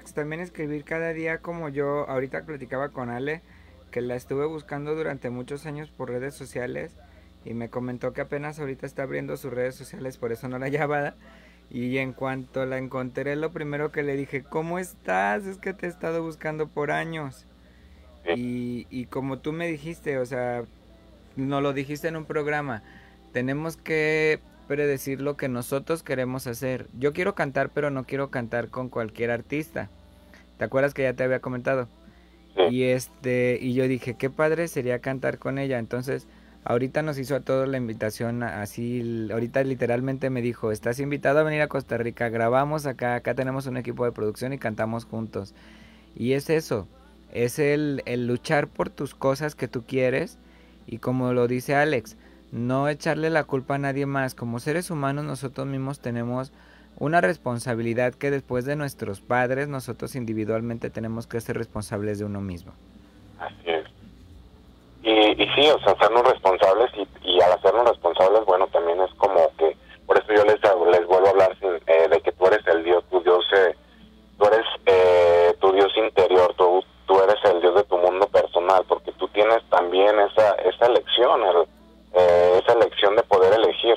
También 0.00 0.40
escribir 0.40 0.84
cada 0.84 1.12
día 1.12 1.38
como 1.38 1.68
yo 1.68 2.08
ahorita 2.08 2.44
platicaba 2.44 2.90
con 2.90 3.10
Ale, 3.10 3.42
que 3.90 4.00
la 4.00 4.14
estuve 4.16 4.46
buscando 4.46 4.94
durante 4.94 5.30
muchos 5.30 5.66
años 5.66 5.90
por 5.90 6.10
redes 6.10 6.34
sociales 6.34 6.92
y 7.44 7.54
me 7.54 7.70
comentó 7.70 8.12
que 8.12 8.20
apenas 8.20 8.58
ahorita 8.58 8.86
está 8.86 9.04
abriendo 9.04 9.36
sus 9.36 9.52
redes 9.52 9.74
sociales, 9.76 10.18
por 10.18 10.32
eso 10.32 10.48
no 10.48 10.58
la 10.58 10.68
llamaba. 10.70 11.14
Y 11.70 11.98
en 11.98 12.12
cuanto 12.12 12.64
la 12.64 12.78
encontré, 12.78 13.34
lo 13.34 13.52
primero 13.52 13.90
que 13.90 14.02
le 14.02 14.16
dije, 14.16 14.42
¿cómo 14.44 14.78
estás? 14.78 15.46
Es 15.46 15.58
que 15.58 15.72
te 15.72 15.86
he 15.86 15.88
estado 15.88 16.22
buscando 16.22 16.68
por 16.68 16.90
años. 16.92 17.46
Y, 18.36 18.86
y 18.90 19.06
como 19.06 19.38
tú 19.38 19.52
me 19.52 19.66
dijiste, 19.66 20.18
o 20.18 20.26
sea, 20.26 20.64
no 21.36 21.60
lo 21.60 21.72
dijiste 21.72 22.08
en 22.08 22.16
un 22.16 22.24
programa, 22.24 22.82
tenemos 23.32 23.76
que 23.76 24.40
predecir 24.66 25.20
lo 25.20 25.36
que 25.36 25.48
nosotros 25.48 26.02
queremos 26.02 26.46
hacer. 26.46 26.86
Yo 26.98 27.12
quiero 27.12 27.34
cantar, 27.34 27.70
pero 27.70 27.90
no 27.90 28.04
quiero 28.04 28.30
cantar 28.30 28.68
con 28.68 28.88
cualquier 28.88 29.30
artista. 29.30 29.88
¿Te 30.58 30.64
acuerdas 30.64 30.94
que 30.94 31.02
ya 31.02 31.14
te 31.14 31.24
había 31.24 31.40
comentado? 31.40 31.88
Y 32.70 32.84
este 32.84 33.58
y 33.60 33.74
yo 33.74 33.86
dije, 33.86 34.14
qué 34.14 34.30
padre 34.30 34.68
sería 34.68 35.00
cantar 35.00 35.38
con 35.38 35.58
ella. 35.58 35.78
Entonces, 35.78 36.26
ahorita 36.64 37.02
nos 37.02 37.18
hizo 37.18 37.36
a 37.36 37.40
todos 37.40 37.68
la 37.68 37.76
invitación 37.76 38.42
así, 38.42 39.28
ahorita 39.30 39.62
literalmente 39.62 40.30
me 40.30 40.42
dijo, 40.42 40.72
"Estás 40.72 40.98
invitado 40.98 41.38
a 41.40 41.42
venir 41.42 41.60
a 41.62 41.68
Costa 41.68 41.98
Rica, 41.98 42.28
grabamos 42.28 42.86
acá, 42.86 43.14
acá 43.14 43.34
tenemos 43.34 43.66
un 43.66 43.76
equipo 43.76 44.04
de 44.04 44.12
producción 44.12 44.52
y 44.52 44.58
cantamos 44.58 45.04
juntos." 45.04 45.54
Y 46.16 46.32
es 46.32 46.48
eso, 46.50 46.88
es 47.32 47.58
el, 47.58 48.02
el 48.06 48.26
luchar 48.26 48.68
por 48.68 48.90
tus 48.90 49.14
cosas 49.14 49.54
que 49.54 49.68
tú 49.68 49.84
quieres 49.84 50.38
y 50.86 50.98
como 50.98 51.32
lo 51.32 51.46
dice 51.48 51.74
Alex, 51.74 52.16
no 52.52 52.88
echarle 52.88 53.30
la 53.30 53.44
culpa 53.44 53.74
a 53.74 53.78
nadie 53.78 54.06
más. 54.06 54.34
Como 54.34 54.58
seres 54.58 54.90
humanos 54.90 55.24
nosotros 55.24 55.66
mismos 55.66 56.00
tenemos 56.00 56.52
una 56.98 57.20
responsabilidad 57.20 58.14
que 58.14 58.30
después 58.30 58.64
de 58.64 58.76
nuestros 58.76 59.20
padres 59.20 59.68
nosotros 59.68 60.14
individualmente 60.14 60.90
tenemos 60.90 61.26
que 61.26 61.40
ser 61.40 61.58
responsables 61.58 62.18
de 62.18 62.24
uno 62.24 62.40
mismo. 62.40 62.72
Así 63.38 63.70
es. 63.70 63.84
Y, 65.02 65.36
sí, 65.54 65.70
o 65.70 65.78
sea, 65.80 65.92
hacernos 65.92 66.26
responsables 66.26 66.90
y, 67.22 67.40
al 67.40 67.52
hacernos 67.52 67.88
responsables, 67.88 68.44
bueno, 68.44 68.66
también 68.68 69.00
es 69.00 69.12
como 69.14 69.52
que, 69.56 69.76
por 70.04 70.18
eso 70.18 70.26
yo 70.34 70.44
les, 70.44 70.58
les 70.90 71.06
vuelvo 71.06 71.28
a 71.28 71.30
hablar 71.30 71.56
eh, 71.62 72.08
de 72.08 72.20
que 72.22 72.32
tú 72.32 72.46
eres 72.46 72.66
el 72.66 72.82
Dios, 72.82 73.04
tu 73.10 73.20
Dios, 73.20 73.44
eh, 73.56 73.76
tú 74.36 74.46
eres 74.46 74.66
eh, 74.86 75.54
tu 75.60 75.70
Dios 75.72 75.92
interior, 75.96 76.52
tú, 76.56 76.82
tú 77.06 77.20
eres 77.20 77.36
el 77.44 77.60
Dios 77.60 77.76
de 77.76 77.84
tu 77.84 77.98
mundo 77.98 78.26
personal, 78.28 78.84
porque 78.88 79.12
tú 79.12 79.28
tienes 79.28 79.62
también 79.70 80.18
esa, 80.18 80.54
esa 80.56 80.86
elección, 80.86 81.40
eh, 82.16 82.60
esa 82.62 82.72
elección 82.72 83.14
de 83.14 83.22
poder 83.24 83.52
elegir. 83.54 83.96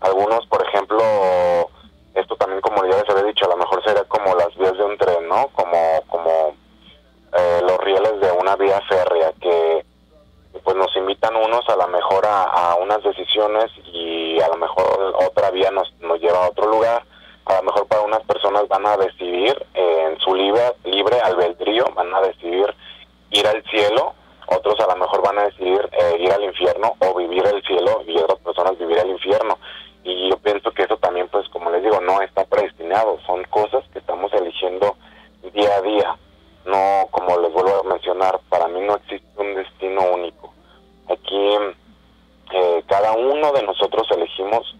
Algunos, 0.00 0.46
por 0.46 0.66
ejemplo, 0.66 1.00
esto 2.14 2.36
también 2.36 2.60
como 2.60 2.84
ya 2.84 2.96
les 2.96 3.08
había 3.08 3.24
dicho, 3.24 3.44
a 3.46 3.48
lo 3.48 3.56
mejor 3.56 3.82
sería 3.84 4.04
como 4.04 4.34
las 4.34 4.54
vías 4.56 4.76
de 4.76 4.84
un 4.84 4.98
tren, 4.98 5.28
¿no? 5.28 5.48
Como, 5.48 6.02
como 6.08 6.56
eh, 7.38 7.60
los 7.62 7.78
rieles 7.78 8.20
de 8.20 8.32
una 8.32 8.56
vía 8.56 8.80
férrea 8.88 9.32
que 9.40 9.84
pues 10.64 10.76
nos 10.76 10.94
invitan 10.96 11.36
unos 11.36 11.68
a 11.68 11.76
lo 11.76 11.86
mejor 11.88 12.24
a, 12.26 12.74
unas 12.80 13.02
decisiones 13.02 13.70
y 13.92 14.40
a 14.40 14.48
lo 14.48 14.56
mejor 14.56 15.14
otra 15.28 15.50
vía 15.50 15.70
nos, 15.70 15.92
nos 16.00 16.18
lleva 16.20 16.44
a 16.44 16.48
otro 16.48 16.66
lugar. 16.66 17.04
A 17.44 17.56
lo 17.56 17.62
mejor 17.62 17.86
para 17.86 18.02
unas 18.02 18.22
personas 18.22 18.66
van 18.66 18.84
a 18.86 18.96
decidir 18.96 19.54
en 19.74 20.18
su 20.18 20.34
libre, 20.34 20.72
libre 20.84 21.20
albedrío, 21.20 21.84
van 21.94 22.12
a 22.12 22.20
decidir 22.22 22.74
ir 23.30 23.46
al 23.46 23.62
cielo, 23.64 24.14
otros 24.46 24.78
a 24.80 24.86
lo 24.86 24.96
mejor 24.96 25.22
van 25.22 25.38
a 25.38 25.44
decidir 25.44 25.88
eh, 25.92 26.16
ir 26.20 26.32
al 26.32 26.44
infierno 26.44 26.94
o 26.98 27.14
vivir 27.14 27.44
el 27.46 27.62
cielo 27.62 28.02
y 28.06 28.16
otras 28.18 28.38
personas 28.40 28.78
vivir 28.78 28.98
el 28.98 29.10
infierno 29.10 29.58
y 30.06 30.30
yo 30.30 30.38
pienso 30.38 30.70
que 30.70 30.84
eso 30.84 30.96
también, 30.98 31.28
pues 31.28 31.48
como 31.48 31.68
les 31.70 31.82
digo, 31.82 32.00
no 32.00 32.22
está 32.22 32.44
predestinado, 32.44 33.18
son 33.26 33.42
cosas 33.44 33.82
que 33.92 33.98
estamos 33.98 34.32
eligiendo 34.34 34.96
día 35.52 35.74
a 35.74 35.82
día, 35.82 36.16
no 36.64 37.08
como 37.10 37.36
les 37.40 37.52
vuelvo 37.52 37.80
a 37.80 37.88
mencionar, 37.92 38.38
para 38.48 38.68
mí 38.68 38.80
no 38.80 38.94
existe 38.94 39.26
un 39.36 39.56
destino 39.56 40.02
único. 40.12 40.54
Aquí 41.08 41.56
eh, 42.52 42.84
cada 42.86 43.14
uno 43.14 43.50
de 43.50 43.64
nosotros 43.64 44.06
elegimos 44.12 44.76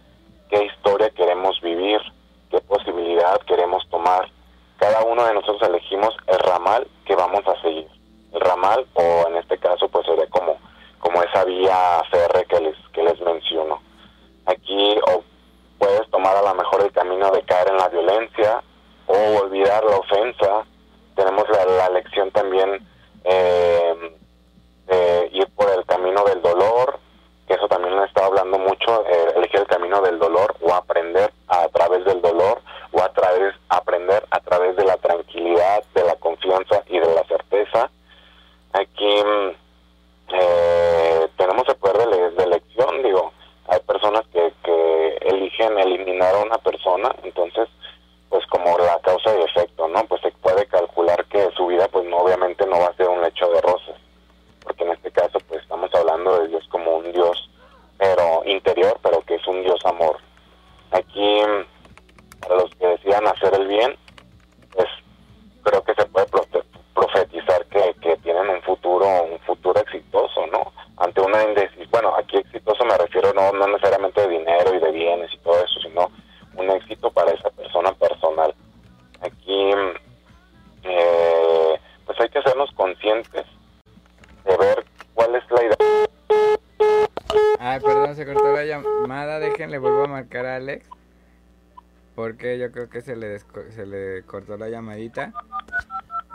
qué 0.48 0.64
historia 0.64 1.10
queremos 1.10 1.60
vivir, 1.60 2.00
qué 2.48 2.60
posibilidad 2.60 3.40
queremos 3.48 3.84
tomar. 3.90 4.30
Cada 4.78 5.02
uno 5.02 5.24
de 5.24 5.34
nosotros 5.34 5.68
elegimos 5.68 6.16
el 6.28 6.38
ramal 6.38 6.86
que 7.04 7.16
vamos 7.16 7.42
a 7.48 7.60
seguir. 7.62 7.88
Ramal, 8.40 8.86
o 8.94 9.28
en 9.28 9.36
este 9.36 9.58
caso, 9.58 9.88
pues 9.88 10.06
sería 10.06 10.26
como, 10.28 10.58
como 11.00 11.22
esa 11.22 11.44
vía 11.44 12.02
férrea 12.10 12.44
que 12.44 12.60
les, 12.60 12.76
que 12.92 13.02
les 13.02 13.20
menciono 13.20 13.80
aquí 14.46 14.98
o 15.08 15.22
puedes 15.78 16.08
tomar 16.10 16.36
a 16.36 16.42
lo 16.42 16.54
mejor 16.54 16.82
el 16.82 16.92
camino 16.92 17.30
de 17.30 17.42
caer 17.42 17.68
en 17.68 17.76
la 17.76 17.88
violencia 17.88 18.62
o 19.06 19.38
olvidar 19.42 19.84
la 19.84 19.96
ofensa. 19.96 20.64
Tenemos 21.14 21.44
la, 21.48 21.88
lección 21.90 22.30
también 22.30 22.86
eh, 23.24 24.16
de 24.86 25.30
ir 25.32 25.48
por 25.54 25.70
el 25.70 25.84
camino 25.86 26.24
del 26.24 26.42
dolor, 26.42 26.98
que 27.46 27.54
eso 27.54 27.68
también 27.68 27.98
he 27.98 28.04
estado 28.04 28.26
hablando 28.26 28.58
mucho, 28.58 29.06
eh, 29.06 29.32
elegir 29.36 29.60
el 29.60 29.66
camino 29.66 30.00
del 30.02 30.18
dolor 30.18 30.56
o 30.60 30.74
aprender 30.74 31.32
a, 31.48 31.68
través 31.68 32.04
del 32.04 32.20
dolor 32.20 32.60
o 32.92 33.00
a 33.00 33.08
través, 33.12 33.54
aprender 33.68 34.26
a 34.30 34.40
través 34.40 34.76
de 34.76 34.84
la 34.84 34.96
tranquilidad, 34.96 35.82
de 35.94 36.04
la 36.04 36.16
confianza 36.16 36.82
y 36.86 36.98
de 36.98 37.14
la 37.14 37.24
certeza. 37.24 37.90
Aquí 38.78 39.22
mm, 39.24 39.50
eh, 40.34 41.28
tenemos 41.38 41.66
el 41.66 41.76
poder 41.76 42.08
de, 42.08 42.30
de 42.30 42.44
elección, 42.44 43.02
digo, 43.02 43.32
hay 43.68 43.80
personas 43.80 44.22
que, 44.32 44.52
que 44.62 45.16
eligen 45.22 45.78
eliminar 45.78 46.34
a 46.34 46.42
una 46.42 46.58
persona, 46.58 47.14
entonces 47.22 47.68
pues 48.28 48.44
como 48.48 48.76
la 48.78 48.98
causa 49.00 49.34
y 49.34 49.42
efecto, 49.42 49.88
¿no? 49.88 50.04
Pues 50.04 50.20
se 50.20 50.30
puede 50.42 50.66
calcular 50.66 51.24
que 51.26 51.48
su 51.56 51.68
vida 51.68 51.88
pues 51.88 52.04
no 52.06 52.18
obviamente 52.18 52.66
no 52.66 52.78
va 52.78 52.88
a 52.88 52.96
ser 52.96 53.08
un 53.08 53.22
lecho 53.22 53.48
de 53.50 53.62
rosas, 53.62 53.96
porque 54.62 54.84
en 54.84 54.90
este 54.92 55.10
caso 55.10 55.38
pues 55.48 55.62
estamos 55.62 55.90
hablando 55.94 56.40
de 56.40 56.48
Dios 56.48 56.66
como 56.68 56.98
un 56.98 57.12
Dios 57.12 57.48
pero 57.96 58.42
interior, 58.44 58.98
pero 59.02 59.22
que 59.22 59.36
es 59.36 59.46
un 59.46 59.62
Dios 59.62 59.80
amor. 59.86 60.18
Aquí 60.90 61.40
para 62.40 62.56
los 62.56 62.70
que 62.74 62.86
decidan 62.88 63.26
hacer 63.26 63.54
el 63.54 63.66
bien, 63.68 63.96
pues 64.72 64.86
creo 65.62 65.82
que 65.82 65.94
se 65.94 66.04
puede 66.06 66.26
un 68.50 68.62
futuro 68.62 69.06
un 69.24 69.38
futuro 69.40 69.80
exitoso, 69.80 70.46
¿no? 70.46 70.72
ante 70.98 71.20
una 71.20 71.38
bueno, 71.90 72.14
aquí 72.16 72.36
exitoso 72.36 72.84
me 72.84 72.96
refiero 72.96 73.32
no, 73.32 73.52
no 73.52 73.66
necesariamente 73.68 74.20
de 74.20 74.28
dinero 74.28 74.74
y 74.74 74.78
de 74.78 74.92
bienes 74.92 75.32
y 75.32 75.38
todo 75.38 75.56
eso, 75.62 75.80
sino 75.80 76.10
un 76.56 76.70
éxito 76.70 77.10
para 77.10 77.32
esa 77.32 77.50
persona 77.50 77.92
personal. 77.92 78.54
Aquí, 79.20 79.70
eh, 80.84 81.80
pues 82.04 82.20
hay 82.20 82.28
que 82.28 82.38
hacernos 82.38 82.70
conscientes 82.72 83.46
de 84.44 84.56
ver 84.56 84.84
cuál 85.14 85.34
es 85.34 85.44
la 85.50 85.64
idea. 85.64 85.76
Ay, 87.58 87.80
perdón, 87.80 88.14
se 88.14 88.26
cortó 88.26 88.52
la 88.52 88.64
llamada, 88.64 89.38
déjenle, 89.38 89.78
vuelvo 89.78 90.04
a 90.04 90.08
marcar 90.08 90.46
a 90.46 90.56
Alex. 90.56 90.88
Porque 92.14 92.58
yo 92.58 92.72
creo 92.72 92.88
que 92.88 93.02
se 93.02 93.16
le, 93.16 93.38
se 93.38 93.84
le 93.84 94.22
cortó 94.24 94.56
la 94.56 94.68
llamadita. 94.70 95.32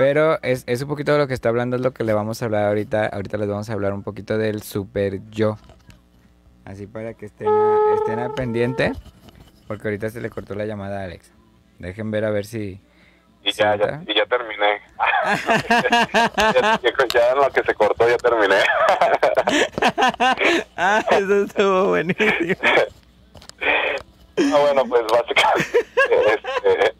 Pero 0.01 0.41
es, 0.41 0.63
es 0.65 0.81
un 0.81 0.87
poquito 0.87 1.11
de 1.11 1.19
lo 1.19 1.27
que 1.27 1.35
está 1.35 1.49
hablando, 1.49 1.75
es 1.75 1.83
lo 1.83 1.93
que 1.93 2.03
le 2.03 2.13
vamos 2.13 2.41
a 2.41 2.45
hablar 2.45 2.65
ahorita. 2.65 3.05
Ahorita 3.05 3.37
les 3.37 3.47
vamos 3.47 3.69
a 3.69 3.73
hablar 3.73 3.93
un 3.93 4.01
poquito 4.01 4.35
del 4.35 4.63
super 4.63 5.19
yo. 5.29 5.59
Así 6.65 6.87
para 6.87 7.13
que 7.13 7.27
estén, 7.27 7.47
estén 7.99 8.17
al 8.17 8.33
pendiente. 8.33 8.93
Porque 9.67 9.89
ahorita 9.89 10.09
se 10.09 10.19
le 10.19 10.31
cortó 10.31 10.55
la 10.55 10.65
llamada 10.65 11.01
a 11.01 11.03
Alex. 11.03 11.31
Dejen 11.77 12.09
ver 12.09 12.25
a 12.25 12.31
ver 12.31 12.45
si... 12.45 12.81
Y 13.43 13.51
ya, 13.51 13.75
ya, 13.75 14.01
y 14.07 14.15
ya 14.15 14.25
terminé. 14.25 14.81
ya, 15.45 15.69
ya, 17.13 17.31
en 17.33 17.37
lo 17.37 17.51
que 17.51 17.61
se 17.61 17.75
cortó 17.75 18.09
ya 18.09 18.17
terminé. 18.17 18.55
ah, 20.77 21.05
eso 21.11 21.43
estuvo 21.43 21.89
buenísimo. 21.89 22.55
ah, 23.61 24.57
bueno, 24.61 24.83
pues 24.83 25.03
básicamente... 25.11 25.77
Este, 26.09 26.95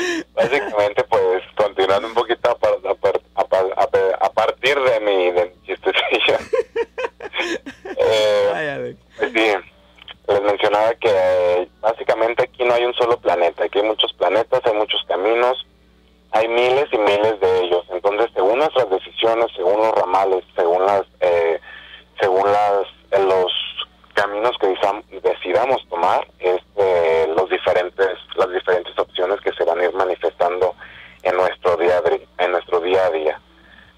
Básicamente, 0.34 1.04
pues, 1.04 1.42
continuando 1.56 2.08
un 2.08 2.14
poquito 2.14 2.50
a, 2.50 4.30
partir 4.30 4.78
de 4.80 5.00
mi, 5.00 5.30
de 5.32 5.52
chistecillo. 5.66 6.36
eh, 7.96 8.96
pues 9.18 9.32
sí, 9.32 9.52
les 10.28 10.42
mencionaba 10.42 10.94
que 10.94 11.68
básicamente 11.80 12.44
aquí 12.44 12.64
no 12.64 12.74
hay 12.74 12.84
un 12.84 12.94
solo 12.94 13.18
planeta, 13.18 13.64
aquí 13.64 13.78
hay 13.78 13.84
muchos 13.84 14.12
planetas, 14.14 14.60
hay 14.64 14.74
muchos 14.74 15.02
caminos, 15.08 15.66
hay 16.32 16.48
miles 16.48 16.86
y 16.92 16.98
miles 16.98 17.40
de 17.40 17.60
ellos. 17.64 17.84
Entonces, 17.90 18.30
según 18.34 18.58
nuestras 18.58 18.88
decisiones, 18.90 19.46
según 19.56 19.78
los 19.78 19.92
ramales, 19.92 20.44
según 20.56 20.86
las, 20.86 21.02
eh, 21.20 21.60
según 22.20 22.50
las, 22.50 22.86
los 23.20 23.52
caminos 24.20 24.54
que 24.60 24.68
decidamos 25.22 25.86
tomar, 25.88 26.26
este, 26.38 27.26
los 27.28 27.48
diferentes, 27.48 28.18
las 28.36 28.50
diferentes 28.52 28.98
opciones 28.98 29.40
que 29.40 29.52
se 29.52 29.64
van 29.64 29.80
a 29.80 29.84
ir 29.84 29.94
manifestando 29.94 30.74
en 31.22 31.36
nuestro 31.36 31.76
día, 31.78 32.02
en 32.38 32.52
nuestro 32.52 32.80
día 32.80 33.06
a 33.06 33.10
día. 33.10 33.40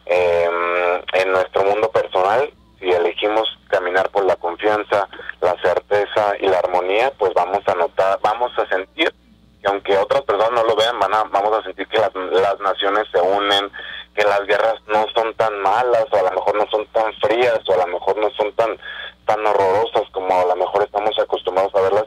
Em, 0.07 1.03
en 1.15 1.32
nuestro 1.32 1.65
mundo 1.65 1.90
personal, 1.90 2.53
si 2.78 2.89
elegimos 2.89 3.49
caminar 3.69 4.11
por 4.11 4.24
la 4.24 4.36
confianza, 4.36 5.09
la 5.40 5.57
certeza 5.61 6.35
y 6.40 6.47
la 6.47 6.59
armonía, 6.59 7.12
pues 7.19 7.35
vamos 7.35 7.66
a 7.66 7.74
notar, 7.74 8.20
vamos 8.23 8.57
a 8.59 8.66
sentir 8.69 9.12
que 9.61 9.69
aunque 9.69 9.97
otras 9.97 10.23
personas 10.23 10.53
no 10.53 10.65
lo 10.65 10.77
vean, 10.77 11.01
van 11.01 11.15
a, 11.15 11.24
vamos 11.24 11.59
a 11.59 11.62
sentir 11.65 11.86
que 11.89 11.99
las, 11.99 12.15
las 12.15 12.61
naciones 12.61 13.07
se 13.12 13.20
unen, 13.20 13.70
que 14.15 14.24
las 14.24 14.44
guerras 14.47 14.74
no 14.86 15.05
son 15.15 15.35
tan 15.35 15.59
malas, 15.61 16.07
o 16.11 16.16
a 16.16 16.23
lo 16.23 16.31
mejor 16.32 16.55
no 16.57 16.66
son 16.70 16.86
tan 16.93 17.12
frías, 17.15 17.61
o 17.66 17.74
a 17.74 17.86
lo 17.86 17.86
mejor 17.89 18.16
no 18.19 18.31
son 18.31 18.53
tan 18.53 18.77
horrorosas 19.41 20.09
como 20.13 20.35
a 20.39 20.47
lo 20.47 20.57
mejor 20.57 20.83
estamos 20.83 21.19
acostumbrados 21.19 21.75
a 21.75 21.81
verlas. 21.81 22.07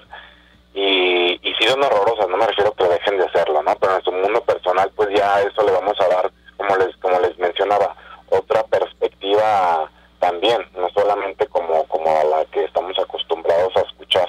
Y, 0.73 1.39
y 1.41 1.53
sí 1.55 1.67
son 1.67 1.83
horrorosas, 1.83 2.27
no 2.27 2.37
me 2.37 2.47
refiero 2.47 2.73
que 2.73 2.83
dejen 2.83 3.17
de 3.17 3.25
hacerlo, 3.25 3.63
¿no? 3.63 3.75
Pero 3.79 3.95
en 3.95 4.03
su 4.03 4.11
mundo 4.11 4.41
personal, 4.41 4.91
pues 4.95 5.09
ya 5.15 5.41
eso 5.41 5.63
le 5.63 5.71
vamos 5.71 5.95
a 6.01 6.07
dar, 6.07 6.31
como 6.57 6.75
les, 6.75 6.95
como 6.97 7.19
les 7.19 7.37
mencionaba, 7.37 7.95
otra 8.29 8.63
perspectiva 8.63 9.89
también, 10.19 10.65
no 10.75 10.89
solamente 10.89 11.47
como, 11.47 11.85
como 11.87 12.09
a 12.09 12.23
la 12.23 12.45
que 12.45 12.63
estamos 12.65 12.97
acostumbrados 12.99 13.75
a 13.77 13.81
escuchar. 13.81 14.27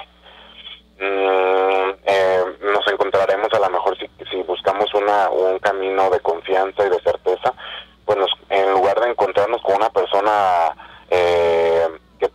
Mm, 0.99 1.91
eh, 2.05 2.43
nos 2.61 2.87
encontraremos 2.87 3.53
a 3.53 3.59
lo 3.59 3.69
mejor 3.69 3.97
si, 3.97 4.09
si 4.31 4.41
buscamos 4.43 4.93
una, 4.93 5.29
un 5.29 5.59
camino 5.59 6.09
de 6.09 6.19
confianza 6.21 6.85
y 6.85 6.89
de 6.89 7.01
certeza, 7.01 7.53
pues 8.05 8.17
nos, 8.17 8.31
en 8.49 8.71
lugar 8.71 8.99
de 9.01 9.09
encontrarnos 9.09 9.61
con 9.61 9.75
una 9.75 9.89
persona 9.89 10.75
eh, 11.09 11.87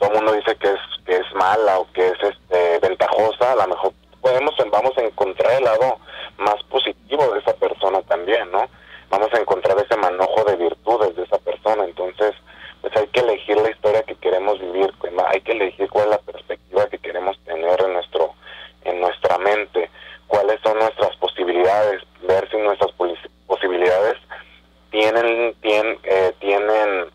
todo 0.03 0.11
el 0.11 0.17
mundo 0.17 0.33
dice 0.33 0.57
que 0.57 0.67
es 0.67 0.81
que 1.07 1.17
es 1.17 1.35
mala 1.37 1.79
o 1.79 1.87
que 1.93 2.05
es 2.05 2.19
este, 2.21 2.81
ventajosa, 2.81 3.53
a 3.53 3.55
lo 3.55 3.69
mejor 3.69 3.93
podemos 4.21 4.53
vamos 4.69 4.99
a 4.99 5.03
encontrar 5.03 5.53
el 5.53 5.65
lado 5.65 5.99
más 6.39 6.61
positivo 6.65 7.33
de 7.33 7.39
esa 7.39 7.55
persona 7.55 8.03
también, 8.03 8.51
¿no? 8.51 8.67
Vamos 9.11 9.33
a 9.33 9.39
encontrar 9.39 9.79
ese 9.79 9.97
manojo 9.97 10.43
de 10.43 10.57
virtudes 10.57 11.15
de 11.15 11.23
esa 11.23 11.39
persona, 11.39 11.85
entonces 11.85 12.35
pues 12.81 12.97
hay 12.97 13.07
que 13.09 13.21
elegir 13.21 13.57
la 13.59 13.71
historia 13.71 14.03
que 14.03 14.17
queremos 14.17 14.59
vivir, 14.59 14.93
hay 15.29 15.41
que 15.41 15.53
elegir 15.53 15.89
cuál 15.89 16.07
es 16.07 16.11
la 16.11 16.33
perspectiva 16.33 16.89
que 16.89 16.99
queremos 16.99 17.39
tener 17.45 17.81
en 17.81 17.93
nuestro 17.93 18.35
en 18.85 19.01
nuestra 19.01 19.39
mente, 19.39 19.89
cuáles 20.27 20.61
son 20.63 20.81
nuestras 20.81 21.15
posibilidades, 21.19 22.03
ver 22.23 22.51
si 22.51 22.57
nuestras 22.57 22.91
posibilidades 23.47 24.17
tienen 24.91 25.55
tienen, 25.61 25.99
eh, 26.03 26.33
tienen 26.41 27.07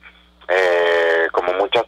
eh, 0.47 1.27
como 1.33 1.51
muchas 1.53 1.85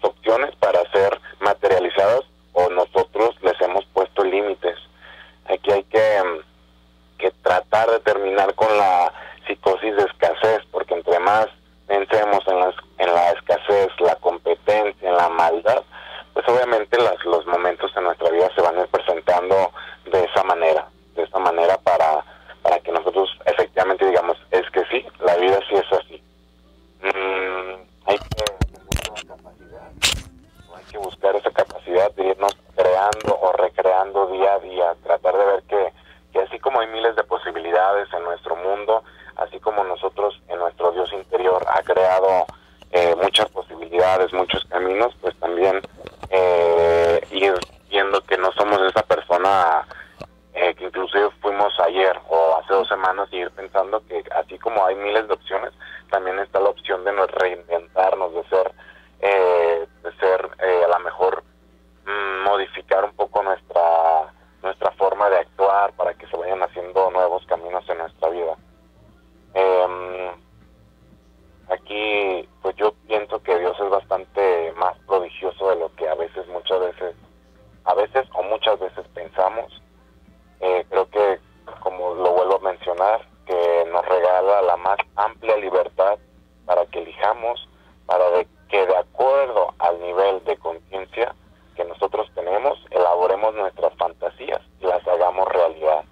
nosotros 2.69 3.35
les 3.41 3.59
hemos 3.61 3.85
puesto 3.87 4.23
límites. 4.23 4.77
Aquí 5.45 5.71
hay 5.71 5.83
que, 5.83 6.41
que 7.17 7.31
tratar 7.43 7.89
de 7.89 7.99
terminar 7.99 8.53
con 8.55 8.75
la 8.77 9.11
psicosis 9.47 9.95
de 9.95 10.03
escasez, 10.03 10.61
porque 10.71 10.93
entre 10.93 11.19
más 11.19 11.47
pensemos 11.87 12.47
en, 12.47 12.59
las, 12.59 12.75
en 12.97 13.13
la 13.13 13.31
escasez, 13.31 13.89
la 13.99 14.15
competencia, 14.15 15.09
en 15.09 15.15
la 15.15 15.29
maldad, 15.29 15.83
pues 16.33 16.47
obviamente 16.47 16.97
las, 17.01 17.23
los 17.25 17.45
momentos 17.47 17.91
en 17.95 18.03
nuestra 18.03 18.29
vida 18.29 18.49
se 18.55 18.61
van 18.61 18.77
a 18.77 18.81
ir 18.81 18.87
presentando 18.87 19.71
de 20.05 20.23
esa 20.23 20.43
manera, 20.43 20.87
de 21.15 21.23
esa 21.23 21.39
manera 21.39 21.77
para, 21.79 22.23
para 22.61 22.79
que 22.79 22.91
nosotros 22.91 23.29
efectivamente 23.45 24.05
digamos, 24.05 24.37
es 24.51 24.69
que 24.71 24.83
sí, 24.91 25.05
la 25.19 25.35
vida 25.37 25.59
sí 25.67 25.75
es 25.75 25.93
así. 25.93 26.23
Mm, 27.01 27.81
hay 28.05 28.17
que 28.17 28.79
buscar 28.85 29.25
capacidad, 29.25 29.91
hay 30.75 30.78
que 30.91 30.97
buscar 30.97 31.35
esa 31.35 31.51
capacidad 31.51 32.11
de 32.15 32.27
irnos 32.27 32.57
creando 32.75 33.39
o 33.39 33.51
recreando 33.53 34.27
día 34.27 34.53
a 34.53 34.59
día, 34.59 34.95
tratar 35.03 35.37
de 35.37 35.45
ver 35.45 35.63
que, 35.63 35.93
que 36.33 36.41
así 36.41 36.59
como 36.59 36.79
hay 36.79 36.87
miles 36.87 37.15
de 37.15 37.23
posibilidades 37.23 38.07
en 38.13 38.23
nuestro 38.23 38.55
mundo, 38.55 39.03
así 39.37 39.59
como 39.59 39.83
nosotros 39.83 40.41
en 40.47 40.59
nuestro 40.59 40.91
Dios 40.91 41.11
interior 41.13 41.65
ha 41.73 41.81
creado 41.83 42.45
eh, 42.91 43.15
muchas 43.21 43.49
posibilidades, 43.49 44.33
muchos 44.33 44.65
caminos, 44.65 45.15
pues 45.21 45.35
también 45.39 45.79
eh, 46.29 47.21
ir 47.31 47.53
viendo 47.89 48.21
que 48.21 48.37
no 48.37 48.51
somos 48.53 48.81
esa 48.81 49.03
persona 49.03 49.85
eh, 50.53 50.73
que 50.75 50.85
inclusive 50.85 51.29
fuimos 51.41 51.73
ayer 51.79 52.19
o 52.27 52.57
hace 52.57 52.73
dos 52.73 52.87
semanas 52.87 53.29
y 53.31 53.37
ir 53.37 53.51
pensando 53.51 54.01
que 54.07 54.23
así 54.35 54.57
como 54.59 54.85
hay 54.85 54.95
miles 54.95 55.27
de 55.27 55.33
opciones, 55.33 55.71
también 56.09 56.39
está 56.39 56.59
la 56.59 56.69
opción 56.69 57.03
de 57.03 57.13
nos 57.13 57.29
reinventarnos, 57.31 58.33
de 58.33 58.43
ser, 58.45 58.71
eh, 59.21 59.87
ser 60.19 60.49
eh, 60.61 60.83
a 60.83 60.87
lo 60.87 60.99
mejor 60.99 61.43
mm, 62.05 62.43
modificar 62.43 63.05
un 63.05 63.13
poco 63.13 63.43
nuestra 63.43 64.33
nuestra 64.61 64.91
forma 64.91 65.29
de 65.29 65.37
actuar 65.37 65.93
para 65.93 66.13
que 66.13 66.27
se 66.27 66.35
vayan 66.35 66.61
haciendo 66.61 67.09
nuevos 67.11 67.45
caminos 67.45 67.87
en 67.89 67.97
nuestra 67.97 68.29
vida. 68.29 68.57
Eh, 69.53 70.31
aquí, 71.69 72.47
pues 72.61 72.75
yo 72.75 72.93
pienso 73.07 73.41
que 73.41 73.57
Dios 73.57 73.77
es 73.79 73.89
bastante 73.89 74.73
más 74.73 74.97
prodigioso 75.07 75.69
de 75.69 75.75
lo 75.77 75.95
que 75.95 76.07
a 76.07 76.15
veces, 76.15 76.47
muchas 76.47 76.79
veces, 76.79 77.15
a 77.85 77.93
veces 77.93 78.27
o 78.33 78.43
muchas 78.43 78.79
veces 78.79 79.07
pensamos. 79.13 79.81
Eh, 80.59 80.85
creo 80.89 81.09
que, 81.09 81.39
como 81.79 82.15
lo 82.15 82.31
vuelvo 82.33 82.57
a 82.57 82.71
mencionar, 82.71 83.25
que 83.45 83.85
nos 83.91 84.05
regala 84.05 84.61
la 84.61 84.77
más 84.77 84.97
amplia 85.15 85.55
libertad 85.57 86.19
para 86.65 86.85
que 86.87 86.99
elijamos, 86.99 87.67
para 88.05 88.29
de, 88.31 88.47
que 88.69 88.85
de 88.85 88.95
acuerdo 88.95 89.73
al 89.79 89.99
nivel 89.99 90.43
de 90.45 90.57
conciencia 90.57 91.35
que 91.75 91.83
nosotros 91.83 92.29
tenemos, 92.35 92.77
elaboremos 92.91 93.55
nuestras 93.55 93.93
fantasías 93.95 94.61
y 94.79 94.85
las 94.85 95.05
hagamos 95.07 95.47
realidad. 95.47 96.03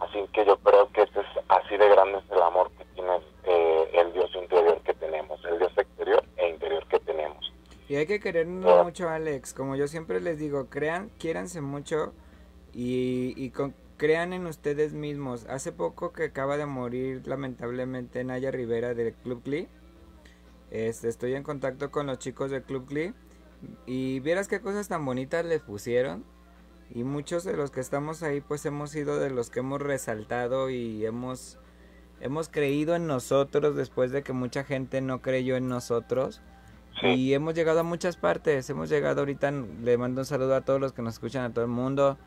Así 0.00 0.26
que 0.32 0.44
yo 0.44 0.56
creo 0.58 0.90
que 0.92 1.02
este 1.02 1.20
es 1.20 1.26
así 1.48 1.76
de 1.76 1.88
grande 1.88 2.18
es 2.18 2.30
el 2.30 2.42
amor 2.42 2.70
que 2.78 2.84
tiene 2.94 3.16
eh, 3.44 3.90
el 3.94 4.12
Dios 4.12 4.30
interior 4.34 4.80
que 4.82 4.94
tenemos, 4.94 5.42
el 5.44 5.58
Dios 5.58 5.72
exterior 5.76 6.22
e 6.36 6.48
interior 6.48 6.86
que 6.88 6.98
tenemos. 7.00 7.52
Y 7.88 7.96
hay 7.96 8.06
que 8.06 8.20
querernos 8.20 8.84
mucho, 8.84 9.08
Alex. 9.08 9.54
Como 9.54 9.76
yo 9.76 9.86
siempre 9.86 10.20
les 10.20 10.38
digo, 10.38 10.68
crean, 10.68 11.10
quiéranse 11.18 11.60
mucho 11.60 12.12
y, 12.72 13.32
y 13.36 13.50
con, 13.50 13.74
crean 13.96 14.32
en 14.32 14.46
ustedes 14.46 14.92
mismos. 14.92 15.46
Hace 15.46 15.72
poco 15.72 16.12
que 16.12 16.24
acaba 16.24 16.56
de 16.56 16.66
morir 16.66 17.26
lamentablemente 17.26 18.24
Naya 18.24 18.50
Rivera 18.50 18.94
del 18.94 19.14
Club 19.14 19.42
Glee. 19.44 19.68
Este, 20.76 21.08
estoy 21.08 21.34
en 21.34 21.42
contacto 21.42 21.90
con 21.90 22.06
los 22.06 22.18
chicos 22.18 22.50
del 22.50 22.62
Club 22.62 22.86
Glee. 22.86 23.14
Y 23.86 24.20
vieras 24.20 24.46
qué 24.46 24.60
cosas 24.60 24.88
tan 24.88 25.06
bonitas 25.06 25.44
les 25.46 25.62
pusieron. 25.62 26.22
Y 26.90 27.02
muchos 27.02 27.44
de 27.44 27.56
los 27.56 27.70
que 27.70 27.80
estamos 27.80 28.22
ahí 28.22 28.42
pues 28.42 28.66
hemos 28.66 28.90
sido 28.90 29.18
de 29.18 29.30
los 29.30 29.48
que 29.48 29.60
hemos 29.60 29.80
resaltado 29.80 30.68
y 30.68 31.04
hemos, 31.06 31.58
hemos 32.20 32.48
creído 32.50 32.94
en 32.94 33.06
nosotros 33.06 33.74
después 33.74 34.12
de 34.12 34.22
que 34.22 34.34
mucha 34.34 34.64
gente 34.64 35.00
no 35.00 35.22
creyó 35.22 35.56
en 35.56 35.68
nosotros. 35.68 36.42
Sí. 37.00 37.06
Y 37.06 37.34
hemos 37.34 37.54
llegado 37.54 37.80
a 37.80 37.82
muchas 37.82 38.18
partes. 38.18 38.68
Hemos 38.68 38.90
llegado 38.90 39.20
ahorita, 39.20 39.50
le 39.50 39.96
mando 39.96 40.20
un 40.20 40.26
saludo 40.26 40.54
a 40.54 40.60
todos 40.60 40.78
los 40.78 40.92
que 40.92 41.00
nos 41.00 41.14
escuchan, 41.14 41.44
a 41.44 41.54
todo 41.54 41.64
el 41.64 41.70
mundo. 41.70 42.18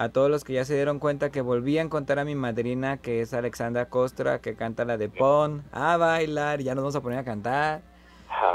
A 0.00 0.10
todos 0.10 0.30
los 0.30 0.44
que 0.44 0.52
ya 0.52 0.64
se 0.64 0.76
dieron 0.76 1.00
cuenta 1.00 1.30
que 1.30 1.40
volví 1.40 1.76
a 1.76 1.82
encontrar 1.82 2.20
a 2.20 2.24
mi 2.24 2.36
madrina, 2.36 2.98
que 2.98 3.20
es 3.20 3.34
Alexandra 3.34 3.88
Costra, 3.88 4.40
que 4.40 4.54
canta 4.54 4.84
la 4.84 4.96
de 4.96 5.08
Pon, 5.08 5.64
a 5.72 5.96
bailar, 5.96 6.62
ya 6.62 6.76
nos 6.76 6.82
vamos 6.82 6.94
a 6.94 7.00
poner 7.00 7.18
a 7.18 7.24
cantar. 7.24 7.82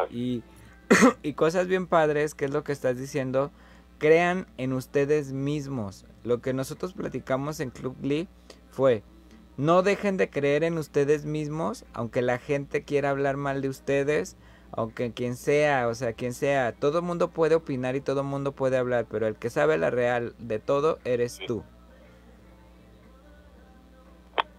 Y, 0.10 0.42
y 1.22 1.34
cosas 1.34 1.68
bien 1.68 1.86
padres, 1.88 2.34
que 2.34 2.46
es 2.46 2.52
lo 2.52 2.64
que 2.64 2.72
estás 2.72 2.98
diciendo, 2.98 3.52
crean 3.98 4.48
en 4.56 4.72
ustedes 4.72 5.34
mismos. 5.34 6.06
Lo 6.24 6.40
que 6.40 6.54
nosotros 6.54 6.94
platicamos 6.94 7.60
en 7.60 7.72
Club 7.72 7.98
Glee 8.00 8.30
fue, 8.72 9.04
no 9.58 9.82
dejen 9.82 10.16
de 10.16 10.30
creer 10.30 10.64
en 10.64 10.78
ustedes 10.78 11.26
mismos, 11.26 11.84
aunque 11.92 12.22
la 12.22 12.38
gente 12.38 12.86
quiera 12.86 13.10
hablar 13.10 13.36
mal 13.36 13.62
de 13.62 13.68
ustedes, 13.68 14.38
aunque 14.76 15.14
quien 15.14 15.36
sea, 15.36 15.88
o 15.88 15.94
sea, 15.94 16.14
quien 16.14 16.34
sea, 16.34 16.74
todo 16.74 17.00
el 17.00 17.04
mundo 17.04 17.30
puede 17.30 17.56
opinar 17.56 17.96
y 17.96 18.02
todo 18.02 18.22
el 18.22 18.28
mundo 18.28 18.52
puede 18.52 18.78
hablar, 18.78 19.06
pero 19.10 19.28
el 19.28 19.36
que 19.36 19.50
sabe 19.50 19.78
la 19.78 19.90
real 19.90 20.34
de 20.40 20.60
todo 20.60 21.00
eres 21.06 21.40
tú. 21.46 21.64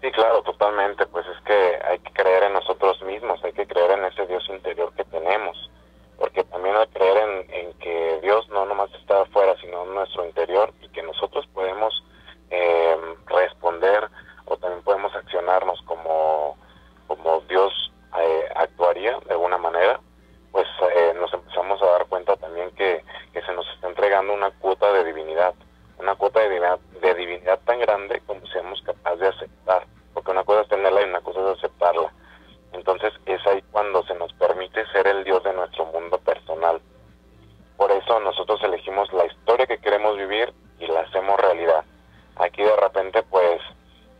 Sí, 0.01 0.11
claro, 0.13 0.43
totalmente, 0.43 1.07
pues 1.07 1.27
es 1.27 1.41
que 1.45 1.79
hay 1.89 1.99
que 1.99 2.13
creer 2.13 2.45
en 2.45 2.53
nosotros 2.53 3.03
mismos, 3.03 3.43
hay 3.43 3.53
que 3.53 3.67
creer 3.67 3.93
en 3.93 4.05
ese 4.05 4.27
Dios 4.27 4.47
interior 4.51 4.93
que 4.95 5.05
tenemos, 5.05 5.71
porque 6.19 6.45
también 6.45 6.77
que 6.77 6.99
creer 6.99 7.17
en, 7.17 7.55
en 7.55 7.73
que 7.79 8.21
Dios 8.23 8.49
no 8.51 8.67
nomás 8.67 8.93
está 9.01 9.23
afuera, 9.23 9.57
sino 9.61 9.85
en 9.85 9.95
nuestro 9.95 10.27
interior 10.27 10.73
y 10.83 10.89
que 10.91 11.03
nosotros 11.03 11.47
podemos 11.55 12.05
eh, 12.51 12.97
responder 13.27 14.09
o 14.45 14.57
también 14.59 14.83
podemos 14.83 15.15
accionarnos 15.15 15.81
como, 15.87 16.57
como 17.07 17.41
Dios 17.49 17.73
eh, 18.19 18.49
actuaría 18.55 19.19
de 19.27 19.33
alguna 19.33 19.59
manera, 19.59 20.01
eh, 20.91 21.15
nos 21.15 21.33
empezamos 21.33 21.81
a 21.83 21.87
dar 21.87 22.07
cuenta 22.07 22.37
también 22.37 22.71
que, 22.73 23.03
se 23.33 23.53
nos 23.53 23.69
está 23.75 23.89
entregando 23.89 24.33
una 24.33 24.51
cuota 24.53 24.91
de 24.93 25.05
divinidad, 25.05 25.55
una 25.99 26.15
cuota 26.15 26.41
de 26.41 27.15
divinidad, 27.15 27.59
tan 27.67 27.79
grande 27.79 28.23
como 28.27 28.47
seamos 28.47 28.81
capaces 28.83 29.21
de 29.21 29.29
aceptar, 29.29 29.87
porque 30.15 30.31
una 30.31 30.45
cosa 30.45 30.63
es 30.63 30.69
tenerla 30.69 31.03
y 31.03 31.05
una 31.05 31.21
cosa 31.21 31.41
es 31.41 31.59
aceptarla. 31.59 32.11
Entonces 32.73 33.13
es 33.27 33.47
ahí 33.47 33.63
cuando 33.71 34.03
se 34.05 34.15
nos 34.15 34.33
permite 34.35 34.87
ser 34.93 35.07
el 35.07 35.25
Dios 35.25 35.43
de 35.45 35.53
nuestro 35.53 35.85
mundo 35.87 36.19
personal. 36.19 36.81
Por 37.77 37.93
eso 37.93 38.19
nosotros 38.21 38.63
elegimos 38.63 39.13
la 39.13 39.27
historia 39.27 39.67
que 39.67 39.79
queremos 39.79 40.17
vivir 40.17 40.53
y 40.79 40.87
la 40.87 41.01
hacemos 41.01 41.39
realidad. 41.39 41.85
Aquí 42.37 42.63
de 42.63 42.77
repente 42.77 43.23
pues 43.25 43.61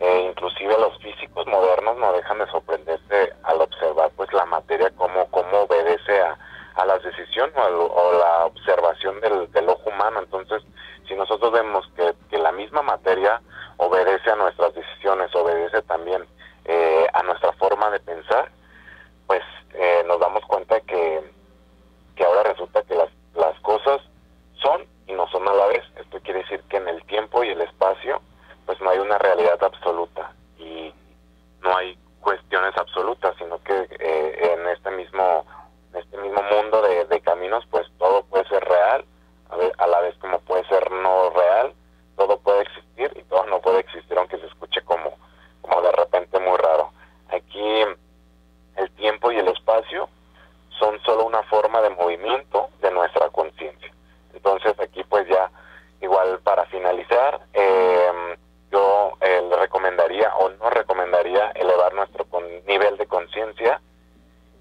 eh, 0.01 0.27
inclusive 0.29 0.77
los 0.79 0.99
físicos 0.99 1.47
modernos 1.47 1.97
no 1.97 2.13
dejan 2.13 2.39
de 2.39 2.47
sorprenderse 2.49 3.33
al 3.43 3.61
observar 3.61 4.11
pues 4.17 4.33
la 4.33 4.45
materia 4.45 4.91
como 4.91 5.27
cómo 5.31 5.61
obedece 5.61 6.21
a, 6.21 6.39
a 6.75 6.85
las 6.87 7.03
decisiones 7.03 7.55
o, 7.57 7.61
a, 7.61 7.69
o, 7.69 8.13
la 8.19 8.47
observación 8.47 9.21
del, 9.21 9.51
del, 9.53 9.69
ojo 9.69 9.91
humano. 9.91 10.21
Entonces 10.21 10.63
si 11.07 11.15
nosotros 11.15 11.53
vemos 11.53 11.87
que, 11.97 12.15
que, 12.31 12.39
la 12.39 12.53
misma 12.53 12.83
materia 12.83 13.41
obedece 13.77 14.31
a 14.31 14.37
nuestras 14.37 14.75
decisiones 14.75 15.35
obedece 15.35 15.83
también 15.83 16.25
eh, 16.65 17.07
a 17.13 17.23
nuestra 17.23 17.53
forma 17.53 17.91
de 17.91 18.01
pensar 18.01 18.51
pues 19.27 19.43
eh, 19.75 20.03
nos 20.07 20.21
damos 20.21 20.45
cuenta 20.47 20.81
que, 20.81 21.21
que 22.17 22.25
ahora 22.25 22.43
resulta 22.45 22.83
que 22.83 22.95
las, 22.95 23.11
las 23.35 23.59
cosas 23.61 24.01
son 24.63 24.87
y 25.07 25.13
no 25.13 25.29
son 25.29 25.47
a 25.49 25.55
la 25.55 25.67
vez. 25.67 25.83
Esto 25.97 26.21
quiere 26.21 26.41
decir 26.41 26.63
que 26.69 26.77
en 26.77 26.89
el 26.89 27.05
tiempo 27.05 27.43
y 27.45 27.51
el 27.51 27.61
espacio 27.61 28.21
pues 28.67 28.81
no 28.81 28.91
hay 28.91 28.99
una 28.99 29.19
realidad 29.19 29.63
absoluta 29.63 30.33
y 30.59 30.93
no 31.63 31.77
hay 31.77 31.99
cuestiones 32.21 32.77
absolutas, 32.77 33.35
sino 33.39 33.63
que 33.63 33.87
eh, 33.99 34.55
en 34.55 34.69
este 34.69 34.91
mismo 34.91 35.45
en 35.95 36.01
este 36.01 36.19
mismo 36.19 36.43
mundo 36.43 36.83
de, 36.83 37.21
caminos, 37.21 37.65
pues 37.71 37.87
todo 37.99 38.25
puede 38.25 38.47
ser 38.49 38.63
real, 38.65 39.05
a 39.79 39.87
la 39.87 40.01
vez 40.01 40.17
como 40.19 40.41
puede 40.41 40.65
ser 40.67 40.91
no 40.91 41.31
real, 41.31 41.73
todo 42.17 42.39
puede 42.39 42.63
existir 42.63 43.13
y 43.15 43.23
todo 43.23 43.47
no 43.47 43.61
puede 43.61 43.81
existir, 43.81 44.19
aunque 44.19 44.39
se 44.39 44.47
escuche 44.47 44.83
como, 44.83 45.15
como 45.63 45.81
de 45.81 45.93
repente 45.93 46.39
muy 46.41 46.57
raro. 46.59 46.91
Aquí 47.31 47.85
el 48.77 48.91
tiempo 48.93 49.31
y 49.31 49.39
el 49.39 49.49
espacio 49.49 50.09
son 50.79 51.01
solo 51.03 51.25
una 51.25 51.43
forma 51.45 51.81
de 51.81 51.91
movimiento 51.91 52.69
de 52.83 52.91
nuestra 52.91 53.31
conciencia. 53.31 53.93
Entonces 54.35 54.75
aquí 54.81 55.05
pues 55.05 55.27
ya 55.29 55.51
igual 56.01 56.41
para 56.41 56.67
finalizar, 56.67 57.41
eh, 57.53 58.37
yo 58.71 59.13
eh, 59.21 59.43
le 59.49 59.57
recomendaría 59.57 60.35
o 60.37 60.51
no 60.51 60.71
recomendaría 60.71 61.51
elevar 61.55 61.95
nuestro 61.95 62.27
nivel 62.67 62.97
de 62.97 63.07
conciencia 63.07 63.81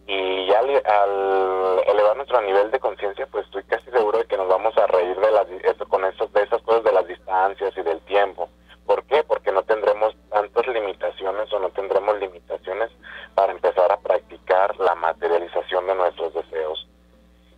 y 0.05 0.47
ya 0.47 0.59
al, 0.59 1.84
elevar 1.88 2.17
nuestro 2.17 2.41
nivel 2.41 2.71
de 2.71 2.80
conciencia, 2.80 3.25
pues 3.27 3.45
estoy 3.45 3.63
casi 3.63 3.89
seguro 3.91 4.19
de 4.19 4.25
que 4.25 4.38
nos 4.38 4.47
vamos 4.47 4.77
a 4.77 4.88
reír 4.88 5.15
de 5.17 5.31
las 5.31 5.47
esto, 5.63 5.88
con 5.88 6.03
esos, 6.05 6.31
de 6.34 6.43
esas 6.43 6.61
cosas 6.63 6.84
de 6.84 6.91
las 6.91 7.07
distancias 7.07 7.73
y 7.77 7.81
del 7.81 8.01
tiempo. 8.01 8.49
¿Por 8.85 9.03
qué? 9.05 9.23
Porque 9.23 9.51
no 9.51 9.63
tendremos 9.63 10.13
tantas 10.30 10.67
limitaciones 10.67 11.51
o 11.53 11.59
no 11.59 11.69
tendremos 11.69 12.19
limitaciones 12.19 12.91
para 13.34 13.53
empezar 13.53 13.91
a 13.91 13.97
practicar 13.97 14.77
la 14.77 14.93
materialización 14.95 15.88
de 15.88 15.95
nuestros 15.95 16.34
deseos. 16.34 16.88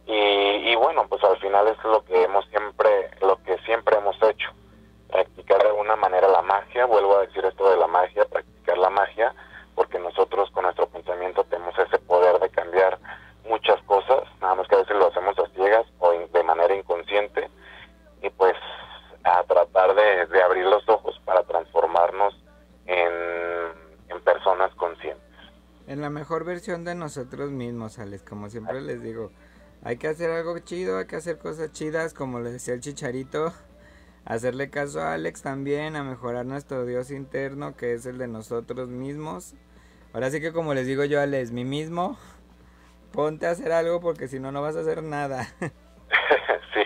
Y, 0.05 0.13
y 0.13 0.75
bueno, 0.75 1.07
pues 1.09 1.23
al 1.23 1.37
final 1.37 1.67
es 1.67 1.83
lo 1.83 2.05
que 2.05 2.23
hemos 2.23 2.45
siempre, 2.49 3.09
lo 3.21 3.41
que 3.43 3.57
siempre 3.65 3.97
hemos 3.97 4.21
hecho, 4.21 4.51
practicar 5.09 5.63
de 5.63 5.69
alguna 5.69 5.95
manera 5.95 6.27
la 6.27 6.43
magia. 6.43 6.85
Vuelvo 6.85 7.17
a 7.17 7.21
decir 7.21 7.43
esto 7.43 7.71
de 7.71 7.77
la 7.77 7.87
magia, 7.87 8.25
practicar 8.25 8.77
la 8.77 8.91
magia, 8.91 9.33
porque 9.73 9.97
nosotros 9.97 10.51
con 10.51 10.63
nuestro 10.63 10.85
pensamiento 10.87 11.43
muchas 13.65 13.83
cosas, 13.85 14.23
nada 14.41 14.55
más 14.55 14.67
que 14.67 14.75
a 14.75 14.79
veces 14.79 14.95
lo 14.95 15.07
hacemos 15.07 15.37
a 15.39 15.47
ciegas 15.55 15.85
o 15.99 16.11
de 16.11 16.43
manera 16.43 16.75
inconsciente, 16.75 17.49
y 18.21 18.29
pues 18.29 18.53
a 19.23 19.43
tratar 19.43 19.95
de, 19.95 20.27
de 20.27 20.43
abrir 20.43 20.65
los 20.65 20.87
ojos 20.87 21.19
para 21.25 21.43
transformarnos 21.43 22.35
en, 22.85 23.15
personas 24.23 24.73
conscientes. 24.75 25.23
En 25.87 26.01
la 26.01 26.09
mejor 26.09 26.45
versión 26.45 26.83
de 26.83 26.95
nosotros 26.95 27.51
mismos, 27.51 27.99
Alex, 27.99 28.23
como 28.23 28.49
siempre 28.49 28.81
les 28.81 29.03
digo, 29.03 29.31
hay 29.83 29.97
que 29.97 30.07
hacer 30.07 30.31
algo 30.31 30.57
chido, 30.59 30.97
hay 30.97 31.05
que 31.05 31.17
hacer 31.17 31.37
cosas 31.37 31.71
chidas, 31.73 32.15
como 32.15 32.39
le 32.39 32.51
decía 32.51 32.73
el 32.73 32.79
chicharito, 32.79 33.53
hacerle 34.25 34.71
caso 34.71 35.01
a 35.01 35.13
Alex 35.13 35.43
también, 35.43 35.95
a 35.95 36.03
mejorar 36.03 36.45
nuestro 36.45 36.85
Dios 36.85 37.11
interno, 37.11 37.75
que 37.75 37.93
es 37.93 38.07
el 38.07 38.17
de 38.17 38.27
nosotros 38.27 38.89
mismos. 38.89 39.53
Ahora 40.13 40.31
sí 40.31 40.41
que 40.41 40.53
como 40.53 40.73
les 40.73 40.87
digo 40.87 41.03
yo, 41.03 41.21
Alex, 41.21 41.51
mi 41.51 41.65
mismo, 41.65 42.17
ponte 43.15 43.47
a 43.47 43.51
hacer 43.51 43.71
algo 43.71 44.01
porque 44.01 44.27
si 44.27 44.39
no, 44.39 44.51
no 44.51 44.61
vas 44.61 44.75
a 44.75 44.81
hacer 44.81 45.01
nada. 45.03 45.47
sí. 46.73 46.83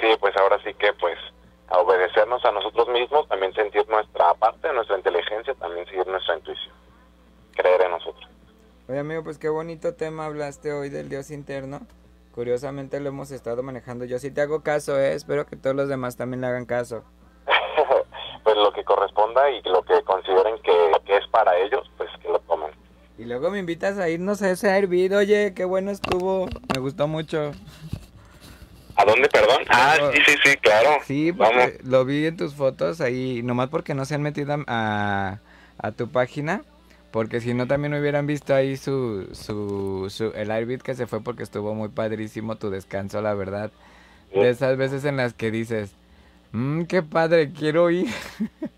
Sí, 0.00 0.06
pues 0.20 0.36
ahora 0.36 0.58
sí 0.62 0.72
que 0.74 0.92
pues 0.94 1.18
a 1.68 1.78
obedecernos 1.78 2.44
a 2.44 2.52
nosotros 2.52 2.88
mismos, 2.88 3.28
también 3.28 3.52
sentir 3.54 3.88
nuestra 3.88 4.34
parte, 4.34 4.72
nuestra 4.72 4.96
inteligencia, 4.96 5.54
también 5.54 5.86
seguir 5.86 6.06
nuestra 6.06 6.36
intuición, 6.36 6.74
creer 7.54 7.82
en 7.82 7.90
nosotros. 7.92 8.28
Oye 8.88 8.98
amigo, 8.98 9.22
pues 9.22 9.38
qué 9.38 9.48
bonito 9.48 9.94
tema 9.94 10.26
hablaste 10.26 10.72
hoy 10.72 10.90
del 10.90 11.08
Dios 11.08 11.30
interno. 11.30 11.80
Curiosamente 12.34 12.98
lo 13.00 13.08
hemos 13.08 13.30
estado 13.30 13.62
manejando. 13.62 14.04
Yo 14.04 14.18
sí 14.18 14.30
te 14.32 14.40
hago 14.40 14.62
caso, 14.62 14.98
¿eh? 14.98 15.14
espero 15.14 15.46
que 15.46 15.56
todos 15.56 15.76
los 15.76 15.88
demás 15.88 16.16
también 16.16 16.40
le 16.40 16.48
hagan 16.48 16.66
caso. 16.66 17.04
pues 18.44 18.56
lo 18.56 18.72
que 18.72 18.82
corresponda 18.84 19.50
y 19.50 19.62
lo 19.62 19.82
que 19.82 20.02
consideren 20.02 20.60
que, 20.62 20.92
que, 21.04 21.16
es 21.16 21.26
para 21.28 21.56
ellos, 21.58 21.88
pues 21.96 22.10
que 22.20 22.28
lo 22.28 22.38
tomen. 22.40 22.70
Y 23.20 23.26
luego 23.26 23.50
me 23.50 23.58
invitas 23.58 23.98
a 23.98 24.08
irnos 24.08 24.40
a 24.40 24.50
ese 24.50 24.70
Airbnb, 24.70 25.14
oye, 25.14 25.52
qué 25.54 25.66
bueno 25.66 25.90
estuvo, 25.90 26.48
me 26.72 26.80
gustó 26.80 27.06
mucho. 27.06 27.52
¿A 28.96 29.04
dónde, 29.04 29.28
perdón? 29.28 29.58
Ah, 29.68 29.94
sí, 30.10 30.22
sí, 30.26 30.38
sí, 30.42 30.56
claro. 30.56 30.88
Sí, 31.04 31.30
porque 31.30 31.80
lo 31.84 32.06
vi 32.06 32.24
en 32.24 32.38
tus 32.38 32.54
fotos 32.54 33.02
ahí, 33.02 33.42
nomás 33.42 33.68
porque 33.68 33.92
no 33.92 34.06
se 34.06 34.14
han 34.14 34.22
metido 34.22 34.56
a, 34.66 35.38
a 35.76 35.92
tu 35.92 36.08
página. 36.08 36.62
Porque 37.10 37.42
si 37.42 37.52
no, 37.52 37.66
también 37.66 37.92
hubieran 37.92 38.26
visto 38.26 38.54
ahí 38.54 38.78
su, 38.78 39.28
su, 39.32 40.06
su 40.08 40.32
el 40.34 40.50
Airbnb 40.50 40.80
que 40.80 40.94
se 40.94 41.06
fue 41.06 41.20
porque 41.20 41.42
estuvo 41.42 41.74
muy 41.74 41.90
padrísimo 41.90 42.56
tu 42.56 42.70
descanso, 42.70 43.20
la 43.20 43.34
verdad. 43.34 43.70
De 44.32 44.48
esas 44.48 44.78
veces 44.78 45.04
en 45.04 45.18
las 45.18 45.34
que 45.34 45.50
dices, 45.50 45.90
mmm, 46.52 46.84
qué 46.84 47.02
padre, 47.02 47.52
quiero 47.52 47.90
ir. 47.90 48.08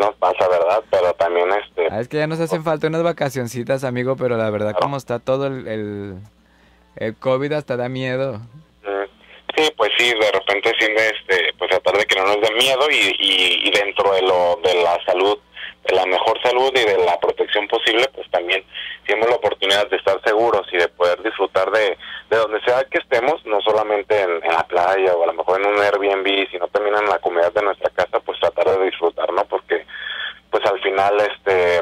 nos 0.00 0.14
pasa, 0.16 0.48
¿verdad? 0.48 0.82
Pero 0.90 1.12
también 1.14 1.48
este... 1.52 1.88
Ah, 1.90 2.00
es 2.00 2.08
que 2.08 2.16
ya 2.16 2.26
nos 2.26 2.40
hacen 2.40 2.64
falta 2.64 2.88
unas 2.88 3.02
vacacioncitas, 3.02 3.84
amigo, 3.84 4.16
pero 4.16 4.36
la 4.36 4.50
verdad 4.50 4.74
como 4.80 4.96
está 4.96 5.18
todo 5.18 5.46
el, 5.46 5.68
el, 5.68 6.14
el, 6.96 7.16
COVID 7.16 7.52
hasta 7.52 7.76
da 7.76 7.88
miedo. 7.88 8.40
Sí, 9.56 9.70
pues 9.76 9.90
sí, 9.98 10.12
de 10.12 10.32
repente 10.32 10.72
siendo 10.78 11.00
este, 11.00 11.52
pues 11.58 11.70
tratar 11.70 11.98
de 11.98 12.06
que 12.06 12.18
no 12.18 12.26
nos 12.26 12.40
dé 12.40 12.54
miedo 12.54 12.88
y, 12.90 13.16
y, 13.18 13.68
y 13.68 13.70
dentro 13.70 14.12
de 14.12 14.22
lo 14.22 14.58
de 14.62 14.82
la 14.82 14.98
salud 15.04 15.38
de 15.88 15.94
la 15.94 16.04
mejor 16.06 16.40
salud 16.42 16.70
y 16.74 16.84
de 16.84 16.98
la 17.04 17.18
protección 17.18 17.66
posible, 17.68 18.06
pues 18.14 18.30
también 18.30 18.62
tenemos 19.06 19.30
la 19.30 19.36
oportunidad 19.36 19.88
de 19.88 19.96
estar 19.96 20.20
seguros 20.22 20.66
y 20.72 20.76
de 20.76 20.88
poder 20.88 21.22
disfrutar 21.22 21.70
de, 21.70 21.96
de 22.28 22.36
donde 22.36 22.60
sea 22.62 22.84
que 22.84 22.98
estemos, 22.98 23.44
no 23.46 23.60
solamente 23.62 24.20
en, 24.20 24.44
en, 24.44 24.52
la 24.52 24.66
playa 24.66 25.14
o 25.14 25.24
a 25.24 25.26
lo 25.26 25.32
mejor 25.32 25.60
en 25.60 25.66
un 25.68 25.80
Airbnb, 25.80 26.50
sino 26.50 26.68
también 26.68 26.96
en 26.96 27.08
la 27.08 27.18
comunidad 27.18 27.52
de 27.52 27.62
nuestra 27.62 27.90
casa, 27.90 28.20
pues 28.20 28.38
tratar 28.40 28.78
de 28.78 28.84
disfrutar, 28.86 29.32
¿no? 29.32 29.44
Porque 29.46 29.86
pues 30.50 30.64
al 30.66 30.79
final 30.90 31.20
este 31.20 31.80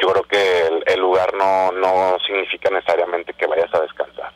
yo 0.00 0.08
creo 0.08 0.22
que 0.24 0.92
el, 0.92 1.00
lugar 1.00 1.32
no, 1.34 1.72
no 1.72 2.18
significa 2.26 2.70
necesariamente 2.70 3.32
que 3.32 3.46
vayas 3.46 3.72
a 3.74 3.80
descansar. 3.80 4.32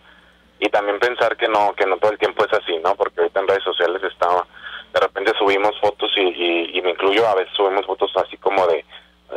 Y 0.58 0.68
también 0.70 0.98
pensar 0.98 1.36
que 1.36 1.46
no, 1.46 1.74
que 1.74 1.84
no 1.84 1.98
todo 1.98 2.10
el 2.10 2.18
tiempo 2.18 2.44
es 2.44 2.52
así, 2.54 2.78
¿no? 2.78 2.94
Porque 2.94 3.20
ahorita 3.20 3.40
en 3.40 3.48
redes 3.48 3.64
sociales 3.64 4.02
está 4.02 4.28
de 4.92 5.00
repente 5.00 5.32
subimos 5.38 5.78
fotos 5.80 6.10
y, 6.16 6.20
y, 6.20 6.78
y, 6.78 6.82
me 6.82 6.90
incluyo, 6.90 7.26
a 7.26 7.34
veces 7.34 7.52
subimos 7.56 7.86
fotos 7.86 8.12
así 8.16 8.36
como 8.36 8.66
de 8.66 8.84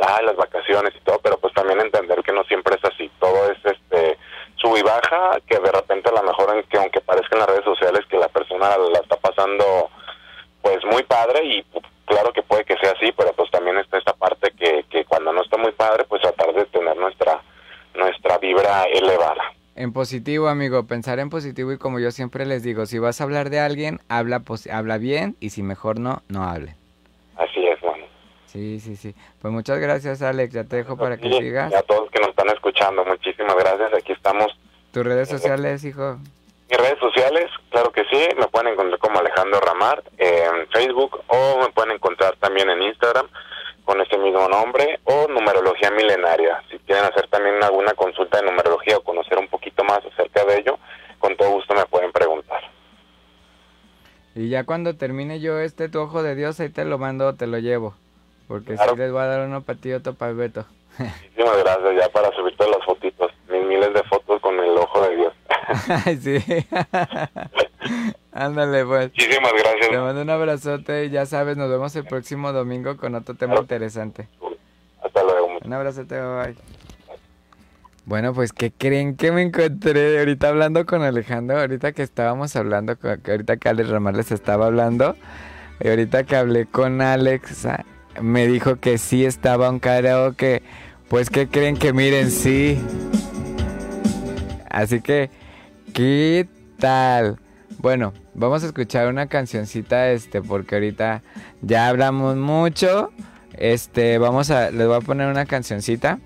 ah, 0.02 0.20
las 0.22 0.36
vacaciones 0.36 0.94
y 0.94 1.00
todo, 1.00 1.18
pero 1.22 1.38
pues 1.38 1.54
también 1.54 1.80
entender 1.80 2.22
que 2.22 2.32
no 2.32 2.44
siempre 2.44 2.76
es 2.76 2.84
así, 2.84 3.10
todo 3.18 3.50
es 3.50 3.58
este 3.64 4.18
sub 4.56 4.76
y 4.76 4.82
baja, 4.82 5.38
que 5.46 5.58
de 5.58 5.72
repente 5.72 6.10
a 6.10 6.20
lo 6.20 6.22
mejor 6.22 6.56
en 6.56 6.62
que 6.64 6.76
aunque 6.76 7.00
parezca 7.00 7.36
en 7.36 7.40
las 7.40 7.48
redes 7.48 7.64
sociales 7.64 8.04
que 8.06 8.18
la 8.18 8.28
persona 8.28 8.76
la 8.76 8.98
está 8.98 9.16
pasando 9.16 9.90
pues 10.60 10.84
muy 10.84 11.02
padre 11.04 11.44
y 11.44 11.64
claro 12.04 12.32
que 12.32 12.42
puede 12.42 12.64
que 12.64 12.76
sea 12.78 12.92
así, 12.92 13.12
pero 13.12 13.32
pues 13.32 13.50
también 13.50 13.78
está 13.78 13.98
esa 13.98 14.12
parte 14.14 14.52
que, 14.58 14.84
que 14.90 15.04
cuando 15.04 15.32
no 15.32 15.42
está 15.42 15.56
muy 15.56 15.72
padre 15.72 16.04
pues 16.04 16.22
tratar 16.22 16.52
de 16.54 16.64
tener 16.66 16.96
nuestra 16.96 17.40
nuestra 17.94 18.36
vibra 18.38 18.84
elevada. 18.84 19.42
En 19.74 19.92
positivo, 20.06 20.46
amigo, 20.46 20.84
pensar 20.84 21.18
en 21.18 21.30
positivo 21.30 21.72
y 21.72 21.78
como 21.78 21.98
yo 21.98 22.12
siempre 22.12 22.46
les 22.46 22.62
digo, 22.62 22.86
si 22.86 23.00
vas 23.00 23.20
a 23.20 23.24
hablar 23.24 23.50
de 23.50 23.58
alguien, 23.58 23.98
habla 24.08 24.40
habla 24.72 24.98
bien 24.98 25.34
y 25.40 25.50
si 25.50 25.64
mejor 25.64 25.98
no, 25.98 26.22
no 26.28 26.44
hable. 26.44 26.76
Así 27.36 27.66
es, 27.66 27.80
bueno. 27.80 28.04
Sí, 28.46 28.78
sí, 28.78 28.94
sí. 28.94 29.16
Pues 29.42 29.52
muchas 29.52 29.80
gracias, 29.80 30.22
Alex. 30.22 30.54
Ya 30.54 30.62
te 30.62 30.76
dejo 30.76 30.96
para 30.96 31.16
que 31.16 31.28
sigas. 31.28 31.72
Y 31.72 31.74
a 31.74 31.82
todos 31.82 32.08
que 32.12 32.20
nos 32.20 32.28
están 32.28 32.48
escuchando, 32.50 33.04
muchísimas 33.04 33.56
gracias. 33.56 33.94
Aquí 33.94 34.12
estamos. 34.12 34.56
¿Tus 34.92 35.04
redes 35.04 35.28
sociales, 35.28 35.82
hijo? 35.82 36.18
Mis 36.70 36.78
redes 36.78 37.00
sociales, 37.00 37.50
claro 37.70 37.90
que 37.90 38.04
sí, 38.04 38.28
me 38.38 38.46
pueden 38.46 38.74
encontrar 38.74 39.00
como 39.00 39.18
Alejandro 39.18 39.58
Ramar 39.58 40.04
en 40.18 40.68
Facebook 40.68 41.20
o 41.26 41.58
me 41.62 41.70
pueden 41.70 41.96
encontrar 41.96 42.36
también 42.36 42.70
en 42.70 42.80
Instagram 42.80 43.26
con 43.84 44.00
ese 44.00 44.16
mismo 44.18 44.48
nombre 44.48 45.00
o 45.02 45.26
numerología 45.26 45.90
milenaria. 45.90 46.62
Quieren 46.86 47.04
hacer 47.04 47.28
también 47.28 47.62
alguna 47.62 47.94
consulta 47.94 48.38
de 48.38 48.44
numerología 48.46 48.96
o 48.98 49.02
conocer 49.02 49.38
un 49.38 49.48
poquito 49.48 49.82
más 49.84 49.98
acerca 50.04 50.44
de 50.44 50.58
ello, 50.58 50.78
con 51.18 51.36
todo 51.36 51.50
gusto 51.50 51.74
me 51.74 51.84
pueden 51.86 52.12
preguntar. 52.12 52.62
Y 54.34 54.50
ya 54.50 54.64
cuando 54.64 54.96
termine 54.96 55.40
yo 55.40 55.58
este 55.58 55.88
tu 55.88 56.00
ojo 56.00 56.22
de 56.22 56.34
Dios, 56.34 56.60
ahí 56.60 56.68
te 56.68 56.84
lo 56.84 56.98
mando, 56.98 57.34
te 57.34 57.46
lo 57.46 57.58
llevo. 57.58 57.94
Porque 58.46 58.74
claro. 58.74 58.92
si 58.92 58.98
les 58.98 59.10
voy 59.10 59.22
a 59.22 59.26
dar 59.26 59.46
uno 59.46 59.62
para 59.62 59.78
ti 59.78 59.88
y 59.88 59.92
otro 59.94 60.14
para 60.14 60.30
el 60.30 60.36
Beto. 60.36 60.66
Muchísimas 60.98 61.58
gracias 61.58 61.94
ya 62.00 62.08
para 62.10 62.30
subirte 62.32 62.68
las 62.68 62.84
fotitos, 62.84 63.32
mil 63.48 63.64
miles 63.64 63.92
de 63.94 64.02
fotos 64.04 64.40
con 64.40 64.58
el 64.58 64.76
ojo 64.76 65.02
de 65.08 65.16
Dios. 65.16 65.32
Ay, 66.04 66.16
sí. 66.20 66.38
Ándale, 68.32 68.84
pues. 68.84 69.08
Muchísimas 69.08 69.52
gracias. 69.52 69.88
Te 69.88 69.98
mando 69.98 70.22
un 70.22 70.30
abrazote 70.30 71.06
y 71.06 71.10
ya 71.10 71.26
sabes, 71.26 71.56
nos 71.56 71.70
vemos 71.70 71.96
el 71.96 72.04
próximo 72.04 72.52
domingo 72.52 72.96
con 72.96 73.14
otro 73.14 73.34
tema 73.34 73.52
claro. 73.52 73.62
interesante. 73.62 74.28
Hasta 75.02 75.22
luego. 75.22 75.58
Un 75.64 75.72
abrazote, 75.72 76.20
bye. 76.20 76.56
Bueno, 78.06 78.32
pues, 78.32 78.52
¿qué 78.52 78.70
creen 78.70 79.16
que 79.16 79.32
me 79.32 79.42
encontré 79.42 80.20
ahorita 80.20 80.50
hablando 80.50 80.86
con 80.86 81.02
Alejandro? 81.02 81.58
Ahorita 81.58 81.90
que 81.90 82.04
estábamos 82.04 82.54
hablando, 82.54 82.96
ahorita 83.02 83.56
que 83.56 83.68
Alex 83.68 83.88
Ramar 83.88 84.14
les 84.14 84.30
estaba 84.30 84.66
hablando, 84.66 85.16
y 85.80 85.88
ahorita 85.88 86.22
que 86.22 86.36
hablé 86.36 86.66
con 86.66 87.02
Alex, 87.02 87.66
me 88.22 88.46
dijo 88.46 88.76
que 88.76 88.98
sí 88.98 89.24
estaba 89.24 89.68
un 89.68 89.80
karaoke. 89.80 90.62
Pues, 91.08 91.30
¿qué 91.30 91.48
creen 91.48 91.76
que 91.76 91.92
miren? 91.92 92.30
Sí. 92.30 92.78
Así 94.70 95.00
que, 95.00 95.28
¿qué 95.92 96.48
tal? 96.78 97.40
Bueno, 97.78 98.12
vamos 98.34 98.62
a 98.62 98.66
escuchar 98.66 99.08
una 99.08 99.26
cancioncita, 99.26 100.12
este, 100.12 100.42
porque 100.42 100.76
ahorita 100.76 101.22
ya 101.60 101.88
hablamos 101.88 102.36
mucho. 102.36 103.10
Este, 103.54 104.18
vamos 104.18 104.52
a, 104.52 104.70
les 104.70 104.86
voy 104.86 104.96
a 104.96 105.00
poner 105.00 105.26
una 105.26 105.44
cancioncita 105.44 106.20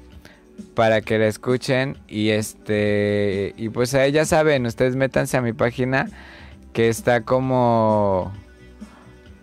para 0.75 1.01
que 1.01 1.19
la 1.19 1.27
escuchen 1.27 1.97
y 2.09 2.31
este, 2.31 3.55
y 3.57 3.69
pues 3.69 3.95
ahí 3.95 4.13
ya 4.13 4.25
saben, 4.25 4.67
ustedes 4.67 4.97
métanse 4.97 5.37
a 5.37 5.43
mi 5.43 5.53
página 5.53 6.09
que 6.73 6.89
está 6.89 7.23
como, 7.23 8.33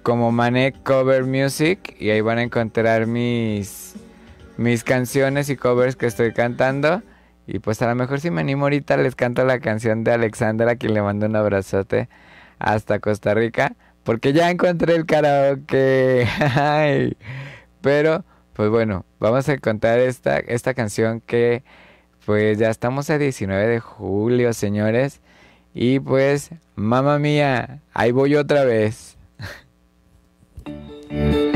como 0.03 0.31
Manek 0.31 0.81
Cover 0.83 1.25
Music 1.25 1.95
y 1.99 2.09
ahí 2.09 2.21
van 2.21 2.37
a 2.37 2.43
encontrar 2.43 3.07
mis, 3.07 3.95
mis 4.57 4.83
canciones 4.83 5.49
y 5.49 5.57
covers 5.57 5.95
que 5.95 6.05
estoy 6.05 6.33
cantando. 6.33 7.01
Y 7.45 7.59
pues 7.59 7.81
a 7.81 7.87
lo 7.87 7.95
mejor 7.95 8.19
si 8.19 8.29
me 8.29 8.41
animo 8.41 8.65
ahorita 8.65 8.97
les 8.97 9.15
canto 9.15 9.45
la 9.45 9.59
canción 9.59 10.03
de 10.03 10.11
Alexandra, 10.11 10.71
a 10.71 10.75
quien 10.75 10.93
le 10.93 11.01
mando 11.01 11.25
un 11.25 11.35
abrazote 11.35 12.09
hasta 12.59 12.99
Costa 12.99 13.33
Rica. 13.33 13.75
Porque 14.03 14.33
ya 14.33 14.49
encontré 14.49 14.95
el 14.95 15.05
karaoke. 15.05 16.27
Pero, 17.81 18.25
pues 18.53 18.69
bueno, 18.69 19.05
vamos 19.19 19.47
a 19.49 19.57
contar 19.57 19.99
esta, 19.99 20.39
esta 20.39 20.73
canción 20.73 21.21
que 21.21 21.63
pues 22.25 22.57
ya 22.57 22.69
estamos 22.69 23.09
a 23.09 23.17
19 23.17 23.67
de 23.67 23.79
julio, 23.79 24.51
señores. 24.53 25.21
Y 25.73 25.99
pues, 25.99 26.49
mamá 26.75 27.19
mía, 27.19 27.81
ahí 27.93 28.11
voy 28.11 28.35
otra 28.35 28.65
vez. 28.65 29.17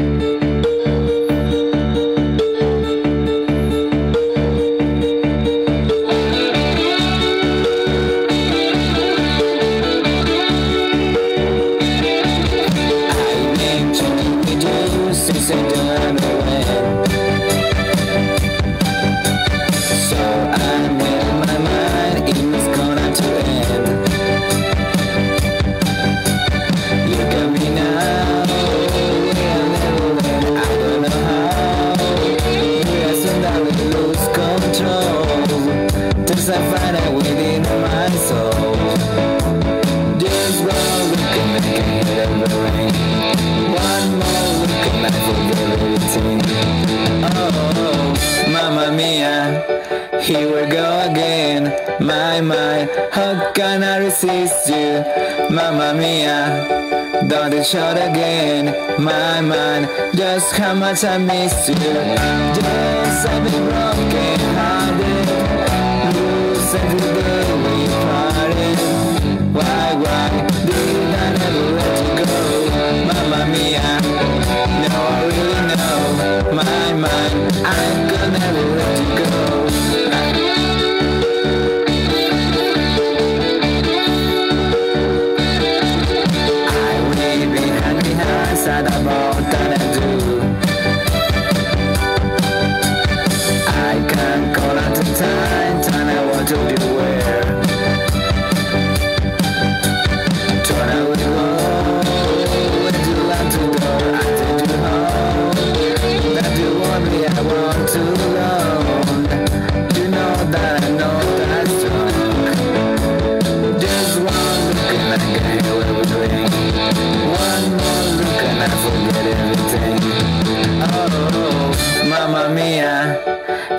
can 54.22 54.48
you? 54.68 55.56
Mamma 55.56 55.94
mia, 55.94 57.26
don't 57.28 57.54
it 57.54 57.66
shout 57.66 57.98
again. 57.98 58.66
My 59.02 59.42
mind, 59.42 59.90
just 60.16 60.54
how 60.54 60.74
much 60.74 61.04
I 61.04 61.18
miss 61.18 61.70
you. 61.70 61.76
Just 61.76 63.28
I've 63.28 63.44
been 63.44 63.66
broken 63.66 64.40
hearted, 64.58 66.16
losing 66.16 67.11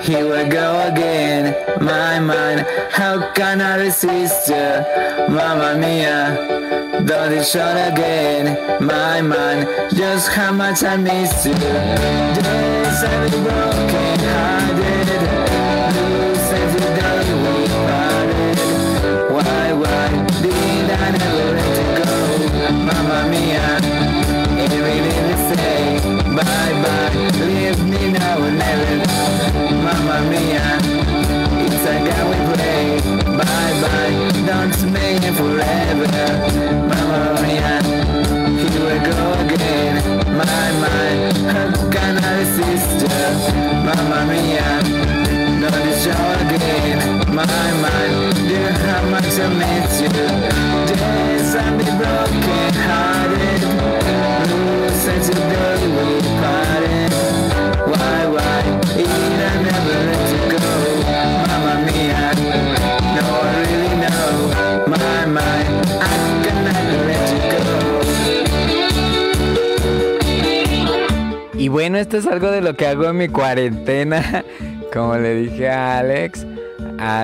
here 0.01 0.25
we 0.25 0.49
go 0.49 0.87
again. 0.91 1.55
My 1.83 2.19
mind, 2.19 2.65
how 2.91 3.31
can 3.33 3.61
I 3.61 3.75
resist 3.77 4.49
you? 4.49 4.83
Mamma 5.33 5.77
mia, 5.79 7.03
don't 7.05 7.33
it 7.33 7.45
shout 7.45 7.77
again. 7.91 8.45
My 8.85 9.21
mind, 9.21 9.67
just 9.95 10.29
how 10.29 10.51
much 10.51 10.83
I 10.83 10.97
miss 10.97 11.45
you. 11.45 11.53
Every 13.03 13.29
broken 13.43 14.19
hearted, 14.33 15.52
Me 28.33 28.49
now. 28.57 29.03
Mamma 29.83 30.17
mia, 30.27 30.65
it's 31.63 31.85
a 31.85 31.93
game 32.01 32.27
we 32.29 32.37
play. 32.49 32.85
Bye 33.37 33.73
bye, 33.81 34.15
don't 34.47 34.91
make 34.91 35.21
it 35.21 35.33
forever. 35.37 36.07
Mamma 36.89 37.19
mia, 37.43 37.73
here 38.57 38.83
we 38.87 38.97
go 39.05 39.17
again. 39.43 39.95
My 40.35 40.71
mind, 40.81 41.37
how 41.53 41.91
can 41.91 42.17
I 42.23 42.39
resist? 42.39 43.07
Mamma 43.85 44.25
mia. 44.25 45.23
Don't 45.63 45.85
you 45.85 45.95
show 45.95 46.25
again 46.43 46.99
My 47.33 47.45
mind 47.45 48.35
Dear 48.35 48.71
how 48.73 49.01
much 49.09 49.39
I 49.39 49.47
miss 49.47 50.01
you 50.01 50.09
Days 50.89 51.55
I've 51.55 51.77
been 51.77 51.97
broken 51.97 52.73
hearted 52.83 53.61
Losing 54.49 55.21
today 55.21 55.72
bueno, 71.73 71.97
esto 71.97 72.17
es 72.17 72.27
algo 72.27 72.51
de 72.51 72.61
lo 72.61 72.75
que 72.75 72.85
hago 72.85 73.05
en 73.05 73.17
mi 73.17 73.29
cuarentena. 73.29 74.45
Como 74.93 75.17
le 75.17 75.33
dije 75.33 75.69
a 75.69 75.97
Alex, 75.97 76.45
a, 76.99 77.21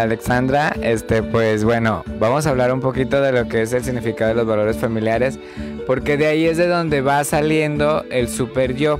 Alexandra, 0.00 0.74
este, 0.82 1.22
pues 1.22 1.62
bueno, 1.62 2.02
vamos 2.18 2.44
a 2.44 2.50
hablar 2.50 2.72
un 2.72 2.80
poquito 2.80 3.22
de 3.22 3.30
lo 3.30 3.46
que 3.46 3.62
es 3.62 3.72
el 3.72 3.84
significado 3.84 4.30
de 4.30 4.34
los 4.34 4.46
valores 4.48 4.78
familiares, 4.78 5.38
porque 5.86 6.16
de 6.16 6.26
ahí 6.26 6.44
es 6.44 6.56
de 6.56 6.66
donde 6.66 7.02
va 7.02 7.22
saliendo 7.22 8.04
el 8.10 8.26
super 8.26 8.74
yo. 8.74 8.98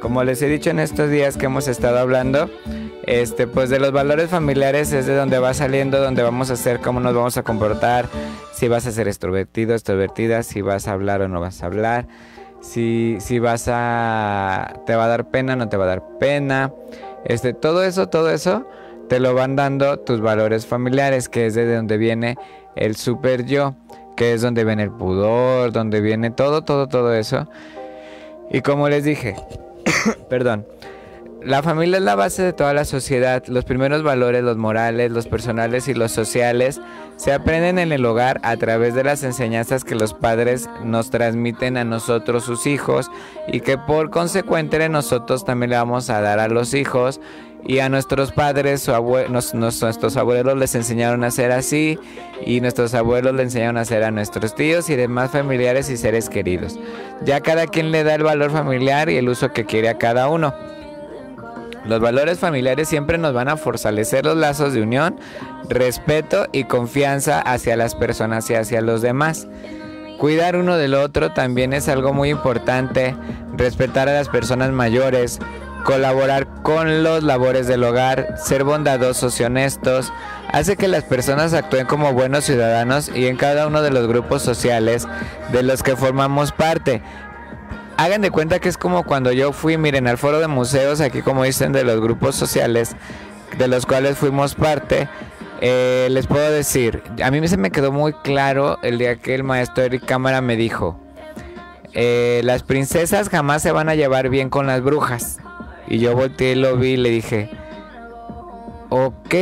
Como 0.00 0.22
les 0.22 0.40
he 0.42 0.46
dicho 0.46 0.70
en 0.70 0.78
estos 0.78 1.10
días 1.10 1.36
que 1.36 1.46
hemos 1.46 1.66
estado 1.66 1.98
hablando, 1.98 2.48
este, 3.02 3.48
pues 3.48 3.68
de 3.68 3.80
los 3.80 3.90
valores 3.90 4.30
familiares 4.30 4.92
es 4.92 5.06
de 5.06 5.16
donde 5.16 5.40
va 5.40 5.54
saliendo, 5.54 6.00
donde 6.00 6.22
vamos 6.22 6.50
a 6.50 6.52
hacer, 6.52 6.78
cómo 6.78 7.00
nos 7.00 7.16
vamos 7.16 7.36
a 7.36 7.42
comportar, 7.42 8.06
si 8.52 8.68
vas 8.68 8.86
a 8.86 8.92
ser 8.92 9.08
extrovertido, 9.08 9.74
extrovertida, 9.74 10.44
si 10.44 10.60
vas 10.60 10.86
a 10.86 10.92
hablar 10.92 11.20
o 11.22 11.26
no 11.26 11.40
vas 11.40 11.64
a 11.64 11.66
hablar, 11.66 12.06
si, 12.66 13.16
si 13.20 13.38
vas 13.38 13.68
a, 13.68 14.74
te 14.86 14.96
va 14.96 15.04
a 15.04 15.08
dar 15.08 15.26
pena, 15.30 15.56
no 15.56 15.68
te 15.68 15.76
va 15.76 15.84
a 15.84 15.88
dar 15.88 16.02
pena, 16.18 16.72
este, 17.24 17.54
todo 17.54 17.84
eso, 17.84 18.08
todo 18.08 18.30
eso 18.30 18.66
te 19.08 19.20
lo 19.20 19.34
van 19.34 19.54
dando 19.54 20.00
tus 20.00 20.20
valores 20.20 20.66
familiares, 20.66 21.28
que 21.28 21.46
es 21.46 21.54
de 21.54 21.72
donde 21.74 21.96
viene 21.96 22.36
el 22.74 22.96
super 22.96 23.46
yo, 23.46 23.74
que 24.16 24.32
es 24.32 24.42
donde 24.42 24.64
viene 24.64 24.82
el 24.82 24.90
pudor, 24.90 25.72
donde 25.72 26.00
viene 26.00 26.30
todo, 26.30 26.62
todo, 26.62 26.88
todo 26.88 27.14
eso. 27.14 27.48
Y 28.50 28.62
como 28.62 28.88
les 28.88 29.04
dije, 29.04 29.36
perdón, 30.28 30.66
la 31.46 31.62
familia 31.62 31.98
es 31.98 32.02
la 32.02 32.16
base 32.16 32.42
de 32.42 32.52
toda 32.52 32.74
la 32.74 32.84
sociedad. 32.84 33.42
Los 33.46 33.64
primeros 33.64 34.02
valores, 34.02 34.42
los 34.42 34.56
morales, 34.56 35.12
los 35.12 35.26
personales 35.28 35.86
y 35.88 35.94
los 35.94 36.10
sociales, 36.12 36.80
se 37.16 37.32
aprenden 37.32 37.78
en 37.78 37.92
el 37.92 38.04
hogar 38.04 38.40
a 38.42 38.56
través 38.56 38.94
de 38.94 39.04
las 39.04 39.22
enseñanzas 39.22 39.84
que 39.84 39.94
los 39.94 40.12
padres 40.12 40.68
nos 40.84 41.10
transmiten 41.10 41.76
a 41.76 41.84
nosotros, 41.84 42.44
sus 42.44 42.66
hijos, 42.66 43.10
y 43.46 43.60
que 43.60 43.78
por 43.78 44.10
consecuente 44.10 44.88
nosotros 44.88 45.44
también 45.44 45.70
le 45.70 45.76
vamos 45.76 46.10
a 46.10 46.20
dar 46.20 46.40
a 46.40 46.48
los 46.48 46.74
hijos. 46.74 47.20
Y 47.68 47.78
a 47.80 47.88
nuestros 47.88 48.30
padres, 48.32 48.88
abue- 48.88 49.28
nos- 49.28 49.54
nuestros 49.54 50.16
abuelos 50.16 50.56
les 50.56 50.74
enseñaron 50.74 51.24
a 51.24 51.30
ser 51.30 51.52
así, 51.52 51.98
y 52.44 52.60
nuestros 52.60 52.94
abuelos 52.94 53.34
le 53.34 53.42
enseñaron 53.44 53.76
a 53.76 53.84
ser 53.84 54.04
a 54.04 54.10
nuestros 54.10 54.54
tíos 54.54 54.90
y 54.90 54.94
demás 54.94 55.30
familiares 55.30 55.90
y 55.90 55.96
seres 55.96 56.28
queridos. 56.28 56.78
Ya 57.24 57.40
cada 57.40 57.66
quien 57.66 57.90
le 57.92 58.04
da 58.04 58.14
el 58.14 58.22
valor 58.22 58.50
familiar 58.50 59.08
y 59.10 59.16
el 59.16 59.28
uso 59.28 59.52
que 59.52 59.64
quiere 59.64 59.88
a 59.88 59.98
cada 59.98 60.28
uno. 60.28 60.54
Los 61.86 62.00
valores 62.00 62.38
familiares 62.38 62.88
siempre 62.88 63.16
nos 63.18 63.32
van 63.32 63.48
a 63.48 63.56
fortalecer 63.56 64.24
los 64.24 64.36
lazos 64.36 64.72
de 64.72 64.82
unión, 64.82 65.16
respeto 65.68 66.46
y 66.52 66.64
confianza 66.64 67.40
hacia 67.40 67.76
las 67.76 67.94
personas 67.94 68.50
y 68.50 68.54
hacia 68.54 68.80
los 68.80 69.02
demás. 69.02 69.46
Cuidar 70.18 70.56
uno 70.56 70.76
del 70.76 70.94
otro 70.94 71.32
también 71.32 71.72
es 71.72 71.88
algo 71.88 72.12
muy 72.12 72.30
importante. 72.30 73.14
Respetar 73.54 74.08
a 74.08 74.14
las 74.14 74.28
personas 74.28 74.70
mayores, 74.70 75.38
colaborar 75.84 76.48
con 76.62 77.04
los 77.04 77.22
labores 77.22 77.68
del 77.68 77.84
hogar, 77.84 78.34
ser 78.36 78.64
bondadosos 78.64 79.38
y 79.38 79.44
honestos, 79.44 80.12
hace 80.50 80.76
que 80.76 80.88
las 80.88 81.04
personas 81.04 81.54
actúen 81.54 81.86
como 81.86 82.12
buenos 82.12 82.44
ciudadanos 82.44 83.10
y 83.14 83.26
en 83.26 83.36
cada 83.36 83.66
uno 83.66 83.82
de 83.82 83.90
los 83.90 84.08
grupos 84.08 84.42
sociales 84.42 85.06
de 85.52 85.62
los 85.62 85.82
que 85.82 85.94
formamos 85.94 86.50
parte. 86.50 87.02
Hagan 87.98 88.20
de 88.20 88.30
cuenta 88.30 88.58
que 88.58 88.68
es 88.68 88.76
como 88.76 89.04
cuando 89.04 89.32
yo 89.32 89.52
fui, 89.52 89.78
miren, 89.78 90.06
al 90.06 90.18
foro 90.18 90.38
de 90.38 90.48
museos, 90.48 91.00
aquí 91.00 91.22
como 91.22 91.44
dicen, 91.44 91.72
de 91.72 91.84
los 91.84 92.00
grupos 92.00 92.36
sociales, 92.36 92.94
de 93.58 93.68
los 93.68 93.86
cuales 93.86 94.18
fuimos 94.18 94.54
parte. 94.54 95.08
eh, 95.62 96.08
les 96.10 96.26
puedo 96.26 96.50
decir, 96.50 97.02
a 97.22 97.30
mí 97.30 97.46
se 97.48 97.56
me 97.56 97.70
quedó 97.70 97.90
muy 97.92 98.12
claro 98.12 98.78
el 98.82 98.98
día 98.98 99.16
que 99.16 99.34
el 99.34 99.42
maestro 99.42 99.84
Eric 99.84 100.04
Cámara 100.04 100.42
me 100.42 100.56
dijo, 100.56 101.00
eh, 101.94 102.42
las 102.44 102.62
princesas 102.62 103.30
jamás 103.30 103.62
se 103.62 103.72
van 103.72 103.88
a 103.88 103.94
llevar 103.94 104.28
bien 104.28 104.50
con 104.50 104.66
las 104.66 104.82
brujas. 104.82 105.38
Y 105.88 105.98
yo 105.98 106.14
volteé 106.14 106.54
lo 106.56 106.76
vi 106.76 106.90
y 106.90 106.96
le 106.98 107.08
dije, 107.08 107.50
ok. 108.90 109.34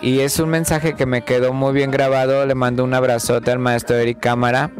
Y 0.00 0.20
es 0.20 0.38
un 0.40 0.48
mensaje 0.48 0.94
que 0.94 1.04
me 1.04 1.24
quedó 1.24 1.52
muy 1.52 1.74
bien 1.74 1.90
grabado. 1.90 2.46
Le 2.46 2.54
mando 2.54 2.84
un 2.84 2.94
abrazote 2.94 3.50
al 3.50 3.58
maestro 3.58 3.96
Eric 3.96 4.18
Cámara. 4.20 4.70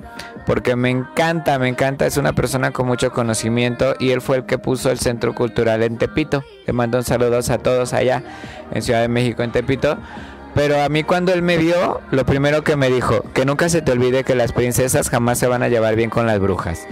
Porque 0.46 0.76
me 0.76 0.90
encanta, 0.90 1.58
me 1.58 1.68
encanta. 1.68 2.06
Es 2.06 2.16
una 2.16 2.32
persona 2.32 2.70
con 2.72 2.86
mucho 2.86 3.12
conocimiento. 3.12 3.94
Y 3.98 4.10
él 4.10 4.20
fue 4.20 4.38
el 4.38 4.46
que 4.46 4.58
puso 4.58 4.90
el 4.90 4.98
Centro 4.98 5.34
Cultural 5.34 5.82
en 5.82 5.98
Tepito. 5.98 6.44
Le 6.66 6.72
mando 6.72 6.98
un 6.98 7.04
saludo 7.04 7.38
a 7.38 7.58
todos 7.58 7.92
allá 7.92 8.22
en 8.72 8.82
Ciudad 8.82 9.02
de 9.02 9.08
México, 9.08 9.42
en 9.42 9.52
Tepito. 9.52 9.98
Pero 10.54 10.82
a 10.82 10.88
mí 10.88 11.02
cuando 11.02 11.32
él 11.32 11.40
me 11.42 11.56
vio, 11.56 12.00
lo 12.10 12.26
primero 12.26 12.62
que 12.62 12.76
me 12.76 12.90
dijo, 12.90 13.24
que 13.32 13.46
nunca 13.46 13.70
se 13.70 13.80
te 13.80 13.92
olvide 13.92 14.22
que 14.22 14.34
las 14.34 14.52
princesas 14.52 15.08
jamás 15.08 15.38
se 15.38 15.46
van 15.46 15.62
a 15.62 15.68
llevar 15.68 15.96
bien 15.96 16.10
con 16.10 16.26
las 16.26 16.38
brujas. 16.40 16.86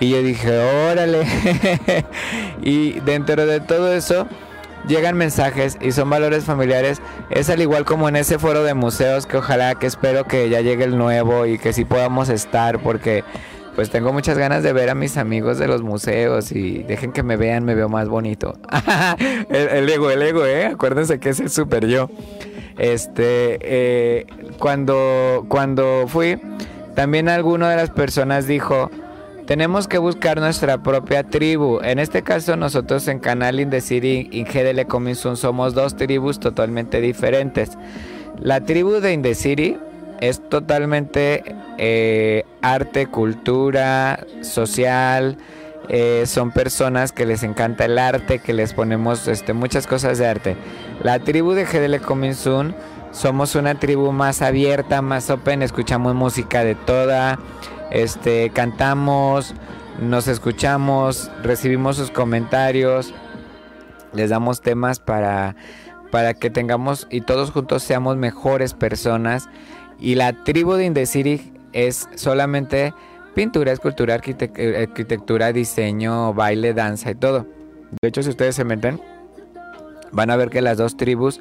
Y 0.00 0.10
yo 0.10 0.22
dije, 0.22 0.58
órale. 0.90 1.26
y 2.62 3.00
dentro 3.00 3.44
de 3.44 3.60
todo 3.60 3.92
eso, 3.92 4.26
llegan 4.86 5.16
mensajes 5.16 5.78
y 5.80 5.92
son 5.92 6.10
valores 6.10 6.44
familiares. 6.44 7.00
Es 7.30 7.50
al 7.50 7.60
igual 7.60 7.84
como 7.84 8.08
en 8.08 8.16
ese 8.16 8.38
foro 8.38 8.62
de 8.62 8.74
museos 8.74 9.26
que 9.26 9.36
ojalá 9.36 9.74
que 9.74 9.86
espero 9.86 10.24
que 10.24 10.48
ya 10.48 10.60
llegue 10.60 10.84
el 10.84 10.96
nuevo 10.96 11.46
y 11.46 11.58
que 11.58 11.72
sí 11.72 11.84
podamos 11.84 12.28
estar 12.28 12.78
porque 12.80 13.24
pues 13.74 13.90
tengo 13.90 14.12
muchas 14.12 14.36
ganas 14.36 14.62
de 14.62 14.72
ver 14.72 14.90
a 14.90 14.94
mis 14.94 15.16
amigos 15.16 15.58
de 15.58 15.66
los 15.66 15.82
museos 15.82 16.52
y 16.52 16.82
dejen 16.82 17.12
que 17.12 17.22
me 17.22 17.36
vean, 17.36 17.64
me 17.64 17.74
veo 17.74 17.88
más 17.88 18.08
bonito. 18.08 18.54
el, 19.48 19.88
ego, 19.88 20.10
el 20.10 20.22
ego, 20.22 20.44
¿eh? 20.44 20.66
Acuérdense 20.66 21.18
que 21.18 21.30
es 21.30 21.40
el 21.40 21.48
super 21.48 21.86
yo. 21.86 22.10
Este, 22.78 23.58
eh, 23.62 24.26
cuando, 24.58 25.46
cuando 25.48 26.04
fui, 26.06 26.38
también 26.94 27.28
alguna 27.28 27.70
de 27.70 27.76
las 27.76 27.90
personas 27.90 28.46
dijo, 28.46 28.90
tenemos 29.46 29.88
que 29.88 29.98
buscar 29.98 30.40
nuestra 30.40 30.82
propia 30.82 31.24
tribu. 31.24 31.80
En 31.82 31.98
este 31.98 32.22
caso, 32.22 32.56
nosotros 32.56 33.08
en 33.08 33.18
Canal 33.18 33.60
In 33.60 33.70
The 33.70 33.80
City, 33.80 34.28
y 34.30 34.44
GDL 34.44 34.86
Coming 34.86 35.14
somos 35.14 35.74
dos 35.74 35.96
tribus 35.96 36.40
totalmente 36.40 37.00
diferentes. 37.00 37.76
La 38.40 38.60
tribu 38.60 39.00
de 39.00 39.12
In 39.12 39.22
The 39.22 39.34
City 39.34 39.76
es 40.20 40.48
totalmente 40.48 41.42
eh, 41.78 42.44
arte, 42.62 43.06
cultura, 43.06 44.24
social. 44.42 45.36
Eh, 45.88 46.24
son 46.26 46.52
personas 46.52 47.10
que 47.10 47.26
les 47.26 47.42
encanta 47.42 47.86
el 47.86 47.98
arte, 47.98 48.38
que 48.38 48.52
les 48.52 48.72
ponemos 48.72 49.26
este, 49.26 49.52
muchas 49.52 49.86
cosas 49.86 50.18
de 50.18 50.26
arte. 50.26 50.56
La 51.02 51.18
tribu 51.18 51.52
de 51.52 51.64
GDL 51.64 52.00
Coming 52.00 52.34
Soon 52.34 52.74
somos 53.10 53.56
una 53.56 53.74
tribu 53.74 54.12
más 54.12 54.42
abierta, 54.42 55.02
más 55.02 55.28
open, 55.28 55.62
escuchamos 55.62 56.14
música 56.14 56.64
de 56.64 56.74
toda, 56.74 57.38
este, 57.92 58.50
cantamos, 58.50 59.54
nos 60.00 60.26
escuchamos, 60.26 61.30
recibimos 61.42 61.96
sus 61.96 62.10
comentarios, 62.10 63.14
les 64.14 64.30
damos 64.30 64.62
temas 64.62 64.98
para, 64.98 65.54
para 66.10 66.34
que 66.34 66.50
tengamos 66.50 67.06
y 67.10 67.20
todos 67.20 67.50
juntos 67.50 67.82
seamos 67.82 68.16
mejores 68.16 68.74
personas 68.74 69.48
y 70.00 70.14
la 70.14 70.32
tribu 70.32 70.74
de 70.74 70.86
Indecity 70.86 71.52
es 71.72 72.08
solamente 72.14 72.94
pintura, 73.34 73.72
escultura, 73.72 74.14
arquitectura, 74.14 75.52
diseño, 75.52 76.34
baile, 76.34 76.74
danza 76.74 77.10
y 77.10 77.14
todo. 77.14 77.46
De 78.00 78.08
hecho, 78.08 78.22
si 78.22 78.30
ustedes 78.30 78.56
se 78.56 78.64
meten, 78.64 79.00
van 80.12 80.30
a 80.30 80.36
ver 80.36 80.50
que 80.50 80.62
las 80.62 80.78
dos 80.78 80.96
tribus 80.96 81.40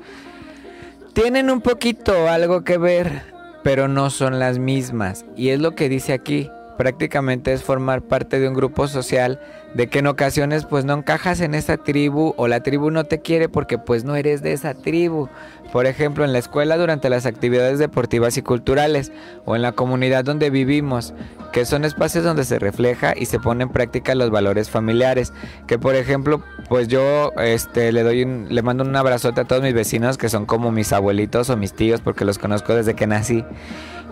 tienen 1.13 1.49
un 1.49 1.61
poquito 1.61 2.29
algo 2.29 2.63
que 2.63 2.77
ver, 2.77 3.23
pero 3.63 3.87
no 3.87 4.09
son 4.09 4.39
las 4.39 4.59
mismas. 4.59 5.25
Y 5.35 5.49
es 5.49 5.59
lo 5.59 5.71
que 5.75 5.89
dice 5.89 6.13
aquí. 6.13 6.49
Prácticamente 6.77 7.53
es 7.53 7.63
formar 7.63 8.01
parte 8.01 8.39
de 8.39 8.47
un 8.47 8.53
grupo 8.53 8.87
social 8.87 9.39
de 9.73 9.87
que 9.87 9.99
en 9.99 10.07
ocasiones 10.07 10.65
pues 10.65 10.85
no 10.85 10.93
encajas 10.93 11.39
en 11.41 11.55
esa 11.55 11.77
tribu 11.77 12.33
o 12.37 12.47
la 12.47 12.61
tribu 12.61 12.91
no 12.91 13.05
te 13.05 13.21
quiere 13.21 13.49
porque 13.49 13.77
pues 13.77 14.03
no 14.03 14.15
eres 14.15 14.41
de 14.41 14.53
esa 14.53 14.73
tribu. 14.73 15.29
Por 15.71 15.85
ejemplo, 15.85 16.25
en 16.25 16.33
la 16.33 16.39
escuela 16.39 16.77
durante 16.77 17.09
las 17.09 17.25
actividades 17.25 17.79
deportivas 17.79 18.37
y 18.37 18.41
culturales 18.41 19.11
o 19.45 19.55
en 19.55 19.61
la 19.61 19.71
comunidad 19.71 20.25
donde 20.25 20.49
vivimos, 20.49 21.13
que 21.53 21.65
son 21.65 21.85
espacios 21.85 22.25
donde 22.25 22.43
se 22.43 22.59
refleja 22.59 23.13
y 23.15 23.25
se 23.25 23.39
pone 23.39 23.63
en 23.63 23.69
práctica 23.69 24.13
los 24.13 24.29
valores 24.29 24.69
familiares. 24.69 25.31
Que 25.67 25.79
por 25.79 25.95
ejemplo, 25.95 26.43
pues 26.67 26.89
yo 26.89 27.31
este 27.37 27.93
le 27.93 28.03
doy 28.03 28.25
le 28.25 28.61
mando 28.61 28.83
un 28.83 28.95
abrazote 28.95 29.41
a 29.41 29.45
todos 29.45 29.61
mis 29.61 29.73
vecinos 29.73 30.17
que 30.17 30.27
son 30.27 30.45
como 30.45 30.71
mis 30.71 30.91
abuelitos 30.91 31.49
o 31.49 31.55
mis 31.55 31.73
tíos 31.73 32.01
porque 32.01 32.25
los 32.25 32.37
conozco 32.37 32.75
desde 32.75 32.93
que 32.93 33.07
nací. 33.07 33.45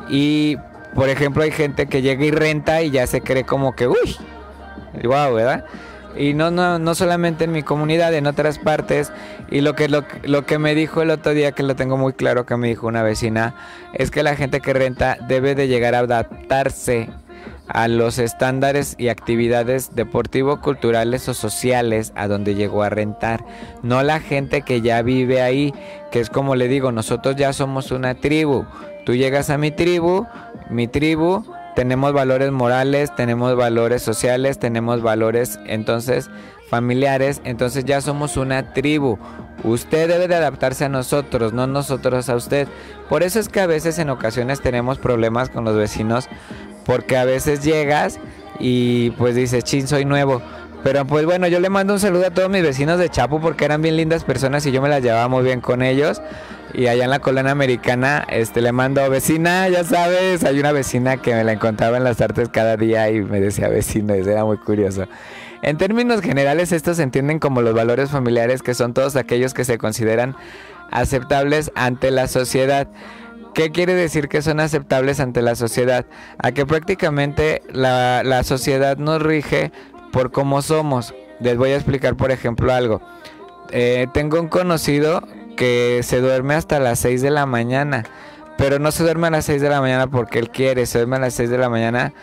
Y 0.10 0.58
por 0.96 1.10
ejemplo, 1.10 1.44
hay 1.44 1.52
gente 1.52 1.88
que 1.88 2.02
llega 2.02 2.24
y 2.26 2.32
renta 2.32 2.82
y 2.82 2.92
ya 2.92 3.06
se 3.06 3.22
cree 3.22 3.44
como 3.44 3.76
que, 3.76 3.88
uy, 3.88 4.18
wow, 5.04 5.34
¿verdad? 5.34 5.66
Y 6.18 6.34
no, 6.34 6.52
no, 6.52 6.80
no 6.80 6.96
solamente 6.96 7.44
en 7.44 7.52
mi 7.52 7.64
comunidad, 7.64 8.14
en 8.14 8.28
otras 8.28 8.60
partes. 8.60 9.12
Y 9.52 9.62
lo 9.62 9.76
que, 9.76 9.90
lo, 9.90 10.04
lo 10.24 10.46
que 10.46 10.58
me 10.58 10.76
dijo 10.76 11.02
el 11.02 11.12
otro 11.12 11.34
día, 11.34 11.52
que 11.52 11.64
lo 11.64 11.76
tengo 11.76 11.98
muy 11.98 12.14
claro 12.14 12.46
que 12.46 12.58
me 12.58 12.68
dijo 12.68 12.88
una 12.88 13.04
vecina, 13.04 13.56
es 13.94 14.12
que 14.12 14.24
la 14.24 14.36
gente 14.36 14.60
que 14.60 14.74
renta 14.74 15.18
debe 15.28 15.56
de 15.56 15.68
llegar 15.68 15.96
a 15.96 16.00
adaptarse 16.00 17.10
a 17.68 17.88
los 17.88 18.18
estándares 18.18 18.96
y 18.98 19.10
actividades 19.10 19.96
deportivo, 19.96 20.60
culturales 20.60 21.30
o 21.30 21.36
sociales 21.36 22.12
a 22.16 22.28
donde 22.28 22.56
llegó 22.56 22.84
a 22.84 22.90
rentar. 22.90 23.46
No 23.84 24.02
la 24.02 24.20
gente 24.20 24.64
que 24.64 24.82
ya 24.82 25.02
vive 25.04 25.42
ahí, 25.42 25.74
que 26.12 26.20
es 26.20 26.30
como 26.30 26.56
le 26.56 26.68
digo, 26.68 26.92
nosotros 26.92 27.36
ya 27.36 27.54
somos 27.54 27.92
una 27.92 28.16
tribu. 28.16 28.66
Tú 29.06 29.14
llegas 29.16 29.52
a 29.52 29.58
mi 29.60 29.70
tribu, 29.70 30.26
mi 30.70 30.88
tribu 30.88 31.46
tenemos 31.80 32.12
valores 32.12 32.52
morales, 32.52 33.16
tenemos 33.16 33.56
valores 33.56 34.02
sociales, 34.02 34.60
tenemos 34.60 35.02
valores 35.02 35.62
entonces 35.66 36.30
familiares, 36.70 37.40
entonces 37.46 37.86
ya 37.86 38.02
somos 38.02 38.36
una 38.36 38.74
tribu. 38.74 39.18
Usted 39.64 40.10
debe 40.10 40.28
de 40.28 40.36
adaptarse 40.36 40.84
a 40.84 40.90
nosotros, 40.90 41.54
no 41.54 41.68
nosotros 41.68 42.28
a 42.28 42.36
usted. 42.36 42.68
Por 43.08 43.24
eso 43.24 43.40
es 43.40 43.48
que 43.48 43.62
a 43.62 43.66
veces 43.66 43.98
en 43.98 44.10
ocasiones 44.10 44.60
tenemos 44.60 44.98
problemas 44.98 45.50
con 45.50 45.64
los 45.64 45.78
vecinos, 45.78 46.28
porque 46.86 47.16
a 47.16 47.24
veces 47.24 47.64
llegas 47.64 48.20
y 48.60 49.12
pues 49.12 49.36
dices, 49.36 49.64
chin, 49.64 49.88
soy 49.88 50.04
nuevo. 50.04 50.42
Pero 50.84 51.06
pues 51.06 51.26
bueno, 51.26 51.48
yo 51.48 51.60
le 51.60 51.70
mando 51.70 51.94
un 51.94 52.00
saludo 52.00 52.28
a 52.28 52.32
todos 52.32 52.50
mis 52.50 52.64
vecinos 52.64 53.00
de 53.00 53.10
Chapo 53.10 53.42
porque 53.42 53.66
eran 53.66 53.82
bien 53.82 53.98
lindas 53.98 54.24
personas 54.24 54.66
y 54.66 54.72
yo 54.72 54.82
me 54.82 54.88
las 54.88 55.04
llevaba 55.04 55.28
muy 55.28 55.44
bien 55.44 55.60
con 55.60 55.82
ellos. 55.82 56.22
Y 56.74 56.88
allá 56.88 57.04
en 57.04 57.10
la 57.10 57.20
colonia 57.20 57.52
americana, 57.52 58.26
este, 58.30 58.62
le 58.62 58.72
mando 58.72 59.08
vecina, 59.10 59.68
ya 59.70 59.84
sabes, 59.84 60.44
hay 60.44 60.60
una 60.60 60.72
vecina 60.72 61.18
que 61.18 61.34
me 61.34 61.44
la 61.44 61.54
encontraba 61.54 61.98
en 61.98 62.04
las 62.04 62.22
artes 62.22 62.50
cada 62.50 62.78
día 62.78 63.10
y 63.10 63.22
me 63.22 63.42
decía 63.42 63.68
vecino, 63.70 64.16
y 64.16 64.20
era 64.20 64.46
muy 64.46 64.58
curioso. 64.58 65.08
En 65.62 65.78
términos 65.78 66.22
generales, 66.22 66.72
estos 66.72 66.98
se 66.98 67.04
entienden 67.04 67.40
como 67.40 67.62
los 67.62 67.74
valores 67.74 68.12
familiares, 68.12 68.62
que 68.62 68.76
son 68.76 68.94
todos 68.94 69.16
aquellos 69.16 69.54
que 69.54 69.66
se 69.66 69.78
consideran 69.78 70.36
aceptables 70.92 71.72
ante 71.76 72.12
la 72.12 72.28
sociedad. 72.28 72.88
¿Qué 73.54 73.72
quiere 73.72 73.96
decir 73.96 74.30
que 74.30 74.42
son 74.42 74.60
aceptables 74.60 75.20
ante 75.20 75.42
la 75.42 75.56
sociedad? 75.56 76.06
A 76.38 76.52
que 76.52 76.66
prácticamente 76.66 77.64
la, 77.74 78.22
la 78.24 78.44
sociedad 78.44 78.98
nos 78.98 79.22
rige 79.22 79.72
por 80.12 80.32
cómo 80.32 80.62
somos. 80.62 81.14
Les 81.40 81.58
voy 81.58 81.72
a 81.72 81.76
explicar, 81.76 82.16
por 82.16 82.32
ejemplo, 82.32 82.74
algo. 82.74 83.02
Eh, 83.72 84.08
tengo 84.14 84.40
un 84.40 84.48
conocido 84.48 85.22
que 85.56 86.02
se 86.04 86.22
duerme 86.22 86.56
hasta 86.56 86.80
las 86.80 87.00
6 87.00 87.22
de 87.22 87.32
la 87.32 87.46
mañana. 87.46 88.04
Pero 88.58 88.80
no 88.80 88.92
se 88.92 89.04
duerme 89.04 89.28
a 89.28 89.32
las 89.32 89.46
6 89.46 89.62
de 89.62 89.70
la 89.70 89.80
mañana 89.80 90.08
porque 90.08 90.40
él 90.40 90.50
quiere, 90.50 90.86
se 90.86 91.00
duerme 91.00 91.16
a 91.16 91.20
las 91.20 91.34
6 91.36 91.50
de 91.50 91.58
la 91.58 91.70
mañana 91.70 92.14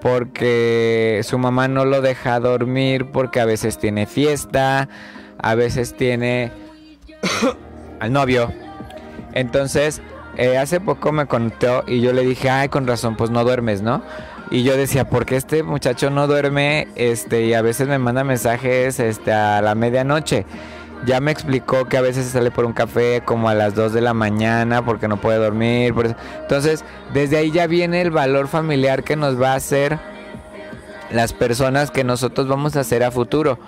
porque 0.00 1.22
su 1.24 1.38
mamá 1.38 1.66
no 1.66 1.86
lo 1.86 2.02
deja 2.02 2.38
dormir 2.38 3.10
porque 3.10 3.40
a 3.40 3.46
veces 3.46 3.78
tiene 3.78 4.06
fiesta, 4.06 4.88
a 5.38 5.54
veces 5.54 5.96
tiene 5.96 6.52
al 8.00 8.12
novio. 8.12 8.52
Entonces, 9.32 10.02
eh, 10.36 10.58
hace 10.58 10.78
poco 10.78 11.10
me 11.10 11.26
contó 11.26 11.84
y 11.86 12.00
yo 12.00 12.12
le 12.12 12.22
dije, 12.22 12.50
ay, 12.50 12.68
con 12.68 12.86
razón, 12.86 13.16
pues 13.16 13.30
no 13.30 13.44
duermes, 13.44 13.82
¿no? 13.82 14.02
Y 14.50 14.62
yo 14.62 14.76
decía, 14.76 15.08
¿por 15.08 15.26
qué 15.26 15.36
este 15.36 15.62
muchacho 15.62 16.10
no 16.10 16.26
duerme? 16.26 16.88
Este, 16.96 17.46
y 17.46 17.54
a 17.54 17.62
veces 17.62 17.88
me 17.88 17.98
manda 17.98 18.24
mensajes 18.24 19.00
este, 19.00 19.32
a 19.32 19.62
la 19.62 19.74
medianoche. 19.74 20.46
Ya 21.06 21.20
me 21.20 21.32
explicó 21.32 21.86
que 21.86 21.96
a 21.96 22.00
veces 22.00 22.26
sale 22.26 22.50
por 22.50 22.64
un 22.64 22.72
café 22.72 23.22
como 23.24 23.48
a 23.48 23.54
las 23.54 23.74
2 23.74 23.92
de 23.92 24.00
la 24.00 24.14
mañana 24.14 24.84
porque 24.84 25.08
no 25.08 25.20
puede 25.20 25.38
dormir. 25.38 25.94
Entonces, 26.40 26.84
desde 27.12 27.36
ahí 27.36 27.50
ya 27.50 27.66
viene 27.66 28.00
el 28.00 28.10
valor 28.10 28.48
familiar 28.48 29.02
que 29.02 29.16
nos 29.16 29.40
va 29.40 29.52
a 29.52 29.56
hacer 29.56 29.98
las 31.10 31.32
personas 31.32 31.90
que 31.90 32.04
nosotros 32.04 32.48
vamos 32.48 32.76
a 32.76 32.80
hacer 32.80 33.02
a 33.04 33.10
futuro. 33.10 33.58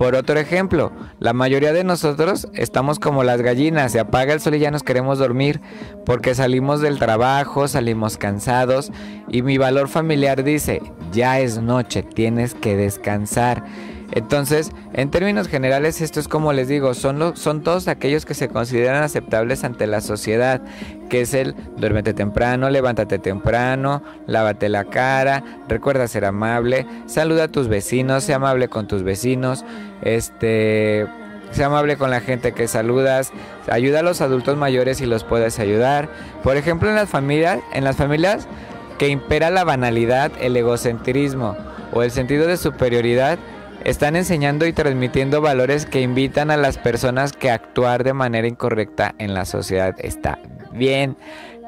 Por 0.00 0.14
otro 0.14 0.40
ejemplo, 0.40 0.92
la 1.18 1.34
mayoría 1.34 1.74
de 1.74 1.84
nosotros 1.84 2.48
estamos 2.54 2.98
como 2.98 3.22
las 3.22 3.42
gallinas, 3.42 3.92
se 3.92 4.00
apaga 4.00 4.32
el 4.32 4.40
sol 4.40 4.54
y 4.54 4.58
ya 4.58 4.70
nos 4.70 4.82
queremos 4.82 5.18
dormir 5.18 5.60
porque 6.06 6.34
salimos 6.34 6.80
del 6.80 6.98
trabajo, 6.98 7.68
salimos 7.68 8.16
cansados 8.16 8.92
y 9.28 9.42
mi 9.42 9.58
valor 9.58 9.88
familiar 9.88 10.42
dice, 10.42 10.80
ya 11.12 11.38
es 11.40 11.58
noche, 11.58 12.02
tienes 12.02 12.54
que 12.54 12.78
descansar. 12.78 13.62
Entonces, 14.12 14.72
en 14.92 15.10
términos 15.10 15.48
generales, 15.48 16.00
esto 16.00 16.20
es 16.20 16.28
como 16.28 16.52
les 16.52 16.68
digo, 16.68 16.94
son, 16.94 17.36
son 17.36 17.62
todos 17.62 17.88
aquellos 17.88 18.26
que 18.26 18.34
se 18.34 18.48
consideran 18.48 19.02
aceptables 19.02 19.62
ante 19.64 19.86
la 19.86 20.00
sociedad, 20.00 20.60
que 21.08 21.22
es 21.22 21.34
el 21.34 21.54
duérmete 21.76 22.12
temprano, 22.12 22.70
levántate 22.70 23.18
temprano, 23.18 24.02
lávate 24.26 24.68
la 24.68 24.84
cara, 24.84 25.44
recuerda 25.68 26.08
ser 26.08 26.24
amable, 26.24 26.86
saluda 27.06 27.44
a 27.44 27.48
tus 27.48 27.68
vecinos, 27.68 28.24
sea 28.24 28.36
amable 28.36 28.68
con 28.68 28.88
tus 28.88 29.02
vecinos, 29.02 29.64
este, 30.02 31.06
sea 31.52 31.66
amable 31.66 31.96
con 31.96 32.10
la 32.10 32.20
gente 32.20 32.52
que 32.52 32.68
saludas, 32.68 33.32
ayuda 33.70 34.00
a 34.00 34.02
los 34.02 34.20
adultos 34.20 34.56
mayores 34.56 35.00
y 35.00 35.06
los 35.06 35.24
puedes 35.24 35.58
ayudar. 35.58 36.08
Por 36.42 36.56
ejemplo, 36.56 36.88
en 36.88 36.96
las 36.96 37.08
familias, 37.08 37.60
en 37.72 37.84
las 37.84 37.96
familias 37.96 38.48
que 38.98 39.08
impera 39.08 39.50
la 39.50 39.64
banalidad, 39.64 40.30
el 40.40 40.56
egocentrismo 40.56 41.56
o 41.92 42.02
el 42.02 42.10
sentido 42.10 42.46
de 42.46 42.56
superioridad, 42.56 43.38
están 43.84 44.16
enseñando 44.16 44.66
y 44.66 44.72
transmitiendo 44.72 45.40
valores 45.40 45.86
que 45.86 46.00
invitan 46.00 46.50
a 46.50 46.56
las 46.56 46.78
personas 46.78 47.32
que 47.32 47.50
actuar 47.50 48.04
de 48.04 48.12
manera 48.12 48.46
incorrecta 48.46 49.14
en 49.18 49.34
la 49.34 49.44
sociedad 49.44 49.94
está 49.98 50.38
bien, 50.72 51.16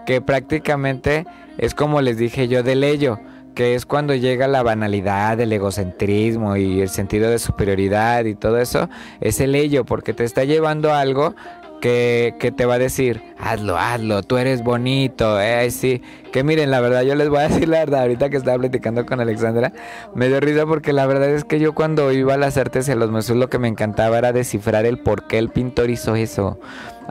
que 0.06 0.20
prácticamente 0.20 1.26
es 1.59 1.74
como 1.74 2.01
les 2.01 2.16
dije 2.16 2.48
yo 2.48 2.62
de 2.62 2.72
ello. 2.89 3.18
que 3.55 3.74
es 3.74 3.84
cuando 3.84 4.14
llega 4.14 4.48
la 4.48 4.62
banalidad, 4.62 5.39
el 5.39 5.52
egocentrismo 5.52 6.56
y 6.56 6.80
el 6.80 6.89
sentido 6.89 7.28
de 7.28 7.39
superioridad 7.39 8.24
y 8.24 8.34
todo 8.34 8.59
eso, 8.59 8.89
es 9.20 9.40
el 9.40 9.55
ello, 9.55 9.84
porque 9.84 10.14
te 10.14 10.24
está 10.24 10.44
llevando 10.44 10.90
a 10.90 11.01
algo 11.01 11.34
que, 11.83 12.37
que, 12.39 12.53
te 12.53 12.65
va 12.65 12.75
a 12.75 12.79
decir, 12.79 13.21
hazlo, 13.41 13.77
hazlo, 13.77 14.23
tú 14.23 14.39
eres 14.39 14.63
bonito, 14.63 15.41
eh, 15.41 15.69
sí. 15.73 16.01
Que 16.31 16.45
miren, 16.45 16.71
la 16.71 16.81
verdad, 16.81 17.03
yo 17.03 17.17
les 17.17 17.29
voy 17.29 17.41
a 17.41 17.43
decir 17.49 17.69
la 17.69 17.81
verdad, 17.81 18.03
ahorita 18.03 18.31
que 18.31 18.37
estaba 18.37 18.57
platicando 18.57 19.05
con 19.05 19.21
Alexandra, 19.21 19.73
me 20.15 20.29
dio 20.29 20.39
risa 20.39 20.65
porque 20.65 20.93
la 20.93 21.07
verdad 21.07 21.29
es 21.31 21.45
que 21.45 21.59
yo 21.59 21.75
cuando 21.75 22.13
iba 22.13 22.35
a 22.35 22.37
las 22.37 22.57
artes 22.57 22.89
en 22.89 23.01
los 23.01 23.11
museos 23.11 23.37
lo 23.37 23.51
que 23.51 23.59
me 23.59 23.67
encantaba 23.67 24.17
era 24.17 24.33
descifrar 24.33 24.87
el 24.87 25.01
por 25.01 25.27
qué 25.27 25.39
el 25.39 25.51
pintor 25.51 25.91
hizo 25.91 26.15
eso. 26.15 26.61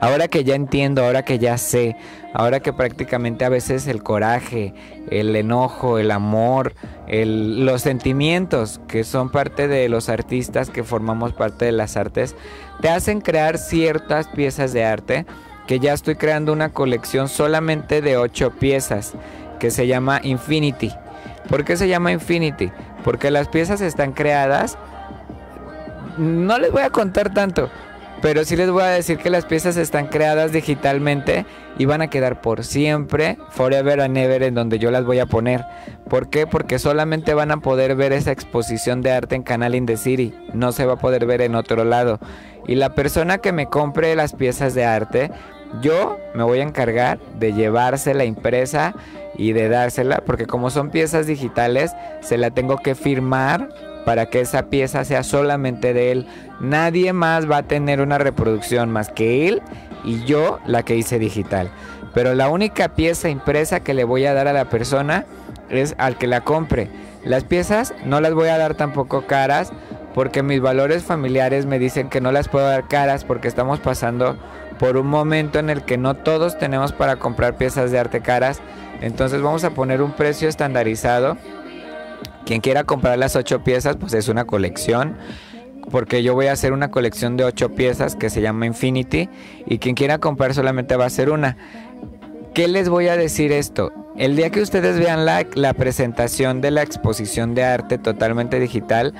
Ahora 0.02 0.26
que 0.26 0.42
ya 0.42 0.56
entiendo, 0.56 1.04
ahora 1.04 1.24
que 1.24 1.38
ya 1.38 1.56
sé, 1.58 1.94
ahora 2.34 2.58
que 2.58 2.72
prácticamente 2.72 3.44
a 3.44 3.48
veces 3.48 3.86
el 3.86 4.02
coraje, 4.02 4.74
el 5.12 5.36
enojo, 5.36 5.96
el 6.00 6.10
amor, 6.10 6.72
los 7.08 7.82
sentimientos 7.82 8.80
que 8.88 9.04
son 9.04 9.30
parte 9.30 9.68
de 9.68 9.88
los 9.88 10.08
artistas 10.08 10.70
que 10.70 10.82
formamos 10.82 11.34
parte 11.34 11.66
de 11.66 11.70
las 11.70 11.96
artes, 11.96 12.34
te 12.80 12.88
hacen 12.88 13.20
crear 13.20 13.58
ciertas 13.58 14.26
piezas 14.26 14.72
de 14.72 14.84
arte 14.84 15.24
que 15.68 15.78
ya 15.78 15.92
estoy 15.92 16.16
creando 16.16 16.52
una 16.52 16.70
colección 16.70 17.28
solamente 17.28 18.02
de 18.02 18.16
ocho 18.16 18.50
piezas 18.50 19.12
que 19.60 19.70
se 19.70 19.86
llama 19.86 20.18
Infinity. 20.24 20.90
¿Por 21.48 21.64
qué 21.64 21.76
se 21.76 21.86
llama 21.86 22.10
Infinity? 22.10 22.72
Porque 23.04 23.30
las 23.30 23.46
piezas 23.46 23.80
están 23.80 24.14
creadas. 24.14 24.76
No 26.18 26.58
les 26.58 26.72
voy 26.72 26.82
a 26.82 26.90
contar 26.90 27.32
tanto, 27.32 27.70
pero 28.22 28.44
sí 28.44 28.54
les 28.54 28.70
voy 28.70 28.84
a 28.84 28.86
decir 28.86 29.18
que 29.18 29.30
las 29.30 29.44
piezas 29.44 29.76
están 29.76 30.06
creadas 30.06 30.52
digitalmente 30.52 31.44
y 31.76 31.86
van 31.86 32.02
a 32.02 32.08
quedar 32.08 32.40
por 32.40 32.64
siempre, 32.64 33.36
forever 33.50 34.00
and 34.00 34.16
ever, 34.16 34.44
en 34.44 34.54
donde 34.54 34.78
yo 34.78 34.92
las 34.92 35.04
voy 35.04 35.18
a 35.18 35.26
poner. 35.26 35.64
¿Por 36.08 36.30
qué? 36.30 36.46
Porque 36.46 36.78
solamente 36.78 37.34
van 37.34 37.50
a 37.50 37.56
poder 37.56 37.96
ver 37.96 38.12
esa 38.12 38.30
exposición 38.30 39.02
de 39.02 39.10
arte 39.10 39.34
en 39.34 39.42
Canal 39.42 39.74
in 39.74 39.86
the 39.86 39.96
City. 39.96 40.32
No 40.54 40.70
se 40.70 40.86
va 40.86 40.94
a 40.94 40.98
poder 40.98 41.26
ver 41.26 41.42
en 41.42 41.56
otro 41.56 41.84
lado. 41.84 42.20
Y 42.68 42.76
la 42.76 42.94
persona 42.94 43.38
que 43.38 43.50
me 43.50 43.66
compre 43.66 44.14
las 44.14 44.34
piezas 44.34 44.72
de 44.74 44.84
arte, 44.84 45.32
yo 45.80 46.16
me 46.34 46.44
voy 46.44 46.60
a 46.60 46.64
encargar 46.64 47.18
de 47.40 47.52
llevársela 47.52 48.24
impresa 48.24 48.94
y 49.34 49.52
de 49.52 49.68
dársela, 49.68 50.22
porque 50.24 50.46
como 50.46 50.70
son 50.70 50.90
piezas 50.90 51.26
digitales, 51.26 51.90
se 52.20 52.38
la 52.38 52.50
tengo 52.50 52.76
que 52.76 52.94
firmar 52.94 53.68
para 54.04 54.26
que 54.26 54.40
esa 54.40 54.66
pieza 54.66 55.04
sea 55.04 55.22
solamente 55.22 55.94
de 55.94 56.12
él. 56.12 56.26
Nadie 56.60 57.12
más 57.12 57.50
va 57.50 57.58
a 57.58 57.62
tener 57.62 58.00
una 58.00 58.18
reproducción 58.18 58.90
más 58.90 59.10
que 59.10 59.48
él 59.48 59.62
y 60.04 60.24
yo 60.24 60.58
la 60.66 60.82
que 60.82 60.96
hice 60.96 61.18
digital. 61.18 61.70
Pero 62.14 62.34
la 62.34 62.48
única 62.48 62.94
pieza 62.94 63.28
impresa 63.28 63.80
que 63.80 63.94
le 63.94 64.04
voy 64.04 64.26
a 64.26 64.34
dar 64.34 64.48
a 64.48 64.52
la 64.52 64.66
persona 64.66 65.24
es 65.70 65.94
al 65.98 66.18
que 66.18 66.26
la 66.26 66.42
compre. 66.42 66.90
Las 67.24 67.44
piezas 67.44 67.94
no 68.04 68.20
las 68.20 68.34
voy 68.34 68.48
a 68.48 68.58
dar 68.58 68.74
tampoco 68.74 69.26
caras 69.26 69.72
porque 70.14 70.42
mis 70.42 70.60
valores 70.60 71.04
familiares 71.04 71.66
me 71.66 71.78
dicen 71.78 72.10
que 72.10 72.20
no 72.20 72.32
las 72.32 72.48
puedo 72.48 72.66
dar 72.66 72.88
caras 72.88 73.24
porque 73.24 73.48
estamos 73.48 73.80
pasando 73.80 74.36
por 74.78 74.96
un 74.96 75.06
momento 75.06 75.58
en 75.58 75.70
el 75.70 75.82
que 75.82 75.96
no 75.96 76.14
todos 76.14 76.58
tenemos 76.58 76.92
para 76.92 77.16
comprar 77.16 77.56
piezas 77.56 77.90
de 77.90 77.98
arte 77.98 78.20
caras. 78.20 78.60
Entonces 79.00 79.40
vamos 79.40 79.64
a 79.64 79.70
poner 79.70 80.02
un 80.02 80.12
precio 80.12 80.48
estandarizado 80.48 81.38
quien 82.44 82.60
quiera 82.60 82.84
comprar 82.84 83.18
las 83.18 83.36
ocho 83.36 83.62
piezas, 83.62 83.96
pues 83.96 84.14
es 84.14 84.28
una 84.28 84.44
colección. 84.44 85.16
Porque 85.90 86.22
yo 86.22 86.34
voy 86.34 86.46
a 86.46 86.52
hacer 86.52 86.72
una 86.72 86.90
colección 86.90 87.36
de 87.36 87.44
ocho 87.44 87.70
piezas 87.74 88.14
que 88.14 88.30
se 88.30 88.40
llama 88.40 88.66
Infinity. 88.66 89.28
Y 89.66 89.78
quien 89.78 89.94
quiera 89.94 90.18
comprar 90.18 90.54
solamente 90.54 90.96
va 90.96 91.06
a 91.06 91.10
ser 91.10 91.30
una. 91.30 91.56
¿Qué 92.54 92.68
les 92.68 92.88
voy 92.88 93.08
a 93.08 93.16
decir 93.16 93.50
esto? 93.50 93.92
El 94.16 94.36
día 94.36 94.50
que 94.50 94.60
ustedes 94.60 94.98
vean 94.98 95.24
la, 95.24 95.46
la 95.54 95.72
presentación 95.72 96.60
de 96.60 96.70
la 96.70 96.82
exposición 96.82 97.54
de 97.54 97.64
arte 97.64 97.96
totalmente 97.98 98.60
digital, 98.60 99.14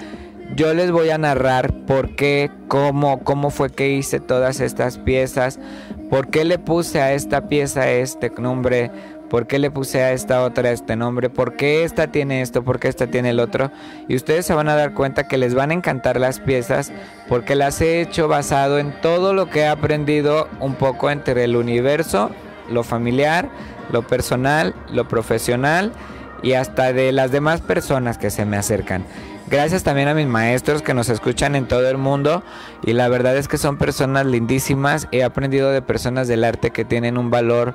yo 0.55 0.75
les 0.75 0.91
voy 0.91 1.09
a 1.09 1.17
narrar 1.17 1.73
por 1.87 2.15
qué, 2.15 2.51
cómo, 2.69 3.21
cómo 3.25 3.49
fue 3.51 3.71
que 3.71 3.89
hice 3.91 4.21
todas 4.21 4.61
estas 4.61 4.99
piezas, 4.99 5.59
por 6.11 6.29
qué 6.29 6.45
le 6.45 6.59
puse 6.59 7.01
a 7.01 7.15
esta 7.15 7.49
pieza 7.49 7.91
este 7.91 8.31
nombre, 8.39 8.91
¿Por 9.33 9.47
qué 9.47 9.59
le 9.59 9.71
puse 9.71 10.03
a 10.03 10.13
esta 10.13 10.43
otra 10.43 10.73
este 10.73 10.95
nombre? 10.95 11.31
¿Por 11.31 11.57
qué 11.57 11.85
esta 11.85 12.09
tiene 12.09 12.43
esto? 12.43 12.63
¿Por 12.63 12.79
qué 12.79 12.89
esta 12.89 13.07
tiene 13.07 13.31
el 13.31 13.41
otro? 13.41 13.71
Y 14.07 14.15
ustedes 14.15 14.45
se 14.45 14.53
van 14.53 14.69
a 14.69 14.75
dar 14.75 14.93
cuenta 14.93 15.27
que 15.27 15.39
les 15.39 15.55
van 15.55 15.71
a 15.71 15.73
encantar 15.73 16.21
las 16.21 16.39
piezas 16.39 16.93
porque 17.31 17.55
las 17.55 17.81
he 17.81 18.03
hecho 18.03 18.29
basado 18.29 18.79
en 18.79 18.93
todo 19.01 19.33
lo 19.33 19.49
que 19.49 19.61
he 19.61 19.67
aprendido 19.69 20.51
un 20.61 20.75
poco 20.75 21.11
entre 21.11 21.45
el 21.45 21.57
universo, 21.57 22.31
lo 22.69 22.83
familiar, 22.83 23.49
lo 23.91 24.07
personal, 24.07 24.75
lo 24.91 25.09
profesional 25.09 25.93
y 26.43 26.53
hasta 26.53 26.93
de 26.93 27.11
las 27.13 27.31
demás 27.31 27.63
personas 27.63 28.19
que 28.19 28.29
se 28.29 28.45
me 28.45 28.59
acercan. 28.59 29.03
Gracias 29.49 29.83
también 29.83 30.09
a 30.09 30.15
mis 30.15 30.27
maestros 30.27 30.83
que 30.83 30.93
nos 30.93 31.09
escuchan 31.09 31.57
en 31.57 31.69
todo 31.69 31.89
el 31.89 31.97
mundo 31.97 32.43
y 32.85 32.93
la 32.93 33.09
verdad 33.09 33.35
es 33.39 33.49
que 33.49 33.57
son 33.57 33.79
personas 33.79 34.27
lindísimas. 34.27 35.09
He 35.11 35.25
aprendido 35.25 35.71
de 35.71 35.81
personas 35.81 36.29
del 36.29 36.45
arte 36.45 36.71
que 36.71 36.85
tienen 36.85 37.17
un 37.17 37.31
valor 37.31 37.75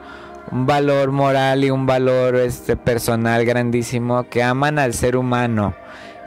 un 0.51 0.65
valor 0.65 1.11
moral 1.11 1.63
y 1.63 1.69
un 1.69 1.85
valor 1.85 2.35
este, 2.35 2.75
personal 2.77 3.45
grandísimo 3.45 4.23
que 4.29 4.43
aman 4.43 4.79
al 4.79 4.93
ser 4.93 5.17
humano. 5.17 5.73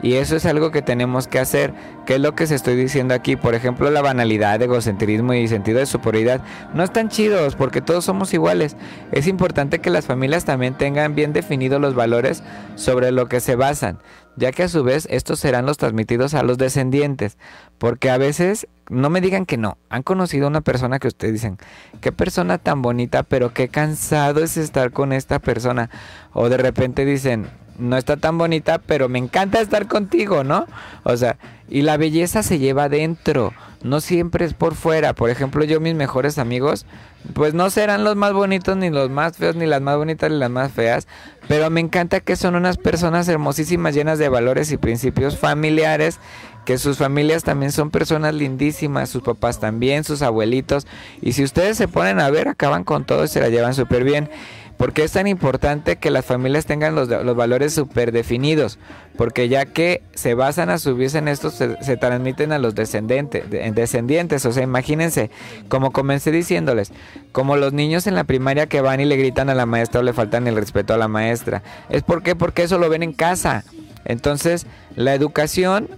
Y 0.02 0.14
eso 0.14 0.36
es 0.36 0.46
algo 0.46 0.70
que 0.70 0.80
tenemos 0.80 1.28
que 1.28 1.38
hacer, 1.38 1.74
que 2.06 2.14
es 2.14 2.20
lo 2.20 2.34
que 2.34 2.46
se 2.46 2.54
estoy 2.54 2.74
diciendo 2.74 3.12
aquí. 3.12 3.36
Por 3.36 3.54
ejemplo, 3.54 3.90
la 3.90 4.00
banalidad, 4.00 4.60
egocentrismo 4.62 5.34
y 5.34 5.46
sentido 5.46 5.78
de 5.78 5.86
superioridad 5.86 6.40
no 6.72 6.82
están 6.82 7.10
chidos 7.10 7.54
porque 7.54 7.82
todos 7.82 8.04
somos 8.04 8.32
iguales. 8.32 8.76
Es 9.12 9.26
importante 9.26 9.80
que 9.80 9.90
las 9.90 10.06
familias 10.06 10.46
también 10.46 10.74
tengan 10.74 11.14
bien 11.14 11.34
definidos 11.34 11.80
los 11.80 11.94
valores 11.94 12.42
sobre 12.76 13.12
lo 13.12 13.28
que 13.28 13.40
se 13.40 13.56
basan, 13.56 13.98
ya 14.36 14.52
que 14.52 14.64
a 14.64 14.68
su 14.68 14.84
vez 14.84 15.06
estos 15.10 15.40
serán 15.40 15.66
los 15.66 15.76
transmitidos 15.76 16.34
a 16.34 16.42
los 16.42 16.58
descendientes. 16.58 17.38
Porque 17.78 18.10
a 18.10 18.18
veces, 18.18 18.66
no 18.88 19.10
me 19.10 19.20
digan 19.20 19.46
que 19.46 19.56
no, 19.56 19.78
han 19.88 20.02
conocido 20.02 20.46
a 20.46 20.48
una 20.48 20.60
persona 20.60 20.98
que 20.98 21.08
ustedes 21.08 21.34
dicen, 21.34 21.58
qué 22.00 22.12
persona 22.12 22.58
tan 22.58 22.82
bonita, 22.82 23.22
pero 23.22 23.52
qué 23.52 23.68
cansado 23.68 24.42
es 24.42 24.56
estar 24.56 24.92
con 24.92 25.12
esta 25.12 25.38
persona. 25.38 25.90
O 26.32 26.48
de 26.48 26.56
repente 26.56 27.04
dicen, 27.04 27.48
no 27.78 27.96
está 27.96 28.16
tan 28.16 28.38
bonita, 28.38 28.78
pero 28.78 29.08
me 29.08 29.18
encanta 29.18 29.60
estar 29.60 29.88
contigo, 29.88 30.44
¿no? 30.44 30.66
O 31.02 31.16
sea, 31.16 31.38
y 31.68 31.82
la 31.82 31.96
belleza 31.96 32.42
se 32.42 32.58
lleva 32.58 32.88
dentro, 32.88 33.52
no 33.82 34.00
siempre 34.00 34.44
es 34.44 34.54
por 34.54 34.74
fuera. 34.74 35.14
Por 35.14 35.30
ejemplo, 35.30 35.64
yo 35.64 35.80
mis 35.80 35.94
mejores 35.94 36.38
amigos, 36.38 36.86
pues 37.34 37.54
no 37.54 37.70
serán 37.70 38.04
los 38.04 38.16
más 38.16 38.32
bonitos, 38.32 38.76
ni 38.76 38.90
los 38.90 39.10
más 39.10 39.36
feos, 39.36 39.56
ni 39.56 39.66
las 39.66 39.80
más 39.80 39.96
bonitas, 39.96 40.30
ni 40.30 40.38
las 40.38 40.50
más 40.50 40.72
feas, 40.72 41.06
pero 41.48 41.70
me 41.70 41.80
encanta 41.80 42.20
que 42.20 42.36
son 42.36 42.54
unas 42.54 42.76
personas 42.76 43.28
hermosísimas, 43.28 43.94
llenas 43.94 44.18
de 44.18 44.28
valores 44.28 44.70
y 44.72 44.76
principios 44.76 45.38
familiares, 45.38 46.18
que 46.64 46.78
sus 46.78 46.98
familias 46.98 47.42
también 47.42 47.72
son 47.72 47.90
personas 47.90 48.34
lindísimas, 48.34 49.08
sus 49.08 49.22
papás 49.22 49.60
también, 49.60 50.04
sus 50.04 50.22
abuelitos, 50.22 50.86
y 51.20 51.32
si 51.32 51.42
ustedes 51.42 51.76
se 51.76 51.88
ponen 51.88 52.20
a 52.20 52.30
ver, 52.30 52.48
acaban 52.48 52.84
con 52.84 53.04
todo 53.04 53.24
y 53.24 53.28
se 53.28 53.40
la 53.40 53.48
llevan 53.48 53.74
súper 53.74 54.04
bien. 54.04 54.30
¿Por 54.80 54.94
qué 54.94 55.04
es 55.04 55.12
tan 55.12 55.26
importante 55.26 55.96
que 55.96 56.08
las 56.08 56.24
familias 56.24 56.64
tengan 56.64 56.94
los, 56.94 57.06
los 57.06 57.36
valores 57.36 57.74
súper 57.74 58.12
definidos? 58.12 58.78
Porque 59.18 59.50
ya 59.50 59.66
que 59.66 60.00
se 60.14 60.32
basan 60.32 60.70
a 60.70 60.78
subirse 60.78 61.18
en 61.18 61.28
estos, 61.28 61.52
se, 61.52 61.96
transmiten 61.98 62.50
a 62.50 62.58
los 62.58 62.74
descendientes, 62.74 63.44
descendientes. 63.50 64.46
O 64.46 64.52
sea, 64.52 64.62
imagínense, 64.62 65.30
como 65.68 65.90
comencé 65.90 66.30
diciéndoles, 66.30 66.92
como 67.30 67.58
los 67.58 67.74
niños 67.74 68.06
en 68.06 68.14
la 68.14 68.24
primaria 68.24 68.68
que 68.68 68.80
van 68.80 69.00
y 69.00 69.04
le 69.04 69.18
gritan 69.18 69.50
a 69.50 69.54
la 69.54 69.66
maestra 69.66 70.00
o 70.00 70.02
le 70.02 70.14
faltan 70.14 70.46
el 70.46 70.56
respeto 70.56 70.94
a 70.94 70.96
la 70.96 71.08
maestra. 71.08 71.62
¿Es 71.90 72.02
por 72.02 72.22
qué? 72.22 72.34
Porque 72.34 72.62
eso 72.62 72.78
lo 72.78 72.88
ven 72.88 73.02
en 73.02 73.12
casa. 73.12 73.64
Entonces, 74.06 74.66
la 74.96 75.12
educación 75.12 75.90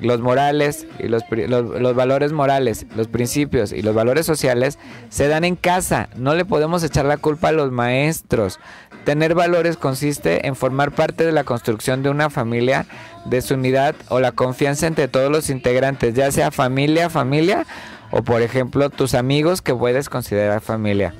los 0.00 0.20
morales 0.20 0.86
y 0.98 1.08
los, 1.08 1.22
los, 1.30 1.94
valores 1.94 2.32
morales, 2.32 2.86
los 2.96 3.08
principios 3.08 3.72
y 3.72 3.82
los 3.82 3.94
valores 3.94 4.26
sociales 4.26 4.78
se 5.08 5.28
dan 5.28 5.44
en 5.44 5.56
casa. 5.56 6.08
No 6.16 6.34
le 6.34 6.44
podemos 6.44 6.82
echar 6.82 7.04
la 7.04 7.16
culpa 7.16 7.48
a 7.48 7.52
los 7.52 7.70
maestros. 7.70 8.58
Tener 9.04 9.34
valores 9.34 9.76
consiste 9.76 10.46
en 10.46 10.56
formar 10.56 10.92
parte 10.92 11.24
de 11.24 11.32
la 11.32 11.44
construcción 11.44 12.02
de 12.02 12.10
una 12.10 12.30
familia, 12.30 12.86
de 13.26 13.42
su 13.42 13.54
unidad 13.54 13.94
o 14.08 14.20
la 14.20 14.32
confianza 14.32 14.86
entre 14.86 15.08
todos 15.08 15.30
los 15.30 15.50
integrantes, 15.50 16.14
ya 16.14 16.30
sea 16.32 16.50
familia, 16.50 17.10
familia 17.10 17.66
o 18.10 18.22
por 18.22 18.42
ejemplo 18.42 18.90
tus 18.90 19.14
amigos 19.14 19.62
que 19.62 19.74
puedes 19.74 20.08
considerar 20.08 20.60
familia. 20.60 21.14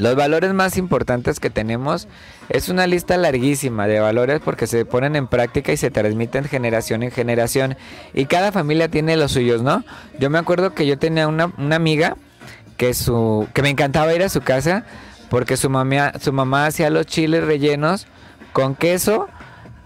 Los 0.00 0.16
valores 0.16 0.54
más 0.54 0.78
importantes 0.78 1.40
que 1.40 1.50
tenemos 1.50 2.08
es 2.48 2.70
una 2.70 2.86
lista 2.86 3.18
larguísima 3.18 3.86
de 3.86 4.00
valores 4.00 4.40
porque 4.42 4.66
se 4.66 4.86
ponen 4.86 5.14
en 5.14 5.26
práctica 5.26 5.72
y 5.72 5.76
se 5.76 5.90
transmiten 5.90 6.44
generación 6.44 7.02
en 7.02 7.10
generación. 7.10 7.76
Y 8.14 8.24
cada 8.24 8.50
familia 8.50 8.88
tiene 8.88 9.18
los 9.18 9.32
suyos, 9.32 9.62
¿no? 9.62 9.84
Yo 10.18 10.30
me 10.30 10.38
acuerdo 10.38 10.72
que 10.72 10.86
yo 10.86 10.98
tenía 10.98 11.28
una, 11.28 11.52
amiga 11.70 12.16
que, 12.78 12.94
su, 12.94 13.46
que 13.52 13.60
me 13.60 13.68
encantaba 13.68 14.14
ir 14.14 14.22
a 14.22 14.30
su 14.30 14.40
casa 14.40 14.86
porque 15.28 15.58
su 15.58 15.68
mamá, 15.68 16.14
su 16.18 16.32
mamá 16.32 16.64
hacía 16.64 16.88
los 16.88 17.04
chiles 17.04 17.44
rellenos 17.44 18.06
con 18.54 18.76
queso 18.76 19.28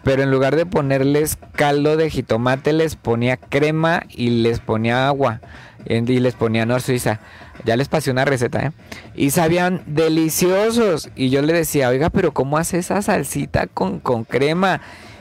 pero 0.04 0.22
en 0.22 0.30
lugar 0.30 0.54
de 0.54 0.66
ponerles 0.66 1.38
caldo 1.56 1.96
de 1.96 2.10
jitomate 2.10 2.72
les 2.74 2.94
ponía 2.94 3.38
crema 3.38 4.02
y 4.10 4.28
les 4.42 4.60
ponía 4.60 5.08
agua 5.08 5.40
y 5.86 6.00
les 6.20 6.34
ponía 6.34 6.66
nor 6.66 6.82
suiza. 6.82 7.20
Ya 7.64 7.76
les 7.76 7.88
pasé 7.88 8.10
una 8.10 8.24
receta, 8.24 8.66
¿eh? 8.66 8.72
Y 9.14 9.30
sabían 9.30 9.82
deliciosos. 9.86 11.10
Y 11.14 11.30
yo 11.30 11.40
le 11.42 11.52
decía, 11.52 11.88
oiga, 11.88 12.10
pero 12.10 12.32
¿cómo 12.32 12.58
hace 12.58 12.78
esa 12.78 13.00
salsita 13.00 13.66
con, 13.66 14.00
con 14.00 14.24
crema? 14.24 14.80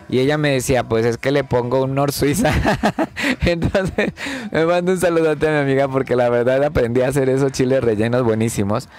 Y 0.09 0.19
ella 0.19 0.37
me 0.37 0.51
decía, 0.51 0.83
pues 0.83 1.05
es 1.05 1.17
que 1.17 1.31
le 1.31 1.43
pongo 1.43 1.83
un 1.83 1.95
Nor 1.95 2.11
Suiza. 2.11 2.51
Entonces 3.45 4.13
me 4.51 4.65
mando 4.65 4.91
un 4.91 4.99
saludote 4.99 5.47
a 5.47 5.51
mi 5.51 5.57
amiga 5.57 5.87
porque 5.87 6.15
la 6.15 6.29
verdad 6.29 6.63
aprendí 6.63 7.01
a 7.01 7.07
hacer 7.07 7.29
esos 7.29 7.51
chiles 7.51 7.83
rellenos 7.83 8.23
buenísimos. 8.23 8.89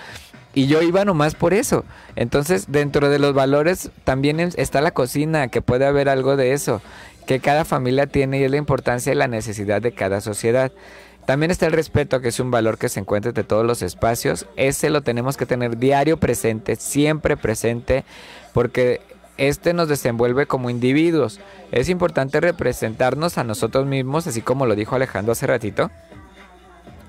Y 0.55 0.67
yo 0.67 0.83
iba 0.83 1.05
nomás 1.05 1.35
por 1.35 1.53
eso. 1.53 1.85
Entonces, 2.15 2.67
dentro 2.69 3.11
de 3.11 3.19
los 3.19 3.35
valores 3.35 3.91
también 4.05 4.39
está 4.39 4.81
la 4.81 4.93
cocina, 4.93 5.49
que 5.49 5.63
puede 5.63 5.85
haber 5.85 6.09
algo 6.09 6.37
de 6.37 6.53
eso, 6.53 6.81
que 7.27 7.41
cada 7.41 7.65
familia 7.65 8.07
tiene 8.07 8.39
y 8.39 8.45
es 8.45 8.51
la 8.51 8.57
importancia 8.57 9.13
y 9.13 9.17
la 9.17 9.27
necesidad 9.27 9.83
de 9.83 9.93
cada 9.93 10.21
sociedad. 10.21 10.71
También 11.27 11.51
está 11.51 11.67
el 11.67 11.73
respeto, 11.73 12.21
que 12.21 12.29
es 12.29 12.39
un 12.39 12.51
valor 12.51 12.77
que 12.77 12.89
se 12.89 13.01
encuentra 13.01 13.33
de 13.33 13.45
todos 13.45 13.65
los 13.65 13.81
espacios. 13.81 14.47
Ese 14.57 14.91
lo 14.91 15.03
tenemos 15.03 15.37
que 15.37 15.47
tener 15.47 15.79
diario 15.79 16.19
presente, 16.19 16.77
siempre 16.77 17.37
presente, 17.37 18.05
porque 18.53 19.01
este 19.39 19.73
nos 19.73 19.89
desenvuelve 19.89 20.47
como 20.47 20.69
individuos. 20.69 21.41
Es 21.73 21.89
importante 21.89 22.41
representarnos 22.41 23.39
a 23.39 23.45
nosotros 23.45 23.87
mismos, 23.87 24.27
así 24.27 24.43
como 24.43 24.67
lo 24.67 24.75
dijo 24.75 24.97
Alejandro 24.97 25.33
hace 25.33 25.47
ratito, 25.47 25.91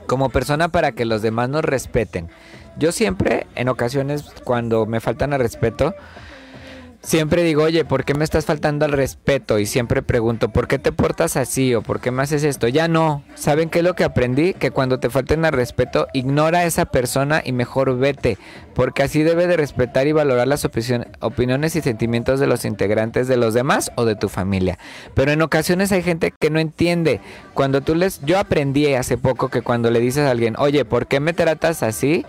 como 0.08 0.30
persona 0.30 0.70
para 0.70 0.94
que 0.94 1.06
los 1.06 1.22
demás 1.22 1.50
nos 1.50 1.66
respeten. 1.66 2.30
Yo 2.78 2.92
siempre, 2.92 3.48
en 3.56 3.70
ocasiones, 3.70 4.24
cuando 4.44 4.86
me 4.86 5.02
faltan 5.02 5.34
al 5.34 5.40
respeto, 5.40 5.94
siempre 7.06 7.44
digo, 7.44 7.64
oye, 7.64 7.86
¿por 7.86 8.04
qué 8.04 8.14
me 8.14 8.24
estás 8.24 8.46
faltando 8.46 8.84
al 8.84 8.92
respeto? 8.92 9.60
Y 9.60 9.66
siempre 9.66 10.02
pregunto, 10.02 10.50
¿por 10.50 10.68
qué 10.68 10.80
te 10.80 10.92
portas 10.92 11.38
así 11.38 11.74
o 11.76 11.82
por 11.82 12.02
qué 12.02 12.12
me 12.12 12.24
haces 12.24 12.44
esto? 12.44 12.68
Ya 12.68 12.88
no. 12.88 13.24
¿Saben 13.36 13.70
qué 13.70 13.80
es 13.80 13.86
lo 13.86 13.94
que 13.94 14.04
aprendí? 14.04 14.54
Que 14.54 14.72
cuando 14.72 15.00
te 15.00 15.10
falten 15.10 15.46
al 15.46 15.54
respeto, 15.54 16.08
ignora 16.14 16.60
a 16.60 16.66
esa 16.66 16.86
persona 16.86 17.42
y 17.46 17.52
mejor 17.52 17.98
vete, 17.98 18.38
porque 18.74 19.04
así 19.04 19.24
debe 19.24 19.48
de 19.48 19.56
respetar 19.56 20.08
y 20.08 20.12
valorar 20.12 20.48
las 20.48 20.66
opiniones 20.66 21.76
y 21.76 21.82
sentimientos 21.82 22.40
de 22.40 22.48
los 22.48 22.66
integrantes 22.66 23.28
de 23.28 23.38
los 23.38 23.54
demás 23.54 23.92
o 23.96 24.06
de 24.06 24.16
tu 24.16 24.28
familia. 24.28 24.80
Pero 25.14 25.32
en 25.32 25.42
ocasiones 25.42 25.92
hay 25.92 26.02
gente 26.02 26.34
que 26.38 26.50
no 26.50 26.60
entiende. 26.60 27.22
Cuando 27.54 27.82
tú 27.82 27.96
les... 27.96 28.22
Yo 28.26 28.40
aprendí 28.40 28.94
hace 28.94 29.18
poco 29.18 29.50
que 29.50 29.62
cuando 29.62 29.92
le 29.92 30.00
dices 30.00 30.26
a 30.26 30.32
alguien, 30.32 30.56
oye, 30.58 30.86
¿por 30.86 31.08
qué 31.08 31.20
me 31.20 31.34
tratas 31.34 31.84
así? 31.84 32.26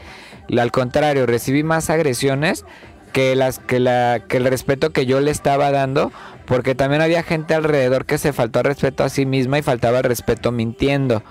Al 0.56 0.70
contrario, 0.70 1.26
recibí 1.26 1.62
más 1.64 1.90
agresiones 1.90 2.64
que 3.12 3.36
las 3.36 3.58
que 3.58 3.80
la 3.80 4.20
que 4.26 4.36
el 4.36 4.44
respeto 4.44 4.90
que 4.90 5.06
yo 5.06 5.20
le 5.20 5.30
estaba 5.30 5.70
dando 5.70 6.12
porque 6.46 6.74
también 6.74 7.02
había 7.02 7.22
gente 7.22 7.54
alrededor 7.54 8.06
que 8.06 8.18
se 8.18 8.32
faltó 8.32 8.60
al 8.60 8.66
respeto 8.66 9.04
a 9.04 9.08
sí 9.08 9.26
misma 9.26 9.58
y 9.58 9.62
faltaba 9.62 10.02
respeto 10.02 10.52
mintiendo 10.52 11.22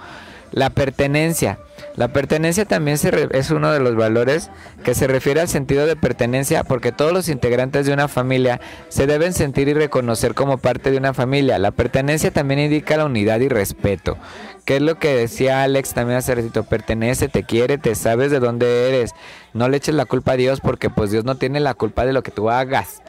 la 0.52 0.70
pertenencia 0.70 1.60
la 1.96 2.10
pertenencia 2.10 2.66
también 2.66 2.98
es 3.32 3.52
uno 3.52 3.72
de 3.72 3.80
los 3.80 3.96
valores 3.96 4.50
que 4.84 4.94
se 4.94 5.08
refiere 5.08 5.40
al 5.40 5.48
sentido 5.48 5.86
de 5.86 5.96
pertenencia 5.96 6.64
porque 6.66 6.92
todos 6.92 7.14
los 7.14 7.30
integrantes 7.30 7.86
de 7.86 7.94
una 7.94 8.10
familia 8.10 8.60
se 8.90 9.08
deben 9.08 9.34
sentir 9.34 9.70
y 9.70 9.74
reconocer 9.74 10.34
como 10.34 10.58
parte 10.58 10.92
de 10.92 10.98
una 10.98 11.14
familia. 11.14 11.58
La 11.58 11.72
pertenencia 11.72 12.32
también 12.32 12.60
indica 12.60 12.98
la 12.98 13.06
unidad 13.06 13.40
y 13.40 13.48
respeto. 13.48 14.18
¿Qué 14.66 14.77
es 14.77 14.82
lo 14.82 14.98
que 14.98 15.16
decía 15.16 15.61
Alex 15.61 15.94
también 15.94 16.18
hace 16.18 16.34
ratito? 16.34 16.64
Pertenece, 16.64 17.27
te 17.27 17.44
quiere, 17.44 17.77
te 17.77 17.94
sabes 17.94 18.32
de 18.32 18.40
dónde 18.40 18.90
eres. 18.90 19.11
No 19.53 19.69
le 19.69 19.77
eches 19.77 19.94
la 19.94 20.06
culpa 20.06 20.32
a 20.32 20.38
Dios 20.38 20.60
porque 20.60 20.90
pues 20.90 21.11
Dios 21.11 21.24
no 21.24 21.35
tiene 21.35 21.60
la 21.60 21.76
culpa 21.76 22.03
de 22.03 22.14
lo 22.14 22.24
que 22.24 22.32
tú 22.32 22.50
hagas. 22.50 23.03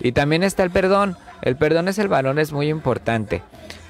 Y 0.00 0.12
también 0.12 0.42
está 0.42 0.62
el 0.62 0.70
perdón. 0.70 1.18
El 1.42 1.56
perdón 1.56 1.88
es 1.88 1.98
el 1.98 2.08
valor, 2.08 2.38
es 2.38 2.52
muy 2.52 2.70
importante. 2.70 3.42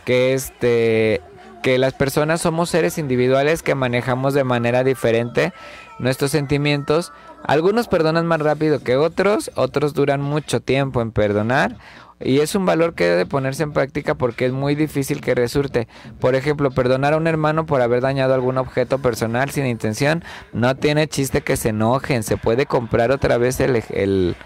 Que 0.05 0.35
este 0.35 1.21
que 1.63 1.79
las 1.79 1.95
personas 1.95 2.41
somos 2.41 2.71
seres 2.71 2.99
individuales 2.99 3.63
que 3.63 3.77
manejamos 3.77 4.35
de 4.35 4.43
manera 4.43 4.83
diferente 4.83 5.53
nuestros 6.01 6.33
sentimientos. 6.33 7.13
Algunos 7.45 7.87
perdonan 7.87 8.27
más 8.27 8.41
rápido 8.41 8.81
que 8.81 8.97
otros, 8.97 9.53
otros 9.55 9.95
duran 9.95 10.21
mucho 10.21 10.61
tiempo 10.61 11.01
en 11.01 11.13
perdonar. 11.13 11.77
Y 12.25 12.41
es 12.41 12.55
un 12.55 12.67
valor 12.67 12.95
que 12.95 13.05
debe 13.05 13.27
ponerse 13.27 13.63
en 13.63 13.73
práctica 13.73 14.15
porque 14.15 14.47
es 14.47 14.53
muy 14.53 14.75
difícil 14.75 15.21
que 15.21 15.35
resulte. 15.35 15.89
Por 16.21 16.35
ejemplo, 16.35 16.71
perdonar 16.71 17.15
a 17.15 17.17
un 17.17 17.27
hermano 17.27 17.67
por 17.67 17.83
haber 17.83 18.01
dañado 18.01 18.35
algún 18.35 18.59
objeto 18.59 18.99
personal 18.99 19.51
sin 19.51 19.67
intención, 19.67 20.25
no 20.53 20.77
tiene 20.77 21.09
chiste 21.09 21.43
que 21.43 21.57
se 21.57 21.71
enojen, 21.71 22.23
se 22.23 22.37
puede 22.37 22.67
comprar 22.67 23.11
otra 23.11 23.39
vez 23.39 23.61
el, 23.61 23.83
el, 23.91 24.37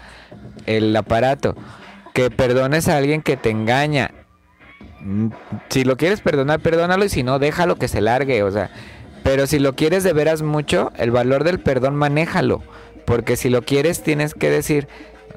el 0.65 0.95
aparato. 0.95 1.55
Que 2.13 2.31
perdones 2.31 2.87
a 2.87 2.97
alguien 2.97 3.21
que 3.21 3.37
te 3.37 3.51
engaña, 3.51 4.11
Mm, 4.99 5.29
si 5.69 5.83
lo 5.83 5.95
quieres 5.95 6.21
perdonar, 6.21 6.59
perdónalo 6.59 7.05
y 7.05 7.09
si 7.09 7.23
no, 7.23 7.39
déjalo 7.39 7.75
que 7.75 7.87
se 7.87 8.01
largue, 8.01 8.43
o 8.43 8.51
sea, 8.51 8.71
pero 9.23 9.47
si 9.47 9.59
lo 9.59 9.73
quieres 9.75 10.03
de 10.03 10.13
veras 10.13 10.41
mucho, 10.41 10.91
el 10.97 11.11
valor 11.11 11.43
del 11.43 11.59
perdón 11.59 11.95
manéjalo, 11.95 12.63
porque 13.05 13.35
si 13.35 13.49
lo 13.49 13.61
quieres 13.61 14.01
tienes 14.03 14.33
que 14.33 14.49
decir, 14.49 14.87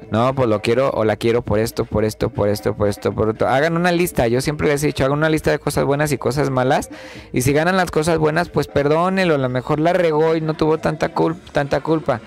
no, 0.09 0.33
pues 0.35 0.49
lo 0.49 0.61
quiero 0.61 0.89
o 0.91 1.05
la 1.05 1.15
quiero 1.15 1.41
por 1.41 1.59
esto, 1.59 1.85
por 1.85 2.03
esto, 2.03 2.29
por 2.29 2.49
esto, 2.49 2.75
por 2.75 2.87
esto, 2.87 3.13
por 3.13 3.29
esto. 3.29 3.47
Hagan 3.47 3.77
una 3.77 3.91
lista, 3.91 4.27
yo 4.27 4.41
siempre 4.41 4.67
les 4.67 4.83
he 4.83 4.87
dicho, 4.87 5.05
hagan 5.05 5.17
una 5.17 5.29
lista 5.29 5.51
de 5.51 5.59
cosas 5.59 5.85
buenas 5.85 6.11
y 6.11 6.17
cosas 6.17 6.49
malas, 6.49 6.89
y 7.31 7.41
si 7.41 7.53
ganan 7.53 7.77
las 7.77 7.91
cosas 7.91 8.17
buenas, 8.17 8.49
pues 8.49 8.67
perdónelo, 8.67 9.35
a 9.35 9.37
lo 9.37 9.49
mejor 9.49 9.79
la 9.79 9.93
regó 9.93 10.35
y 10.35 10.41
no 10.41 10.53
tuvo 10.53 10.79
tanta, 10.79 11.11
tanta 11.51 11.81
culpa. 11.81 12.21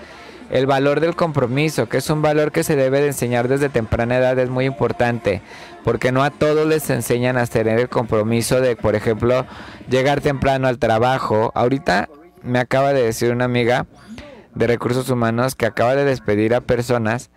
El 0.51 0.67
valor 0.67 0.99
del 0.99 1.15
compromiso, 1.15 1.89
que 1.89 1.97
es 1.97 2.09
un 2.09 2.21
valor 2.21 2.51
que 2.51 2.63
se 2.63 2.75
debe 2.75 3.01
de 3.01 3.07
enseñar 3.07 3.47
desde 3.47 3.69
temprana 3.69 4.17
edad, 4.17 4.37
es 4.37 4.49
muy 4.49 4.65
importante, 4.65 5.41
porque 5.83 6.11
no 6.11 6.23
a 6.23 6.29
todos 6.29 6.67
les 6.67 6.89
enseñan 6.89 7.37
a 7.37 7.47
tener 7.47 7.79
el 7.79 7.89
compromiso 7.89 8.61
de, 8.61 8.75
por 8.75 8.95
ejemplo, 8.95 9.45
llegar 9.89 10.21
temprano 10.21 10.67
al 10.67 10.77
trabajo. 10.77 11.51
Ahorita 11.55 12.09
me 12.43 12.59
acaba 12.59 12.93
de 12.93 13.03
decir 13.03 13.31
una 13.31 13.45
amiga 13.45 13.87
de 14.53 14.67
recursos 14.67 15.09
humanos 15.09 15.55
que 15.55 15.65
acaba 15.65 15.95
de 15.95 16.05
despedir 16.05 16.53
a 16.53 16.61
personas 16.61 17.31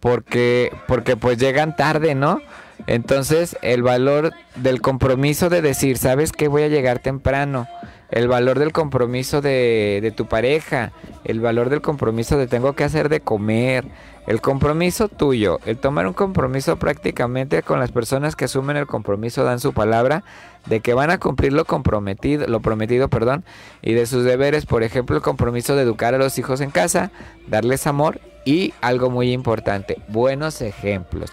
porque 0.00 0.72
porque 0.86 1.16
pues 1.16 1.38
llegan 1.38 1.76
tarde, 1.76 2.14
¿no? 2.14 2.40
Entonces, 2.86 3.56
el 3.62 3.82
valor 3.82 4.32
del 4.56 4.80
compromiso 4.80 5.48
de 5.50 5.62
decir, 5.62 5.98
¿sabes 5.98 6.32
qué? 6.32 6.48
Voy 6.48 6.62
a 6.62 6.68
llegar 6.68 7.00
temprano. 7.00 7.66
El 8.10 8.28
valor 8.28 8.58
del 8.58 8.72
compromiso 8.72 9.42
de, 9.42 9.98
de, 10.00 10.10
tu 10.12 10.26
pareja, 10.26 10.92
el 11.24 11.40
valor 11.40 11.68
del 11.68 11.82
compromiso 11.82 12.38
de 12.38 12.46
tengo 12.46 12.72
que 12.72 12.84
hacer 12.84 13.10
de 13.10 13.20
comer, 13.20 13.84
el 14.26 14.40
compromiso 14.40 15.08
tuyo, 15.08 15.60
el 15.66 15.76
tomar 15.76 16.06
un 16.06 16.14
compromiso 16.14 16.78
prácticamente 16.78 17.62
con 17.62 17.80
las 17.80 17.92
personas 17.92 18.34
que 18.34 18.46
asumen 18.46 18.78
el 18.78 18.86
compromiso 18.86 19.44
dan 19.44 19.60
su 19.60 19.74
palabra 19.74 20.24
de 20.64 20.80
que 20.80 20.94
van 20.94 21.10
a 21.10 21.18
cumplir 21.18 21.52
lo 21.52 21.66
comprometido, 21.66 22.46
lo 22.46 22.60
prometido, 22.60 23.08
perdón, 23.08 23.44
y 23.82 23.92
de 23.92 24.06
sus 24.06 24.24
deberes, 24.24 24.64
por 24.64 24.82
ejemplo, 24.82 25.16
el 25.16 25.22
compromiso 25.22 25.76
de 25.76 25.82
educar 25.82 26.14
a 26.14 26.18
los 26.18 26.38
hijos 26.38 26.62
en 26.62 26.70
casa, 26.70 27.10
darles 27.46 27.86
amor 27.86 28.20
y 28.48 28.72
algo 28.80 29.10
muy 29.10 29.32
importante, 29.32 30.00
buenos 30.08 30.62
ejemplos. 30.62 31.30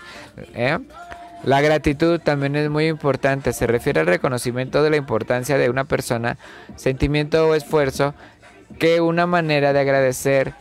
¿eh? 0.53 0.77
La 1.45 1.61
gratitud 1.61 2.19
también 2.19 2.58
es 2.58 2.69
muy 2.69 2.88
importante, 2.88 3.53
se 3.53 3.68
refiere 3.68 4.02
al 4.02 4.08
reconocimiento 4.08 4.84
de 4.84 4.90
la 4.90 4.98
importancia 4.98 5.58
de 5.58 5.69
una 5.69 5.85
persona, 5.85 6.38
sentimiento 6.76 7.48
o 7.48 7.56
esfuerzo, 7.56 8.16
que 8.80 9.00
una 9.00 9.27
manera 9.27 9.72
de 9.72 9.80
agradecer 9.80 10.56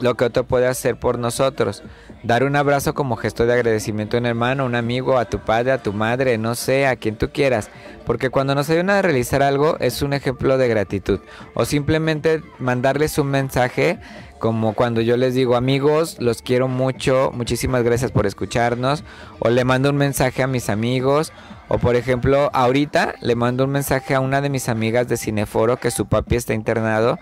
lo 0.00 0.14
que 0.14 0.26
otro 0.26 0.44
puede 0.44 0.68
hacer 0.68 0.94
por 0.94 1.18
nosotros. 1.18 1.82
Dar 2.22 2.44
un 2.44 2.54
abrazo 2.54 2.94
como 2.94 3.16
gesto 3.16 3.46
de 3.46 3.54
agradecimiento 3.54 4.16
a 4.16 4.20
un 4.20 4.26
hermano, 4.26 4.62
a 4.62 4.66
un 4.66 4.76
amigo, 4.76 5.18
a 5.18 5.24
tu 5.24 5.40
padre, 5.40 5.72
a 5.72 5.82
tu 5.82 5.92
madre, 5.92 6.38
no 6.38 6.54
sé, 6.54 6.86
a 6.86 6.94
quien 6.94 7.16
tú 7.16 7.30
quieras. 7.30 7.68
Porque 8.04 8.30
cuando 8.30 8.54
nos 8.54 8.70
ayudan 8.70 8.90
a 8.90 9.02
realizar 9.02 9.42
algo 9.42 9.76
es 9.80 10.02
un 10.02 10.12
ejemplo 10.12 10.56
de 10.56 10.68
gratitud. 10.68 11.18
O 11.54 11.64
simplemente 11.64 12.42
mandarles 12.60 13.18
un 13.18 13.28
mensaje 13.28 13.98
como 14.46 14.74
cuando 14.74 15.00
yo 15.00 15.16
les 15.16 15.34
digo 15.34 15.56
amigos, 15.56 16.18
los 16.20 16.40
quiero 16.40 16.68
mucho, 16.68 17.32
muchísimas 17.34 17.82
gracias 17.82 18.12
por 18.12 18.26
escucharnos, 18.26 19.02
o 19.40 19.48
le 19.48 19.64
mando 19.64 19.90
un 19.90 19.96
mensaje 19.96 20.40
a 20.40 20.46
mis 20.46 20.70
amigos, 20.70 21.32
o 21.66 21.78
por 21.78 21.96
ejemplo, 21.96 22.48
ahorita 22.52 23.16
le 23.20 23.34
mando 23.34 23.64
un 23.64 23.70
mensaje 23.70 24.14
a 24.14 24.20
una 24.20 24.40
de 24.40 24.48
mis 24.48 24.68
amigas 24.68 25.08
de 25.08 25.16
Cineforo 25.16 25.78
que 25.78 25.90
su 25.90 26.06
papi 26.06 26.36
está 26.36 26.54
internado 26.54 27.18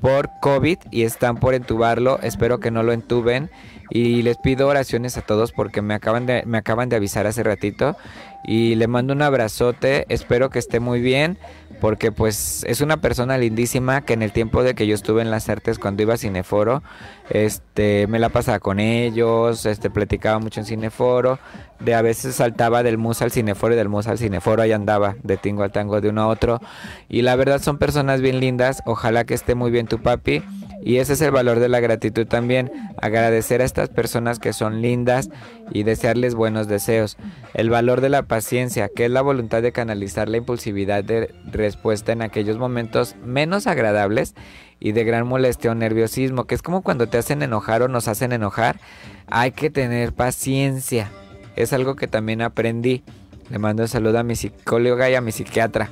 por 0.00 0.30
COVID 0.40 0.78
y 0.92 1.02
están 1.02 1.38
por 1.38 1.54
entubarlo, 1.54 2.20
espero 2.22 2.60
que 2.60 2.70
no 2.70 2.84
lo 2.84 2.92
entuben 2.92 3.50
y 3.90 4.22
les 4.22 4.36
pido 4.38 4.68
oraciones 4.68 5.16
a 5.16 5.22
todos 5.22 5.52
porque 5.52 5.82
me 5.82 5.94
acaban 5.94 6.26
de 6.26 6.42
me 6.46 6.58
acaban 6.58 6.88
de 6.88 6.96
avisar 6.96 7.26
hace 7.26 7.42
ratito. 7.42 7.96
Y 8.44 8.76
le 8.76 8.86
mando 8.86 9.12
un 9.12 9.22
abrazote, 9.22 10.06
espero 10.08 10.48
que 10.48 10.60
esté 10.60 10.78
muy 10.78 11.00
bien 11.00 11.38
porque 11.80 12.12
pues 12.12 12.64
es 12.66 12.80
una 12.80 12.98
persona 12.98 13.38
lindísima 13.38 14.02
que 14.02 14.12
en 14.12 14.22
el 14.22 14.32
tiempo 14.32 14.62
de 14.62 14.74
que 14.74 14.86
yo 14.86 14.94
estuve 14.94 15.22
en 15.22 15.30
las 15.30 15.48
artes 15.48 15.78
cuando 15.78 16.02
iba 16.02 16.14
a 16.14 16.16
Cineforo, 16.16 16.82
este 17.30 18.06
me 18.06 18.18
la 18.18 18.28
pasaba 18.30 18.58
con 18.58 18.80
ellos, 18.80 19.66
este 19.66 19.90
platicaba 19.90 20.38
mucho 20.38 20.60
en 20.60 20.66
Cineforo, 20.66 21.38
de 21.80 21.94
a 21.94 22.02
veces 22.02 22.36
saltaba 22.36 22.82
del 22.82 22.98
mus 22.98 23.22
al 23.22 23.30
Cineforo 23.30 23.74
y 23.74 23.76
del 23.76 23.88
mus 23.88 24.06
al 24.06 24.18
Cineforo, 24.18 24.62
ahí 24.62 24.72
andaba 24.72 25.16
de 25.22 25.36
tingo 25.36 25.62
al 25.62 25.72
tango 25.72 26.00
de 26.00 26.08
uno 26.08 26.22
a 26.22 26.26
otro. 26.28 26.60
Y 27.08 27.22
la 27.22 27.36
verdad 27.36 27.60
son 27.60 27.78
personas 27.78 28.20
bien 28.20 28.40
lindas, 28.40 28.82
ojalá 28.86 29.24
que 29.24 29.34
esté 29.34 29.54
muy 29.54 29.70
bien 29.70 29.86
tu 29.86 29.98
papi 29.98 30.42
Y 30.82 30.98
ese 30.98 31.14
es 31.14 31.20
el 31.20 31.30
valor 31.30 31.58
de 31.58 31.68
la 31.68 31.80
gratitud 31.80 32.26
también, 32.26 32.70
agradecer 33.00 33.60
a 33.60 33.64
estas 33.64 33.88
personas 33.88 34.38
que 34.38 34.52
son 34.52 34.80
lindas 34.80 35.28
y 35.70 35.82
desearles 35.82 36.34
buenos 36.34 36.68
deseos. 36.68 37.16
El 37.54 37.70
valor 37.70 38.00
de 38.00 38.08
la 38.08 38.22
paciencia, 38.22 38.88
que 38.94 39.06
es 39.06 39.10
la 39.10 39.22
voluntad 39.22 39.62
de 39.62 39.72
canalizar 39.72 40.28
la 40.28 40.36
impulsividad 40.36 41.04
de 41.04 41.34
respuesta 41.50 42.12
en 42.12 42.22
aquellos 42.22 42.58
momentos 42.58 43.16
menos 43.24 43.66
agradables 43.66 44.34
y 44.80 44.92
de 44.92 45.04
gran 45.04 45.26
molestia 45.26 45.72
o 45.72 45.74
nerviosismo, 45.74 46.44
que 46.44 46.54
es 46.54 46.62
como 46.62 46.82
cuando 46.82 47.08
te 47.08 47.18
hacen 47.18 47.42
enojar 47.42 47.82
o 47.82 47.88
nos 47.88 48.08
hacen 48.08 48.32
enojar. 48.32 48.78
Hay 49.26 49.52
que 49.52 49.70
tener 49.70 50.12
paciencia. 50.12 51.10
Es 51.56 51.72
algo 51.72 51.96
que 51.96 52.06
también 52.06 52.40
aprendí. 52.40 53.02
Le 53.50 53.58
mando 53.58 53.82
un 53.82 53.88
saludo 53.88 54.18
a 54.18 54.22
mi 54.22 54.36
psicóloga 54.36 55.10
y 55.10 55.14
a 55.14 55.20
mi 55.20 55.32
psiquiatra. 55.32 55.90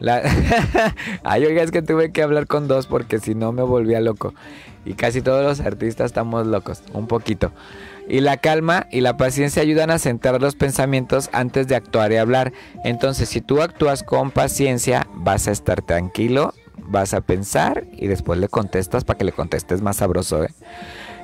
La... 0.00 0.22
Ay, 1.22 1.44
oiga, 1.44 1.62
es 1.62 1.70
que 1.70 1.82
tuve 1.82 2.10
que 2.10 2.22
hablar 2.22 2.46
con 2.46 2.66
dos 2.66 2.86
porque 2.86 3.20
si 3.20 3.34
no 3.34 3.52
me 3.52 3.62
volvía 3.62 4.00
loco. 4.00 4.34
Y 4.84 4.94
casi 4.94 5.22
todos 5.22 5.44
los 5.44 5.64
artistas 5.64 6.06
estamos 6.06 6.46
locos, 6.46 6.82
un 6.92 7.06
poquito. 7.06 7.52
Y 8.08 8.20
la 8.20 8.38
calma 8.38 8.86
y 8.90 9.02
la 9.02 9.16
paciencia 9.16 9.62
ayudan 9.62 9.90
a 9.90 9.98
centrar 9.98 10.40
los 10.40 10.56
pensamientos 10.56 11.30
antes 11.32 11.68
de 11.68 11.76
actuar 11.76 12.10
y 12.10 12.16
hablar. 12.16 12.52
Entonces, 12.82 13.28
si 13.28 13.40
tú 13.40 13.62
actúas 13.62 14.02
con 14.02 14.32
paciencia, 14.32 15.06
vas 15.14 15.46
a 15.46 15.52
estar 15.52 15.82
tranquilo, 15.82 16.54
vas 16.76 17.14
a 17.14 17.20
pensar 17.20 17.84
y 17.92 18.08
después 18.08 18.40
le 18.40 18.48
contestas 18.48 19.04
para 19.04 19.18
que 19.18 19.24
le 19.24 19.32
contestes 19.32 19.80
más 19.80 19.98
sabroso. 19.98 20.42
¿eh? 20.42 20.48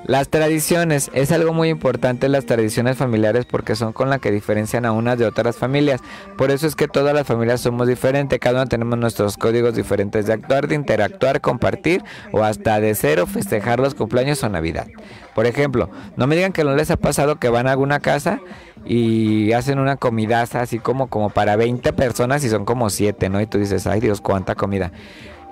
Las 0.07 0.29
tradiciones, 0.29 1.11
es 1.15 1.33
algo 1.33 1.53
muy 1.53 1.69
importante 1.69 2.29
las 2.29 2.47
tradiciones 2.47 2.97
familiares 2.97 3.45
porque 3.45 3.75
son 3.75 3.93
con 3.93 4.09
las 4.09 4.21
que 4.21 4.31
diferencian 4.31 4.87
a 4.87 4.93
unas 4.93 5.19
de 5.19 5.27
otras 5.27 5.57
familias. 5.57 6.01
Por 6.39 6.53
eso 6.53 6.69
es 6.69 6.77
que 6.77 6.87
todas 6.87 7.13
las 7.13 7.27
familias 7.27 7.61
somos 7.61 7.89
diferentes, 7.89 8.39
cada 8.39 8.61
una 8.61 8.69
tenemos 8.69 8.97
nuestros 9.01 9.37
códigos 9.37 9.75
diferentes 9.75 10.27
de 10.27 10.35
actuar, 10.35 10.69
de 10.69 10.77
interactuar, 10.77 11.41
compartir 11.41 12.05
o 12.31 12.45
hasta 12.45 12.79
de 12.79 12.95
cero 12.95 13.27
festejar 13.27 13.81
los 13.81 13.97
cumpleaños 13.97 14.45
o 14.45 14.49
Navidad. 14.49 14.87
Por 15.35 15.47
ejemplo, 15.47 15.91
no 16.17 16.29
me 16.29 16.37
digan 16.37 16.53
que 16.53 16.63
no 16.63 16.77
les 16.77 16.93
ha 16.93 16.97
pasado 16.97 17.41
que 17.41 17.49
van 17.49 17.67
a 17.67 17.73
alguna 17.73 17.99
casa 17.99 18.39
y 18.85 19.51
hacen 19.55 19.81
una 19.81 19.97
comidaza 19.97 20.61
así 20.61 20.79
como, 20.79 21.09
como 21.09 21.31
para 21.31 21.57
20 21.57 21.93
personas 21.95 22.45
y 22.45 22.49
son 22.49 22.65
como 22.65 22.91
7, 22.91 23.29
¿no? 23.29 23.41
Y 23.41 23.47
tú 23.47 23.59
dices, 23.59 23.89
ay 23.89 23.99
Dios, 23.99 24.21
cuánta 24.21 24.55
comida. 24.55 24.93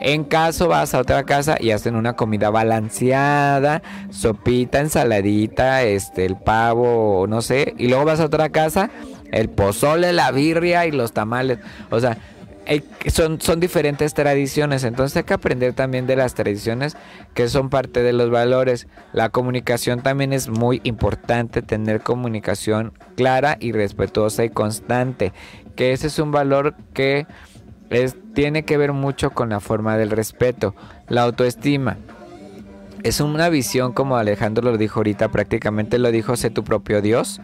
En 0.01 0.25
caso 0.25 0.69
vas 0.69 0.95
a 0.95 1.01
otra 1.01 1.25
casa 1.25 1.57
y 1.59 1.71
hacen 1.71 1.97
una 1.97 2.15
comida 2.15 2.51
balanceada, 2.51 3.83
sopita, 4.11 4.81
ensaladita, 4.81 5.83
este, 5.83 6.27
el 6.27 6.37
pavo, 6.37 7.27
no 7.29 7.43
sé, 7.43 7.75
y 7.79 7.89
luego 7.89 8.05
vas 8.05 8.21
a 8.21 8.27
otra 8.27 8.49
casa, 8.51 8.91
el 9.31 9.49
pozole, 9.49 10.13
la 10.13 10.31
birria 10.31 10.87
y 10.87 10.91
los 10.91 11.13
tamales. 11.13 11.59
O 11.91 12.01
sea, 12.01 12.19
son, 13.09 13.41
son 13.41 13.61
diferentes 13.61 14.15
tradiciones, 14.15 14.85
entonces 14.85 15.17
hay 15.19 15.25
que 15.25 15.35
aprender 15.35 15.75
también 15.75 16.07
de 16.07 16.17
las 16.17 16.35
tradiciones 16.35 16.97
que 17.35 17.49
son 17.49 17.69
parte 17.71 18.03
de 18.03 18.13
los 18.13 18.31
valores. 18.31 18.87
La 19.13 19.29
comunicación 19.29 20.03
también 20.03 20.33
es 20.33 20.49
muy 20.49 20.81
importante, 20.85 21.63
tener 21.63 22.01
comunicación 22.01 22.93
clara 23.17 23.57
y 23.61 23.73
respetuosa 23.73 24.45
y 24.45 24.51
constante, 24.51 25.33
que 25.77 25.93
ese 25.93 26.07
es 26.07 26.19
un 26.19 26.33
valor 26.33 26.75
que 26.95 27.27
es, 27.91 28.17
tiene 28.35 28.65
que 28.65 28.77
ver 28.77 28.93
mucho 28.93 29.31
con 29.31 29.51
la 29.51 29.61
forma 29.61 29.97
del 29.97 30.11
respeto, 30.11 30.75
la 31.09 31.23
autoestima. 31.23 31.97
Es 33.03 33.21
una 33.21 33.51
visión, 33.51 33.93
como 33.93 34.17
Alejandro 34.17 34.71
lo 34.71 34.79
dijo 34.79 35.01
ahorita, 35.01 35.29
prácticamente 35.31 35.99
lo 35.99 36.11
dijo, 36.11 36.37
sé 36.37 36.49
tu 36.49 36.65
propio 36.65 37.03
Dios, 37.03 37.41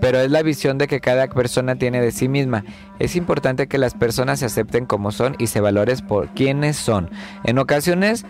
pero 0.00 0.18
es 0.18 0.30
la 0.30 0.42
visión 0.42 0.78
de 0.78 0.88
que 0.88 1.00
cada 1.00 1.28
persona 1.28 1.76
tiene 1.76 2.00
de 2.00 2.10
sí 2.10 2.28
misma. 2.28 2.64
Es 2.98 3.14
importante 3.14 3.68
que 3.68 3.78
las 3.78 3.94
personas 3.94 4.40
se 4.40 4.46
acepten 4.46 4.84
como 4.84 5.12
son 5.12 5.36
y 5.38 5.46
se 5.46 5.60
valoren 5.60 5.98
por 6.06 6.28
quienes 6.28 6.76
son. 6.76 7.08
En 7.44 7.58
ocasiones 7.58 8.26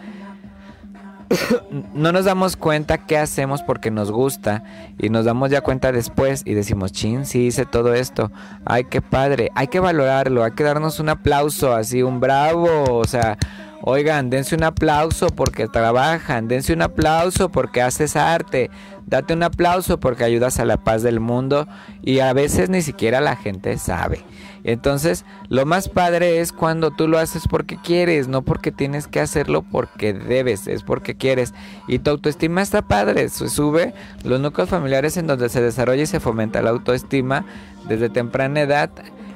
no 1.94 2.12
nos 2.12 2.24
damos 2.24 2.56
cuenta 2.56 3.06
qué 3.06 3.18
hacemos 3.18 3.62
porque 3.62 3.90
nos 3.90 4.10
gusta 4.10 4.62
y 4.98 5.08
nos 5.08 5.24
damos 5.24 5.50
ya 5.50 5.60
cuenta 5.60 5.92
después 5.92 6.42
y 6.44 6.54
decimos, 6.54 6.92
chin, 6.92 7.26
sí 7.26 7.46
hice 7.46 7.66
todo 7.66 7.94
esto, 7.94 8.30
ay, 8.64 8.84
qué 8.84 9.02
padre, 9.02 9.50
hay 9.54 9.68
que 9.68 9.80
valorarlo, 9.80 10.44
hay 10.44 10.52
que 10.52 10.64
darnos 10.64 11.00
un 11.00 11.08
aplauso, 11.08 11.74
así, 11.74 12.02
un 12.02 12.20
bravo, 12.20 12.68
o 12.88 13.04
sea, 13.04 13.38
oigan, 13.82 14.30
dense 14.30 14.54
un 14.54 14.64
aplauso 14.64 15.28
porque 15.28 15.68
trabajan, 15.68 16.48
dense 16.48 16.72
un 16.72 16.82
aplauso 16.82 17.50
porque 17.50 17.82
haces 17.82 18.16
arte, 18.16 18.70
date 19.06 19.34
un 19.34 19.42
aplauso 19.42 19.98
porque 20.00 20.24
ayudas 20.24 20.58
a 20.58 20.64
la 20.64 20.76
paz 20.76 21.02
del 21.02 21.20
mundo. 21.20 21.66
Y 22.02 22.20
a 22.20 22.32
veces 22.32 22.68
ni 22.68 22.82
siquiera 22.82 23.20
la 23.20 23.36
gente 23.36 23.78
sabe. 23.78 24.24
Entonces, 24.66 25.24
lo 25.48 25.64
más 25.64 25.88
padre 25.88 26.40
es 26.40 26.52
cuando 26.52 26.90
tú 26.90 27.06
lo 27.06 27.20
haces 27.20 27.44
porque 27.48 27.76
quieres, 27.76 28.26
no 28.26 28.42
porque 28.42 28.72
tienes 28.72 29.06
que 29.06 29.20
hacerlo 29.20 29.62
porque 29.62 30.12
debes, 30.12 30.66
es 30.66 30.82
porque 30.82 31.14
quieres. 31.14 31.54
Y 31.86 32.00
tu 32.00 32.10
autoestima 32.10 32.62
está 32.62 32.82
padre, 32.82 33.28
se 33.28 33.48
sube 33.48 33.94
los 34.24 34.40
núcleos 34.40 34.68
familiares 34.68 35.16
en 35.18 35.28
donde 35.28 35.50
se 35.50 35.62
desarrolla 35.62 36.02
y 36.02 36.06
se 36.06 36.18
fomenta 36.18 36.62
la 36.62 36.70
autoestima 36.70 37.44
desde 37.88 38.08
temprana 38.08 38.62
edad. 38.62 38.90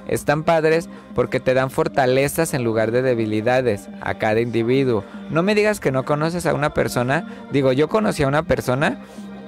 Están 0.09 0.43
padres 0.43 0.89
porque 1.15 1.39
te 1.39 1.55
dan 1.55 1.71
fortalezas 1.71 2.53
en 2.53 2.65
lugar 2.65 2.91
de 2.91 3.03
debilidades 3.03 3.89
a 4.01 4.15
cada 4.15 4.41
individuo. 4.41 5.05
No 5.31 5.45
me 5.45 5.55
digas 5.55 5.79
que 5.79 5.93
no 5.93 6.05
conoces 6.05 6.45
a 6.47 6.55
una 6.55 6.75
persona. 6.75 7.25
Digo, 7.53 7.71
yo 7.71 7.89
conocí 7.89 8.25
a 8.25 8.29
una 8.29 8.43
persona 8.43 8.99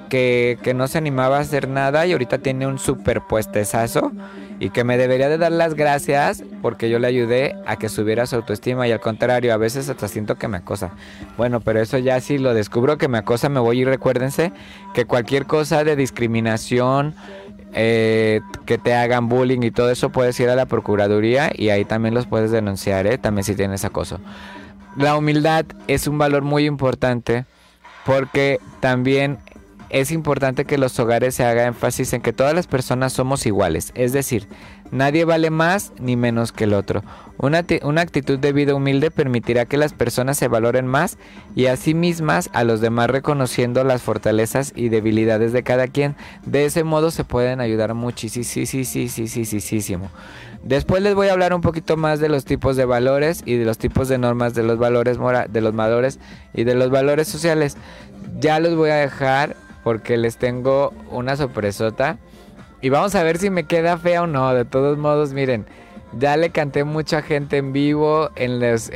que, 0.07 0.57
que 0.63 0.73
no 0.73 0.87
se 0.87 0.97
animaba 0.97 1.39
a 1.39 1.41
hacer 1.41 1.67
nada 1.67 2.05
y 2.05 2.13
ahorita 2.13 2.37
tiene 2.37 2.67
un 2.67 2.79
superpuestezazo 2.79 4.13
y 4.59 4.69
que 4.69 4.83
me 4.83 4.97
debería 4.97 5.29
de 5.29 5.37
dar 5.37 5.51
las 5.51 5.73
gracias 5.73 6.43
porque 6.61 6.89
yo 6.89 6.99
le 6.99 7.07
ayudé 7.07 7.55
a 7.65 7.77
que 7.77 7.89
subiera 7.89 8.25
su 8.25 8.35
autoestima 8.35 8.87
y 8.87 8.91
al 8.91 8.99
contrario, 8.99 9.53
a 9.53 9.57
veces 9.57 9.89
hasta 9.89 10.07
siento 10.07 10.35
que 10.35 10.47
me 10.47 10.57
acosa. 10.57 10.91
Bueno, 11.37 11.59
pero 11.61 11.81
eso 11.81 11.97
ya 11.97 12.19
si 12.21 12.37
lo 12.37 12.53
descubro 12.53 12.97
que 12.97 13.07
me 13.07 13.17
acosa, 13.17 13.49
me 13.49 13.59
voy 13.59 13.81
y 13.81 13.85
recuérdense 13.85 14.51
que 14.93 15.05
cualquier 15.05 15.45
cosa 15.45 15.83
de 15.83 15.95
discriminación, 15.95 17.15
eh, 17.73 18.41
que 18.65 18.77
te 18.77 18.93
hagan 18.93 19.29
bullying 19.29 19.63
y 19.63 19.71
todo 19.71 19.89
eso 19.89 20.11
puedes 20.11 20.39
ir 20.39 20.49
a 20.49 20.55
la 20.55 20.67
Procuraduría 20.67 21.51
y 21.55 21.69
ahí 21.69 21.85
también 21.85 22.13
los 22.13 22.27
puedes 22.27 22.51
denunciar, 22.51 23.07
¿eh? 23.07 23.17
también 23.17 23.43
si 23.43 23.55
tienes 23.55 23.83
acoso. 23.83 24.19
La 24.95 25.17
humildad 25.17 25.65
es 25.87 26.07
un 26.07 26.19
valor 26.19 26.43
muy 26.43 26.65
importante 26.65 27.45
porque 28.05 28.59
también 28.79 29.39
es 29.93 30.11
importante 30.11 30.65
que 30.65 30.79
los 30.79 30.99
hogares 30.99 31.35
se 31.35 31.45
haga 31.45 31.67
énfasis 31.67 32.13
en 32.13 32.21
que 32.21 32.33
todas 32.33 32.53
las 32.53 32.67
personas 32.67 33.13
somos 33.13 33.45
iguales, 33.45 33.91
es 33.93 34.11
decir, 34.11 34.47
nadie 34.91 35.23
vale 35.23 35.51
más 35.51 35.93
ni 35.99 36.15
menos 36.15 36.51
que 36.51 36.63
el 36.63 36.73
otro. 36.73 37.03
Una, 37.37 37.63
una, 37.83 38.01
actitud 38.01 38.39
de 38.39 38.53
vida 38.53 38.75
humilde 38.75 39.11
permitirá 39.11 39.65
que 39.65 39.77
las 39.77 39.93
personas 39.93 40.37
se 40.37 40.47
valoren 40.47 40.87
más 40.87 41.17
y 41.55 41.67
a 41.67 41.77
sí 41.77 41.93
mismas 41.93 42.49
a 42.53 42.63
los 42.63 42.81
demás 42.81 43.09
reconociendo 43.09 43.83
las 43.83 44.01
fortalezas 44.01 44.73
y 44.75 44.89
debilidades 44.89 45.51
de 45.53 45.63
cada 45.63 45.87
quien. 45.87 46.15
De 46.45 46.65
ese 46.65 46.83
modo 46.83 47.11
se 47.11 47.23
pueden 47.23 47.59
ayudar 47.59 47.93
muchísimo. 47.93 48.43
Después 50.63 51.03
les 51.03 51.13
voy 51.13 51.27
a 51.27 51.33
hablar 51.33 51.53
un 51.53 51.59
poquito 51.59 51.97
más 51.97 52.21
de 52.21 52.29
los 52.29 52.45
tipos 52.45 52.77
de 52.77 52.85
valores 52.85 53.43
y 53.45 53.57
de 53.57 53.65
los 53.65 53.77
tipos 53.77 54.07
de 54.07 54.17
normas 54.17 54.53
de 54.53 54.63
los 54.63 54.77
valores 54.79 55.17
de 55.49 55.61
los 55.61 55.75
valores 55.75 56.19
y 56.53 56.63
de 56.63 56.73
los 56.73 56.89
valores 56.89 57.27
sociales. 57.27 57.75
Ya 58.39 58.61
los 58.61 58.75
voy 58.75 58.89
a 58.89 58.95
dejar 58.95 59.57
porque 59.83 60.17
les 60.17 60.37
tengo 60.37 60.93
una 61.11 61.35
sorpresota. 61.35 62.17
Y 62.81 62.89
vamos 62.89 63.15
a 63.15 63.23
ver 63.23 63.37
si 63.37 63.49
me 63.49 63.65
queda 63.65 63.97
fea 63.97 64.23
o 64.23 64.27
no. 64.27 64.53
De 64.53 64.65
todos 64.65 64.97
modos, 64.97 65.33
miren, 65.33 65.65
ya 66.17 66.37
le 66.37 66.49
canté 66.49 66.83
mucha 66.83 67.21
gente 67.21 67.57
en 67.57 67.73
vivo 67.73 68.29
en 68.35 68.59
los, 68.59 68.89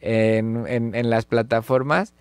en, 0.00 1.10
las 1.10 1.24
plataformas. 1.24 2.12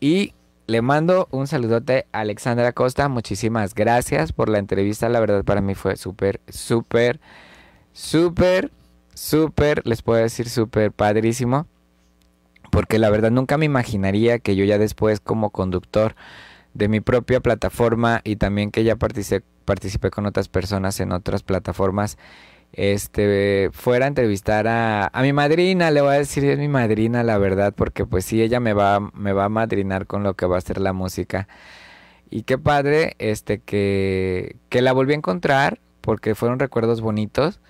Y 0.00 0.34
le 0.66 0.82
mando 0.82 1.28
un 1.30 1.46
saludote 1.46 2.06
a 2.12 2.20
Alexandra 2.20 2.72
Costa. 2.72 3.08
Muchísimas 3.08 3.74
gracias 3.74 4.32
por 4.32 4.48
la 4.48 4.58
entrevista. 4.58 5.08
La 5.08 5.20
verdad 5.20 5.44
para 5.44 5.60
mí 5.60 5.74
fue 5.74 5.96
súper, 5.96 6.40
súper, 6.48 7.20
súper, 7.92 8.70
súper, 9.14 9.86
les 9.86 10.02
puedo 10.02 10.20
decir 10.20 10.48
súper 10.48 10.92
padrísimo 10.92 11.66
porque 12.72 12.98
la 12.98 13.10
verdad 13.10 13.30
nunca 13.30 13.58
me 13.58 13.66
imaginaría 13.66 14.38
que 14.38 14.56
yo 14.56 14.64
ya 14.64 14.78
después 14.78 15.20
como 15.20 15.50
conductor 15.50 16.16
de 16.72 16.88
mi 16.88 17.00
propia 17.00 17.40
plataforma 17.40 18.22
y 18.24 18.36
también 18.36 18.70
que 18.70 18.82
ya 18.82 18.96
participé, 18.96 19.44
participé 19.66 20.10
con 20.10 20.24
otras 20.24 20.48
personas 20.48 20.98
en 21.00 21.12
otras 21.12 21.42
plataformas, 21.42 22.16
este 22.72 23.70
fuera 23.72 24.06
a 24.06 24.08
entrevistar 24.08 24.66
a, 24.66 25.06
a, 25.12 25.22
mi 25.22 25.32
madrina, 25.32 25.90
le 25.90 26.00
voy 26.00 26.14
a 26.14 26.18
decir 26.18 26.44
es 26.44 26.58
mi 26.58 26.68
madrina 26.68 27.22
la 27.22 27.38
verdad, 27.38 27.74
porque 27.76 28.06
pues 28.06 28.24
sí, 28.24 28.42
ella 28.42 28.60
me 28.60 28.72
va, 28.72 29.00
me 29.00 29.32
va 29.32 29.44
a 29.46 29.48
madrinar 29.48 30.06
con 30.06 30.22
lo 30.22 30.34
que 30.34 30.46
va 30.46 30.58
a 30.58 30.60
ser 30.60 30.80
la 30.80 30.92
música. 30.92 31.48
Y 32.30 32.44
qué 32.44 32.56
padre, 32.56 33.14
este, 33.18 33.60
que, 33.60 34.56
que 34.70 34.80
la 34.80 34.94
volví 34.94 35.12
a 35.12 35.16
encontrar, 35.16 35.80
porque 36.00 36.34
fueron 36.34 36.58
recuerdos 36.58 37.00
bonitos. 37.00 37.60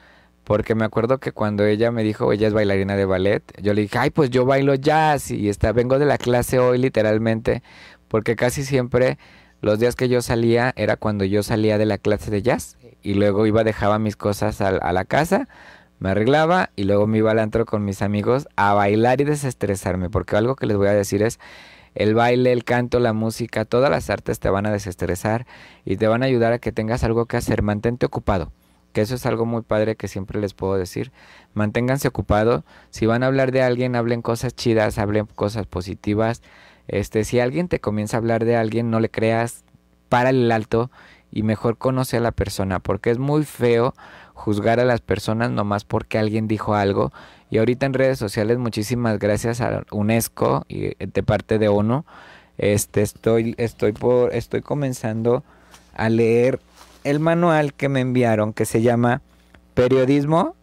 Porque 0.45 0.75
me 0.75 0.85
acuerdo 0.85 1.19
que 1.19 1.33
cuando 1.33 1.65
ella 1.65 1.93
me 1.93 2.03
dijo, 2.03 2.33
ella 2.33 2.49
es 2.49 2.55
bailarina 2.55 2.97
de 2.97 3.05
ballet, 3.05 3.43
yo 3.63 3.75
le 3.75 3.83
dije, 3.83 3.99
ay, 3.99 4.11
pues 4.11 4.31
yo 4.31 4.45
bailo 4.45 4.75
jazz 4.75 5.31
y 5.31 5.49
está, 5.49 5.73
vengo 5.73 6.01
de 6.01 6.07
la 6.07 6.19
clase 6.19 6.59
hoy 6.59 6.79
literalmente, 6.79 7.63
porque 8.09 8.35
casi 8.35 8.65
siempre 8.65 9.19
los 9.61 9.79
días 9.79 9.95
que 9.95 10.09
yo 10.09 10.21
salía 10.21 10.73
era 10.77 10.97
cuando 10.97 11.25
yo 11.25 11.45
salía 11.45 11.79
de 11.79 11.87
la 11.87 11.97
clase 11.99 12.33
de 12.33 12.43
jazz 12.43 12.77
y 13.03 13.15
luego 13.15 13.47
iba, 13.47 13.65
dejaba 13.65 13.99
mis 13.99 14.17
cosas 14.17 14.61
a, 14.61 14.69
a 14.69 14.93
la 14.93 15.05
casa, 15.05 15.49
Me 15.99 16.11
arreglaba 16.11 16.71
y 16.75 16.85
luego 16.85 17.07
me 17.07 17.19
iba 17.19 17.31
al 17.31 17.39
antro 17.39 17.65
con 17.65 17.85
mis 17.85 18.03
amigos 18.03 18.49
a 18.57 18.75
bailar 18.75 19.21
y 19.21 19.25
desestresarme, 19.25 20.11
porque 20.11 20.37
algo 20.37 20.57
que 20.57 20.67
les 20.67 20.77
voy 20.77 20.89
a 20.89 20.93
decir 20.93 21.23
es, 21.23 21.39
el 21.95 22.15
baile, 22.15 22.53
el 22.53 22.65
canto, 22.65 23.01
la 23.01 23.13
música, 23.13 23.65
todas 23.65 23.91
las 23.91 24.09
artes 24.09 24.41
te 24.41 24.49
van 24.49 24.67
a 24.67 24.73
desestresar 24.73 25.47
y 25.85 25.97
te 25.97 26.07
van 26.07 26.23
a 26.23 26.27
ayudar 26.27 26.53
a 26.53 26.59
que 26.59 26.73
tengas 26.73 27.05
algo 27.05 27.27
que 27.27 27.37
hacer. 27.37 27.63
Mantente 27.63 28.07
ocupado, 28.07 28.51
que 28.93 29.03
eso 29.03 29.15
es 29.15 29.27
algo 29.27 29.45
muy 29.45 29.63
padre 29.63 29.97
que 29.97 30.09
siempre 30.09 30.41
les 30.41 30.55
puedo 30.55 30.75
decir. 30.77 31.13
Manténganse 31.55 32.09
ocupado. 32.09 32.65
Si 32.91 33.07
van 33.07 33.23
a 33.23 33.27
hablar 33.27 33.53
de 33.53 33.63
alguien, 33.63 33.95
hablen 33.95 34.23
cosas 34.23 34.55
chidas, 34.55 34.99
hablen 34.99 35.27
cosas 35.27 35.67
positivas. 35.67 36.43
Este, 36.89 37.25
si 37.25 37.41
alguien 37.41 37.69
te 37.69 37.81
comienza 37.81 38.17
a 38.17 38.19
hablar 38.19 38.45
de 38.45 38.57
alguien, 38.57 38.91
no 38.91 38.99
le 38.99 39.11
creas, 39.11 39.65
para 40.09 40.29
el 40.29 40.53
alto 40.53 40.91
y 41.33 41.43
mejor 41.43 41.79
conoce 41.79 42.19
a 42.19 42.21
la 42.21 42.31
persona, 42.31 42.79
porque 42.79 43.11
es 43.11 43.19
muy 43.19 43.45
feo 43.45 43.95
juzgar 44.35 44.79
a 44.81 44.85
las 44.85 45.01
personas 45.01 45.51
nomás 45.51 45.85
porque 45.85 46.19
alguien 46.19 46.47
dijo 46.47 46.75
algo. 46.75 47.13
Y 47.51 47.59
ahorita 47.59 47.87
en 47.87 47.95
redes 47.95 48.19
sociales, 48.19 48.59
muchísimas 48.59 49.19
gracias 49.19 49.61
a 49.61 49.85
UNESCO 49.91 50.65
y 50.69 50.87
eh, 50.87 50.97
de 51.01 51.23
parte 51.23 51.59
de 51.59 51.69
ONU, 51.69 52.05
este 52.59 53.03
estoy 53.03 53.55
estoy 53.57 53.93
por 53.93 54.35
estoy 54.35 54.61
comenzando 54.61 55.43
a 55.95 56.09
leer 56.11 56.61
el 57.03 57.19
manual 57.19 57.73
que 57.73 57.89
me 57.89 58.01
enviaron 58.01 58.53
que 58.53 58.67
se 58.67 58.83
llama 58.83 59.23
Periodismo 59.75 60.55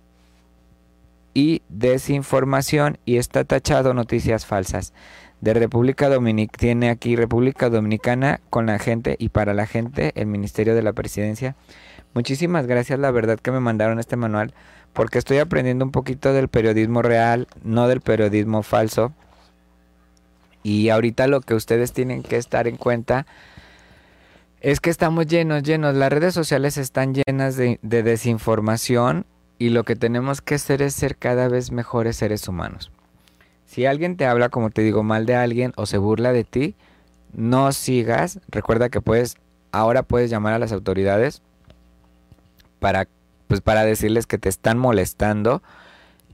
y 1.33 1.61
desinformación 1.69 2.99
y 3.05 3.17
está 3.17 3.43
tachado 3.43 3.93
noticias 3.93 4.45
falsas 4.45 4.93
de 5.41 5.53
República 5.53 6.09
Dominicana. 6.09 6.57
Tiene 6.57 6.89
aquí 6.89 7.15
República 7.15 7.69
Dominicana 7.69 8.39
con 8.49 8.65
la 8.65 8.79
gente 8.79 9.15
y 9.19 9.29
para 9.29 9.53
la 9.53 9.67
gente, 9.67 10.11
el 10.15 10.27
Ministerio 10.27 10.75
de 10.75 10.83
la 10.83 10.93
Presidencia. 10.93 11.55
Muchísimas 12.13 12.65
gracias, 12.65 12.99
la 12.99 13.11
verdad 13.11 13.39
que 13.39 13.51
me 13.51 13.59
mandaron 13.59 13.99
este 13.99 14.15
manual, 14.15 14.53
porque 14.93 15.19
estoy 15.19 15.37
aprendiendo 15.37 15.85
un 15.85 15.91
poquito 15.91 16.33
del 16.33 16.47
periodismo 16.47 17.01
real, 17.01 17.47
no 17.63 17.87
del 17.87 18.01
periodismo 18.01 18.63
falso. 18.63 19.13
Y 20.63 20.89
ahorita 20.89 21.27
lo 21.27 21.41
que 21.41 21.53
ustedes 21.53 21.93
tienen 21.93 22.23
que 22.23 22.37
estar 22.37 22.67
en 22.67 22.77
cuenta 22.77 23.25
es 24.61 24.81
que 24.81 24.89
estamos 24.89 25.27
llenos, 25.27 25.63
llenos. 25.63 25.95
Las 25.95 26.11
redes 26.11 26.33
sociales 26.33 26.77
están 26.77 27.13
llenas 27.13 27.55
de, 27.55 27.79
de 27.81 28.03
desinformación 28.03 29.25
y 29.57 29.69
lo 29.69 29.83
que 29.83 29.95
tenemos 29.95 30.41
que 30.41 30.55
hacer 30.55 30.81
es 30.81 30.95
ser 30.95 31.15
cada 31.15 31.47
vez 31.47 31.71
mejores 31.71 32.17
seres 32.17 32.47
humanos. 32.47 32.91
Si 33.69 33.85
alguien 33.85 34.17
te 34.17 34.25
habla, 34.25 34.49
como 34.49 34.71
te 34.71 34.81
digo, 34.81 35.03
mal 35.03 35.27
de 35.27 35.35
alguien 35.35 35.73
o 35.75 35.85
se 35.85 35.99
burla 35.99 36.33
de 36.33 36.43
ti, 36.43 36.73
no 37.33 37.71
sigas. 37.71 38.39
Recuerda 38.47 38.89
que 38.89 38.99
puedes, 38.99 39.37
ahora 39.71 40.01
puedes 40.01 40.31
llamar 40.31 40.55
a 40.55 40.59
las 40.59 40.71
autoridades 40.71 41.43
para, 42.79 43.07
pues 43.47 43.61
para 43.61 43.85
decirles 43.85 44.25
que 44.25 44.39
te 44.39 44.49
están 44.49 44.79
molestando. 44.79 45.61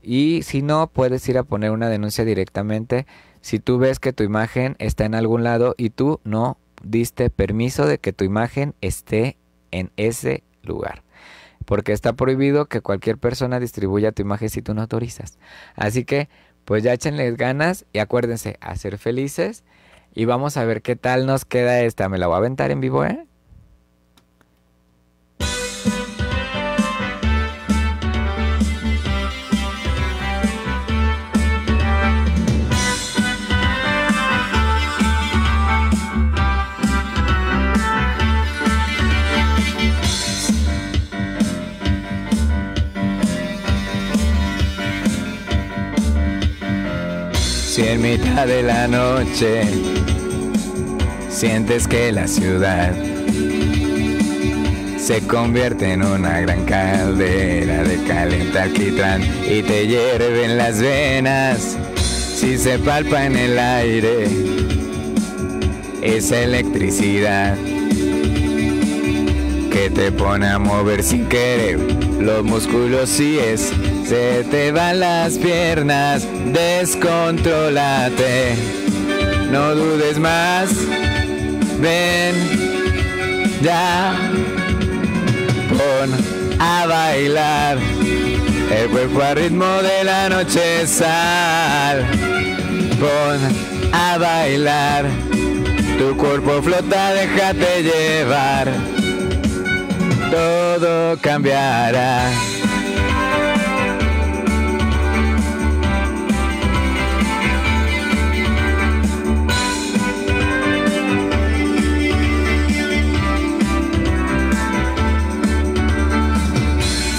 Y 0.00 0.44
si 0.44 0.62
no, 0.62 0.86
puedes 0.86 1.28
ir 1.28 1.36
a 1.36 1.42
poner 1.42 1.72
una 1.72 1.90
denuncia 1.90 2.24
directamente. 2.24 3.06
Si 3.42 3.58
tú 3.58 3.76
ves 3.76 4.00
que 4.00 4.14
tu 4.14 4.24
imagen 4.24 4.74
está 4.78 5.04
en 5.04 5.14
algún 5.14 5.44
lado 5.44 5.74
y 5.76 5.90
tú 5.90 6.20
no 6.24 6.56
diste 6.82 7.28
permiso 7.28 7.84
de 7.84 7.98
que 7.98 8.14
tu 8.14 8.24
imagen 8.24 8.74
esté 8.80 9.36
en 9.72 9.90
ese 9.98 10.42
lugar. 10.62 11.02
Porque 11.66 11.92
está 11.92 12.14
prohibido 12.14 12.64
que 12.64 12.80
cualquier 12.80 13.18
persona 13.18 13.60
distribuya 13.60 14.12
tu 14.12 14.22
imagen 14.22 14.48
si 14.48 14.62
tú 14.62 14.72
no 14.72 14.80
autorizas. 14.80 15.38
Así 15.74 16.06
que 16.06 16.30
pues 16.66 16.82
ya 16.82 16.92
échenles 16.92 17.36
ganas 17.36 17.86
y 17.92 18.00
acuérdense 18.00 18.58
a 18.60 18.76
ser 18.76 18.98
felices 18.98 19.64
y 20.14 20.24
vamos 20.24 20.56
a 20.56 20.64
ver 20.64 20.82
qué 20.82 20.96
tal 20.96 21.24
nos 21.24 21.44
queda 21.44 21.80
esta. 21.80 22.08
Me 22.08 22.18
la 22.18 22.26
voy 22.26 22.34
a 22.34 22.38
aventar 22.38 22.70
en 22.70 22.80
vivo, 22.80 23.04
¿eh? 23.04 23.26
En 47.88 48.02
mitad 48.02 48.48
de 48.48 48.64
la 48.64 48.88
noche 48.88 49.62
sientes 51.28 51.86
que 51.86 52.10
la 52.10 52.26
ciudad 52.26 52.92
se 54.98 55.24
convierte 55.28 55.92
en 55.92 56.02
una 56.02 56.40
gran 56.40 56.64
caldera 56.64 57.84
de 57.84 58.02
caliente 58.02 58.58
alquitrán 58.58 59.22
y 59.22 59.62
te 59.62 59.86
hierven 59.86 60.56
las 60.58 60.80
venas, 60.80 61.78
si 61.94 62.58
se 62.58 62.80
palpa 62.80 63.24
en 63.24 63.36
el 63.36 63.56
aire 63.56 64.26
esa 66.02 66.42
electricidad 66.42 67.56
que 69.76 69.90
te 69.90 70.10
pone 70.10 70.48
a 70.48 70.58
mover 70.58 71.02
sin 71.02 71.28
querer 71.28 71.78
los 72.18 72.42
músculos 72.42 73.10
si 73.10 73.38
es 73.38 73.70
se 74.06 74.42
te 74.50 74.72
van 74.72 75.00
las 75.00 75.36
piernas, 75.36 76.26
descontrolate. 76.46 78.54
No 79.50 79.74
dudes 79.74 80.18
más, 80.18 80.70
ven 81.78 82.34
ya, 83.60 84.16
pon 85.68 86.10
a 86.58 86.86
bailar. 86.86 87.76
El 88.74 88.88
cuerpo 88.88 89.20
a 89.20 89.34
ritmo 89.34 89.82
de 89.82 90.04
la 90.04 90.30
noche 90.30 90.86
sal, 90.86 92.02
pon 92.98 93.38
a 93.92 94.16
bailar. 94.16 95.04
Tu 95.98 96.16
cuerpo 96.16 96.62
flota, 96.62 97.12
déjate 97.12 97.82
llevar. 97.82 98.96
Todo 100.30 101.16
cambiará. 101.20 102.30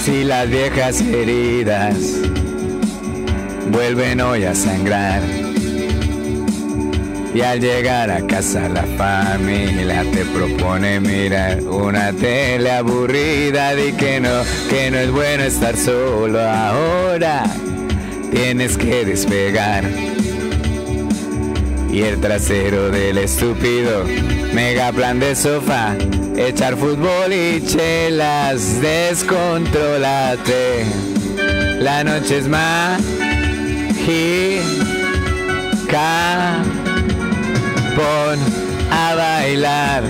Si 0.04 0.24
las 0.24 0.48
viejas 0.48 1.00
heridas 1.00 1.96
vuelven 3.70 4.20
hoy 4.20 4.44
a 4.44 4.54
sangrar. 4.54 5.47
Y 7.34 7.42
al 7.42 7.60
llegar 7.60 8.10
a 8.10 8.26
casa 8.26 8.68
la 8.68 8.84
familia 8.96 10.04
te 10.12 10.24
propone 10.24 11.00
mirar 11.00 11.60
una 11.62 12.12
tele 12.12 12.70
aburrida. 12.70 13.74
Di 13.74 13.92
que 13.92 14.20
no, 14.20 14.42
que 14.68 14.90
no 14.90 14.98
es 14.98 15.10
bueno 15.10 15.44
estar 15.44 15.76
solo 15.76 16.40
ahora. 16.40 17.44
Tienes 18.30 18.76
que 18.76 19.04
despegar. 19.04 19.84
Y 21.90 22.02
el 22.02 22.20
trasero 22.20 22.90
del 22.90 23.18
estúpido 23.18 24.04
mega 24.52 24.92
plan 24.92 25.20
de 25.20 25.34
sofá 25.34 25.96
echar 26.38 26.76
fútbol 26.76 27.32
y 27.32 27.60
chelas, 27.66 28.80
descontrolate. 28.80 30.86
La 31.80 32.04
noche 32.04 32.38
es 32.38 32.48
mágica, 32.48 32.96
pon 37.98 38.38
a 38.90 39.14
bailar. 39.14 40.02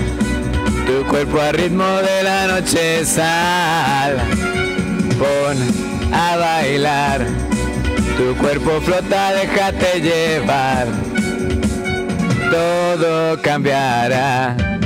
Tu 0.85 1.03
cuerpo 1.07 1.39
a 1.39 1.51
ritmo 1.51 1.89
de 2.09 2.23
la 2.23 2.47
noche 2.47 3.05
sal, 3.05 4.17
pon 5.19 5.57
a 6.13 6.37
bailar. 6.37 7.19
Tu 8.17 8.35
cuerpo 8.35 8.81
flota, 8.81 9.33
déjate 9.33 10.01
llevar. 10.01 10.87
Todo 12.51 13.41
cambiará. 13.41 14.78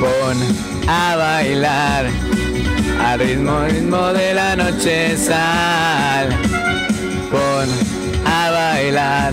Pon 0.00 0.36
a 0.88 1.16
bailar 1.16 2.06
al 3.04 3.18
ritmo, 3.20 3.64
ritmo 3.68 4.12
de 4.12 4.34
la 4.34 4.56
noche 4.56 5.16
sal. 5.16 6.28
Pon 7.30 7.68
a 8.24 8.50
bailar, 8.50 9.32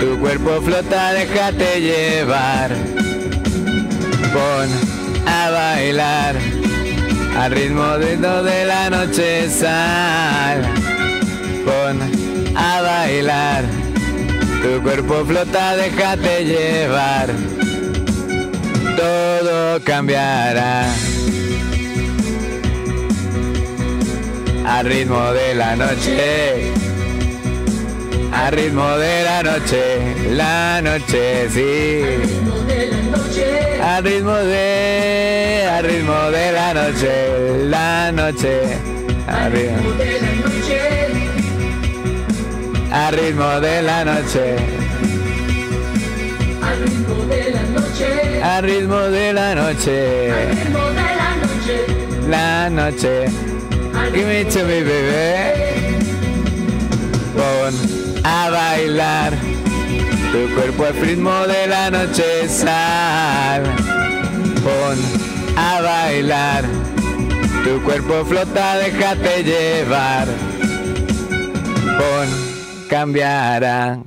tu 0.00 0.18
cuerpo 0.18 0.60
flota, 0.62 1.12
déjate 1.12 1.80
llevar. 1.80 2.70
Pon 4.32 4.68
a 5.26 5.50
bailar 5.50 6.36
Al 7.36 7.50
ritmo 7.52 7.98
de, 7.98 8.16
de 8.16 8.64
la 8.64 8.90
noche 8.90 9.48
sal. 9.48 10.62
Pon 11.64 11.96
a 12.56 12.82
bailar. 12.82 13.64
Tu 14.62 14.82
cuerpo 14.82 15.24
flota, 15.24 15.76
déjate 15.76 16.44
llevar. 16.44 17.49
Todo 18.96 19.80
cambiará. 19.84 20.86
Al 24.66 24.86
ritmo 24.86 25.32
de 25.32 25.54
la 25.54 25.76
noche. 25.76 26.72
Al 28.32 28.52
ritmo 28.52 28.88
de 28.96 29.22
la 29.24 29.42
noche. 29.42 30.14
La 30.30 30.80
noche, 30.82 31.48
sí. 31.50 32.02
Al 33.82 34.04
ritmo 34.04 34.36
de. 34.36 35.68
Al 35.70 35.84
ritmo 35.84 36.30
de 36.30 36.52
la 36.52 36.74
noche. 36.74 37.64
La 37.68 38.12
noche. 38.12 38.78
Al 39.26 39.52
ritmo 39.52 39.90
la 39.98 40.48
noche. 40.48 40.80
Al 42.92 43.14
ritmo 43.14 43.60
de 43.60 43.82
la 43.82 44.04
noche. 44.04 44.89
Noche. 48.00 48.42
Al 48.42 48.62
ritmo 48.62 48.98
de 48.98 49.32
la 49.32 49.54
noche. 49.54 50.30
Al 50.30 50.56
ritmo 50.56 50.84
de 50.90 51.16
la 51.20 51.36
noche. 51.36 51.86
La 52.28 52.70
noche. 52.70 53.26
Give 54.12 54.26
me 54.26 54.44
to 54.44 54.64
me, 54.64 54.82
baby. 54.82 56.04
Pon 57.34 57.74
a 58.24 58.50
bailar. 58.50 59.32
Tu 60.32 60.54
cuerpo 60.54 60.84
al 60.84 60.94
ritmo 60.94 61.46
de 61.46 61.66
la 61.66 61.90
noche 61.90 62.48
sal. 62.48 63.62
Pon 64.62 64.98
a 65.56 65.80
bailar. 65.82 66.64
Tu 67.64 67.82
cuerpo 67.82 68.24
flota, 68.24 68.78
déjate 68.78 69.44
llevar. 69.44 70.26
Pon, 71.98 72.28
cambiará. 72.88 74.00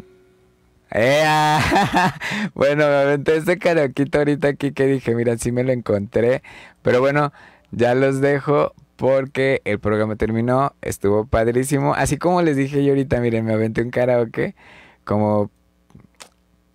¡Ea! 0.94 1.60
Bueno, 2.54 2.86
me 2.88 2.96
aventé 2.96 3.38
este 3.38 3.58
karaoke 3.58 4.06
ahorita 4.14 4.50
aquí 4.50 4.74
que 4.74 4.86
dije, 4.86 5.16
mira, 5.16 5.38
sí 5.38 5.52
me 5.52 5.64
lo 5.64 5.72
encontré. 5.72 6.44
Pero 6.84 7.02
bueno, 7.02 7.34
ya 7.72 7.96
los 7.96 8.22
dejo 8.22 8.74
porque 8.96 9.62
el 9.66 9.80
programa 9.80 10.16
terminó, 10.16 10.76
estuvo 10.82 11.26
padrísimo. 11.26 11.96
Así 11.96 12.18
como 12.18 12.42
les 12.44 12.58
dije 12.58 12.84
yo 12.84 12.92
ahorita, 12.92 13.20
miren, 13.22 13.46
me 13.46 13.54
aventé 13.54 13.82
un 13.82 13.90
karaoke 13.90 14.56
como, 15.04 15.50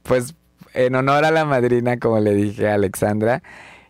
pues, 0.03 0.35
en 0.75 0.95
honor 0.97 1.25
a 1.25 1.31
la 1.31 1.45
madrina, 1.45 1.99
como 1.99 2.21
le 2.21 2.35
dije 2.35 2.69
a 2.69 2.75
Alexandra. 2.75 3.43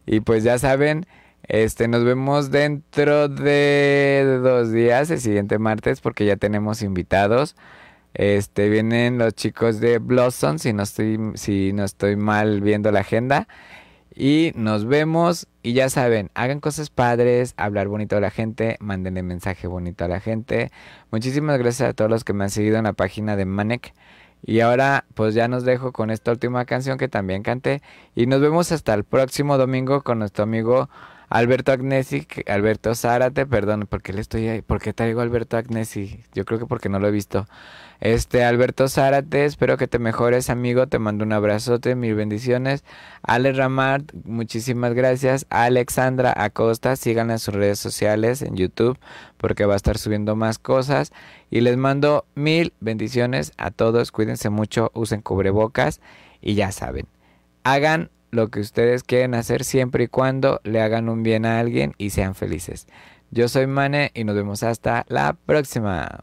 Y 0.06 0.20
pues 0.20 0.44
ya 0.44 0.58
saben, 0.58 1.06
este, 1.48 1.88
nos 1.88 2.04
vemos 2.04 2.50
dentro 2.50 3.28
de 3.28 4.40
dos 4.42 4.72
días, 4.72 5.10
el 5.10 5.20
siguiente 5.20 5.58
martes, 5.58 6.00
porque 6.00 6.26
ya 6.26 6.36
tenemos 6.36 6.82
invitados. 6.82 7.56
Este, 8.18 8.68
vienen 8.68 9.16
los 9.16 9.32
chicos 9.34 9.78
de 9.78 9.98
Blossom, 9.98 10.58
si 10.58 10.72
no 10.72 10.82
estoy, 10.82 11.18
si 11.34 11.72
no 11.72 11.84
estoy 11.84 12.16
mal 12.16 12.60
viendo 12.60 12.90
la 12.90 13.00
agenda. 13.00 13.46
Y 14.12 14.50
nos 14.56 14.86
vemos. 14.86 15.46
Y 15.62 15.74
ya 15.74 15.88
saben, 15.88 16.30
hagan 16.34 16.58
cosas 16.58 16.90
padres, 16.90 17.54
hablar 17.56 17.86
bonito 17.86 18.16
a 18.16 18.20
la 18.20 18.30
gente, 18.30 18.76
mándenle 18.80 19.22
mensaje 19.22 19.68
bonito 19.68 20.04
a 20.04 20.08
la 20.08 20.18
gente. 20.18 20.72
Muchísimas 21.12 21.58
gracias 21.58 21.90
a 21.90 21.92
todos 21.92 22.10
los 22.10 22.24
que 22.24 22.32
me 22.32 22.42
han 22.42 22.50
seguido 22.50 22.76
en 22.78 22.84
la 22.84 22.92
página 22.92 23.36
de 23.36 23.44
Manek. 23.44 23.94
Y 24.42 24.60
ahora 24.60 25.04
pues 25.14 25.34
ya 25.34 25.46
nos 25.46 25.64
dejo 25.64 25.92
con 25.92 26.10
esta 26.10 26.32
última 26.32 26.64
canción 26.64 26.98
que 26.98 27.06
también 27.06 27.44
canté. 27.44 27.82
Y 28.16 28.26
nos 28.26 28.40
vemos 28.40 28.72
hasta 28.72 28.94
el 28.94 29.04
próximo 29.04 29.58
domingo 29.58 30.02
con 30.02 30.18
nuestro 30.18 30.42
amigo 30.42 30.88
Alberto 31.28 31.72
Agnesi, 31.72 32.26
Alberto 32.46 32.94
Zárate, 32.94 33.46
perdón, 33.46 33.86
porque 33.88 34.12
le 34.12 34.22
estoy 34.22 34.48
ahí, 34.48 34.62
porque 34.62 34.92
traigo 34.92 35.20
a 35.20 35.24
Alberto 35.24 35.56
Agnesi, 35.56 36.24
yo 36.32 36.44
creo 36.44 36.58
que 36.58 36.66
porque 36.66 36.88
no 36.88 36.98
lo 36.98 37.08
he 37.08 37.10
visto. 37.10 37.46
Este 38.00 38.44
Alberto 38.44 38.86
Zárate, 38.86 39.44
espero 39.44 39.76
que 39.76 39.88
te 39.88 39.98
mejores, 39.98 40.50
amigo, 40.50 40.86
te 40.86 41.00
mando 41.00 41.24
un 41.24 41.32
abrazote, 41.32 41.96
mil 41.96 42.14
bendiciones. 42.14 42.84
Ale 43.22 43.52
Ramart, 43.52 44.12
muchísimas 44.24 44.94
gracias. 44.94 45.46
Alexandra 45.50 46.32
Acosta, 46.36 46.94
sigan 46.94 47.32
en 47.32 47.40
sus 47.40 47.54
redes 47.54 47.80
sociales 47.80 48.42
en 48.42 48.54
YouTube 48.54 48.96
porque 49.36 49.66
va 49.66 49.74
a 49.74 49.76
estar 49.76 49.98
subiendo 49.98 50.36
más 50.36 50.60
cosas 50.60 51.12
y 51.50 51.60
les 51.60 51.76
mando 51.76 52.24
mil 52.36 52.72
bendiciones 52.78 53.52
a 53.56 53.72
todos, 53.72 54.12
cuídense 54.12 54.48
mucho, 54.48 54.92
usen 54.94 55.20
cubrebocas 55.20 56.00
y 56.40 56.54
ya 56.54 56.70
saben, 56.70 57.06
hagan 57.64 58.10
lo 58.30 58.48
que 58.48 58.60
ustedes 58.60 59.02
quieren 59.02 59.34
hacer 59.34 59.64
siempre 59.64 60.04
y 60.04 60.08
cuando 60.08 60.60
le 60.62 60.80
hagan 60.82 61.08
un 61.08 61.24
bien 61.24 61.46
a 61.46 61.58
alguien 61.58 61.94
y 61.98 62.10
sean 62.10 62.36
felices. 62.36 62.86
Yo 63.32 63.48
soy 63.48 63.66
Mane 63.66 64.12
y 64.14 64.22
nos 64.22 64.36
vemos 64.36 64.62
hasta 64.62 65.04
la 65.08 65.32
próxima. 65.32 66.22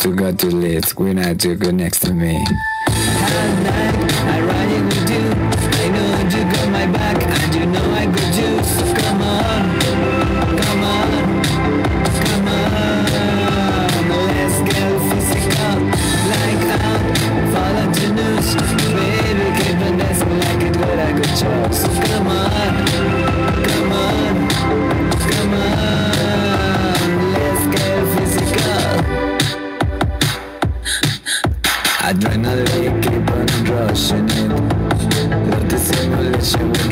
to 0.00 0.14
got 0.14 0.38
too 0.38 0.50
late 0.50 0.90
when 0.96 1.18
I 1.18 1.34
took 1.34 1.64
her 1.64 1.72
next 1.72 2.00
to 2.00 2.14
me. 2.14 2.44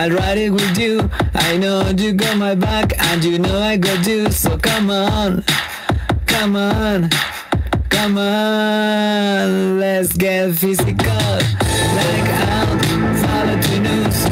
I'll 0.00 0.10
ride 0.12 0.38
it 0.38 0.48
with 0.48 0.78
you. 0.78 1.10
I 1.34 1.58
know 1.58 1.86
you 1.90 2.14
got 2.14 2.38
my 2.38 2.54
back, 2.54 2.98
and 2.98 3.22
you 3.22 3.38
know 3.38 3.60
I 3.60 3.76
got 3.76 4.06
you. 4.06 4.30
So 4.30 4.56
come 4.56 4.88
on, 4.88 5.44
come 6.24 6.56
on, 6.56 7.10
come 7.90 8.16
on. 8.16 9.78
Let's 9.78 10.16
get 10.16 10.54
physical. 10.54 10.96
Like 10.96 12.30
out, 12.48 12.82
follow 13.20 13.56
the 13.60 13.80
news. 13.82 14.29